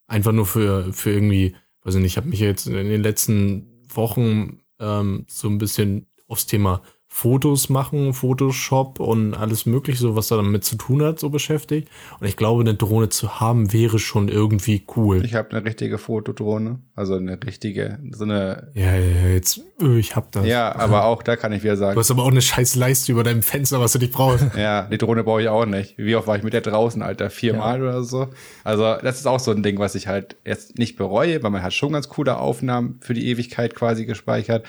Einfach 0.07 0.31
nur 0.31 0.45
für, 0.45 0.93
für 0.93 1.11
irgendwie, 1.11 1.55
nicht, 1.93 2.13
ich 2.13 2.17
habe 2.17 2.27
mich 2.27 2.39
jetzt 2.39 2.67
in 2.67 2.73
den 2.73 3.01
letzten 3.01 3.85
Wochen 3.89 4.59
ähm, 4.79 5.25
so 5.29 5.47
ein 5.47 5.57
bisschen 5.57 6.07
aufs 6.27 6.47
Thema 6.47 6.81
Fotos 7.17 7.69
machen, 7.69 8.13
Photoshop 8.13 8.99
und 8.99 9.35
alles 9.35 9.65
mögliche, 9.65 9.99
so 9.99 10.17
was 10.17 10.27
da 10.27 10.35
damit 10.35 10.65
zu 10.65 10.75
tun 10.75 11.01
hat, 11.01 11.17
so 11.17 11.29
beschäftigt. 11.29 11.87
Und 12.19 12.27
ich 12.27 12.35
glaube, 12.35 12.59
eine 12.59 12.75
Drohne 12.75 13.07
zu 13.07 13.39
haben, 13.39 13.71
wäre 13.71 13.99
schon 13.99 14.27
irgendwie 14.27 14.85
cool. 14.97 15.23
Ich 15.23 15.33
habe 15.33 15.49
eine 15.51 15.63
richtige 15.63 15.97
Fotodrohne, 15.97 16.79
also 16.93 17.15
eine 17.15 17.41
richtige, 17.41 17.99
so 18.11 18.25
eine. 18.25 18.69
ja, 18.73 18.97
ja, 18.97 19.21
ja, 19.21 19.27
jetzt, 19.29 19.61
äh, 19.81 19.97
ich 19.97 20.17
hab 20.17 20.33
das. 20.33 20.45
Ja, 20.45 20.75
aber 20.75 21.05
auch 21.05 21.23
da 21.23 21.37
kann 21.37 21.53
ich 21.53 21.63
wieder 21.63 21.75
Du 21.75 21.79
sagen, 21.79 21.97
hast 21.97 22.11
aber 22.11 22.23
auch 22.23 22.31
eine 22.31 22.41
scheiß 22.41 22.75
Leiste 22.75 23.13
über 23.13 23.23
deinem 23.23 23.43
Fenster, 23.43 23.79
was 23.79 23.93
du 23.93 23.99
nicht 23.99 24.11
brauchst. 24.11 24.45
ja, 24.57 24.81
die 24.81 24.97
Drohne 24.97 25.23
brauche 25.23 25.41
ich 25.41 25.47
auch 25.47 25.65
nicht. 25.65 25.97
Wie 25.97 26.17
oft 26.17 26.27
war 26.27 26.35
ich 26.35 26.43
mit 26.43 26.51
der 26.51 26.59
draußen, 26.59 27.01
Alter? 27.01 27.29
Viermal 27.29 27.81
oder 27.81 28.03
so. 28.03 28.27
Also 28.65 28.97
das 29.01 29.19
ist 29.19 29.25
auch 29.25 29.39
so 29.39 29.51
ein 29.51 29.63
Ding, 29.63 29.79
was 29.79 29.95
ich 29.95 30.07
halt 30.07 30.35
jetzt 30.43 30.77
nicht 30.77 30.97
bereue, 30.97 31.41
weil 31.41 31.51
man 31.51 31.63
hat 31.63 31.73
schon 31.73 31.93
ganz 31.93 32.09
coole 32.09 32.37
Aufnahmen 32.37 32.99
für 32.99 33.13
die 33.13 33.29
Ewigkeit 33.29 33.73
quasi 33.73 34.05
gespeichert. 34.05 34.65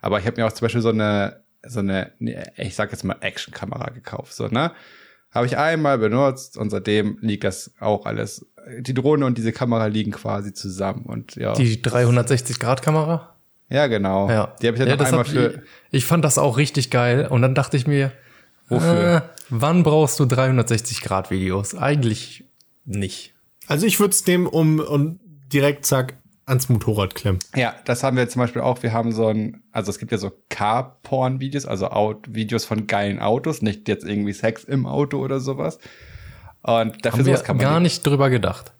Aber 0.00 0.20
ich 0.20 0.26
habe 0.26 0.40
mir 0.40 0.46
auch 0.46 0.52
zum 0.52 0.64
Beispiel 0.64 0.80
so 0.80 0.90
eine, 0.90 1.42
so 1.68 1.80
eine, 1.80 2.12
ich 2.56 2.74
sag 2.74 2.90
jetzt 2.92 3.04
mal 3.04 3.16
Action-Kamera 3.20 3.90
gekauft, 3.90 4.34
so 4.34 4.48
ne? 4.48 4.72
Habe 5.30 5.46
ich 5.46 5.58
einmal 5.58 5.98
benutzt 5.98 6.56
und 6.56 6.70
seitdem 6.70 7.18
liegt 7.20 7.44
das 7.44 7.72
auch 7.80 8.06
alles. 8.06 8.46
Die 8.80 8.94
Drohne 8.94 9.26
und 9.26 9.36
diese 9.36 9.52
Kamera 9.52 9.86
liegen 9.86 10.10
quasi 10.10 10.54
zusammen 10.54 11.04
und 11.04 11.36
ja. 11.36 11.52
Die 11.52 11.82
360-Grad-Kamera? 11.82 13.34
ja, 13.68 13.86
genau. 13.86 14.30
Ja. 14.30 14.54
Die 14.62 14.66
habe 14.66 14.76
ich 14.76 14.80
dann 14.80 14.88
Ja, 14.88 14.96
noch 14.96 15.04
einmal 15.04 15.24
für. 15.26 15.62
Ich, 15.90 15.98
ich 15.98 16.04
fand 16.06 16.24
das 16.24 16.38
auch 16.38 16.56
richtig 16.56 16.90
geil. 16.90 17.26
Und 17.28 17.42
dann 17.42 17.54
dachte 17.54 17.76
ich 17.76 17.86
mir, 17.86 18.12
Wofür? 18.68 19.16
Äh, 19.16 19.20
wann 19.48 19.82
brauchst 19.82 20.20
du 20.20 20.24
360-Grad-Videos? 20.24 21.74
Eigentlich 21.74 22.44
nicht. 22.84 23.34
Also 23.66 23.86
ich 23.86 24.00
würde 24.00 24.12
es 24.12 24.26
nehmen, 24.26 24.46
um, 24.46 24.80
um 24.80 25.20
direkt, 25.52 25.86
zack, 25.86 26.18
ans 26.48 26.68
Motorrad 26.68 27.14
klemmen. 27.14 27.38
Ja, 27.54 27.74
das 27.84 28.02
haben 28.02 28.16
wir 28.16 28.28
zum 28.28 28.40
Beispiel 28.40 28.62
auch. 28.62 28.82
Wir 28.82 28.92
haben 28.92 29.12
so 29.12 29.28
ein, 29.28 29.62
also 29.72 29.90
es 29.90 29.98
gibt 29.98 30.12
ja 30.12 30.18
so 30.18 30.32
Car-Porn-Videos, 30.48 31.66
also 31.66 31.88
Out 31.88 32.26
Videos 32.34 32.64
von 32.64 32.86
geilen 32.86 33.18
Autos, 33.20 33.62
nicht 33.62 33.88
jetzt 33.88 34.04
irgendwie 34.04 34.32
Sex 34.32 34.64
im 34.64 34.86
Auto 34.86 35.18
oder 35.18 35.40
sowas. 35.40 35.78
Und 36.62 37.04
dafür 37.04 37.18
Haben 37.20 37.24
sowas 37.26 37.44
kann 37.44 37.56
man 37.56 37.64
gar 37.66 37.80
nicht 37.80 38.06
drüber 38.06 38.30
gedacht. 38.30 38.72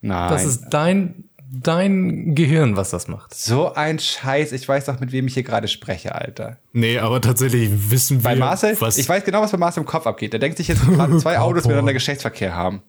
Nein. 0.00 0.30
Das 0.30 0.44
ist 0.44 0.66
dein, 0.70 1.24
dein 1.52 2.34
Gehirn, 2.34 2.76
was 2.76 2.90
das 2.90 3.08
macht. 3.08 3.34
so 3.34 3.72
ein 3.74 3.98
Scheiß. 3.98 4.52
Ich 4.52 4.68
weiß 4.68 4.86
doch, 4.86 5.00
mit 5.00 5.12
wem 5.12 5.26
ich 5.26 5.34
hier 5.34 5.42
gerade 5.42 5.68
spreche, 5.68 6.14
Alter. 6.14 6.56
Nee, 6.72 6.98
aber 6.98 7.20
tatsächlich 7.20 7.70
wissen 7.90 8.18
wir, 8.18 8.30
Bei 8.30 8.36
Marcel, 8.36 8.80
was 8.80 8.98
ich 8.98 9.08
weiß 9.08 9.24
genau, 9.24 9.42
was 9.42 9.52
bei 9.52 9.58
Marcel 9.58 9.82
im 9.82 9.86
Kopf 9.86 10.06
abgeht. 10.06 10.32
Der 10.32 10.40
denkt 10.40 10.56
sich 10.58 10.68
jetzt 10.68 10.82
gerade 10.86 11.16
zwei 11.18 11.38
Autos 11.38 11.64
miteinander 11.64 11.92
Geschlechtsverkehr 11.92 12.54
haben. 12.54 12.82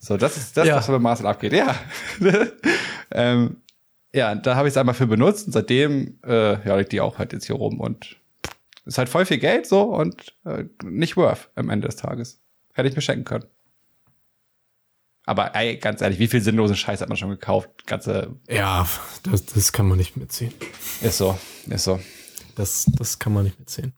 So, 0.00 0.16
das 0.16 0.36
ist 0.36 0.56
das, 0.56 0.66
Ja. 0.68 0.76
was 0.76 0.86
bei 0.86 0.98
Marcel 0.98 1.26
abgeht. 1.26 1.52
Ja. 1.52 1.74
ähm, 3.10 3.56
ja, 4.12 4.34
da 4.34 4.56
habe 4.56 4.68
ich 4.68 4.72
es 4.72 4.76
einmal 4.78 4.94
für 4.94 5.06
benutzt 5.06 5.46
und 5.46 5.52
seitdem 5.52 6.18
äh, 6.24 6.66
ja, 6.66 6.76
liegt 6.76 6.92
die 6.92 7.00
auch 7.00 7.18
halt 7.18 7.32
jetzt 7.32 7.46
hier 7.46 7.56
rum 7.56 7.80
und 7.80 8.16
ist 8.86 8.98
halt 8.98 9.08
voll 9.08 9.26
viel 9.26 9.38
Geld 9.38 9.66
so 9.66 9.82
und 9.82 10.34
äh, 10.44 10.64
nicht 10.82 11.16
worth 11.16 11.50
am 11.54 11.68
Ende 11.68 11.88
des 11.88 11.96
Tages. 11.96 12.40
Hätte 12.72 12.88
ich 12.88 12.96
mir 12.96 13.02
schenken 13.02 13.24
können. 13.24 13.44
Aber 15.26 15.54
ey, 15.54 15.76
ganz 15.76 16.00
ehrlich, 16.00 16.18
wie 16.18 16.28
viel 16.28 16.40
sinnlosen 16.40 16.74
Scheiß 16.74 17.02
hat 17.02 17.10
man 17.10 17.18
schon 17.18 17.28
gekauft? 17.28 17.68
Ganze 17.86 18.34
Ja, 18.48 18.88
das, 19.24 19.44
das 19.44 19.72
kann 19.72 19.86
man 19.86 19.98
nicht 19.98 20.16
mitziehen. 20.16 20.54
ist 21.02 21.18
so, 21.18 21.38
ist 21.68 21.84
so. 21.84 22.00
Das, 22.54 22.86
das 22.96 23.18
kann 23.18 23.34
man 23.34 23.44
nicht 23.44 23.58
mitziehen. 23.58 23.92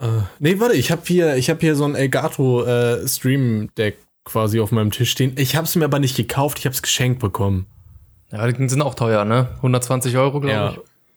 Äh, 0.00 0.22
nee, 0.38 0.58
warte, 0.60 0.76
ich 0.76 0.90
habe 0.90 1.02
hier, 1.04 1.36
ich 1.36 1.50
habe 1.50 1.60
hier 1.60 1.76
so 1.76 1.84
ein 1.84 1.94
Elgato 1.94 2.64
äh, 2.64 3.06
Stream 3.06 3.68
Deck 3.76 3.98
quasi 4.24 4.60
auf 4.60 4.72
meinem 4.72 4.90
Tisch 4.90 5.10
stehen. 5.10 5.34
Ich 5.36 5.56
habe 5.56 5.66
es 5.66 5.76
mir 5.76 5.84
aber 5.84 5.98
nicht 5.98 6.16
gekauft, 6.16 6.58
ich 6.58 6.64
habe 6.64 6.74
es 6.74 6.80
geschenkt 6.80 7.20
bekommen. 7.20 7.66
Ja, 8.34 8.46
die 8.50 8.68
sind 8.68 8.82
auch 8.82 8.94
teuer, 8.94 9.24
ne? 9.24 9.48
120 9.56 10.16
Euro, 10.16 10.40
glaube 10.40 10.76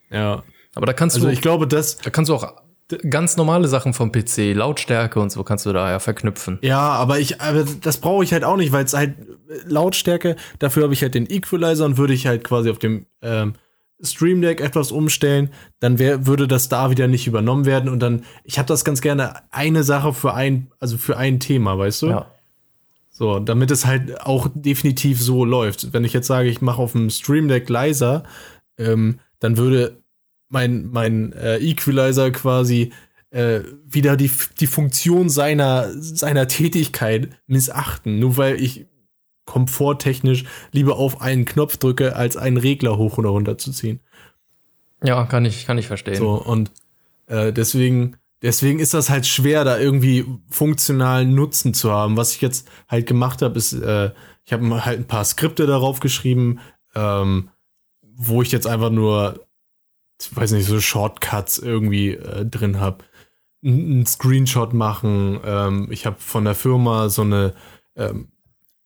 ich. 0.09 0.15
ja. 0.15 0.43
Aber 0.75 0.85
da 0.85 0.93
kannst 0.93 1.15
Also 1.15 1.27
du, 1.27 1.33
ich 1.33 1.41
glaube, 1.41 1.67
das, 1.67 1.97
da 1.97 2.11
kannst 2.11 2.29
du 2.29 2.35
auch 2.35 2.53
ganz 3.09 3.35
normale 3.35 3.67
Sachen 3.67 3.93
vom 3.93 4.11
PC, 4.11 4.53
Lautstärke 4.53 5.19
und 5.19 5.31
so 5.31 5.43
kannst 5.43 5.65
du 5.65 5.73
da 5.73 5.89
ja 5.89 5.99
verknüpfen. 5.99 6.59
ja, 6.61 6.79
aber 6.79 7.19
ich, 7.19 7.41
aber 7.41 7.65
das 7.81 7.97
brauche 7.97 8.23
ich 8.23 8.31
halt 8.31 8.43
auch 8.43 8.57
nicht, 8.57 8.71
weil 8.71 8.85
es 8.85 8.93
halt 8.93 9.15
äh, 9.19 9.53
Lautstärke. 9.65 10.35
Dafür 10.59 10.83
habe 10.83 10.93
ich 10.93 11.01
halt 11.01 11.15
den 11.15 11.29
Equalizer 11.29 11.85
und 11.85 11.97
würde 11.97 12.13
ich 12.13 12.27
halt 12.27 12.43
quasi 12.43 12.69
auf 12.69 12.79
dem 12.79 13.07
ähm, 13.21 13.53
Stream 14.01 14.41
Deck 14.41 14.61
etwas 14.61 14.91
umstellen, 14.91 15.49
dann 15.79 15.97
wär, 15.97 16.27
würde 16.27 16.47
das 16.47 16.69
da 16.69 16.91
wieder 16.91 17.07
nicht 17.07 17.25
übernommen 17.25 17.65
werden 17.65 17.89
und 17.89 17.99
dann, 17.99 18.23
ich 18.43 18.59
habe 18.59 18.67
das 18.67 18.85
ganz 18.85 19.01
gerne 19.01 19.33
eine 19.51 19.83
Sache 19.83 20.13
für 20.13 20.35
ein, 20.35 20.71
also 20.79 20.97
für 20.97 21.17
ein 21.17 21.39
Thema, 21.39 21.77
weißt 21.79 22.03
du? 22.03 22.07
Ja. 22.09 22.31
So, 23.17 23.39
damit 23.39 23.71
es 23.71 23.87
halt 23.87 24.21
auch 24.21 24.47
definitiv 24.53 25.19
so 25.19 25.43
läuft. 25.43 25.91
Wenn 25.91 26.03
ich 26.03 26.13
jetzt 26.13 26.27
sage, 26.27 26.49
ich 26.49 26.61
mache 26.61 26.79
auf 26.79 26.91
dem 26.91 27.09
Stream 27.09 27.47
Deck 27.47 27.67
leiser, 27.67 28.21
ähm, 28.77 29.19
dann 29.39 29.57
würde 29.57 30.03
mein, 30.49 30.85
mein 30.91 31.33
äh, 31.33 31.57
Equalizer 31.57 32.29
quasi 32.29 32.91
äh, 33.31 33.61
wieder 33.87 34.17
die, 34.17 34.29
die 34.59 34.67
Funktion 34.67 35.29
seiner, 35.29 35.91
seiner 35.99 36.47
Tätigkeit 36.47 37.29
missachten. 37.47 38.19
Nur 38.19 38.37
weil 38.37 38.61
ich 38.61 38.85
komforttechnisch 39.45 40.45
lieber 40.71 40.97
auf 40.97 41.19
einen 41.19 41.45
Knopf 41.45 41.77
drücke, 41.77 42.15
als 42.15 42.37
einen 42.37 42.57
Regler 42.57 42.99
hoch 42.99 43.17
oder 43.17 43.29
runter 43.29 43.57
zu 43.57 43.71
ziehen. 43.71 43.99
Ja, 45.03 45.25
kann 45.25 45.43
ich, 45.43 45.65
kann 45.65 45.79
ich 45.79 45.87
verstehen. 45.87 46.17
So, 46.17 46.33
und 46.33 46.71
äh, 47.25 47.51
deswegen, 47.51 48.17
deswegen 48.41 48.79
ist 48.79 48.93
das 48.93 49.09
halt 49.09 49.25
schwer, 49.25 49.63
da 49.63 49.77
irgendwie 49.77 50.25
funktionalen 50.49 51.33
Nutzen 51.33 51.73
zu 51.73 51.91
haben. 51.91 52.17
Was 52.17 52.33
ich 52.33 52.41
jetzt 52.41 52.67
halt 52.87 53.07
gemacht 53.07 53.41
habe, 53.41 53.57
ist, 53.57 53.73
äh, 53.73 54.11
ich 54.45 54.53
habe 54.53 54.85
halt 54.85 54.99
ein 54.99 55.07
paar 55.07 55.25
Skripte 55.25 55.65
darauf 55.65 55.99
geschrieben, 55.99 56.59
ähm, 56.95 57.49
wo 58.01 58.41
ich 58.41 58.51
jetzt 58.51 58.67
einfach 58.67 58.89
nur, 58.89 59.45
ich 60.21 60.35
weiß 60.35 60.51
nicht, 60.51 60.67
so 60.67 60.79
Shortcuts 60.79 61.57
irgendwie 61.57 62.11
äh, 62.11 62.45
drin 62.45 62.79
habe. 62.79 63.03
Einen 63.63 64.05
Screenshot 64.05 64.73
machen. 64.73 65.39
Ähm, 65.43 65.87
ich 65.91 66.05
habe 66.05 66.17
von 66.19 66.45
der 66.45 66.55
Firma 66.55 67.09
so 67.09 67.23
eine 67.23 67.53
ähm, 67.95 68.29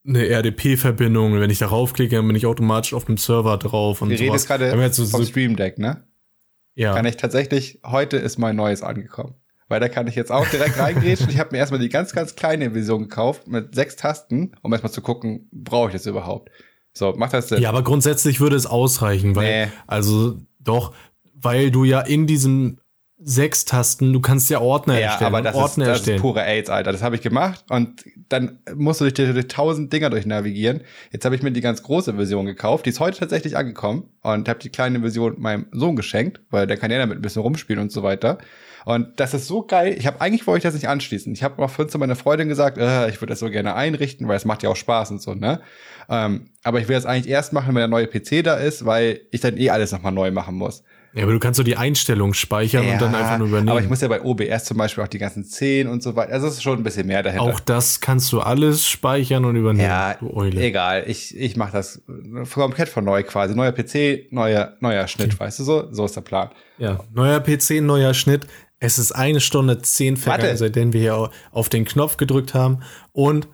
eine 0.04 0.28
RDP-Verbindung. 0.28 1.40
Wenn 1.40 1.50
ich 1.50 1.60
darauf 1.60 1.94
klicke, 1.94 2.16
dann 2.16 2.26
bin 2.26 2.36
ich 2.36 2.46
automatisch 2.46 2.94
auf 2.94 3.06
dem 3.06 3.18
Server 3.18 3.58
drauf 3.58 4.02
und 4.02 4.10
Wir 4.10 4.20
reden 4.20 4.34
jetzt 4.34 4.48
gerade 4.48 4.92
so, 4.92 5.06
vom 5.06 5.24
Stream 5.24 5.56
Deck, 5.56 5.78
ne? 5.78 6.04
ja. 6.76 6.94
kann 6.94 7.06
ich 7.06 7.18
tatsächlich, 7.18 7.80
heute 7.86 8.18
ist 8.18 8.38
mein 8.38 8.56
neues 8.56 8.82
angekommen. 8.82 9.36
Weil 9.72 9.80
da 9.80 9.88
kann 9.88 10.06
ich 10.08 10.16
jetzt 10.16 10.32
auch 10.32 10.46
direkt 10.50 10.78
reingrätschen. 10.78 11.30
Ich 11.30 11.40
habe 11.40 11.50
mir 11.54 11.60
erstmal 11.60 11.80
die 11.80 11.88
ganz, 11.90 12.12
ganz 12.12 12.36
kleine 12.36 12.72
Version 12.72 13.04
gekauft 13.04 13.48
mit 13.48 13.74
sechs 13.74 13.96
Tasten, 13.96 14.52
um 14.62 14.72
erstmal 14.74 14.92
zu 14.92 15.02
gucken, 15.02 15.48
brauche 15.54 15.88
ich 15.88 15.94
das 15.94 16.06
überhaupt? 16.06 16.50
So, 16.94 17.14
macht 17.14 17.34
das 17.34 17.48
Sinn? 17.48 17.62
Ja, 17.62 17.70
aber 17.70 17.82
grundsätzlich 17.84 18.42
würde 18.42 18.58
es 18.58 18.66
ausreichen, 18.66 19.34
weil, 19.36 19.68
Nee. 19.68 19.72
also 19.88 20.38
doch, 20.60 20.94
weil 21.34 21.72
du 21.72 21.86
ja 21.86 22.02
in 22.02 22.28
diesem 22.28 22.80
sechs 23.24 23.66
Tasten, 23.66 24.12
du 24.12 24.20
kannst 24.20 24.50
ja 24.50 24.60
Ordner 24.60 24.96
Ja, 24.96 25.00
erstellen. 25.12 25.28
aber 25.28 25.42
das, 25.42 25.56
Ordner 25.56 25.86
ist, 25.86 25.90
das 25.90 25.98
erstellen. 26.00 26.16
ist 26.18 26.22
pure 26.22 26.44
AIDS, 26.44 26.70
Alter. 26.70 26.92
Das 26.92 27.02
habe 27.02 27.16
ich 27.16 27.22
gemacht 27.22 27.64
und 27.70 28.04
dann 28.30 28.60
musst 28.76 29.00
du 29.00 29.10
durch, 29.10 29.14
durch 29.34 29.48
tausend 29.48 29.94
Dinger 29.94 30.10
durch 30.10 30.26
navigieren. 30.26 30.82
Jetzt 31.12 31.24
habe 31.24 31.36
ich 31.36 31.44
mir 31.44 31.52
die 31.52 31.62
ganz 31.62 31.82
große 31.84 32.16
Version 32.16 32.46
gekauft. 32.46 32.86
Die 32.86 32.90
ist 32.90 33.00
heute 33.00 33.20
tatsächlich 33.20 33.56
angekommen 33.56 34.10
und 34.22 34.50
habe 34.50 34.60
die 34.60 34.70
kleine 34.70 35.00
Version 35.00 35.36
meinem 35.40 35.68
Sohn 35.72 35.96
geschenkt, 35.96 36.42
weil 36.50 36.68
der 36.68 36.76
kann 36.78 36.92
ja 36.92 36.98
damit 36.98 37.20
ein 37.20 37.22
bisschen 37.22 37.42
rumspielen 37.44 37.82
und 37.82 37.92
so 37.92 38.04
weiter. 38.04 38.38
Und 38.86 39.20
das 39.20 39.34
ist 39.34 39.48
so 39.48 39.64
geil. 39.64 39.96
Ich 39.98 40.08
habe 40.08 40.22
eigentlich 40.22 40.48
wollte 40.48 40.60
ich 40.60 40.64
das 40.64 40.74
nicht 40.74 40.88
anschließen. 40.90 41.34
Ich 41.34 41.44
habe 41.44 41.62
auch 41.64 41.70
vorhin 41.70 41.90
zu 41.90 42.00
meiner 42.00 42.16
Freundin 42.16 42.48
gesagt, 42.50 42.78
äh, 42.78 43.10
ich 43.10 43.22
würde 43.22 43.32
das 43.32 43.40
so 43.40 43.50
gerne 43.50 43.76
einrichten, 43.76 44.28
weil 44.28 44.38
es 44.38 44.46
macht 44.46 44.64
ja 44.64 44.70
auch 44.70 44.76
Spaß 44.76 45.12
und 45.12 45.22
so, 45.22 45.34
ne? 45.36 45.62
Ähm, 46.10 46.50
aber 46.64 46.80
ich 46.80 46.88
will 46.88 46.96
das 46.96 47.06
eigentlich 47.06 47.32
erst 47.32 47.54
machen, 47.54 47.70
wenn 47.70 47.76
der 47.76 47.88
neue 47.88 48.08
PC 48.08 48.44
da 48.44 48.56
ist, 48.56 48.86
weil 48.86 49.22
ich 49.32 49.42
dann 49.42 49.58
eh 49.58 49.70
alles 49.70 49.92
nochmal 49.92 50.12
neu 50.12 50.32
machen 50.32 50.56
muss. 50.56 50.84
ja, 51.14 51.24
aber 51.24 51.32
du 51.34 51.40
kannst 51.40 51.58
so 51.58 51.64
die 51.64 51.78
Einstellung 51.78 52.34
speichern 52.34 52.86
und 52.88 53.02
dann 53.02 53.14
einfach 53.16 53.38
nur 53.38 53.48
übernehmen. 53.48 53.70
Aber 53.70 53.82
ich 53.82 53.88
muss 53.88 54.02
ja 54.02 54.08
bei 54.08 54.22
OBS 54.22 54.66
zum 54.66 54.78
Beispiel 54.78 55.04
auch 55.04 55.08
die 55.10 55.20
ganzen 55.20 55.44
Szenen 55.46 55.90
und 55.90 56.02
so 56.04 56.16
weiter. 56.16 56.34
Also 56.34 56.48
es 56.48 56.54
ist 56.56 56.64
schon 56.64 56.80
ein 56.80 56.84
bisschen 56.84 57.08
mehr 57.08 57.22
dahinter. 57.24 57.44
auch 57.46 57.60
das 57.60 58.02
kannst 58.02 58.32
du 58.34 58.42
alles 58.42 58.86
speichern 58.88 59.46
und 59.46 59.56
übernehmen, 59.56 59.88
ja, 59.88 60.18
egal. 60.60 61.04
Ich, 61.08 61.38
ich 61.38 61.56
mache 61.56 61.72
das 61.74 62.02
komplett 62.54 62.90
von 62.90 63.06
neu 63.06 63.24
quasi. 63.24 63.56
Neuer 63.56 63.72
PC, 63.72 64.32
neuer, 64.32 64.74
neuer 64.80 65.08
Schnitt, 65.08 65.40
weißt 65.40 65.60
du 65.60 65.64
so? 65.64 65.88
So 65.92 66.06
ist 66.06 66.16
der 66.16 66.22
Plan. 66.22 66.50
Ja, 66.78 67.00
neuer 67.14 67.40
PC, 67.40 67.82
neuer 67.82 68.14
Schnitt. 68.14 68.48
Es 68.84 68.98
ist 68.98 69.12
eine 69.12 69.40
Stunde 69.40 69.80
zehn 69.84 70.18
vergangen, 70.18 70.44
Warte. 70.44 70.58
seitdem 70.58 70.92
wir 70.92 71.00
hier 71.00 71.30
auf 71.52 71.70
den 71.70 71.86
Knopf 71.86 72.18
gedrückt 72.18 72.56
haben. 72.56 72.80
Und 73.14 73.48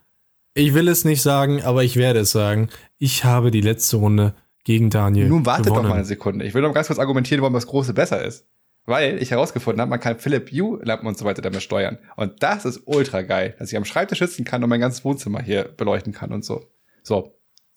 ich 0.54 0.74
will 0.74 0.88
es 0.88 1.04
nicht 1.04 1.22
sagen, 1.22 1.62
aber 1.64 1.84
ich 1.84 1.98
werde 1.98 2.22
es 2.22 2.32
sagen. 2.32 2.70
Ich 2.98 3.26
habe 3.26 3.52
die 3.52 3.60
letzte 3.60 3.98
Runde 3.98 4.34
gegen 4.64 4.90
Daniel. 4.90 5.28
Nun 5.28 5.46
wartet 5.46 5.68
doch 5.68 5.72
gewonnen. 5.72 5.90
mal 5.90 5.96
eine 5.96 6.06
Sekunde. 6.06 6.46
Ich 6.46 6.54
will 6.54 6.62
noch 6.62 6.74
ganz 6.74 6.88
kurz 6.88 6.98
argumentieren, 6.98 7.42
warum 7.42 7.54
das 7.54 7.68
Große 7.68 7.94
besser 7.94 8.24
ist. 8.24 8.48
Weil 8.86 9.22
ich 9.22 9.32
herausgefunden 9.32 9.82
habe, 9.82 9.90
man 9.90 10.00
kann 10.00 10.18
Philips 10.18 10.50
Hue 10.54 10.80
Lampen 10.82 11.08
und 11.08 11.18
so 11.18 11.26
weiter 11.26 11.42
damit 11.42 11.62
steuern. 11.62 11.98
Und 12.16 12.42
das 12.42 12.64
ist 12.64 12.84
ultra 12.86 13.22
geil, 13.22 13.54
dass 13.60 13.70
ich 13.70 13.78
am 13.78 13.84
Schreibtisch 13.84 14.20
sitzen 14.20 14.46
kann 14.46 14.64
und 14.64 14.70
mein 14.70 14.80
ganzes 14.80 15.04
Wohnzimmer 15.04 15.42
hier 15.42 15.66
beleuchten 15.66 16.14
kann 16.14 16.32
und 16.32 16.46
so. 16.46 16.72
So, 17.04 17.34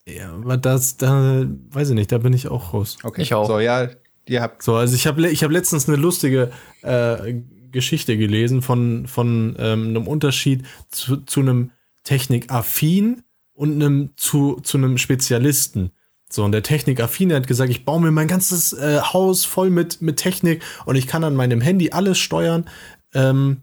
Ja, 0.07 0.33
aber 0.35 0.57
das, 0.57 0.99
da, 0.99 1.47
weiß 1.71 1.89
ich 1.89 1.95
nicht, 1.97 2.13
da 2.13 2.19
bin 2.19 2.33
ich 2.33 2.47
auch 2.47 2.73
raus. 2.73 2.99
okay. 3.03 3.23
Ich 3.23 3.35
auch. 3.35 3.49
So, 3.49 3.59
ja, 3.59 3.89
ihr 4.31 4.51
So, 4.61 4.77
also 4.77 4.95
ich 4.95 5.07
habe 5.07 5.29
ich 5.29 5.43
hab 5.43 5.51
letztens 5.51 5.89
eine 5.89 5.97
lustige 5.97 6.51
äh, 6.83 7.35
Geschichte 7.71 8.17
gelesen 8.17 8.63
von, 8.63 9.07
von 9.07 9.57
ähm, 9.59 9.89
einem 9.89 10.07
Unterschied 10.07 10.65
zu, 10.91 11.19
zu 11.19 11.41
einem 11.41 11.73
Technikaffin 12.05 13.23
und 13.53 13.75
einem 13.75 14.11
zu, 14.17 14.61
zu 14.63 14.79
einem 14.79 14.99
Spezialisten. 14.99 15.93
So, 16.31 16.45
und 16.45 16.53
der 16.53 16.63
Technikaffine 16.63 17.35
hat 17.35 17.49
gesagt, 17.49 17.71
ich 17.71 17.85
baue 17.85 18.01
mir 18.01 18.13
mein 18.13 18.29
ganzes 18.29 18.73
äh, 18.73 19.01
Haus 19.01 19.45
voll 19.45 19.71
mit, 19.71 20.01
mit 20.01 20.17
Technik 20.17 20.63
und 20.87 20.95
ich 20.95 21.09
kann 21.09 21.25
an 21.25 21.35
meinem 21.35 21.61
Handy 21.61 21.91
alles 21.91 22.19
steuern, 22.19 22.71
ähm, 23.15 23.63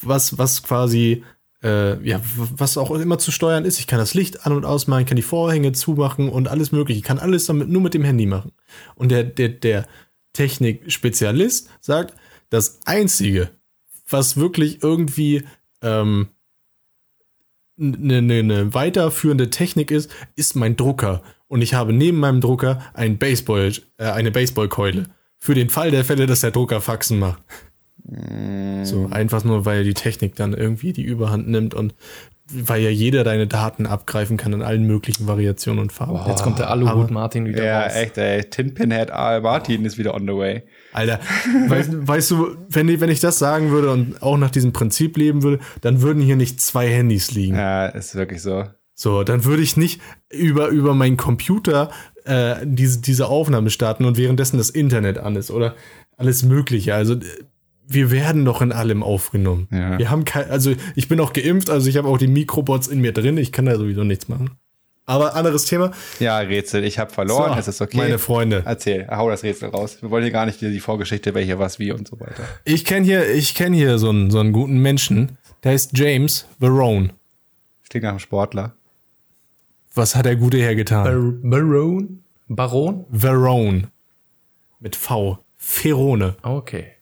was, 0.00 0.36
was 0.36 0.62
quasi, 0.62 1.24
äh, 1.62 2.02
ja, 2.06 2.20
was 2.34 2.78
auch 2.78 2.90
immer 2.90 3.18
zu 3.18 3.30
steuern 3.30 3.64
ist. 3.64 3.78
Ich 3.78 3.86
kann 3.86 3.98
das 3.98 4.14
Licht 4.14 4.46
an- 4.46 4.52
und 4.52 4.64
ausmachen, 4.64 5.06
kann 5.06 5.16
die 5.16 5.22
Vorhänge 5.22 5.72
zumachen 5.72 6.28
und 6.28 6.48
alles 6.48 6.72
mögliche. 6.72 6.98
Ich 6.98 7.04
kann 7.04 7.18
alles 7.18 7.46
damit 7.46 7.68
nur 7.68 7.82
mit 7.82 7.94
dem 7.94 8.04
Handy 8.04 8.26
machen. 8.26 8.52
Und 8.94 9.10
der, 9.10 9.24
der, 9.24 9.50
der 9.50 9.86
Technikspezialist 10.32 11.68
sagt, 11.80 12.14
das 12.48 12.80
Einzige, 12.86 13.50
was 14.08 14.36
wirklich 14.36 14.82
irgendwie 14.82 15.44
ähm, 15.82 16.28
eine, 17.78 18.22
ne, 18.22 18.42
ne 18.42 18.74
weiterführende 18.74 19.50
Technik 19.50 19.90
ist, 19.90 20.10
ist 20.36 20.56
mein 20.56 20.76
Drucker. 20.76 21.22
Und 21.48 21.62
ich 21.62 21.74
habe 21.74 21.92
neben 21.92 22.18
meinem 22.18 22.40
Drucker 22.40 22.84
ein 22.94 23.18
Baseball, 23.18 23.72
äh, 23.96 24.04
eine 24.04 24.30
Baseballkeule. 24.30 25.04
Für 25.38 25.54
den 25.54 25.70
Fall 25.70 25.90
der 25.90 26.04
Fälle, 26.04 26.26
dass 26.26 26.40
der 26.40 26.50
Drucker 26.50 26.80
Faxen 26.80 27.18
macht. 27.18 27.42
So, 28.84 29.08
einfach 29.10 29.44
nur, 29.44 29.66
weil 29.66 29.84
die 29.84 29.94
Technik 29.94 30.34
dann 30.34 30.54
irgendwie 30.54 30.92
die 30.92 31.02
Überhand 31.02 31.48
nimmt 31.48 31.74
und 31.74 31.94
weil 32.52 32.82
ja 32.82 32.90
jeder 32.90 33.22
deine 33.22 33.46
Daten 33.46 33.86
abgreifen 33.86 34.36
kann 34.36 34.52
in 34.52 34.62
allen 34.62 34.84
möglichen 34.84 35.26
Variationen 35.26 35.80
und 35.80 35.92
Farben. 35.92 36.18
Jetzt 36.28 36.42
kommt 36.42 36.58
der 36.58 36.70
Aluhut 36.70 37.10
Martin 37.10 37.46
wieder 37.46 37.64
ja 37.64 37.82
raus. 37.82 37.92
echt, 37.94 38.18
ey. 38.18 38.42
Tinpinhead 38.42 39.10
A. 39.12 39.40
Martin 39.40 39.84
ist 39.84 39.98
wieder 39.98 40.14
on 40.14 40.22
the 40.22 40.34
way. 40.34 40.62
Alter, 40.92 41.20
weißt, 41.68 42.08
weißt 42.08 42.30
du, 42.32 42.56
wenn 42.68 42.88
ich, 42.88 43.00
wenn 43.00 43.10
ich 43.10 43.20
das 43.20 43.38
sagen 43.38 43.70
würde 43.70 43.90
und 43.90 44.20
auch 44.22 44.36
nach 44.36 44.50
diesem 44.50 44.72
Prinzip 44.72 45.16
leben 45.16 45.42
würde, 45.42 45.60
dann 45.80 46.02
würden 46.02 46.22
hier 46.22 46.36
nicht 46.36 46.60
zwei 46.60 46.88
Handys 46.88 47.30
liegen. 47.30 47.54
Ja, 47.54 47.86
ist 47.86 48.14
wirklich 48.16 48.42
so. 48.42 48.64
So, 48.94 49.22
dann 49.22 49.44
würde 49.44 49.62
ich 49.62 49.76
nicht 49.76 50.00
über, 50.28 50.68
über 50.68 50.94
meinen 50.94 51.16
Computer 51.16 51.90
äh, 52.24 52.56
diese, 52.64 53.00
diese 53.00 53.28
Aufnahme 53.28 53.70
starten 53.70 54.04
und 54.04 54.18
währenddessen 54.18 54.58
das 54.58 54.70
Internet 54.70 55.18
an 55.18 55.36
ist 55.36 55.50
oder 55.50 55.74
alles 56.16 56.42
Mögliche. 56.42 56.94
Also 56.94 57.16
wir 57.90 58.10
werden 58.10 58.44
doch 58.44 58.62
in 58.62 58.72
allem 58.72 59.02
aufgenommen. 59.02 59.66
Ja. 59.72 59.98
Wir 59.98 60.10
haben 60.10 60.24
kein, 60.24 60.48
also 60.48 60.74
ich 60.94 61.08
bin 61.08 61.18
auch 61.20 61.32
geimpft, 61.32 61.70
also 61.70 61.88
ich 61.88 61.96
habe 61.96 62.08
auch 62.08 62.18
die 62.18 62.28
Mikrobots 62.28 62.86
in 62.86 63.00
mir 63.00 63.12
drin, 63.12 63.36
ich 63.36 63.50
kann 63.50 63.66
da 63.66 63.76
sowieso 63.76 64.04
nichts 64.04 64.28
machen. 64.28 64.50
Aber 65.06 65.34
anderes 65.34 65.64
Thema. 65.64 65.90
Ja, 66.20 66.38
Rätsel, 66.38 66.84
ich 66.84 67.00
habe 67.00 67.12
verloren, 67.12 67.54
So, 67.54 67.58
es 67.58 67.66
ist 67.66 67.80
okay. 67.80 67.96
Meine 67.96 68.20
Freunde. 68.20 68.62
Erzähl, 68.64 69.08
hau 69.10 69.28
das 69.28 69.42
Rätsel 69.42 69.70
raus. 69.70 69.98
Wir 70.00 70.10
wollen 70.10 70.22
hier 70.22 70.32
gar 70.32 70.46
nicht 70.46 70.60
die, 70.60 70.78
Vorgeschichte, 70.78 71.34
welche 71.34 71.58
was 71.58 71.80
wie 71.80 71.90
und 71.90 72.06
so 72.06 72.20
weiter. 72.20 72.44
Ich 72.64 72.84
kenne 72.84 73.04
hier, 73.04 73.28
ich 73.28 73.56
kenne 73.56 73.76
hier 73.76 73.98
so 73.98 74.10
einen, 74.10 74.30
so 74.30 74.38
einen 74.38 74.52
guten 74.52 74.78
Menschen, 74.78 75.36
der 75.64 75.72
heißt 75.72 75.98
James 75.98 76.46
Verone. 76.60 77.10
Klingt 77.88 78.04
nach 78.04 78.10
einem 78.10 78.20
Sportler. 78.20 78.74
Was 79.92 80.14
hat 80.14 80.26
der 80.26 80.36
gute 80.36 80.62
Herr 80.62 80.76
getan? 80.76 81.04
Bar 81.42 81.60
Baron? 81.60 82.22
Baron? 82.46 83.04
Verone. 83.10 83.88
Mit 84.78 84.94
V. 84.94 85.38
Ferone. 85.56 86.36
Okay. 86.42 86.92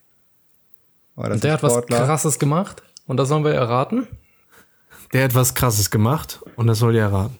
Und 1.19 1.43
der 1.43 1.55
hat 1.55 1.63
was 1.63 1.87
krasses 1.87 2.39
gemacht. 2.39 2.83
Und 3.07 3.17
das 3.17 3.29
sollen 3.29 3.45
wir 3.45 3.53
erraten? 3.53 4.07
Der 5.13 5.25
hat 5.25 5.35
was 5.35 5.55
krasses 5.55 5.91
gemacht 5.91 6.41
und 6.57 6.67
das 6.67 6.79
soll 6.79 6.95
ihr 6.95 7.03
erraten. 7.03 7.39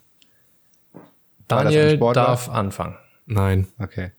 Daniel 1.47 1.99
darf 2.13 2.49
anfangen. 2.49 2.97
Nein. 3.27 3.69
Okay. 3.79 4.13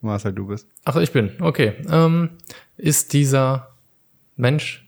Marcel, 0.00 0.32
du 0.32 0.46
bist. 0.46 0.68
Ach, 0.84 0.96
ich 0.96 1.12
bin. 1.12 1.32
Okay. 1.40 1.74
Ähm, 1.90 2.30
ist 2.76 3.12
dieser 3.12 3.74
Mensch 4.36 4.86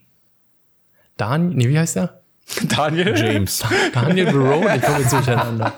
Dan, 1.19 1.51
nee, 1.51 1.69
wie 1.69 1.79
heißt 1.79 1.97
der? 1.97 2.23
Daniel? 2.69 3.15
James. 3.17 3.63
Daniel 3.93 4.31
Verone? 4.31 4.77
Ich 4.77 4.83
komme 4.83 5.01
jetzt 5.01 5.13
durcheinander. 5.13 5.75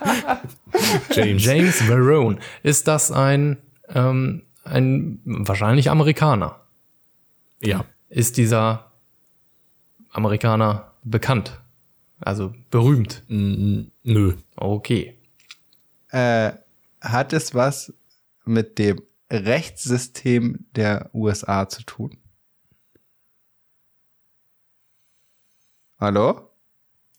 James. 1.10 1.44
James 1.44 1.82
Verone. 1.82 2.38
Ist 2.62 2.86
das 2.86 3.10
ein, 3.10 3.56
ähm, 3.92 4.42
ein 4.64 5.20
wahrscheinlich 5.24 5.90
Amerikaner? 5.90 6.60
Ja. 7.62 7.84
Ist 8.08 8.36
dieser 8.36 8.92
Amerikaner 10.10 10.92
bekannt? 11.02 11.60
Also 12.20 12.52
berühmt? 12.70 13.22
Nö. 13.28 14.36
Okay. 14.56 15.18
Äh, 16.08 16.52
hat 17.00 17.32
es 17.32 17.54
was 17.54 17.94
mit 18.44 18.78
dem 18.78 19.00
Rechtssystem 19.30 20.66
der 20.74 21.10
USA 21.14 21.68
zu 21.68 21.82
tun? 21.84 22.18
Hallo? 25.98 26.49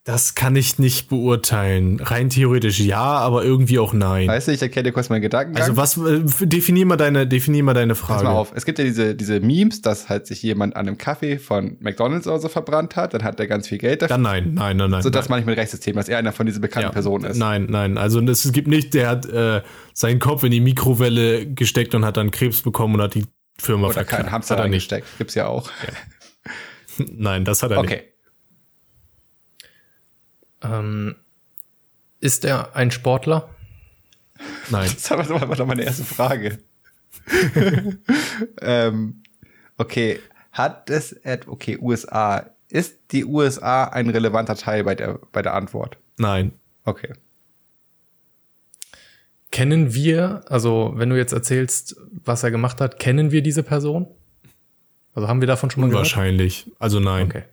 Das 0.04 0.34
kann 0.34 0.56
ich 0.56 0.80
nicht 0.80 1.10
beurteilen. 1.10 2.00
Rein 2.00 2.32
theoretisch 2.32 2.80
ja, 2.80 2.98
aber 3.04 3.44
irgendwie 3.44 3.78
auch 3.78 3.94
nein. 3.94 4.28
Weißt 4.28 4.48
du, 4.48 4.52
ich 4.52 4.60
erkenne 4.60 4.86
dir 4.86 4.94
kurz 4.94 5.10
meinen 5.10 5.22
Gedankengang. 5.22 5.62
Also 5.62 5.78
was, 5.78 5.96
äh, 5.98 6.48
definier 6.48 6.88
mal 6.88 6.98
deine, 6.98 7.28
definier 7.28 7.62
mal 7.64 7.76
deine 7.76 7.94
Pass 7.94 8.00
Frage. 8.00 8.24
mal 8.24 8.32
auf, 8.32 8.52
es 8.56 8.66
gibt 8.66 8.80
ja 8.80 8.84
diese, 8.86 9.14
diese 9.14 9.40
Memes, 9.42 9.84
dass 9.84 10.10
halt 10.10 10.26
sich 10.26 10.42
jemand 10.42 10.76
an 10.76 10.88
einem 10.88 10.98
Kaffee 10.98 11.38
von 11.38 11.78
McDonalds 11.82 12.26
oder 12.26 12.40
so 12.40 12.50
verbrannt 12.50 12.96
hat, 12.96 13.14
dann 13.14 13.24
hat 13.24 13.40
er 13.40 13.46
ganz 13.46 13.68
viel 13.68 13.78
Geld 13.78 14.02
dafür. 14.02 14.16
Dann 14.16 14.24
nein, 14.24 14.54
nein, 14.56 14.78
nein, 14.78 14.90
nein. 14.90 15.04
so, 15.04 15.12
das 15.12 15.30
meine 15.30 15.42
ich 15.42 15.46
mit 15.46 15.56
Rechtssystem, 15.56 15.96
dass 15.96 16.10
er 16.10 16.18
einer 16.18 16.32
von 16.32 16.48
diesen 16.48 16.62
bekannten 16.62 16.88
Ja. 16.88 16.92
Personen 16.94 17.26
ist. 17.26 17.38
Nein, 17.38 17.68
nein. 17.70 18.00
Also 18.00 18.20
es 18.22 18.52
gibt 18.52 18.68
nicht, 18.70 18.96
der 18.96 19.08
hat 19.08 19.28
äh, 19.28 19.62
seinen 19.94 20.18
Kopf 20.18 20.44
in 20.44 20.50
die 20.50 20.62
Mikrowelle 20.62 21.46
gesteckt 21.46 21.94
und 21.94 22.06
hat 22.06 22.18
dann 22.18 22.32
Krebs 22.32 22.64
bekommen 22.64 22.96
und 22.96 23.02
hat 23.02 23.14
die 23.14 23.26
Firma 23.60 23.86
Oder 23.86 23.94
verklagt. 23.94 24.24
kein 24.24 24.32
Hamster 24.32 24.56
Hat 24.56 24.64
er 24.64 24.68
nicht. 24.68 24.92
reingesteckt. 24.92 25.18
Gibt's 25.20 25.36
ja 25.36 25.46
auch. 25.46 25.70
Nein, 26.98 27.46
das 27.46 27.62
hat 27.62 27.70
er 27.70 27.84
nicht. 27.84 27.92
Okay. 27.92 28.04
Ähm, 30.62 31.16
ist 32.20 32.46
er 32.46 32.76
ein 32.76 32.92
Sportler? 32.92 33.50
Nein. 34.70 34.90
Das 35.10 35.10
war 35.12 35.56
doch 35.56 35.66
meine 35.66 35.84
erste 35.84 36.04
Frage. 36.04 36.60
ähm, 38.62 39.22
okay. 39.78 40.20
Hat 40.52 40.90
es, 40.90 41.16
okay, 41.48 41.78
USA. 41.82 42.52
Ist 42.70 43.00
die 43.12 43.26
USA 43.26 43.86
ein 43.86 44.10
relevanter 44.10 44.56
Teil 44.56 44.84
bei 44.84 44.96
der, 44.96 45.20
bei 45.32 45.42
der 45.42 45.54
Antwort? 45.54 45.98
Nein. 46.18 46.54
Okay. 46.84 47.14
Kennen 49.52 49.94
wir, 49.94 50.44
also 50.48 50.94
wenn 50.96 51.10
du 51.10 51.18
jetzt 51.18 51.34
erzählst, 51.34 51.98
was 52.24 52.44
er 52.44 52.52
gemacht 52.52 52.80
hat, 52.80 53.00
kennen 53.00 53.32
wir 53.32 53.42
diese 53.42 53.64
Person? 53.64 54.08
Also 55.14 55.28
haben 55.28 55.42
wir 55.42 55.48
davon 55.48 55.70
schon 55.70 55.82
mal 55.82 55.88
gehört? 55.88 56.06
Unwahrscheinlich. 56.06 56.72
Also 56.80 57.00
nein. 57.00 57.28
Okay. 57.28 57.44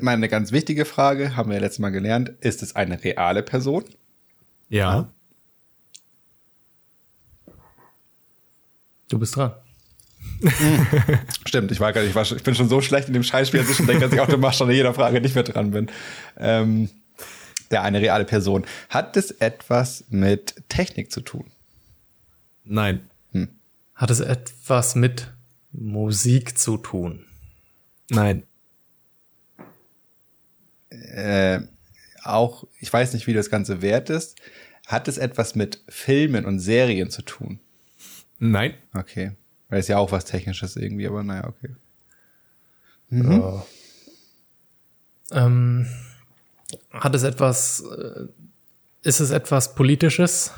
Meine 0.00 0.28
ganz 0.28 0.52
wichtige 0.52 0.84
Frage, 0.84 1.36
haben 1.36 1.50
wir 1.50 1.56
ja 1.56 1.60
letztes 1.62 1.78
Mal 1.80 1.90
gelernt, 1.90 2.30
ist 2.40 2.62
es 2.62 2.74
eine 2.76 3.02
reale 3.02 3.42
Person? 3.42 3.84
Ja. 4.68 5.10
Du 9.08 9.18
bist 9.18 9.36
dran. 9.36 9.52
Stimmt, 11.46 11.70
ich 11.70 11.80
war 11.80 11.92
gerade, 11.92 12.06
ich, 12.06 12.14
war, 12.14 12.24
schon- 12.24 12.38
ich 12.38 12.42
bin 12.44 12.54
schon 12.54 12.68
so 12.68 12.80
schlecht 12.80 13.08
in 13.08 13.14
dem 13.14 13.22
Scheißspiel, 13.22 13.60
dass 13.60 13.70
ich 13.70 13.76
schon 13.76 13.86
denke, 13.86 14.02
dass 14.04 14.12
ich 14.12 14.20
automatisch 14.20 14.62
an 14.62 14.70
jeder 14.70 14.94
Frage 14.94 15.20
nicht 15.20 15.34
mehr 15.34 15.44
dran 15.44 15.70
bin. 15.70 15.90
Ähm, 16.38 16.88
ja, 17.70 17.82
eine 17.82 18.00
reale 18.00 18.24
Person. 18.24 18.64
Hat 18.88 19.16
es 19.16 19.30
etwas 19.30 20.04
mit 20.08 20.62
Technik 20.68 21.10
zu 21.12 21.20
tun? 21.20 21.50
Nein. 22.64 23.10
Hat 23.94 24.10
es 24.10 24.18
etwas 24.20 24.96
mit 24.96 25.32
Musik 25.70 26.58
zu 26.58 26.76
tun? 26.78 27.24
Nein. 28.10 28.42
Äh, 31.14 31.60
auch, 32.22 32.66
ich 32.80 32.92
weiß 32.92 33.12
nicht, 33.12 33.26
wie 33.26 33.34
das 33.34 33.50
Ganze 33.50 33.82
wert 33.82 34.10
ist. 34.10 34.36
Hat 34.86 35.08
es 35.08 35.18
etwas 35.18 35.54
mit 35.54 35.82
Filmen 35.88 36.44
und 36.44 36.60
Serien 36.60 37.10
zu 37.10 37.22
tun? 37.22 37.60
Nein. 38.38 38.74
Okay. 38.94 39.32
Weil 39.68 39.80
es 39.80 39.88
ja 39.88 39.98
auch 39.98 40.12
was 40.12 40.24
Technisches 40.24 40.76
irgendwie, 40.76 41.06
aber 41.06 41.22
naja, 41.22 41.46
okay. 41.46 41.70
Ähm, 45.30 45.86
hat 46.90 47.14
es 47.14 47.22
etwas, 47.22 47.82
äh, 47.82 48.26
ist 49.02 49.20
es 49.20 49.30
etwas 49.30 49.74
Politisches? 49.74 50.52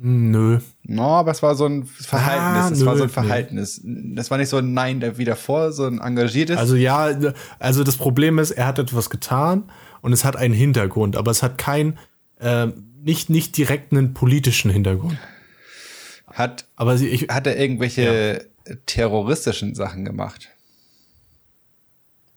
Nö. 0.00 0.60
No, 0.84 1.02
aber 1.16 1.32
es 1.32 1.42
war 1.42 1.56
so 1.56 1.66
ein 1.66 1.84
Verhaltenis. 1.84 2.64
Ah, 2.64 2.70
es 2.72 2.84
war 2.86 2.96
so 2.96 3.02
ein 3.02 3.08
nö, 3.08 3.12
Verhaltenis. 3.12 3.80
Das 3.84 4.30
war 4.30 4.38
nicht 4.38 4.48
so 4.48 4.58
ein 4.58 4.72
Nein 4.72 5.00
der 5.00 5.18
wieder 5.18 5.34
vor, 5.34 5.72
so 5.72 5.86
ein 5.86 5.98
engagiertes. 6.00 6.56
Also 6.56 6.76
ja, 6.76 7.10
also 7.58 7.82
das 7.82 7.96
Problem 7.96 8.38
ist, 8.38 8.52
er 8.52 8.66
hat 8.68 8.78
etwas 8.78 9.10
getan 9.10 9.64
und 10.00 10.12
es 10.12 10.24
hat 10.24 10.36
einen 10.36 10.54
Hintergrund, 10.54 11.16
aber 11.16 11.32
es 11.32 11.42
hat 11.42 11.58
keinen, 11.58 11.98
äh, 12.38 12.68
nicht, 13.02 13.28
nicht 13.28 13.56
direkt 13.56 13.92
einen 13.92 14.14
politischen 14.14 14.70
Hintergrund. 14.70 15.18
hat, 16.26 16.68
Aber 16.76 16.96
sie- 16.96 17.08
ich, 17.08 17.22
hat 17.28 17.48
er 17.48 17.58
irgendwelche 17.58 18.46
terroristischen 18.86 19.74
Sachen 19.74 20.04
gemacht? 20.04 20.48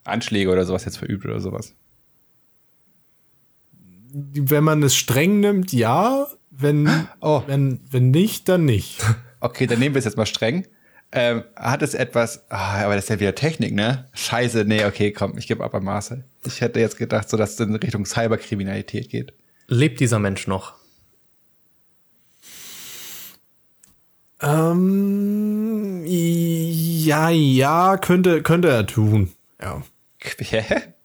Anschläge 0.04 0.50
oder 0.50 0.66
sowas 0.66 0.86
jetzt 0.86 0.98
verübt 0.98 1.26
oder 1.26 1.40
sowas? 1.40 1.76
wenn 4.14 4.64
man 4.66 4.84
es 4.84 4.96
streng 4.96 5.40
nimmt, 5.40 5.72
ja. 5.72 6.28
Wenn, 6.52 7.08
Oh. 7.22 7.42
wenn, 7.48 7.80
wenn 7.90 8.12
nicht, 8.12 8.48
dann 8.50 8.66
nicht. 8.66 9.02
Okay, 9.44 9.66
dann 9.66 9.80
nehmen 9.80 9.96
wir 9.96 10.00
es 10.00 10.06
jetzt 10.06 10.18
mal 10.18 10.28
streng. 10.28 10.68
Ähm, 11.12 11.44
hat 11.56 11.82
es 11.82 11.96
etwas, 11.96 12.46
ah, 12.52 12.84
aber 12.84 12.94
das 12.94 13.06
ist 13.06 13.10
ja 13.10 13.20
wieder 13.20 13.34
Technik, 13.34 13.74
ne? 13.74 14.08
Scheiße, 14.14 14.66
nee, 14.66 14.86
okay, 14.86 15.12
komm, 15.12 15.36
ich 15.36 15.48
gebe 15.48 15.64
ab 15.64 15.74
an 15.74 15.84
Marcel. 15.84 16.26
Ich 16.46 16.62
hätte 16.62 16.80
jetzt 16.80 16.96
gedacht, 16.98 17.28
so 17.28 17.38
dass 17.38 17.54
es 17.54 17.60
in 17.60 17.74
Richtung 17.74 18.06
Cyberkriminalität 18.06 19.10
geht. 19.10 19.34
Lebt 19.66 20.00
dieser 20.00 20.20
Mensch 20.20 20.46
noch? 20.46 20.76
ähm, 24.72 26.04
ja, 26.06 27.30
ja, 27.30 27.98
könnte, 27.98 28.42
könnte 28.44 28.70
er 28.70 28.86
tun. 28.88 29.32
Ja. 29.62 29.82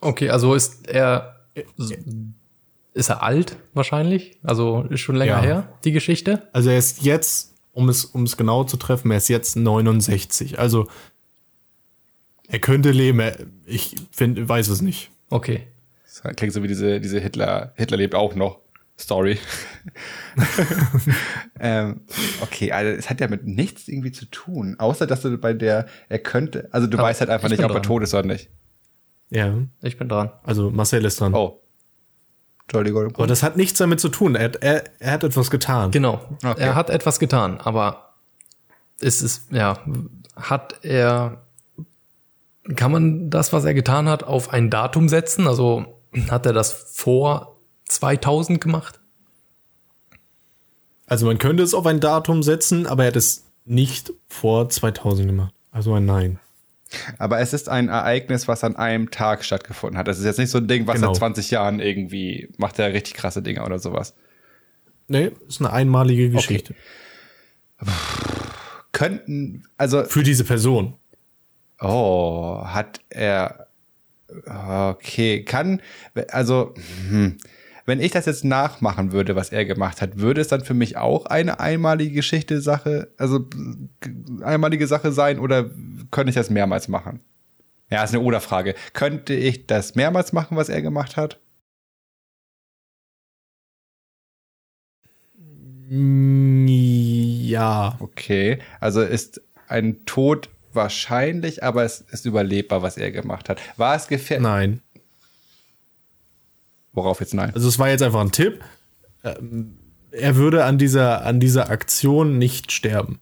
Okay, 0.01 0.29
also 0.31 0.55
ist 0.55 0.89
er 0.89 1.37
ist 2.97 3.11
er 3.11 3.23
alt 3.23 3.57
wahrscheinlich? 3.75 4.39
Also 4.43 4.83
ist 4.91 5.01
schon 5.01 5.17
länger 5.17 5.37
Ja. 5.37 5.43
her 5.43 5.69
die 5.85 5.93
Geschichte? 5.93 6.49
Also 6.53 6.71
er 6.71 6.79
ist 6.79 7.03
jetzt, 7.03 7.55
um 7.73 7.89
es, 7.89 8.05
um 8.07 8.25
es 8.25 8.37
genau 8.37 8.65
zu 8.65 8.77
treffen, 8.77 9.11
er 9.11 9.19
ist 9.19 9.29
jetzt 9.29 9.55
69. 9.57 10.59
Also 10.59 10.89
er 12.49 12.59
könnte 12.59 12.91
leben. 12.93 13.21
Er, 13.21 13.37
ich 13.67 13.97
finde, 14.13 14.49
weiß 14.49 14.69
es 14.69 14.81
nicht. 14.81 15.11
Okay. 15.31 15.67
Das 16.05 16.37
klingt 16.37 16.53
so 16.55 16.63
wie 16.63 16.69
diese, 16.69 17.01
diese 17.01 17.21
Hitler, 17.21 17.73
Hitler 17.77 17.99
lebt 17.99 18.15
auch 18.15 18.35
noch 18.35 18.61
Story. 18.99 19.37
ähm, 21.61 22.01
okay, 22.41 22.73
also 22.73 22.91
es 22.93 23.11
hat 23.11 23.21
ja 23.21 23.29
mit 23.29 23.47
nichts 23.47 23.89
irgendwie 23.89 24.13
zu 24.13 24.25
tun, 24.27 24.77
außer 24.79 25.07
dass 25.07 25.21
du 25.21 25.37
bei 25.37 25.53
der, 25.53 25.87
er 26.09 26.19
könnte, 26.19 26.69
also 26.73 26.87
du 26.87 26.97
Aber 26.97 27.09
weißt 27.09 27.21
halt 27.21 27.29
einfach 27.31 27.49
ich 27.51 27.59
nicht, 27.59 27.65
ob 27.65 27.71
er 27.73 27.75
dran. 27.75 27.83
tot 27.83 28.03
ist 28.03 28.15
oder 28.15 28.27
nicht. 28.27 28.49
Ja. 29.29 29.55
Ich 29.83 29.99
bin 29.99 30.09
dran. 30.09 30.31
Also 30.45 30.71
Marcel 30.71 31.05
ist 31.05 31.21
dran. 31.21 31.35
Oh. 31.35 31.61
Entschuldigung. 32.67 33.15
Aber 33.15 33.27
das 33.27 33.43
hat 33.43 33.57
nichts 33.57 33.79
damit 33.79 34.01
zu 34.01 34.09
tun. 34.09 34.35
Er, 34.35 34.45
hat- 34.47 34.57
er, 34.57 34.85
er 34.99 35.13
hat 35.13 35.25
etwas 35.25 35.51
getan. 35.51 35.91
Genau. 35.93 36.21
Okay. 36.45 36.61
Er 36.61 36.75
hat 36.75 36.91
etwas 36.91 37.19
getan, 37.19 37.61
aber 37.61 38.15
es 39.01 39.23
ist, 39.23 39.53
ja, 39.53 39.79
hat 40.35 40.81
er, 40.83 41.43
kann 42.75 42.91
man 42.93 43.31
das, 43.31 43.53
was 43.53 43.65
er 43.65 43.75
getan 43.75 44.09
hat, 44.09 44.25
auf 44.25 44.53
ein 44.53 44.71
Datum 44.71 45.09
setzen? 45.09 45.47
Also 45.47 46.01
hat 46.31 46.45
er 46.47 46.53
das 46.53 46.73
vor 46.73 47.57
2000 47.87 48.61
gemacht? 48.61 48.99
Also 51.07 51.27
man 51.27 51.39
könnte 51.39 51.63
es 51.63 51.73
auf 51.75 51.87
ein 51.87 52.01
Datum 52.01 52.43
setzen, 52.43 52.87
aber 52.89 53.05
er 53.05 53.09
hat 53.09 53.17
es 53.17 53.45
nicht 53.65 54.13
vor 54.27 54.69
2000 54.69 55.29
gemacht. 55.29 55.55
Also 55.71 55.95
ein 55.95 56.05
Nein. 56.05 56.41
Aber 57.19 57.41
es 57.41 57.53
ist 57.53 57.69
ein 57.69 57.89
Ereignis, 57.89 58.47
was 58.49 58.63
an 58.65 58.77
einem 58.77 59.11
Tag 59.11 59.45
stattgefunden 59.45 59.99
hat. 59.99 60.07
Das 60.09 60.19
ist 60.19 60.25
jetzt 60.25 60.39
nicht 60.39 60.51
so 60.51 60.59
ein 60.59 60.69
Ding, 60.69 60.87
was 60.87 60.97
Genau. 60.97 61.09
seit 61.09 61.17
20 61.17 61.51
Jahren 61.51 61.81
irgendwie 61.81 62.49
macht 62.59 62.79
er 62.79 62.93
richtig 62.93 63.15
krasse 63.15 63.43
Dinge 63.43 63.65
oder 63.65 63.79
sowas. 63.79 64.15
Nee, 65.09 65.33
ist 65.49 65.61
eine 65.61 65.73
einmalige 65.73 66.31
Geschichte. 66.31 66.75
Könnten, 68.93 69.65
also, 69.77 70.05
Für 70.05 70.23
diese 70.23 70.45
Person. 70.45 70.95
oh, 71.81 72.63
hat 72.65 73.01
er, 73.11 73.67
okay, 74.47 75.45
kann, 75.45 75.83
also, 76.31 76.73
hm, 77.11 77.37
wenn 77.87 78.01
ich 78.01 78.11
das 78.11 78.27
jetzt 78.27 78.45
nachmachen 78.45 79.13
würde, 79.13 79.37
was 79.37 79.51
er 79.51 79.65
gemacht 79.65 80.03
hat, 80.03 80.19
würde 80.19 80.41
es 80.41 80.49
dann 80.49 80.65
für 80.65 80.75
mich 80.75 80.97
auch 80.97 81.27
eine 81.27 81.61
einmalige 81.61 82.15
Geschichte 82.15 82.61
Sache, 82.61 83.09
also 83.17 83.47
einmalige 84.43 84.87
Sache 84.87 85.13
sein 85.13 85.39
oder 85.39 85.71
könnte 86.11 86.31
ich 86.31 86.35
das 86.35 86.51
mehrmals 86.51 86.89
machen? 86.89 87.21
Ja, 87.89 88.03
ist 88.03 88.13
eine 88.13 88.25
Oder-Frage. 88.25 88.75
Könnte 88.93 89.35
ich 89.35 89.69
das 89.69 89.95
mehrmals 89.95 90.33
machen, 90.33 90.57
was 90.57 90.69
er 90.69 90.83
gemacht 90.83 91.17
hat? 91.17 91.39
Ja. 97.49 97.97
Okay, 98.01 98.59
also 98.81 99.03
ist 99.03 99.41
ein 99.69 100.05
Tod 100.05 100.49
wahrscheinlich, 100.73 101.63
aber 101.63 101.85
es 101.85 102.01
ist 102.01 102.27
überlebbar, 102.27 102.83
was 102.83 102.97
er 102.97 103.13
gemacht 103.13 103.49
hat. 103.49 103.61
War 103.77 103.95
es 103.95 104.09
gefährlich? 104.09 104.43
Nein. 104.43 104.83
Worauf 106.97 107.21
jetzt 107.21 107.35
nein? 107.35 107.53
Also 107.55 107.69
es 107.69 107.79
war 107.79 107.89
jetzt 107.91 108.03
einfach 108.03 108.21
ein 108.23 108.33
Tipp. 108.33 108.65
Ähm, 109.23 109.79
Er 110.11 110.35
würde 110.37 110.65
an 110.65 110.79
dieser, 110.79 111.25
an 111.25 111.39
dieser 111.39 111.71
Aktion 111.71 112.39
nicht 112.39 112.73
sterben. 112.73 113.21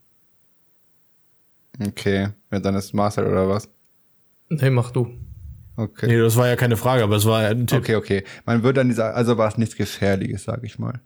Okay, 1.85 2.29
ja, 2.51 2.59
dann 2.59 2.73
ist 2.75 2.93
Marcel 2.93 3.27
oder 3.27 3.49
was? 3.49 3.69
Nee, 4.49 4.69
mach 4.69 4.91
du. 4.91 5.09
Okay. 5.75 6.07
Nee, 6.07 6.17
das 6.19 6.37
war 6.37 6.47
ja 6.47 6.55
keine 6.55 6.77
Frage, 6.77 7.03
aber 7.03 7.17
es 7.17 7.25
war 7.25 7.41
ein 7.41 7.67
Tipp. 7.67 7.79
Okay, 7.79 7.95
okay. 7.95 8.23
Man 8.45 8.63
würde 8.63 8.79
dann 8.79 8.87
dieser, 8.87 9.13
also 9.13 9.37
war 9.37 9.49
es 9.49 9.57
nichts 9.57 9.75
Gefährliches, 9.75 10.45
sag 10.45 10.63
ich 10.63 10.79
mal. 10.79 11.01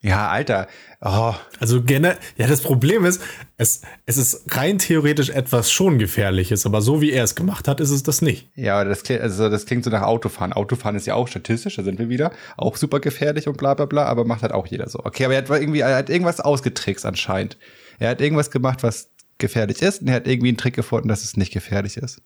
Ja, 0.00 0.28
Alter. 0.28 0.68
Oh, 1.00 1.34
Also 1.58 1.82
generell, 1.82 2.18
ja, 2.36 2.46
das 2.46 2.60
Problem 2.60 3.04
ist, 3.04 3.20
es, 3.56 3.82
es 4.06 4.16
ist 4.16 4.56
rein 4.56 4.78
theoretisch 4.78 5.30
etwas 5.30 5.72
schon 5.72 5.98
Gefährliches, 5.98 6.66
aber 6.66 6.82
so 6.82 7.00
wie 7.00 7.10
er 7.10 7.24
es 7.24 7.34
gemacht 7.34 7.66
hat, 7.66 7.80
ist 7.80 7.90
es 7.90 8.04
das 8.04 8.22
nicht. 8.22 8.48
ja, 8.54 8.84
das 8.84 9.02
klingt, 9.02 9.22
also 9.22 9.48
das 9.48 9.66
klingt 9.66 9.82
so 9.84 9.90
nach 9.90 10.02
Autofahren. 10.02 10.52
Autofahren 10.52 10.94
ist 10.94 11.06
ja 11.08 11.14
auch 11.14 11.26
statistisch, 11.26 11.76
da 11.76 11.82
sind 11.82 11.98
wir 11.98 12.08
wieder. 12.08 12.30
Auch 12.56 12.76
super 12.76 13.00
gefährlich 13.00 13.48
und 13.48 13.56
bla 13.58 13.74
bla 13.74 13.86
bla, 13.86 14.04
aber 14.04 14.24
macht 14.24 14.42
halt 14.42 14.52
auch 14.52 14.68
jeder 14.68 14.88
so. 14.88 15.00
Okay, 15.00 15.24
aber 15.24 15.34
er 15.34 15.42
hat 15.42 15.50
irgendwie, 15.50 15.80
er 15.80 15.96
hat 15.96 16.10
irgendwas 16.10 16.40
ausgetrickst 16.40 17.04
anscheinend. 17.04 17.58
Er 17.98 18.10
hat 18.10 18.20
irgendwas 18.20 18.52
gemacht, 18.52 18.84
was 18.84 19.10
gefährlich 19.38 19.82
ist 19.82 20.02
und 20.02 20.08
er 20.08 20.14
hat 20.14 20.28
irgendwie 20.28 20.48
einen 20.48 20.58
Trick 20.58 20.74
gefunden, 20.74 21.08
dass 21.08 21.24
es 21.24 21.36
nicht 21.36 21.52
gefährlich 21.52 21.96
ist. 21.96 22.22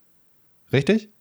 Richtig? 0.71 1.09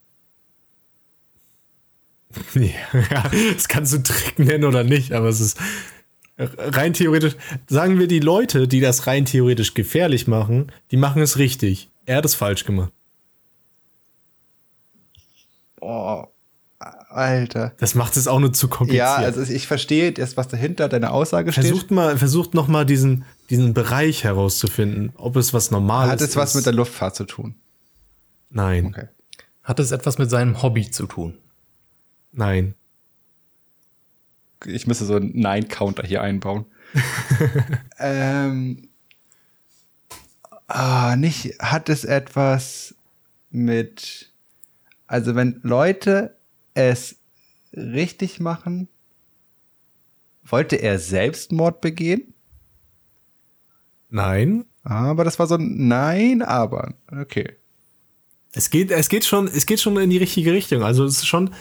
Ja, 2.55 3.31
das 3.55 3.69
kannst 3.69 3.93
du 3.93 4.03
Trick 4.03 4.39
nennen 4.39 4.65
oder 4.65 4.85
nicht, 4.85 5.13
aber 5.13 5.29
es 5.29 5.41
ist 5.41 5.59
rein 6.39 6.93
theoretisch, 6.95 7.37
sagen 7.69 7.99
wir 7.99 8.09
die 8.09 8.21
Leute, 8.21 8.67
die 8.69 8.81
das 8.81 9.07
rein 9.07 9.25
theoretisch 9.25 9.75
gefährlich 9.75 10.27
machen, 10.27 10.73
die 10.91 10.97
machen 10.97 11.23
es 11.23 11.39
richtig. 11.39 11.91
Er 12.07 12.17
hat 12.17 12.25
es 12.25 12.35
falsch 12.35 12.65
gemacht. 12.65 12.93
Oh, 15.81 16.25
Alter. 17.09 17.75
Das 17.79 17.95
macht 17.95 18.17
es 18.17 18.27
auch 18.27 18.41
nur 18.41 18.53
zu 18.53 18.69
kompliziert. 18.69 18.99
Ja, 19.07 19.15
also 19.17 19.43
ich 19.43 19.67
verstehe 19.67 20.13
das, 20.13 20.37
was 20.37 20.49
dahinter 20.49 20.89
deine 20.89 21.11
Aussage 21.11 21.53
steht. 21.53 21.65
versucht 21.65 21.91
mal, 21.91 22.17
versucht 22.17 22.55
noch 22.55 22.69
mal 22.69 22.85
diesen, 22.87 23.25
diesen 23.51 23.75
Bereich 23.75 24.25
herauszufinden, 24.25 25.13
ob 25.17 25.37
es 25.37 25.53
was 25.53 25.71
Normales 25.71 26.13
Hat 26.13 26.21
es 26.21 26.35
was 26.37 26.51
ist. 26.51 26.57
mit 26.57 26.67
der 26.67 26.73
Luftfahrt 26.73 27.15
zu 27.15 27.25
tun? 27.25 27.55
Nein, 28.51 28.87
Okay. 28.87 29.09
Hat 29.63 29.79
es 29.79 29.93
etwas 29.93 30.19
mit 30.19 30.29
seinem 30.29 30.61
Hobby 30.63 30.91
zu 30.91 31.07
tun? 31.07 31.39
nein. 32.33 32.75
Ich 34.67 34.87
müsste 34.87 35.05
so 35.05 35.17
einen 35.17 35.39
Nein-Counter 35.39 36.05
hier 36.05 36.23
einbauen. 36.23 36.67
ähm, 37.99 38.89
ah, 40.67 41.17
nicht, 41.17 41.59
hat 41.61 41.89
es 41.89 42.05
etwas 42.05 42.95
mit, 43.51 44.33
also 45.07 45.35
wenn 45.35 45.61
Leute 45.63 46.37
es 46.75 47.17
richtig 47.73 48.41
machen, 48.41 48.89
wollte 50.45 50.77
er 50.77 50.99
Selbstmord 50.99 51.81
begehen? 51.81 52.35
Nein. 54.11 54.67
Aber 54.85 55.25
das 55.25 55.39
war 55.39 55.47
so 55.47 55.55
ein 55.55 55.89
Nein, 55.89 56.43
aber. 56.43 56.95
Okay. 57.11 57.57
Es 58.53 58.69
geht, 58.69 58.91
es 58.91 59.09
geht 59.09 59.25
schon, 59.25 59.47
es 59.47 59.65
geht 59.65 59.81
schon 59.81 59.97
in 59.97 60.11
die 60.11 60.19
richtige 60.19 60.53
Richtung. 60.53 60.83
Also 60.83 61.05
es 61.05 61.19
ist 61.19 61.27
schon, 61.27 61.55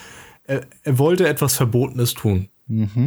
er, 0.44 0.66
er 0.84 0.98
wollte 0.98 1.28
etwas 1.28 1.56
Verbotenes 1.56 2.14
tun. 2.14 2.50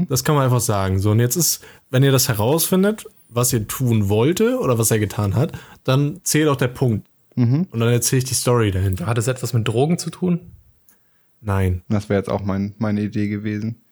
Das 0.09 0.25
kann 0.25 0.35
man 0.35 0.45
einfach 0.45 0.61
sagen. 0.61 0.99
So, 0.99 1.11
und 1.11 1.21
jetzt 1.21 1.37
ist, 1.37 1.65
wenn 1.91 2.03
ihr 2.03 2.13
das 2.13 2.29
herausfindet, 2.29 3.07
was 3.29 3.53
ihr 3.53 3.67
tun 3.67 4.09
wollte 4.09 4.59
oder 4.59 4.79
was 4.79 4.91
er 4.91 4.99
getan 4.99 5.35
hat, 5.35 5.53
dann 5.85 6.21
zählt 6.23 6.49
auch 6.49 6.57
der 6.57 6.69
Punkt. 6.69 7.09
Und 7.37 7.81
dann 7.81 7.89
erzähle 7.89 8.19
ich 8.19 8.25
die 8.25 8.35
Story 8.35 8.71
dahinter. 8.71 9.07
Hat 9.07 9.19
es 9.19 9.27
etwas 9.27 9.53
mit 9.53 9.67
Drogen 9.67 9.99
zu 9.99 10.11
tun? 10.11 10.53
Nein. 11.41 11.83
Das 11.89 12.09
wäre 12.09 12.21
jetzt 12.21 12.31
auch 12.31 12.43
mein, 12.43 12.75
meine 12.79 13.03
Idee 13.03 13.29
gewesen. 13.29 13.83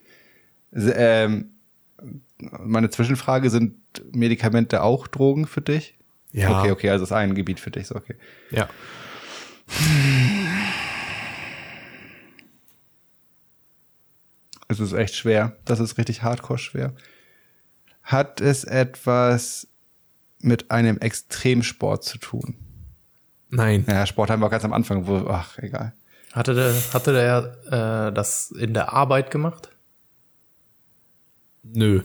Ähm, 0.73 1.51
meine 2.39 2.91
Zwischenfrage, 2.91 3.51
sind 3.51 3.75
Medikamente 4.13 4.83
auch 4.83 5.07
Drogen 5.07 5.47
für 5.47 5.61
dich? 5.61 5.99
Ja. 6.33 6.61
Okay, 6.61 6.71
okay, 6.71 6.91
also 6.91 7.05
ist 7.05 7.13
ein 7.13 7.35
Gebiet 7.35 7.61
für 7.61 7.71
dich, 7.71 7.89
so 7.89 7.97
okay. 7.97 8.17
Ja. 8.51 8.69
Es 14.81 14.93
ist 14.93 14.93
echt 14.93 15.15
schwer. 15.15 15.57
Das 15.65 15.81
ist 15.81 15.99
richtig 15.99 16.23
hardcore 16.23 16.59
schwer. 16.59 16.93
Hat 18.03 18.41
es 18.41 18.65
etwas 18.65 19.69
mit 20.41 20.71
einem 20.71 20.99
Extremsport 20.99 22.05
zu 22.05 22.19
tun? 22.19 22.57
Nein. 23.49 23.85
Ja, 23.87 24.07
Sport 24.07 24.31
haben 24.31 24.41
wir 24.41 24.49
ganz 24.49 24.65
am 24.65 24.73
Anfang, 24.73 25.07
wo, 25.07 25.29
ach, 25.29 25.59
egal. 25.59 25.93
Hatte 26.33 26.55
der, 26.55 26.73
hatte 26.95 27.13
der 27.13 28.09
äh, 28.09 28.13
das 28.13 28.51
in 28.51 28.73
der 28.73 28.93
Arbeit 28.93 29.31
gemacht? 29.31 29.69
Nö. 31.63 32.03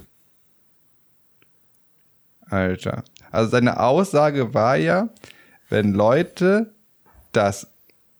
Alter. 2.42 3.04
Also 3.32 3.50
seine 3.50 3.80
Aussage 3.80 4.54
war 4.54 4.76
ja, 4.76 5.10
wenn 5.70 5.94
Leute 5.94 6.74
das 7.32 7.68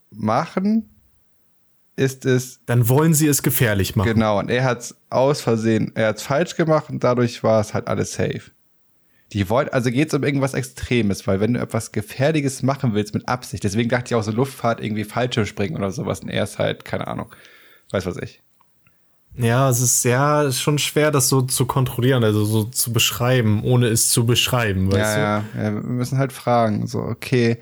machen, 0.10 0.90
ist 1.98 2.26
es 2.26 2.62
Dann 2.66 2.88
wollen 2.88 3.14
sie 3.14 3.28
es 3.28 3.44
gefährlich 3.44 3.96
machen. 3.98 4.14
genau. 4.14 4.40
Und 4.40 4.50
er 4.50 4.64
hat's 4.64 4.96
aus 5.10 5.42
Versehen, 5.42 5.92
er 5.96 6.08
hat's 6.10 6.24
falsch 6.24 6.56
gemacht 6.56 6.90
und 6.90 7.04
dadurch 7.04 7.44
war 7.44 7.60
es 7.60 7.74
halt 7.74 7.88
alles 7.88 8.14
safe. 8.14 8.44
Die 9.34 9.50
wollen, 9.50 9.68
also 9.70 9.92
geht's 9.92 10.14
um 10.14 10.24
irgendwas 10.24 10.54
Extremes, 10.54 11.28
weil 11.28 11.42
wenn 11.42 11.56
du 11.56 11.60
etwas 11.60 11.92
Gefährliches 11.92 12.64
machen 12.64 12.94
willst 12.94 13.14
mit 13.14 13.28
Absicht, 13.28 13.66
deswegen 13.66 13.90
dachte 13.90 14.06
ich 14.08 14.16
auch 14.16 14.24
so 14.24 14.32
Luftfahrt 14.32 14.80
irgendwie 14.80 15.04
Fallschirmspringen 15.04 15.76
oder 15.76 15.92
sowas 15.92 16.22
und 16.22 16.30
er 16.30 16.44
ist 16.46 16.60
halt, 16.60 16.86
keine 16.86 17.08
Ahnung, 17.08 17.36
weiß 17.92 18.06
was 18.06 18.16
ich. 18.18 18.42
Ja, 19.36 19.70
es 19.70 19.82
ist 19.82 20.04
ja 20.06 20.44
ist 20.44 20.62
schon 20.62 20.80
schwer, 20.80 21.12
das 21.12 21.30
so 21.30 21.42
zu 21.42 21.66
kontrollieren, 21.66 22.24
also 22.24 22.46
so 22.46 22.64
zu 22.64 22.94
beschreiben, 22.94 23.64
ohne 23.64 23.88
es 23.88 24.10
zu 24.10 24.26
beschreiben, 24.26 24.88
weißt 24.92 25.18
Ja, 25.18 25.18
ja, 25.18 25.44
ja, 25.64 25.74
wir 25.74 25.82
müssen 25.84 26.18
halt 26.18 26.32
fragen, 26.32 26.88
so, 26.88 27.00
okay. 27.00 27.58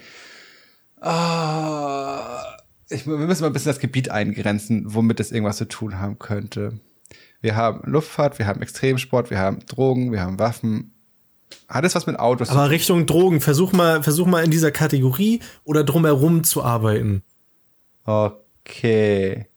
Ah, 1.01 2.54
ich, 2.89 3.07
wir 3.07 3.17
müssen 3.17 3.41
mal 3.41 3.47
ein 3.47 3.53
bisschen 3.53 3.69
das 3.69 3.79
Gebiet 3.79 4.09
eingrenzen, 4.09 4.83
womit 4.93 5.19
es 5.19 5.31
irgendwas 5.31 5.57
zu 5.57 5.65
tun 5.65 5.99
haben 5.99 6.19
könnte. 6.19 6.79
Wir 7.41 7.55
haben 7.55 7.81
Luftfahrt, 7.89 8.39
wir 8.39 8.47
haben 8.47 8.61
Extremsport, 8.61 9.29
wir 9.29 9.39
haben 9.39 9.59
Drogen, 9.67 10.11
wir 10.11 10.21
haben 10.21 10.39
Waffen. 10.39 10.93
Hat 11.67 11.85
es 11.85 11.95
was 11.95 12.07
mit 12.07 12.19
Autos? 12.19 12.49
Aber 12.49 12.69
Richtung 12.69 13.05
Drogen, 13.05 13.41
versuch 13.41 13.71
mal, 13.71 14.03
versuch 14.03 14.27
mal 14.27 14.43
in 14.43 14.51
dieser 14.51 14.71
Kategorie 14.71 15.41
oder 15.63 15.83
drumherum 15.83 16.43
zu 16.43 16.63
arbeiten. 16.63 17.23
Okay. 18.03 19.47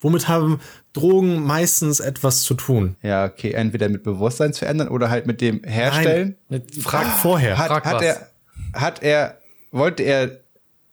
Womit 0.00 0.26
haben 0.26 0.60
Drogen 0.92 1.44
meistens 1.44 2.00
etwas 2.00 2.42
zu 2.42 2.54
tun? 2.54 2.96
Ja, 3.02 3.24
okay. 3.24 3.52
Entweder 3.52 3.88
mit 3.88 4.02
Bewusstsein 4.02 4.52
zu 4.52 4.66
ändern 4.66 4.88
oder 4.88 5.10
halt 5.10 5.26
mit 5.26 5.40
dem 5.40 5.62
Herstellen. 5.62 6.36
Mit, 6.48 6.74
Frag 6.74 7.06
vorher. 7.06 7.56
Hat, 7.56 7.68
Frag 7.68 7.84
hat 7.84 7.94
was. 7.94 8.02
er, 8.02 8.30
hat 8.74 9.02
er, 9.02 9.38
wollte 9.70 10.02
er, 10.02 10.40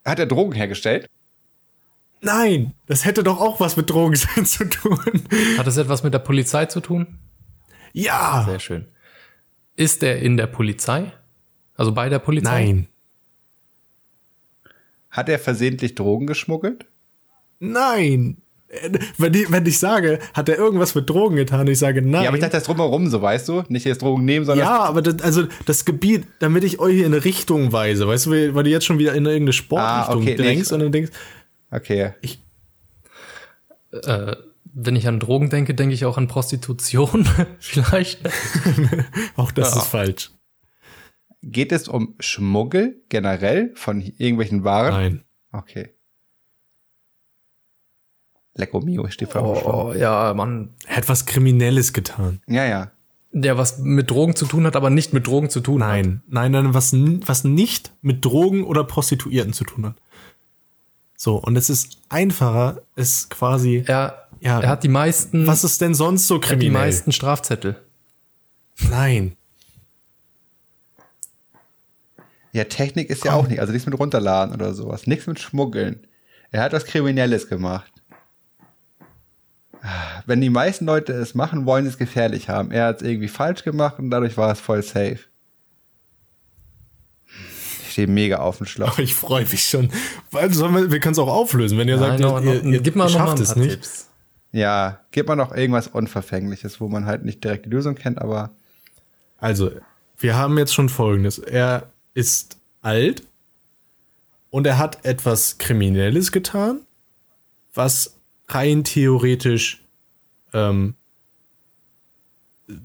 hat 0.06 0.20
er 0.20 0.28
Drogen 0.28 0.54
hergestellt? 0.54 1.10
Nein, 2.22 2.74
das 2.86 3.06
hätte 3.06 3.24
doch 3.24 3.40
auch 3.40 3.60
was 3.60 3.78
mit 3.78 3.90
Drogen 3.90 4.16
sein 4.18 4.46
zu 4.46 4.66
tun. 4.66 5.00
Hat 5.58 5.68
es 5.68 5.78
etwas 5.78 6.04
mit 6.04 6.14
der 6.14 6.20
Polizei 6.20 6.66
zu 6.66 6.80
tun? 6.82 7.08
Ja. 7.94 8.44
Sehr 8.48 8.60
schön. 8.60 8.86
Ist 9.76 10.04
er 10.04 10.20
in 10.20 10.36
der 10.38 10.48
Polizei? 10.48 11.12
Also 11.76 11.94
bei 11.94 12.10
der 12.10 12.20
Polizei? 12.20 12.66
Nein. 12.66 12.88
Hat 15.10 15.30
er 15.30 15.40
versehentlich 15.40 15.96
Drogen 15.96 16.28
geschmuggelt? 16.28 16.86
Nein. 17.60 18.38
Äh, 18.68 19.00
Wenn 19.18 19.34
ich, 19.34 19.52
wenn 19.52 19.66
ich 19.66 19.80
sage, 19.80 20.20
hat 20.34 20.48
er 20.50 20.58
irgendwas 20.58 20.94
mit 20.94 21.10
Drogen 21.10 21.36
getan, 21.38 21.66
ich 21.68 21.80
sage 21.80 22.02
nein. 22.04 22.24
Ja, 22.24 22.28
aber 22.30 22.38
ich 22.38 22.42
dachte, 22.44 22.58
das 22.58 22.66
drumherum 22.66 23.08
so, 23.10 23.22
weißt 23.22 23.48
du? 23.50 23.64
Nicht 23.70 23.86
jetzt 23.86 24.02
Drogen 24.04 24.26
nehmen, 24.26 24.46
sondern 24.46 24.68
Ja, 24.68 24.84
aber 24.84 25.02
das, 25.02 25.22
also 25.24 25.46
das 25.66 25.86
Gebiet, 25.86 26.28
damit 26.40 26.64
ich 26.64 26.80
euch 26.80 26.98
in 27.00 27.06
eine 27.06 27.26
Richtung 27.26 27.72
weise, 27.72 28.08
weißt 28.08 28.28
du, 28.28 28.54
weil 28.54 28.64
du 28.64 28.70
jetzt 28.70 28.86
schon 28.86 29.00
wieder 29.00 29.14
in 29.16 29.26
irgendeine 29.26 29.54
Sportrichtung 29.54 30.16
Ah, 30.16 30.22
okay, 30.22 30.36
nee, 30.38 30.44
denkst 30.44 30.68
ich- 30.68 30.74
und 30.74 30.80
dann 30.82 30.92
denkst, 30.92 31.12
Okay. 31.72 32.14
Äh, 33.92 34.36
wenn 34.72 34.96
ich 34.96 35.08
an 35.08 35.20
Drogen 35.20 35.50
denke, 35.50 35.74
denke 35.74 35.94
ich 35.96 36.06
auch 36.06 36.18
an 36.18 36.28
Prostitution. 36.28 37.26
Vielleicht. 37.60 38.22
auch 39.36 39.52
das 39.52 39.76
Ja. 39.76 39.82
ist 39.82 39.88
falsch. 39.88 40.32
Geht 41.42 41.72
es 41.72 41.88
um 41.88 42.16
Schmuggel 42.20 43.02
generell 43.10 43.72
von 43.76 44.02
irgendwelchen 44.02 44.64
Waren? 44.64 44.92
Nein. 44.94 45.24
Okay. 45.52 45.90
Lecco 48.56 48.82
mio, 48.82 49.06
ich 49.08 49.14
stehe 49.14 49.30
vor 49.32 49.66
Oh, 49.66 49.94
ja, 49.94 50.34
Mann. 50.34 50.74
Er 50.86 50.98
hat 50.98 51.08
was 51.10 51.26
Kriminelles 51.26 51.94
getan. 51.94 52.42
Ja, 52.48 52.66
ja. 52.66 52.92
Der 53.32 53.58
was 53.58 53.78
mit 53.80 54.10
Drogen 54.10 54.36
zu 54.36 54.46
tun 54.46 54.66
hat, 54.66 54.76
aber 54.76 54.90
nicht 54.90 55.14
mit 55.14 55.28
Drogen 55.28 55.50
zu 55.50 55.62
tun 55.62 55.82
hat. 55.84 55.90
Nein, 55.92 56.24
nein, 56.28 56.52
nein, 56.52 56.74
was, 56.74 56.92
was 56.94 57.44
nicht 57.44 57.94
mit 58.02 58.26
Drogen 58.26 58.64
oder 58.64 58.84
Prostituierten 58.84 59.54
zu 59.54 59.64
tun 59.64 59.86
hat. 59.86 59.96
So, 61.22 61.36
und 61.36 61.58
es 61.58 61.70
ist 61.70 61.98
einfacher, 62.08 62.82
es 62.96 63.28
quasi. 63.28 63.84
Er, 63.86 64.30
Ja. 64.40 64.62
er 64.62 64.70
hat 64.70 64.84
die 64.84 64.88
meisten, 64.88 65.46
Was 65.48 65.66
ist 65.66 65.82
denn 65.82 65.94
sonst 65.94 66.28
so 66.28 66.36
er 66.36 66.38
hat 66.38 66.44
die 66.44 66.48
kriminell? 66.48 66.72
meisten 66.86 67.12
Strafzettel. 67.12 67.76
Nein. 68.90 69.36
Ja, 72.54 72.64
Technik 72.64 73.10
ist 73.10 73.26
ja 73.26 73.34
auch 73.34 73.50
nicht, 73.50 73.60
also 73.60 73.74
nichts 73.74 73.86
mit 73.86 74.00
runterladen 74.00 74.54
oder 74.56 74.74
sowas. 74.74 75.08
Nichts 75.08 75.28
mit 75.28 75.40
Schmuggeln. 75.42 76.08
Er 76.52 76.64
hat 76.64 76.72
was 76.72 76.86
Kriminelles 76.86 77.50
gemacht. 77.50 77.92
Wenn 80.26 80.40
die 80.40 80.50
meisten 80.50 80.86
Leute 80.86 81.12
es 81.12 81.36
machen, 81.36 81.66
wollen 81.66 81.84
sie 81.84 81.90
es 81.92 81.98
gefährlich 81.98 82.48
haben. 82.48 82.72
Er 82.72 82.86
hat 82.86 83.02
es 83.02 83.08
irgendwie 83.08 83.28
falsch 83.28 83.64
gemacht 83.66 84.00
und 84.00 84.10
dadurch 84.10 84.38
war 84.38 84.52
es 84.54 84.60
voll 84.62 84.84
safe. 84.84 85.20
Ich 87.90 87.94
stehe 87.94 88.08
mega 88.08 88.38
auf 88.38 88.58
dem 88.58 88.68
Schlauch. 88.68 89.00
Ich 89.00 89.16
freue 89.16 89.46
mich 89.46 89.64
schon. 89.64 89.90
Wir, 90.30 90.92
wir 90.92 91.00
können 91.00 91.14
es 91.14 91.18
auch 91.18 91.28
auflösen, 91.28 91.80
wenn 91.80 91.88
ihr 91.88 91.98
sagt, 91.98 92.20
noch, 92.20 92.40
ihr, 92.40 92.62
noch, 92.62 92.64
ihr, 92.64 92.82
gib 92.82 92.96
mal 92.96 93.10
ihr 93.10 93.14
noch 93.14 93.20
mal 93.20 93.28
schafft 93.30 93.40
es 93.40 93.56
nicht. 93.56 93.72
Tipps. 93.72 94.10
Ja, 94.52 95.00
gib 95.10 95.28
mal 95.28 95.36
noch 95.36 95.56
irgendwas 95.56 95.88
Unverfängliches, 95.88 96.80
wo 96.80 96.88
man 96.88 97.08
halt 97.08 97.26
nicht 97.26 97.44
direkt 97.44 97.66
die 97.66 97.70
Lösung 97.70 97.96
kennt, 97.96 98.20
aber 98.22 98.52
Also, 99.38 99.72
wir 100.20 100.36
haben 100.36 100.58
jetzt 100.60 100.74
schon 100.74 100.88
Folgendes. 100.90 101.40
Er 101.40 101.90
ist 102.14 102.58
alt 102.82 103.24
und 104.52 104.68
er 104.68 104.78
hat 104.78 105.04
etwas 105.04 105.58
Kriminelles 105.58 106.32
getan, 106.32 106.82
was 107.74 108.20
rein 108.50 108.84
theoretisch 108.84 109.84
ähm, 110.54 110.94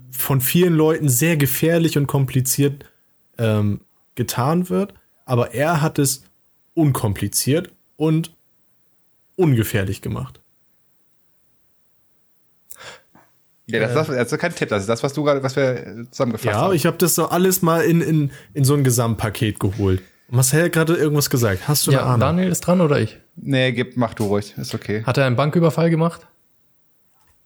von 0.09 0.41
vielen 0.41 0.73
Leuten 0.73 1.09
sehr 1.09 1.37
gefährlich 1.37 1.95
und 1.95 2.07
kompliziert 2.07 2.85
ähm, 3.37 3.81
getan 4.15 4.69
wird, 4.69 4.93
aber 5.25 5.53
er 5.53 5.81
hat 5.81 5.99
es 5.99 6.23
unkompliziert 6.73 7.71
und 7.97 8.35
ungefährlich 9.35 10.01
gemacht. 10.01 10.39
ja, 13.67 13.79
das, 13.79 13.89
ist 13.91 13.95
das, 13.95 14.07
das 14.07 14.31
ist 14.31 14.39
kein 14.39 14.53
Tipp, 14.55 14.69
das 14.69 14.81
ist 14.83 14.89
das, 14.89 15.01
was 15.03 15.13
du 15.13 15.23
gerade, 15.23 15.41
was 15.43 15.55
wir 15.55 16.05
zusammengefasst 16.11 16.45
Ja, 16.53 16.61
haben. 16.61 16.73
ich 16.75 16.85
habe 16.85 16.97
das 16.97 17.15
so 17.15 17.27
alles 17.27 17.61
mal 17.61 17.81
in, 17.83 18.01
in, 18.01 18.31
in 18.53 18.63
so 18.63 18.73
ein 18.75 18.83
Gesamtpaket 18.83 19.59
geholt. 19.59 20.01
Marcel 20.27 20.65
hat 20.65 20.73
gerade 20.73 20.95
irgendwas 20.95 21.29
gesagt. 21.29 21.67
Hast 21.67 21.85
du 21.87 21.91
eine 21.91 21.99
Ja, 21.99 22.05
Ahnung? 22.05 22.19
Daniel 22.19 22.49
ist 22.51 22.61
dran 22.61 22.81
oder 22.81 22.99
ich? 22.99 23.19
Nee, 23.35 23.71
gib, 23.73 23.95
mach 23.97 24.13
du 24.13 24.25
ruhig, 24.25 24.55
ist 24.57 24.73
okay. 24.73 25.03
Hat 25.03 25.17
er 25.17 25.25
einen 25.25 25.35
Banküberfall 25.35 25.89
gemacht? 25.89 26.27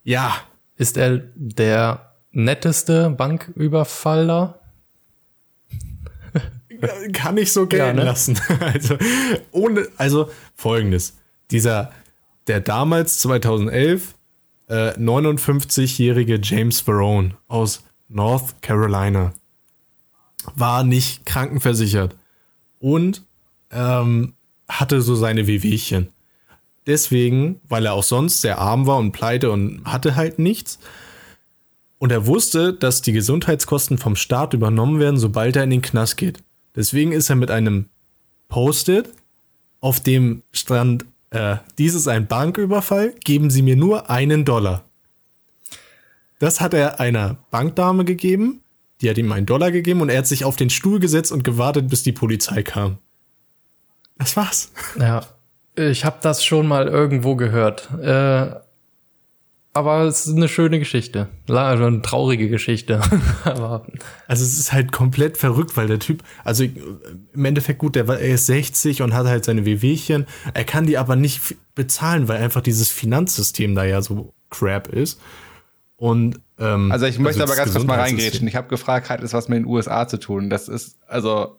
Ja. 0.04 0.34
Ist 0.78 0.96
er 0.98 1.18
der 1.36 2.14
netteste 2.32 3.10
Banküberfaller? 3.10 4.59
Kann 7.14 7.38
ich 7.38 7.52
so 7.52 7.68
gelten 7.68 7.86
Ja, 7.88 7.94
ne? 7.94 8.04
lassen. 8.04 8.40
Also, 8.60 8.98
ohne, 9.52 9.88
also 9.98 10.30
folgendes. 10.56 11.18
Dieser, 11.52 11.92
der 12.48 12.60
damals 12.60 13.20
2011 13.20 14.16
äh, 14.68 14.92
59-jährige 14.92 16.40
James 16.42 16.82
Verone 16.82 17.36
aus 17.48 17.84
North 18.08 18.62
Carolina 18.62 19.34
war 20.56 20.84
nicht 20.84 21.26
krankenversichert 21.26 22.16
und 22.80 23.24
ähm, 23.72 24.34
hatte 24.68 25.02
so 25.02 25.16
seine 25.16 25.48
Wehwehchen. 25.48 26.10
Deswegen, 26.88 27.62
weil 27.68 27.86
er 27.86 27.94
auch 27.94 28.04
sonst 28.04 28.42
sehr 28.42 28.58
arm 28.58 28.88
war 28.88 28.98
und 28.98 29.12
pleite 29.12 29.52
und 29.52 29.84
hatte 29.86 30.16
halt 30.16 30.40
nichts. 30.40 30.80
Und 32.00 32.12
er 32.12 32.26
wusste, 32.26 32.74
dass 32.74 33.02
die 33.02 33.12
Gesundheitskosten 33.12 33.98
vom 33.98 34.16
Staat 34.16 34.54
übernommen 34.54 35.00
werden, 35.00 35.20
sobald 35.20 35.56
er 35.56 35.66
in 35.66 35.70
den 35.70 35.82
Knast 35.82 36.18
geht. 36.18 36.42
Deswegen 36.80 37.12
ist 37.12 37.30
er 37.30 37.36
mit 37.36 37.52
einem 37.52 37.90
Post-it 38.48 39.10
auf 39.82 40.00
dem 40.00 40.44
Strand, 40.54 41.04
äh, 41.30 41.58
dies 41.78 41.94
ist 41.94 42.08
ein 42.08 42.26
Banküberfall, 42.26 43.16
geben 43.22 43.50
Sie 43.50 43.62
mir 43.62 43.76
nur 43.76 44.10
einen 44.10 44.46
Dollar. 44.46 44.86
Das 46.40 46.62
hat 46.62 46.74
er 46.74 47.02
einer 47.02 47.36
Bankdame 47.52 48.06
gegeben, 48.06 48.62
die 49.02 49.10
hat 49.10 49.18
ihm 49.18 49.30
einen 49.34 49.46
Dollar 49.46 49.74
gegeben 49.74 50.00
und 50.00 50.08
er 50.08 50.20
hat 50.20 50.28
sich 50.28 50.46
auf 50.46 50.56
den 50.56 50.70
Stuhl 50.70 51.02
gesetzt 51.02 51.34
und 51.34 51.44
gewartet, 51.44 51.90
bis 51.90 52.04
die 52.04 52.14
Polizei 52.14 52.64
kam. 52.64 52.98
Das 54.18 54.38
war's. 54.38 54.72
Ja, 54.98 55.26
ich 55.76 56.06
habe 56.06 56.20
das 56.22 56.46
schon 56.46 56.66
mal 56.66 56.88
irgendwo 56.88 57.36
gehört. 57.36 57.90
Äh, 58.02 58.56
aber 59.80 60.04
es 60.04 60.28
ist 60.28 60.36
eine 60.36 60.48
schöne 60.48 60.80
Geschichte. 60.80 61.30
Also 61.48 61.86
eine 61.86 62.02
traurige 62.02 62.50
Geschichte. 62.50 63.02
aber 63.44 63.86
Also 64.28 64.44
es 64.44 64.60
ist 64.60 64.74
halt 64.74 64.92
komplett 64.92 65.38
verrückt, 65.38 65.76
weil 65.78 65.88
der 65.88 66.00
Typ, 66.00 66.24
also 66.44 66.64
im 66.64 67.46
Endeffekt 67.46 67.80
gut, 67.80 67.96
der 67.96 68.08
war, 68.08 68.20
er 68.20 68.36
ist 68.36 68.46
60 68.46 69.02
und 69.02 69.14
hat 69.14 69.26
halt 69.26 69.46
seine 69.46 69.66
Wehwehchen. 69.66 70.28
Er 70.54 70.64
kann 70.64 70.86
die 70.86 70.98
aber 70.98 71.16
nicht 71.16 71.56
bezahlen, 71.76 72.28
weil 72.28 72.42
einfach 72.42 72.62
dieses 72.62 72.90
Finanzsystem 72.90 73.76
da 73.76 73.84
ja 73.84 74.02
so 74.02 74.34
crap 74.50 74.88
ist. 74.88 75.20
Und 75.96 76.40
Ähm, 76.60 76.92
Also 76.92 77.06
ich 77.06 77.20
möchte 77.20 77.40
das 77.40 77.50
aber 77.50 77.58
ganz 77.58 77.74
kurz 77.74 77.86
mal 77.86 78.00
reingrätschen. 78.00 78.48
Ich 78.48 78.56
habe 78.56 78.68
gefragt, 78.68 79.10
hat 79.10 79.24
es 79.24 79.34
was 79.34 79.48
mit 79.48 79.60
den 79.60 79.66
USA 79.66 80.08
zu 80.08 80.18
tun? 80.18 80.50
Das 80.50 80.68
ist, 80.68 80.98
also, 81.08 81.58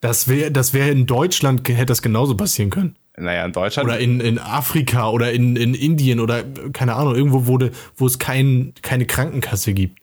Das 0.00 0.26
wäre 0.28 0.50
das 0.50 0.72
wär 0.72 0.90
in 0.90 1.06
Deutschland, 1.06 1.68
hätte 1.68 1.86
das 1.86 2.02
genauso 2.02 2.36
passieren 2.36 2.70
können. 2.70 2.96
Naja, 3.16 3.44
in 3.44 3.52
Deutschland. 3.52 3.88
Oder 3.88 3.98
in, 3.98 4.20
in 4.20 4.38
Afrika 4.38 5.10
oder 5.10 5.32
in, 5.32 5.56
in 5.56 5.74
Indien 5.74 6.20
oder 6.20 6.44
keine 6.72 6.94
Ahnung, 6.94 7.14
irgendwo, 7.14 7.46
wo, 7.46 7.58
de, 7.58 7.70
wo 7.96 8.06
es 8.06 8.18
kein, 8.18 8.72
keine 8.82 9.06
Krankenkasse 9.06 9.74
gibt. 9.74 9.98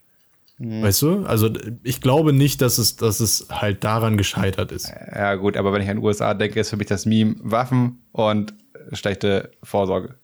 Weißt 0.61 1.01
du? 1.03 1.25
Also 1.25 1.49
ich 1.83 2.01
glaube 2.01 2.33
nicht, 2.33 2.61
dass 2.61 2.79
es, 2.79 2.97
dass 2.97 3.21
es 3.21 3.47
halt 3.49 3.85
daran 3.85 4.17
gescheitert 4.17 4.73
ist. 4.73 4.91
ja 5.15 5.35
gut, 5.35 5.55
aber 5.55 5.71
wenn 5.71 5.81
ich 5.81 5.89
an 5.89 5.97
den 5.97 6.03
USA 6.03 6.33
denke, 6.33 6.59
ist 6.59 6.69
für 6.69 6.75
mich 6.75 6.87
das 6.87 7.05
Meme 7.05 7.35
Waffen 7.39 8.01
und 8.11 8.53
schlechte 8.91 9.51
Vorsorge. 9.63 10.15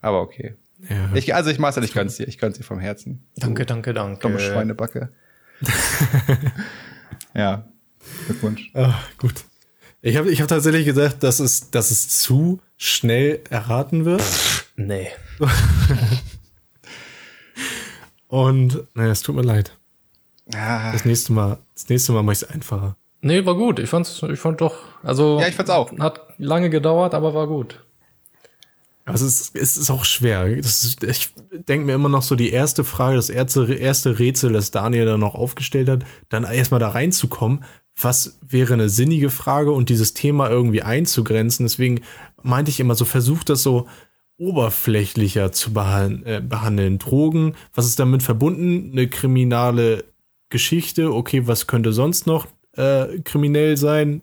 Aber 0.00 0.22
okay. 0.22 0.54
Ja. 0.88 1.10
Ich, 1.14 1.34
also 1.34 1.50
ich 1.50 1.58
Marcel, 1.58 1.84
ich 1.84 1.92
gönn's 1.92 2.16
dir. 2.16 2.26
Ich 2.26 2.38
gönn's 2.38 2.56
dir 2.56 2.64
vom 2.64 2.78
Herzen. 2.78 3.26
Danke, 3.36 3.66
danke, 3.66 3.92
danke. 3.92 4.20
Dumme 4.20 4.40
Schweinebacke. 4.40 5.10
ja. 7.34 7.68
Glückwunsch. 8.26 8.70
Ah, 8.74 8.94
gut. 9.18 9.44
Ich 10.06 10.18
habe 10.18 10.30
ich 10.30 10.42
hab 10.42 10.48
tatsächlich 10.48 10.84
gedacht, 10.84 11.22
dass 11.22 11.40
es, 11.40 11.70
dass 11.70 11.90
es 11.90 12.08
zu 12.10 12.60
schnell 12.76 13.40
erraten 13.48 14.04
wird. 14.04 14.22
Nee. 14.76 15.08
Und 18.28 18.86
naja, 18.92 19.12
es 19.12 19.22
tut 19.22 19.34
mir 19.34 19.40
leid. 19.40 19.78
Ah. 20.54 20.92
Das 20.92 21.06
nächste 21.06 21.32
Mal, 21.32 21.56
das 21.72 21.88
nächste 21.88 22.12
Mal 22.12 22.22
mache 22.22 22.34
ich 22.34 22.42
es 22.42 22.50
einfacher. 22.50 22.98
Nee, 23.22 23.46
war 23.46 23.54
gut. 23.54 23.78
Ich 23.78 23.88
fand's, 23.88 24.22
ich 24.22 24.38
fand 24.38 24.60
doch, 24.60 24.74
also. 25.02 25.40
Ja, 25.40 25.48
ich 25.48 25.54
fand's 25.54 25.70
auch. 25.70 25.90
Hat 25.98 26.20
lange 26.36 26.68
gedauert, 26.68 27.14
aber 27.14 27.32
war 27.32 27.46
gut. 27.46 27.82
Aber 29.06 29.14
es 29.14 29.22
ist, 29.22 29.56
es 29.56 29.78
ist 29.78 29.90
auch 29.90 30.04
schwer. 30.04 30.54
Das 30.56 30.84
ist, 30.84 31.02
ich 31.02 31.34
denke 31.50 31.86
mir 31.86 31.94
immer 31.94 32.10
noch 32.10 32.22
so 32.22 32.36
die 32.36 32.50
erste 32.50 32.84
Frage, 32.84 33.16
das 33.16 33.30
erste, 33.30 33.72
erste 33.72 34.18
Rätsel, 34.18 34.52
das 34.52 34.70
Daniel 34.70 35.06
dann 35.06 35.20
noch 35.20 35.34
aufgestellt 35.34 35.88
hat, 35.88 36.04
dann 36.28 36.44
erstmal 36.44 36.80
da 36.80 36.90
reinzukommen. 36.90 37.64
Was 38.00 38.38
wäre 38.40 38.74
eine 38.74 38.88
sinnige 38.88 39.30
Frage 39.30 39.72
und 39.72 39.88
dieses 39.88 40.14
Thema 40.14 40.50
irgendwie 40.50 40.82
einzugrenzen? 40.82 41.64
Deswegen 41.64 42.00
meinte 42.42 42.70
ich 42.70 42.80
immer 42.80 42.94
so, 42.94 43.04
versucht 43.04 43.48
das 43.48 43.62
so 43.62 43.86
oberflächlicher 44.36 45.52
zu 45.52 45.70
äh, 45.70 46.40
behandeln. 46.40 46.98
Drogen, 46.98 47.54
was 47.72 47.86
ist 47.86 47.98
damit 47.98 48.22
verbunden? 48.22 48.90
Eine 48.92 49.08
kriminale 49.08 50.04
Geschichte. 50.50 51.12
Okay, 51.12 51.46
was 51.46 51.66
könnte 51.66 51.92
sonst 51.92 52.26
noch 52.26 52.46
äh, 52.72 53.20
kriminell 53.20 53.76
sein? 53.76 54.22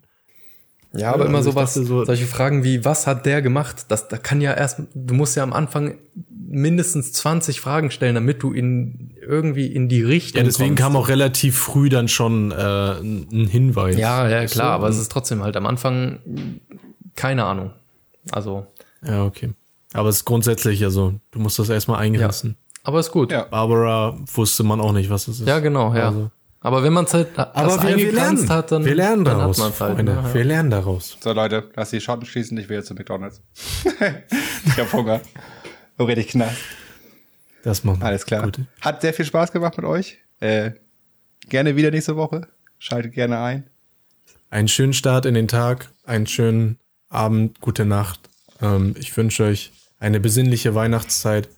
Ja, 0.94 1.14
aber 1.14 1.24
Ja, 1.24 1.30
immer 1.30 1.38
also 1.38 1.52
sowas, 1.52 1.74
so- 1.74 2.04
solche 2.06 2.26
Fragen 2.26 2.64
wie, 2.66 2.84
was 2.84 3.08
hat 3.08 3.26
der 3.26 3.42
gemacht? 3.42 3.86
Das, 3.88 4.08
da 4.10 4.18
kann 4.18 4.42
ja 4.42 4.54
erst, 4.54 4.82
du 4.94 5.14
musst 5.14 5.38
ja 5.38 5.44
am 5.44 5.54
Anfang 5.54 5.96
mindestens 6.30 7.14
20 7.14 7.62
Fragen 7.62 7.92
stellen, 7.92 8.16
damit 8.16 8.44
du 8.44 8.52
in, 8.52 9.12
irgendwie 9.26 9.68
in 9.68 9.88
die 9.88 10.02
Richtung 10.04 10.40
Ja, 10.40 10.44
deswegen 10.44 10.72
kommst. 10.72 10.82
kam 10.84 10.96
auch 10.98 11.08
relativ 11.08 11.58
früh 11.58 11.88
dann 11.88 12.10
schon 12.10 12.52
äh, 12.52 12.56
ein 13.00 13.48
Hinweis. 13.50 13.96
Ja, 13.98 14.28
ja, 14.28 14.46
klar, 14.48 14.72
du? 14.78 14.84
aber 14.84 14.90
es 14.90 14.98
ist 14.98 15.10
trotzdem 15.12 15.44
halt 15.44 15.56
am 15.56 15.66
Anfang 15.66 16.20
keine 17.16 17.46
Ahnung. 17.46 17.72
Also, 18.32 18.68
Ja, 19.06 19.24
okay. 19.26 19.52
Aber 19.94 20.10
es 20.10 20.18
ist 20.18 20.26
grundsätzlich, 20.26 20.84
also, 20.84 21.14
du 21.32 21.40
musst 21.40 21.58
das 21.60 21.70
erstmal 21.70 22.00
eingrenzen. 22.00 22.56
aber 22.84 23.00
ist 23.00 23.12
gut. 23.12 23.32
Ja. 23.32 23.44
Barbara 23.44 24.18
wusste 24.34 24.64
man 24.64 24.80
auch 24.82 24.92
nicht, 24.94 25.10
was 25.10 25.28
es 25.30 25.40
ist. 25.42 25.48
Ja, 25.48 25.60
genau, 25.60 25.94
ja. 25.96 26.08
Also- 26.10 26.32
aber 26.64 26.84
wenn 26.84 26.94
man 26.94 27.06
es 27.06 27.14
halt 27.14 27.38
Aber 27.38 27.82
wir, 27.82 27.98
wir 27.98 28.12
lernen. 28.12 28.50
hat, 28.50 28.72
dann, 28.72 28.86
wir 28.86 28.94
lernen 28.94 29.26
dann 29.26 29.40
daraus, 29.40 29.58
hat 29.58 29.66
man's 29.66 29.82
halt. 29.82 29.96
Freunde. 29.96 30.12
Ja. 30.12 30.34
Wir 30.34 30.44
lernen 30.44 30.70
daraus. 30.70 31.18
So, 31.20 31.34
Leute, 31.34 31.72
lass 31.76 31.90
die 31.90 32.00
Schotten 32.00 32.26
schließen. 32.26 32.56
Ich 32.60 32.70
will 32.70 32.78
jetzt 32.78 32.88
zu 32.88 32.94
McDonalds. 32.94 33.42
ich 34.66 34.78
hab 34.78 34.94
Hunger. 34.94 35.22
So 35.98 36.06
richtig 36.06 36.30
knapp. 36.30 36.54
Das 37.64 37.84
machen 37.84 38.02
wir. 38.02 38.06
Alles 38.06 38.26
klar. 38.26 38.44
Gut. 38.44 38.60
Hat 38.80 39.02
sehr 39.02 39.14
viel 39.14 39.26
Spaß 39.26 39.52
gemacht 39.52 39.76
mit 39.78 39.88
euch. 39.88 40.20
Äh, 40.40 40.72
gerne 41.50 41.76
wieder 41.76 41.90
nächste 41.90 42.16
Woche. 42.16 42.48
Schaltet 42.78 43.14
gerne 43.14 43.40
ein. 43.40 43.64
Einen 44.52 44.68
schönen 44.68 44.94
Start 44.94 45.26
in 45.26 45.34
den 45.34 45.48
Tag, 45.48 45.90
einen 46.06 46.28
schönen 46.28 46.78
Abend, 47.10 47.60
gute 47.60 47.86
Nacht. 47.86 48.20
Ähm, 48.62 48.96
ich 49.00 49.16
wünsche 49.18 49.46
euch 49.46 49.72
eine 50.00 50.20
besinnliche 50.20 50.76
Weihnachtszeit. 50.76 51.50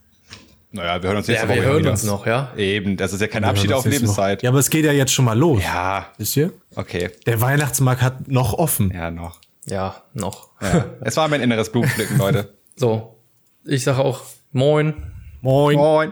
Naja, 0.73 1.01
wir 1.01 1.07
hören 1.09 1.17
uns 1.17 1.27
Ja, 1.27 1.33
nächste 1.33 1.49
wir 1.49 1.55
Woche 1.57 1.65
hören 1.65 1.79
wieder. 1.79 1.91
uns 1.91 2.03
noch, 2.03 2.25
ja? 2.25 2.51
Eben, 2.57 2.97
das 2.97 3.13
ist 3.13 3.21
ja 3.21 3.27
kein 3.27 3.43
Wir 3.43 3.49
Abschied 3.49 3.69
hören 3.69 3.77
auf. 3.79 3.85
Lebenszeit. 3.85 4.41
Ja, 4.43 4.49
aber 4.49 4.59
es 4.59 4.69
geht 4.69 4.83
ja 4.85 4.91
jetzt 4.91 5.13
schon 5.13 5.23
mal 5.25 5.37
los. 5.37 5.61
Ja, 5.63 6.07
Wisst 6.17 6.35
ihr? 6.35 6.51
okay. 6.75 7.11
Der 7.25 7.39
Weihnachtsmarkt 7.41 8.01
hat 8.01 8.27
noch 8.27 8.53
offen. 8.53 8.91
Ja, 8.93 9.11
noch. 9.11 9.39
Ja, 9.65 9.95
noch. 10.13 10.49
Ja. 10.61 10.85
es 11.01 11.15
war 11.15 11.27
mein 11.29 11.41
inneres 11.41 11.71
Blumenpflücken, 11.71 12.17
Leute. 12.17 12.53
So, 12.75 13.19
ich 13.65 13.83
sage 13.83 13.99
auch 14.03 14.21
Moin. 14.51 15.11
Moin. 15.41 15.77
Moin. 15.77 16.11